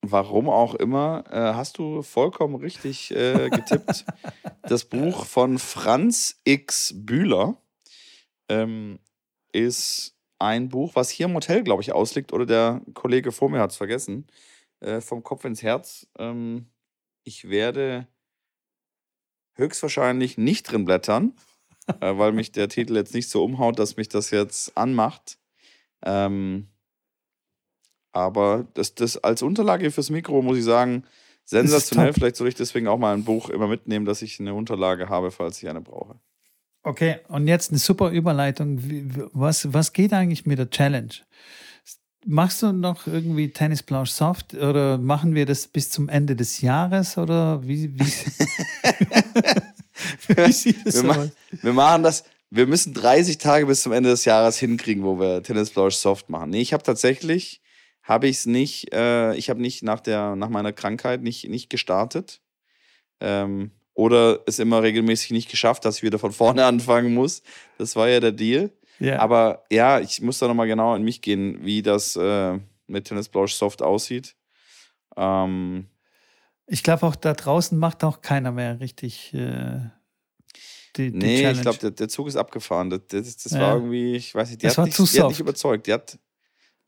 warum 0.00 0.48
auch 0.48 0.74
immer, 0.74 1.24
äh, 1.30 1.54
hast 1.54 1.78
du 1.78 2.02
vollkommen 2.02 2.54
richtig 2.54 3.14
äh, 3.14 3.50
getippt. 3.50 4.06
das 4.62 4.86
Buch 4.86 5.26
von 5.26 5.58
Franz 5.58 6.40
X. 6.44 6.94
Bühler 6.96 7.60
ähm, 8.48 8.98
ist 9.52 10.16
ein 10.38 10.68
Buch, 10.68 10.92
was 10.94 11.10
hier 11.10 11.26
im 11.26 11.34
Hotel, 11.34 11.62
glaube 11.64 11.82
ich, 11.82 11.92
ausliegt, 11.92 12.32
oder 12.32 12.46
der 12.46 12.80
Kollege 12.94 13.32
vor 13.32 13.50
mir 13.50 13.60
hat 13.60 13.72
es 13.72 13.76
vergessen. 13.76 14.26
Äh, 14.80 15.00
vom 15.00 15.22
Kopf 15.22 15.44
ins 15.44 15.62
Herz. 15.62 16.06
Ähm, 16.18 16.66
ich 17.28 17.48
werde 17.48 18.08
höchstwahrscheinlich 19.54 20.38
nicht 20.38 20.64
drin 20.64 20.84
blättern, 20.84 21.34
äh, 22.00 22.18
weil 22.18 22.32
mich 22.32 22.50
der 22.52 22.68
Titel 22.68 22.96
jetzt 22.96 23.14
nicht 23.14 23.28
so 23.28 23.44
umhaut, 23.44 23.78
dass 23.78 23.96
mich 23.96 24.08
das 24.08 24.30
jetzt 24.30 24.76
anmacht. 24.76 25.38
Ähm, 26.02 26.68
Aber 28.12 28.66
das, 28.74 28.94
das 28.94 29.16
als 29.18 29.42
Unterlage 29.42 29.90
fürs 29.90 30.10
Mikro 30.10 30.42
muss 30.42 30.58
ich 30.58 30.64
sagen, 30.64 31.04
sensationell. 31.44 32.12
Vielleicht 32.12 32.36
soll 32.36 32.48
ich 32.48 32.54
deswegen 32.54 32.88
auch 32.88 32.98
mal 32.98 33.14
ein 33.14 33.24
Buch 33.24 33.50
immer 33.50 33.68
mitnehmen, 33.68 34.06
dass 34.06 34.22
ich 34.22 34.40
eine 34.40 34.54
Unterlage 34.54 35.08
habe, 35.08 35.30
falls 35.30 35.62
ich 35.62 35.68
eine 35.68 35.80
brauche. 35.80 36.18
Okay, 36.82 37.16
und 37.28 37.46
jetzt 37.48 37.70
eine 37.70 37.78
super 37.78 38.10
Überleitung. 38.10 38.80
Was, 39.32 39.72
was 39.72 39.92
geht 39.92 40.12
eigentlich 40.12 40.46
mit 40.46 40.58
der 40.58 40.70
Challenge? 40.70 41.14
Machst 42.30 42.62
du 42.62 42.72
noch 42.72 43.06
irgendwie 43.06 43.48
Tennisplausch 43.48 44.10
Soft 44.10 44.52
oder 44.52 44.98
machen 44.98 45.34
wir 45.34 45.46
das 45.46 45.66
bis 45.66 45.90
zum 45.90 46.10
Ende 46.10 46.36
des 46.36 46.60
Jahres 46.60 47.16
oder 47.16 47.66
wie, 47.66 47.98
wie, 47.98 48.04
wie 50.36 50.52
sieht 50.52 50.86
das 50.86 51.02
wir, 51.02 51.10
aus? 51.10 51.30
wir 51.62 51.72
machen 51.72 52.02
das, 52.02 52.24
wir 52.50 52.66
müssen 52.66 52.92
30 52.92 53.38
Tage 53.38 53.64
bis 53.64 53.80
zum 53.80 53.92
Ende 53.92 54.10
des 54.10 54.26
Jahres 54.26 54.58
hinkriegen, 54.58 55.04
wo 55.04 55.18
wir 55.18 55.42
Tennisplausch 55.42 55.94
Soft 55.94 56.28
machen. 56.28 56.50
Nee, 56.50 56.60
ich 56.60 56.74
habe 56.74 56.82
tatsächlich, 56.82 57.62
habe 58.02 58.28
ich 58.28 58.36
es 58.36 58.44
nicht, 58.44 58.92
äh, 58.92 59.34
ich 59.34 59.48
habe 59.48 59.62
nicht 59.62 59.82
nach, 59.82 60.00
der, 60.00 60.36
nach 60.36 60.50
meiner 60.50 60.74
Krankheit 60.74 61.22
nicht, 61.22 61.48
nicht 61.48 61.70
gestartet. 61.70 62.42
Ähm, 63.20 63.70
oder 63.94 64.40
es 64.44 64.58
immer 64.58 64.82
regelmäßig 64.82 65.30
nicht 65.30 65.50
geschafft, 65.50 65.86
dass 65.86 65.96
ich 65.96 66.02
wieder 66.02 66.18
von 66.18 66.32
vorne 66.32 66.64
anfangen 66.66 67.14
muss. 67.14 67.42
Das 67.78 67.96
war 67.96 68.10
ja 68.10 68.20
der 68.20 68.32
Deal. 68.32 68.70
Yeah. 69.00 69.20
Aber 69.20 69.64
ja, 69.70 70.00
ich 70.00 70.20
muss 70.22 70.38
da 70.38 70.48
nochmal 70.48 70.66
genau 70.66 70.94
in 70.94 71.02
mich 71.02 71.22
gehen, 71.22 71.64
wie 71.64 71.82
das 71.82 72.16
äh, 72.16 72.58
mit 72.86 73.04
Tennis 73.06 73.28
Blanche 73.28 73.54
Soft 73.54 73.82
aussieht. 73.82 74.34
Ähm, 75.16 75.86
ich 76.66 76.82
glaube 76.82 77.06
auch 77.06 77.16
da 77.16 77.32
draußen 77.32 77.78
macht 77.78 78.04
auch 78.04 78.20
keiner 78.20 78.52
mehr 78.52 78.80
richtig. 78.80 79.32
Äh, 79.34 79.90
die, 80.96 81.12
die 81.12 81.18
nee, 81.18 81.36
Challenge. 81.40 81.56
ich 81.56 81.62
glaube, 81.62 81.78
der, 81.78 81.90
der, 81.92 82.08
Zug 82.08 82.28
ist 82.28 82.36
abgefahren. 82.36 82.90
Das, 82.90 83.00
das, 83.08 83.36
das 83.36 83.52
ja. 83.52 83.60
war 83.60 83.74
irgendwie, 83.76 84.16
ich 84.16 84.34
weiß 84.34 84.48
nicht, 84.50 84.62
die, 84.62 84.66
das 84.66 84.78
hat, 84.78 84.86
nicht, 84.86 84.96
zu 84.96 85.04
die 85.04 85.20
hat 85.20 85.28
nicht 85.28 85.40
überzeugt. 85.40 85.86
Die 85.86 85.92
hat, 85.92 86.18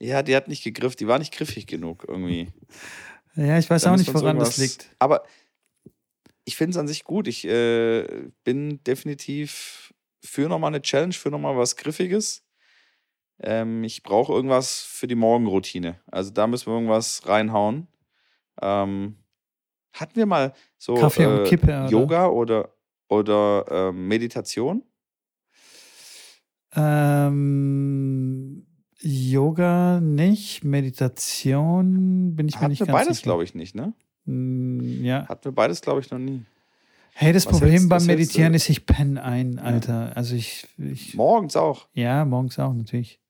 ja, 0.00 0.22
die 0.22 0.34
hat 0.34 0.48
nicht 0.48 0.64
gegriffen, 0.64 0.96
die 0.98 1.06
war 1.06 1.18
nicht 1.18 1.32
griffig 1.32 1.66
genug 1.66 2.04
irgendwie. 2.08 2.48
Ja, 3.36 3.58
ich 3.58 3.70
weiß 3.70 3.82
da 3.82 3.92
auch 3.92 3.96
nicht, 3.96 4.12
woran 4.12 4.38
das 4.38 4.56
liegt. 4.56 4.90
Aber 4.98 5.22
ich 6.44 6.56
finde 6.56 6.72
es 6.72 6.76
an 6.76 6.88
sich 6.88 7.04
gut. 7.04 7.28
Ich 7.28 7.46
äh, 7.46 8.28
bin 8.42 8.82
definitiv 8.84 9.89
für 10.22 10.48
nochmal 10.48 10.68
eine 10.68 10.82
Challenge, 10.82 11.12
für 11.12 11.30
nochmal 11.30 11.56
was 11.56 11.76
Griffiges. 11.76 12.44
Ähm, 13.42 13.84
ich 13.84 14.02
brauche 14.02 14.32
irgendwas 14.32 14.82
für 14.82 15.06
die 15.06 15.14
Morgenroutine. 15.14 16.00
Also 16.06 16.30
da 16.30 16.46
müssen 16.46 16.66
wir 16.66 16.74
irgendwas 16.74 17.26
reinhauen. 17.26 17.88
Ähm, 18.60 19.16
hatten 19.92 20.16
wir 20.16 20.26
mal 20.26 20.52
so 20.76 20.94
Kaffee 20.94 21.24
äh, 21.24 21.26
und 21.26 21.44
Kippe, 21.44 21.66
oder? 21.66 21.88
Yoga 21.88 22.26
oder, 22.28 22.74
oder 23.08 23.64
äh, 23.88 23.92
Meditation? 23.92 24.84
Ähm, 26.74 28.66
Yoga 29.00 30.00
nicht, 30.00 30.62
Meditation 30.62 32.36
bin 32.36 32.48
ich 32.48 32.56
Hatten 32.56 32.64
mir 32.64 32.68
nicht 32.70 32.80
wir 32.80 32.86
ganz 32.86 33.06
beides, 33.06 33.22
glaube 33.22 33.44
ich, 33.44 33.54
nicht, 33.54 33.74
ne? 33.74 33.94
Mm, 34.26 35.02
ja. 35.02 35.26
Hatten 35.28 35.46
wir 35.46 35.52
beides, 35.52 35.80
glaube 35.80 36.00
ich, 36.00 36.10
noch 36.10 36.18
nie. 36.18 36.44
Hey, 37.20 37.34
das 37.34 37.44
was 37.44 37.52
Problem 37.52 37.86
beim 37.90 38.06
Meditieren 38.06 38.54
ist, 38.54 38.70
ich 38.70 38.86
penne 38.86 39.22
ein, 39.22 39.58
Alter. 39.58 40.06
Ja. 40.06 40.12
Also 40.12 40.34
ich, 40.34 40.66
ich. 40.78 41.12
Morgens 41.12 41.54
auch. 41.54 41.86
Ja, 41.92 42.24
morgens 42.24 42.58
auch, 42.58 42.72
natürlich. 42.72 43.20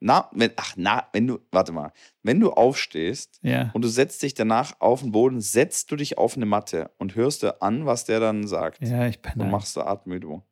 Na, 0.00 0.30
wenn, 0.32 0.52
ach, 0.56 0.72
na, 0.76 1.06
wenn 1.12 1.26
du, 1.26 1.38
warte 1.52 1.72
mal, 1.72 1.92
wenn 2.22 2.40
du 2.40 2.52
aufstehst 2.52 3.38
ja. 3.42 3.70
und 3.74 3.82
du 3.82 3.88
setzt 3.88 4.22
dich 4.22 4.32
danach 4.32 4.80
auf 4.80 5.02
den 5.02 5.12
Boden, 5.12 5.42
setzt 5.42 5.90
du 5.90 5.96
dich 5.96 6.16
auf 6.16 6.36
eine 6.36 6.46
Matte 6.46 6.90
und 6.96 7.14
hörst 7.16 7.42
dir 7.42 7.62
an, 7.62 7.84
was 7.84 8.06
der 8.06 8.18
dann 8.18 8.46
sagt. 8.46 8.80
Ja, 8.80 9.06
ich 9.06 9.20
penne. 9.20 9.44
Und 9.44 9.50
machst 9.50 9.76
du 9.76 9.82
Atemübung. 9.82 10.42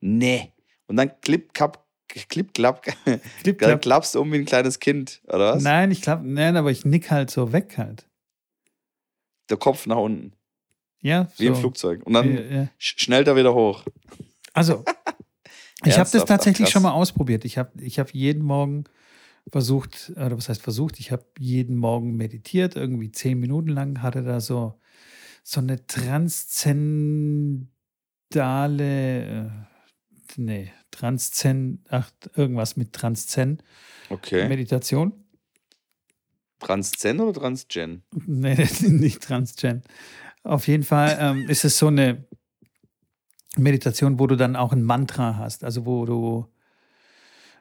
Nee. 0.00 0.50
Und 0.86 0.96
dann 0.96 1.10
klipp, 1.20 1.52
klapp, 1.52 1.84
klipp, 2.08 2.54
klapp, 2.54 2.84
klipp, 3.42 3.58
klapp. 3.58 3.82
klappst 3.82 4.14
du 4.14 4.22
um 4.22 4.32
wie 4.32 4.36
ein 4.36 4.46
kleines 4.46 4.80
Kind, 4.80 5.20
oder 5.26 5.56
was? 5.56 5.62
Nein, 5.62 5.90
ich 5.90 6.00
klapp, 6.00 6.22
nein, 6.24 6.56
aber 6.56 6.70
ich 6.70 6.86
nick 6.86 7.10
halt 7.10 7.30
so 7.30 7.52
weg 7.52 7.76
halt. 7.76 8.08
Der 9.50 9.58
Kopf 9.58 9.86
nach 9.86 9.98
unten. 9.98 10.32
Ja. 11.02 11.28
Wie 11.36 11.46
so. 11.46 11.52
im 11.52 11.56
Flugzeug. 11.56 12.06
Und 12.06 12.14
dann 12.14 12.34
ja, 12.34 12.40
ja. 12.40 12.68
schnellt 12.78 13.28
er 13.28 13.36
wieder 13.36 13.52
hoch. 13.54 13.84
Also, 14.54 14.84
ich 15.84 15.98
habe 15.98 16.08
das 16.10 16.24
tatsächlich 16.24 16.70
schon 16.70 16.82
mal 16.82 16.92
ausprobiert. 16.92 17.44
Ich 17.44 17.58
habe 17.58 17.70
ich 17.82 17.98
hab 17.98 18.14
jeden 18.14 18.42
Morgen 18.44 18.84
versucht, 19.50 20.12
oder 20.16 20.36
was 20.36 20.48
heißt 20.48 20.62
versucht, 20.62 21.00
ich 21.00 21.10
habe 21.10 21.24
jeden 21.38 21.76
Morgen 21.76 22.16
meditiert, 22.16 22.76
irgendwie 22.76 23.10
zehn 23.10 23.40
Minuten 23.40 23.68
lang, 23.68 24.00
hatte 24.02 24.22
da 24.22 24.40
so, 24.40 24.78
so 25.42 25.60
eine 25.60 25.84
transzendale, 25.86 27.66
äh, 29.26 29.50
nee, 30.36 30.72
Transzen, 30.92 31.84
ach, 31.88 32.12
irgendwas 32.36 32.76
mit 32.76 32.92
Transzen. 32.92 33.60
Okay. 34.10 34.46
Meditation. 34.48 35.12
Transzen 36.60 37.20
oder 37.20 37.40
Transgen? 37.40 38.04
Nee, 38.26 38.68
nicht 38.82 39.22
Transgen. 39.22 39.82
Auf 40.44 40.66
jeden 40.66 40.82
Fall 40.82 41.16
ähm, 41.20 41.48
ist 41.48 41.64
es 41.64 41.78
so 41.78 41.86
eine 41.86 42.24
Meditation, 43.56 44.18
wo 44.18 44.26
du 44.26 44.36
dann 44.36 44.56
auch 44.56 44.72
ein 44.72 44.82
Mantra 44.82 45.36
hast, 45.36 45.62
also 45.64 45.86
wo 45.86 46.04
du 46.04 46.46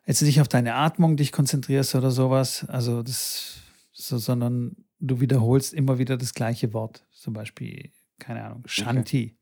jetzt 0.05 0.21
nicht 0.21 0.41
auf 0.41 0.47
deine 0.47 0.75
Atmung 0.75 1.17
dich 1.17 1.31
konzentrierst 1.31 1.95
oder 1.95 2.11
sowas, 2.11 2.65
also 2.67 3.03
das, 3.03 3.59
so, 3.91 4.17
sondern 4.17 4.75
du 4.99 5.19
wiederholst 5.19 5.73
immer 5.73 5.99
wieder 5.99 6.17
das 6.17 6.33
gleiche 6.33 6.73
Wort, 6.73 7.05
zum 7.11 7.33
Beispiel, 7.33 7.91
keine 8.19 8.43
Ahnung, 8.43 8.63
Shanti. 8.65 9.35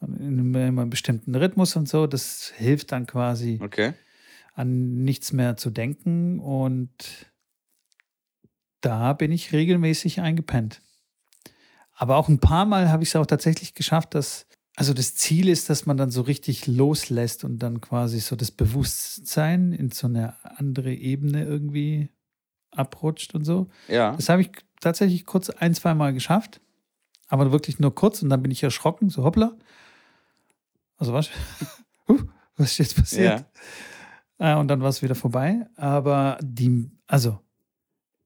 Okay. 0.00 0.18
In 0.18 0.54
einem 0.54 0.90
bestimmten 0.90 1.34
Rhythmus 1.34 1.76
und 1.76 1.88
so, 1.88 2.06
das 2.06 2.52
hilft 2.56 2.92
dann 2.92 3.06
quasi 3.06 3.58
okay. 3.62 3.94
an 4.52 5.02
nichts 5.04 5.32
mehr 5.32 5.56
zu 5.56 5.70
denken 5.70 6.40
und 6.40 7.32
da 8.82 9.14
bin 9.14 9.32
ich 9.32 9.52
regelmäßig 9.52 10.20
eingepennt. 10.20 10.82
Aber 11.94 12.16
auch 12.16 12.28
ein 12.28 12.40
paar 12.40 12.64
Mal 12.64 12.90
habe 12.90 13.02
ich 13.02 13.10
es 13.10 13.16
auch 13.16 13.26
tatsächlich 13.26 13.74
geschafft, 13.74 14.14
dass, 14.14 14.46
also 14.76 14.92
das 14.92 15.14
Ziel 15.14 15.48
ist, 15.48 15.70
dass 15.70 15.86
man 15.86 15.96
dann 15.96 16.10
so 16.10 16.22
richtig 16.22 16.66
loslässt 16.66 17.44
und 17.44 17.58
dann 17.58 17.80
quasi 17.80 18.18
so 18.20 18.36
das 18.36 18.50
Bewusstsein 18.50 19.72
in 19.72 19.90
so 19.90 20.08
eine 20.08 20.34
andere 20.58 20.92
Ebene 20.92 21.44
irgendwie 21.44 22.10
abrutscht 22.72 23.34
und 23.34 23.44
so. 23.44 23.68
Ja. 23.88 24.16
Das 24.16 24.28
habe 24.28 24.42
ich 24.42 24.50
tatsächlich 24.80 25.24
kurz 25.24 25.50
ein, 25.50 25.74
zwei 25.74 25.94
Mal 25.94 26.12
geschafft. 26.12 26.60
Aber 27.28 27.52
wirklich 27.52 27.78
nur 27.78 27.94
kurz 27.94 28.22
und 28.22 28.28
dann 28.28 28.42
bin 28.42 28.50
ich 28.50 28.62
erschrocken, 28.62 29.08
so 29.08 29.24
hoppla. 29.24 29.56
Also 30.96 31.12
was? 31.12 31.30
was 32.56 32.72
ist 32.72 32.78
jetzt 32.78 32.96
passiert? 32.96 33.46
Ja. 34.38 34.54
Äh, 34.54 34.58
und 34.58 34.68
dann 34.68 34.82
war 34.82 34.88
es 34.88 35.02
wieder 35.02 35.14
vorbei. 35.14 35.66
Aber 35.76 36.38
die, 36.42 36.90
also 37.06 37.40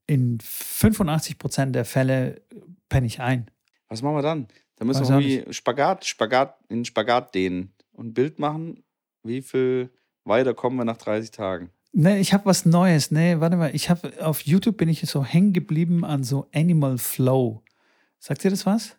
in 0.06 0.38
85 0.40 1.38
Prozent 1.38 1.74
der 1.74 1.84
Fälle 1.84 2.42
penne 2.88 3.06
ich 3.06 3.20
ein. 3.20 3.50
Was 3.88 4.02
machen 4.02 4.16
wir 4.16 4.22
dann? 4.22 4.48
Da 4.76 4.84
müssen 4.84 5.00
Weiß 5.00 5.08
wir 5.08 5.18
irgendwie 5.18 5.52
Spagat, 5.52 6.04
Spagat, 6.04 6.56
in 6.68 6.84
Spagat 6.84 7.34
dehnen 7.34 7.72
und 7.92 8.08
ein 8.08 8.14
Bild 8.14 8.38
machen. 8.38 8.84
Wie 9.22 9.42
viel 9.42 9.90
weiter 10.24 10.54
kommen 10.54 10.76
wir 10.76 10.84
nach 10.84 10.96
30 10.96 11.30
Tagen? 11.30 11.70
Ne, 11.92 12.18
ich 12.18 12.32
habe 12.32 12.46
was 12.46 12.64
Neues. 12.64 13.10
Ne, 13.10 13.40
warte 13.40 13.56
mal. 13.56 13.74
Ich 13.74 13.90
habe 13.90 14.12
auf 14.20 14.42
YouTube 14.42 14.76
bin 14.76 14.88
ich 14.88 15.00
so 15.00 15.24
hängen 15.24 15.52
geblieben 15.52 16.04
an 16.04 16.22
so 16.22 16.46
Animal 16.54 16.98
Flow. 16.98 17.62
Sagt 18.18 18.44
ihr 18.44 18.50
das 18.50 18.66
was? 18.66 18.96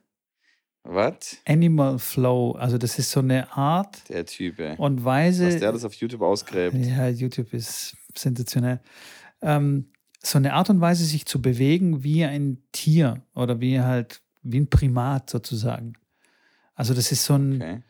Was? 0.84 1.38
Animal 1.46 2.00
Flow. 2.00 2.54
Also 2.54 2.78
das 2.78 2.98
ist 2.98 3.12
so 3.12 3.20
eine 3.20 3.56
Art 3.56 4.10
der 4.10 4.26
Typ, 4.26 4.60
ey. 4.60 4.76
und 4.78 5.04
Weise. 5.06 5.48
Was 5.48 5.60
der 5.60 5.72
das 5.72 5.86
auf 5.86 5.94
YouTube 5.94 6.22
ausgräbt. 6.22 6.76
Ja, 6.76 7.08
YouTube 7.08 7.54
ist 7.54 7.96
sensationell. 8.16 8.80
Ähm, 9.42 9.92
so 10.22 10.38
eine 10.38 10.54
Art 10.54 10.70
und 10.70 10.82
Weise, 10.82 11.06
sich 11.06 11.26
zu 11.26 11.42
bewegen 11.42 12.04
wie 12.04 12.26
ein 12.26 12.64
Tier 12.72 13.22
oder 13.36 13.62
wie 13.62 13.80
halt 13.80 14.22
wie 14.42 14.60
ein 14.60 14.70
Primat 14.70 15.30
sozusagen. 15.30 15.94
Also 16.76 16.94
das 16.94 17.12
ist 17.12 17.26
so 17.26 17.36
ein, 17.36 17.56
okay. 17.62 17.84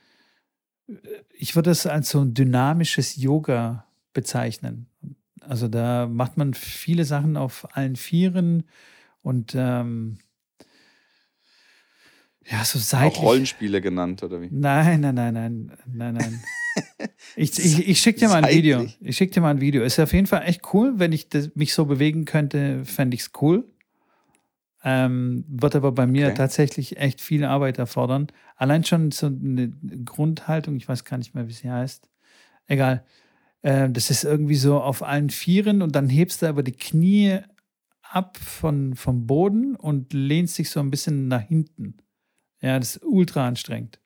ich 1.34 1.56
würde 1.56 1.70
das 1.70 1.86
als 1.86 2.10
so 2.10 2.22
ein 2.22 2.34
dynamisches 2.34 3.16
Yoga 3.16 3.86
bezeichnen. 4.14 4.88
Also 5.42 5.68
da 5.68 6.08
macht 6.08 6.38
man 6.38 6.54
viele 6.54 7.06
Sachen 7.06 7.38
auf 7.38 7.68
allen 7.76 7.96
Vieren 7.96 8.64
und 9.22 9.54
ähm, 9.56 10.20
ja, 12.50 12.66
so 12.66 12.80
seitlich. 12.80 13.20
Auch 13.20 13.24
Rollenspiele 13.24 13.80
genannt, 13.82 14.24
oder 14.24 14.42
wie? 14.42 14.50
Nein, 14.52 15.02
nein, 15.02 15.16
nein, 15.16 15.34
nein, 15.34 15.72
nein, 15.86 16.14
nein. 16.16 16.44
ich 17.36 17.58
ich, 17.60 17.88
ich 17.88 18.00
schicke 18.00 18.22
dir 18.22 18.30
mal 18.30 18.44
ein 18.44 18.52
Video. 18.52 18.88
Ich 19.02 19.18
schicke 19.18 19.34
dir 19.34 19.42
mal 19.42 19.52
ein 19.52 19.62
Video. 19.62 19.84
Ist 19.84 20.00
auf 20.00 20.14
jeden 20.14 20.26
Fall 20.26 20.44
echt 20.46 20.62
cool. 20.74 20.94
Wenn 20.98 21.12
ich 21.12 21.30
das, 21.30 21.56
mich 21.56 21.74
so 21.74 21.86
bewegen 21.86 22.26
könnte, 22.26 22.86
fände 22.86 23.16
ich 23.16 23.22
es 23.22 23.32
cool. 23.42 23.66
Ähm, 24.84 25.44
wird 25.48 25.76
aber 25.76 25.92
bei 25.92 26.08
mir 26.08 26.28
okay. 26.28 26.36
tatsächlich 26.36 26.98
echt 26.98 27.20
viel 27.20 27.44
Arbeit 27.44 27.78
erfordern. 27.78 28.28
Allein 28.56 28.86
schon 28.86 29.12
so 29.12 29.28
eine 29.28 29.70
Grundhaltung, 30.06 30.78
ich 30.78 30.88
weiß 30.88 31.04
gar 31.04 31.18
nicht 31.18 31.36
mehr, 31.36 31.48
wie 31.48 31.54
sie 31.54 31.70
heißt. 31.70 32.10
Egal. 32.68 33.04
Äh, 33.62 33.90
das 33.90 34.10
ist 34.10 34.24
irgendwie 34.24 34.56
so 34.56 34.80
auf 34.80 35.04
allen 35.04 35.30
Vieren 35.30 35.82
und 35.82 35.96
dann 35.96 36.08
hebst 36.08 36.42
du 36.42 36.48
aber 36.48 36.64
die 36.64 36.72
Knie 36.72 37.40
ab 38.02 38.38
von, 38.38 38.96
vom 38.96 39.28
Boden 39.28 39.76
und 39.76 40.14
lehnst 40.14 40.58
dich 40.58 40.70
so 40.70 40.80
ein 40.80 40.92
bisschen 40.92 41.28
nach 41.28 41.42
hinten. 41.42 41.98
Ja, 42.62 42.80
das 42.80 42.98
ist 42.98 43.04
ultra 43.04 43.48
anstrengend. 43.48 44.00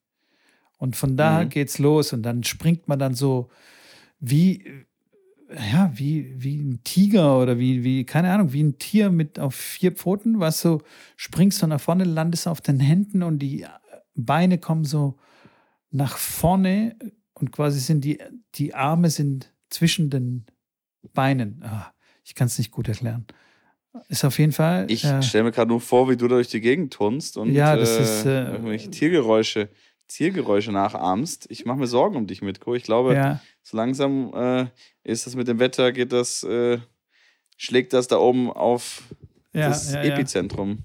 Und 0.78 0.96
von 0.96 1.16
da 1.16 1.44
mhm. 1.44 1.50
geht's 1.50 1.80
los 1.80 2.14
und 2.14 2.24
dann 2.24 2.44
springt 2.44 2.88
man 2.88 3.00
dann 3.00 3.14
so 3.14 3.50
wie, 4.20 4.86
ja, 5.56 5.92
wie, 5.96 6.34
wie 6.38 6.58
ein 6.58 6.82
Tiger 6.84 7.40
oder 7.40 7.60
wie, 7.60 7.84
wie, 7.84 8.06
keine 8.06 8.32
Ahnung, 8.32 8.54
wie 8.54 8.64
ein 8.64 8.78
Tier 8.78 9.10
mit 9.10 9.40
auf 9.40 9.56
vier 9.56 9.92
Pfoten, 9.92 10.40
was 10.40 10.62
so 10.62 10.82
springst 11.16 11.62
du 11.62 11.68
nach 11.68 11.82
vorne, 11.82 12.04
landest 12.04 12.48
auf 12.48 12.62
den 12.62 12.80
Händen 12.80 13.24
und 13.24 13.40
die 13.40 13.66
Beine 14.16 14.58
kommen 14.58 14.86
so 14.86 15.18
nach 15.92 16.18
vorne 16.18 16.96
und 17.34 17.52
quasi 17.52 17.80
sind 17.80 18.04
die, 18.04 18.20
die 18.56 18.74
Arme 18.74 19.10
sind 19.10 19.54
zwischen 19.70 20.10
den 20.10 20.46
Beinen. 21.14 21.62
Ah, 21.64 21.94
ich 22.24 22.36
kann 22.36 22.48
es 22.48 22.58
nicht 22.58 22.72
gut 22.72 22.88
erklären. 22.88 23.26
Ist 24.08 24.26
auf 24.26 24.40
jeden 24.40 24.54
Fall. 24.54 24.88
Ich 24.90 25.04
äh, 25.04 25.22
stelle 25.22 25.44
mir 25.44 25.52
gerade 25.52 25.70
nur 25.70 25.82
vor, 25.82 26.10
wie 26.10 26.18
du 26.18 26.28
da 26.28 26.36
durch 26.36 26.48
die 26.48 26.62
Gegend 26.62 26.94
turnst 26.94 27.38
und 27.38 27.54
Ja, 27.54 27.76
das 27.76 27.98
äh, 27.98 28.02
ist, 28.02 28.26
äh, 28.26 28.52
irgendwelche 28.52 28.90
Tiergeräusche, 28.90 29.70
Tiergeräusche 30.14 30.72
nachahmst. 30.72 31.48
Ich 31.50 31.66
mache 31.66 31.80
mir 31.80 31.88
Sorgen 31.88 32.16
um 32.16 32.28
dich, 32.28 32.42
Mitko. 32.42 32.76
Ich 32.76 32.84
glaube, 32.84 33.16
ja, 33.16 33.42
so 33.62 33.78
langsam 33.78 34.34
äh, 34.34 34.66
ist 35.04 35.26
das 35.26 35.36
mit 35.36 35.48
dem 35.48 35.60
Wetter, 35.60 35.92
geht 35.92 36.12
das, 36.12 36.44
äh, 36.44 36.80
schlägt 37.58 37.94
das 37.94 38.08
da 38.08 38.18
oben 38.18 38.52
auf 38.52 39.04
ja, 39.54 39.70
das 39.70 39.94
ja. 39.94 40.02
Epizentrum. 40.04 40.80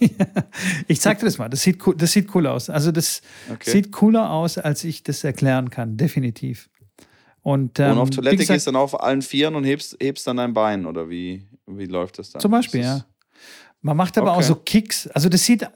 ich 0.88 1.00
zeig 1.00 1.18
dir 1.18 1.26
das 1.26 1.38
mal. 1.38 1.48
Das 1.48 1.62
sieht, 1.62 1.86
cool, 1.86 1.94
das 1.96 2.12
sieht 2.12 2.34
cool 2.34 2.46
aus. 2.46 2.70
Also, 2.70 2.90
das 2.92 3.22
Okay. 3.50 3.70
sieht 3.70 3.92
cooler 3.92 4.30
aus, 4.30 4.58
als 4.58 4.84
ich 4.84 5.02
das 5.02 5.24
erklären 5.24 5.70
kann. 5.70 5.96
Definitiv. 5.96 6.68
Und, 7.42 7.78
ähm, 7.78 7.92
und 7.92 7.98
auf 7.98 8.08
wie 8.08 8.14
Toilette 8.16 8.36
gesagt, 8.36 8.56
gehst 8.56 8.66
du 8.66 8.72
dann 8.72 8.80
auf 8.80 9.00
allen 9.00 9.22
Vieren 9.22 9.54
und 9.54 9.64
hebst, 9.64 9.96
hebst 10.00 10.26
dann 10.26 10.36
dein 10.38 10.52
Bein 10.52 10.86
oder 10.86 11.08
wie, 11.08 11.46
wie 11.66 11.86
läuft 11.86 12.18
das 12.18 12.30
dann? 12.30 12.40
Zum 12.40 12.50
Beispiel, 12.50 12.80
ja. 12.80 13.04
Man 13.80 13.96
macht 13.96 14.18
aber 14.18 14.32
auch 14.32 14.38
Okay. 14.38 14.46
so 14.46 14.54
Kicks. 14.56 15.06
Also 15.08 15.28
das 15.28 15.44
sieht, 15.44 15.66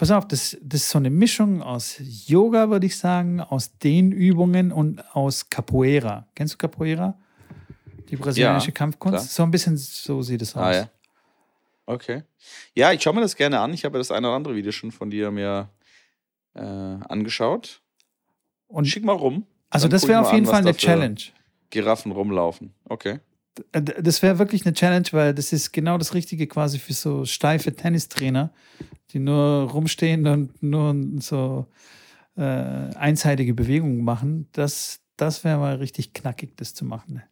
pass 0.00 0.10
auf, 0.10 0.26
das, 0.26 0.56
das 0.62 0.80
ist 0.84 0.88
so 0.88 0.96
eine 0.96 1.10
Mischung 1.10 1.60
aus 1.62 1.96
Yoga, 2.26 2.70
würde 2.70 2.86
ich 2.86 2.96
sagen, 2.96 3.42
aus 3.42 3.76
Dehnübungen 3.76 4.72
und 4.72 5.04
aus 5.14 5.50
Capoeira. 5.50 6.26
Kennst 6.34 6.54
du 6.54 6.56
Capoeira? 6.56 7.18
Die 8.08 8.16
brasilianische 8.16 8.68
Ja, 8.68 8.72
Kampfkunst. 8.72 9.18
klar. 9.18 9.24
So 9.26 9.42
ein 9.42 9.50
bisschen 9.50 9.76
so 9.76 10.22
sieht 10.22 10.40
es 10.40 10.56
aus. 10.56 10.62
Ah, 10.62 10.72
ja. 10.72 10.88
Okay. 11.84 12.22
Ja, 12.74 12.92
ich 12.92 13.02
schaue 13.02 13.12
mir 13.12 13.20
das 13.20 13.36
gerne 13.36 13.60
an. 13.60 13.74
Ich 13.74 13.84
habe 13.84 13.98
das 13.98 14.10
eine 14.10 14.26
oder 14.26 14.36
andere 14.36 14.54
Video 14.56 14.72
schon 14.72 14.90
von 14.90 15.10
dir 15.10 15.30
mir 15.30 15.68
äh, 16.54 16.60
angeschaut. 16.62 17.82
Und 18.68 18.86
Schick 18.86 19.04
mal 19.04 19.12
rum. 19.12 19.46
also 19.68 19.86
das 19.86 20.08
wäre 20.08 20.20
auf 20.22 20.32
jeden 20.32 20.46
an, 20.46 20.50
Fall 20.50 20.62
eine 20.62 20.74
Challenge. 20.74 21.20
Giraffen 21.68 22.12
rumlaufen. 22.12 22.72
Okay. 22.88 23.20
Äh, 23.72 23.82
Das 23.82 24.22
wäre 24.22 24.38
wirklich 24.38 24.64
eine 24.66 24.74
Challenge, 24.74 25.06
weil 25.12 25.34
das 25.34 25.52
ist 25.52 25.72
genau 25.72 25.98
das 25.98 26.14
Richtige 26.14 26.46
quasi 26.46 26.78
für 26.78 26.92
so 26.92 27.24
steife 27.24 27.74
Tennistrainer, 27.74 28.52
die 29.12 29.18
nur 29.18 29.70
rumstehen 29.70 30.26
und 30.26 30.62
nur 30.62 30.94
so 31.20 31.66
äh, 32.36 32.42
einseitige 32.42 33.54
Bewegungen 33.54 34.04
machen. 34.04 34.48
Das, 34.52 35.00
das 35.16 35.44
wäre 35.44 35.58
mal 35.58 35.76
richtig 35.76 36.12
knackig, 36.14 36.56
das 36.56 36.74
zu 36.74 36.84
machen. 36.84 37.14
ne? 37.14 37.22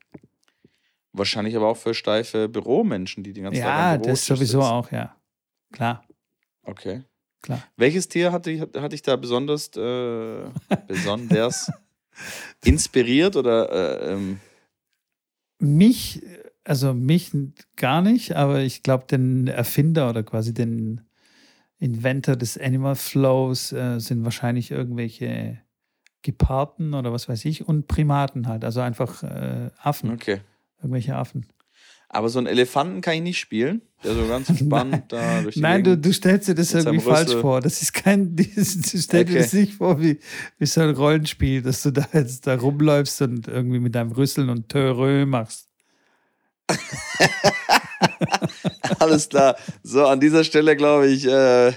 Wahrscheinlich 1.12 1.56
aber 1.56 1.68
auch 1.68 1.76
für 1.76 1.94
steife 1.94 2.48
Büromenschen, 2.48 3.24
die 3.24 3.32
den 3.32 3.44
ganzen 3.44 3.62
Tag 3.62 3.72
Ja, 3.72 3.92
am 3.92 4.02
das 4.02 4.02
Bürotisch 4.02 4.26
sowieso 4.26 4.60
sitzen. 4.60 4.72
auch, 4.72 4.92
ja. 4.92 5.16
Klar, 5.72 6.04
Okay. 6.62 7.02
klar. 7.42 7.62
Welches 7.76 8.08
Tier 8.08 8.30
hat 8.32 8.46
dich, 8.46 8.60
hat, 8.60 8.76
hat 8.76 8.92
dich 8.92 9.02
da 9.02 9.16
besonders, 9.16 9.68
äh, 9.76 10.44
besonders 10.86 11.70
inspiriert 12.64 13.36
oder 13.36 13.70
äh, 13.70 14.12
ähm, 14.12 14.40
Mich, 15.58 16.22
also 16.64 16.94
mich 16.94 17.32
gar 17.76 18.02
nicht, 18.02 18.36
aber 18.36 18.60
ich 18.60 18.82
glaube, 18.82 19.06
den 19.06 19.48
Erfinder 19.48 20.10
oder 20.10 20.22
quasi 20.22 20.54
den 20.54 21.00
Inventor 21.78 22.36
des 22.36 22.58
Animal 22.58 22.96
Flows 22.96 23.72
äh, 23.72 23.98
sind 23.98 24.24
wahrscheinlich 24.24 24.70
irgendwelche 24.70 25.58
Geparden 26.22 26.94
oder 26.94 27.12
was 27.12 27.28
weiß 27.28 27.44
ich 27.44 27.66
und 27.66 27.86
Primaten 27.86 28.48
halt, 28.48 28.64
also 28.64 28.80
einfach 28.80 29.22
äh, 29.22 29.70
Affen, 29.78 30.10
okay. 30.10 30.40
irgendwelche 30.78 31.16
Affen. 31.16 31.46
Aber 32.10 32.28
so 32.30 32.38
einen 32.38 32.46
Elefanten 32.46 33.02
kann 33.02 33.14
ich 33.16 33.20
nicht 33.22 33.38
spielen, 33.38 33.82
der 34.02 34.14
so 34.14 34.26
ganz 34.26 34.48
entspannt 34.48 35.04
da 35.12 35.42
durch 35.42 35.56
die 35.56 35.60
Nein, 35.60 35.84
du, 35.84 35.90
Gegend. 35.90 36.06
du 36.06 36.12
stellst 36.14 36.48
dir 36.48 36.54
das 36.54 36.72
mit 36.72 36.82
seinem 36.84 36.94
irgendwie 36.94 37.10
falsch 37.10 37.28
Rüssel. 37.28 37.40
vor. 37.42 37.60
Das 37.60 37.82
ist 37.82 37.92
kein, 37.92 38.34
du 38.36 38.42
stellst 38.44 39.12
dir 39.12 39.24
das 39.38 39.52
nicht 39.52 39.74
vor 39.74 40.00
wie, 40.00 40.18
wie 40.58 40.66
so 40.66 40.80
ein 40.80 40.90
Rollenspiel, 40.90 41.60
dass 41.62 41.82
du 41.82 41.90
da 41.90 42.06
jetzt 42.14 42.46
da 42.46 42.54
rumläufst 42.54 43.20
und 43.22 43.46
irgendwie 43.48 43.78
mit 43.78 43.94
deinem 43.94 44.12
Rüssel 44.12 44.48
und 44.48 44.68
Törö 44.70 45.26
machst. 45.26 45.66
Alles 48.98 49.28
klar. 49.28 49.56
So, 49.82 50.06
an 50.06 50.20
dieser 50.20 50.44
Stelle, 50.44 50.76
glaube 50.76 51.08
ich, 51.08 51.26
äh, 51.26 51.68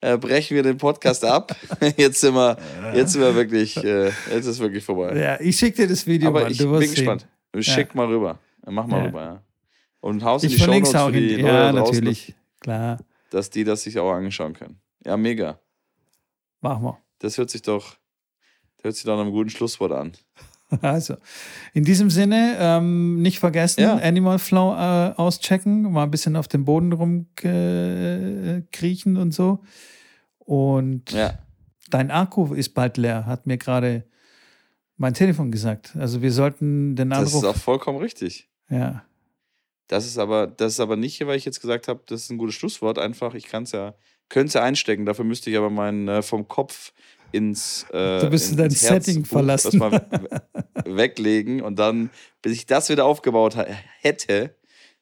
äh, 0.00 0.16
brechen 0.18 0.54
wir 0.56 0.62
den 0.62 0.76
Podcast 0.78 1.24
ab. 1.24 1.54
Jetzt 1.96 2.20
sind 2.20 2.34
wir, 2.34 2.56
jetzt 2.94 3.12
sind 3.12 3.22
wir 3.22 3.34
wirklich, 3.34 3.76
äh, 3.82 4.10
jetzt 4.32 4.46
ist 4.46 4.58
wirklich 4.60 4.84
vorbei. 4.84 5.16
Ja, 5.18 5.40
ich 5.40 5.56
schicke 5.56 5.82
dir 5.82 5.88
das 5.88 6.06
Video, 6.06 6.28
Aber 6.28 6.42
Mann. 6.42 6.52
ich 6.52 6.58
bin 6.58 6.78
gespannt. 6.80 7.26
Schick 7.58 7.94
mal 7.94 8.06
rüber. 8.06 8.38
Mach 8.66 8.86
mal 8.86 8.98
Ja. 8.98 9.04
rüber, 9.06 9.22
ja. 9.22 9.42
Und 10.00 10.22
haust 10.24 10.44
in 10.44 10.50
Ich 10.50 10.56
die 10.56 10.62
Shownotes 10.62 10.88
es 10.90 10.94
auch 10.96 11.10
für 11.10 11.20
die. 11.20 11.36
Leute 11.36 11.46
Ja, 11.46 11.72
draußen, 11.72 11.94
natürlich. 11.94 12.34
Klar, 12.60 12.98
dass 13.30 13.50
die 13.50 13.64
das 13.64 13.82
sich 13.82 13.98
auch 13.98 14.12
anschauen 14.12 14.52
können. 14.54 14.80
Ja, 15.04 15.16
mega. 15.16 15.58
machen 16.60 16.84
wir. 16.84 16.98
Das 17.18 17.36
hört 17.38 17.50
sich 17.50 17.62
doch, 17.62 17.96
das 18.76 18.84
hört 18.84 18.94
sich 18.96 19.04
doch 19.04 19.14
nach 19.16 19.22
einem 19.22 19.32
guten 19.32 19.50
Schlusswort 19.50 19.92
an. 19.92 20.12
Also, 20.82 21.16
in 21.74 21.82
diesem 21.82 22.10
Sinne, 22.10 22.54
ähm, 22.60 23.20
nicht 23.22 23.40
vergessen, 23.40 23.80
Ja. 23.80 23.96
Animal 23.96 24.38
Flow 24.38 24.72
äh, 24.72 25.12
auschecken, 25.16 25.90
mal 25.90 26.04
ein 26.04 26.12
bisschen 26.12 26.36
auf 26.36 26.46
dem 26.46 26.64
Boden 26.64 26.92
rumkriechen 26.92 29.16
und 29.16 29.32
so. 29.34 29.64
Und 30.38 31.10
Ja. 31.10 31.40
dein 31.88 32.12
Akku 32.12 32.54
ist 32.54 32.72
bald 32.74 32.98
leer, 32.98 33.26
hat 33.26 33.48
mir 33.48 33.58
gerade 33.58 34.04
mein 34.96 35.12
Telefon 35.14 35.50
gesagt. 35.50 35.96
Also 35.96 36.22
wir 36.22 36.30
sollten 36.30 36.94
den 36.94 37.10
Das 37.10 37.26
ist 37.28 37.34
Anruf. 37.34 37.56
auch 37.56 37.60
vollkommen 37.60 37.98
richtig. 37.98 38.48
ja, 38.68 39.02
Das 39.90 40.06
ist 40.06 40.18
aber, 40.18 40.46
das 40.46 40.74
ist 40.74 40.80
aber 40.80 40.94
nicht, 40.94 41.20
weil 41.26 41.36
ich 41.36 41.44
jetzt 41.44 41.60
gesagt 41.60 41.88
habe, 41.88 42.00
das 42.06 42.22
ist 42.22 42.30
ein 42.30 42.38
gutes 42.38 42.54
Schlusswort. 42.54 42.96
Einfach, 42.96 43.34
ich 43.34 43.46
kann 43.46 43.64
es 43.64 43.72
ja, 43.72 43.94
könnte 44.28 44.46
es 44.46 44.54
ja 44.54 44.62
einstecken. 44.62 45.04
Dafür 45.04 45.24
müsste 45.24 45.50
ich 45.50 45.56
aber 45.56 45.68
meinen 45.68 46.06
äh, 46.06 46.22
vom 46.22 46.46
Kopf 46.46 46.92
ins, 47.32 47.84
äh, 47.90 48.20
Du 48.20 48.28
müsstest 48.30 48.52
ins 48.52 48.56
dein 48.58 48.70
Setting 48.70 49.24
verlassen. 49.24 49.80
we- 49.80 50.42
weglegen 50.84 51.60
und 51.60 51.76
dann, 51.80 52.10
bis 52.40 52.52
ich 52.52 52.66
das 52.66 52.88
wieder 52.88 53.04
aufgebaut 53.04 53.56
hätte, 54.00 54.54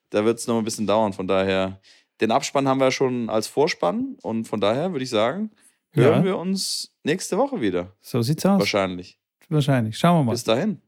da 0.08 0.24
wird 0.24 0.38
es 0.38 0.46
noch 0.46 0.56
ein 0.56 0.64
bisschen 0.64 0.86
dauern. 0.86 1.12
Von 1.12 1.28
daher, 1.28 1.80
den 2.22 2.30
Abspann 2.30 2.66
haben 2.66 2.80
wir 2.80 2.90
schon 2.90 3.28
als 3.28 3.46
Vorspann 3.46 4.16
und 4.22 4.46
von 4.48 4.58
daher 4.60 4.92
würde 4.92 5.04
ich 5.04 5.10
sagen, 5.10 5.50
hören 5.92 6.20
Ja. 6.20 6.24
wir 6.24 6.38
uns 6.38 6.94
nächste 7.04 7.36
Woche 7.36 7.60
wieder. 7.60 7.92
so 8.00 8.22
sieht's 8.22 8.46
aus. 8.46 8.58
Wahrscheinlich. 8.60 9.18
Wahrscheinlich. 9.50 9.98
Schauen 9.98 10.20
wir 10.20 10.24
mal. 10.24 10.32
Bis 10.32 10.44
dahin. 10.44 10.80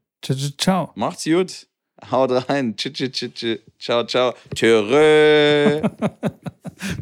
Ciao. 0.57 0.91
Macht's 0.95 1.23
gut. 1.25 1.67
Haut 2.09 2.31
rein. 2.31 2.75
Tsch, 2.75 2.93
tsch, 2.93 3.11
tsch, 3.11 3.33
tsch. 3.33 3.59
Ciao, 3.79 4.03
ciao. 4.05 4.33
Tschö. 4.55 5.81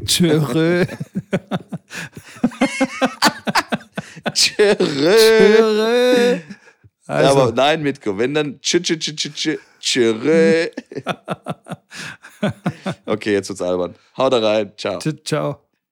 Tschö. 0.06 0.40
Tschö. 4.34 4.76
Tschö. 4.76 6.40
Ja, 7.08 7.16
Also, 7.16 7.40
aber 7.40 7.52
nein, 7.54 7.82
Mitko, 7.82 8.18
wenn 8.18 8.34
dann 8.34 8.60
tsch, 8.62 8.82
tsch, 8.84 9.00
tsch, 9.00 9.16
tsch, 9.16 9.34
tsch, 9.34 9.58
tschö. 9.80 10.68
Okay, 13.06 13.34
jetzt 13.34 13.50
wird's 13.50 13.62
albern. 13.62 13.96
Haut 14.16 14.34
rein. 14.34 14.72
Ciao. 14.78 15.00
ciao, 15.00 15.14
ciao. 15.24 15.69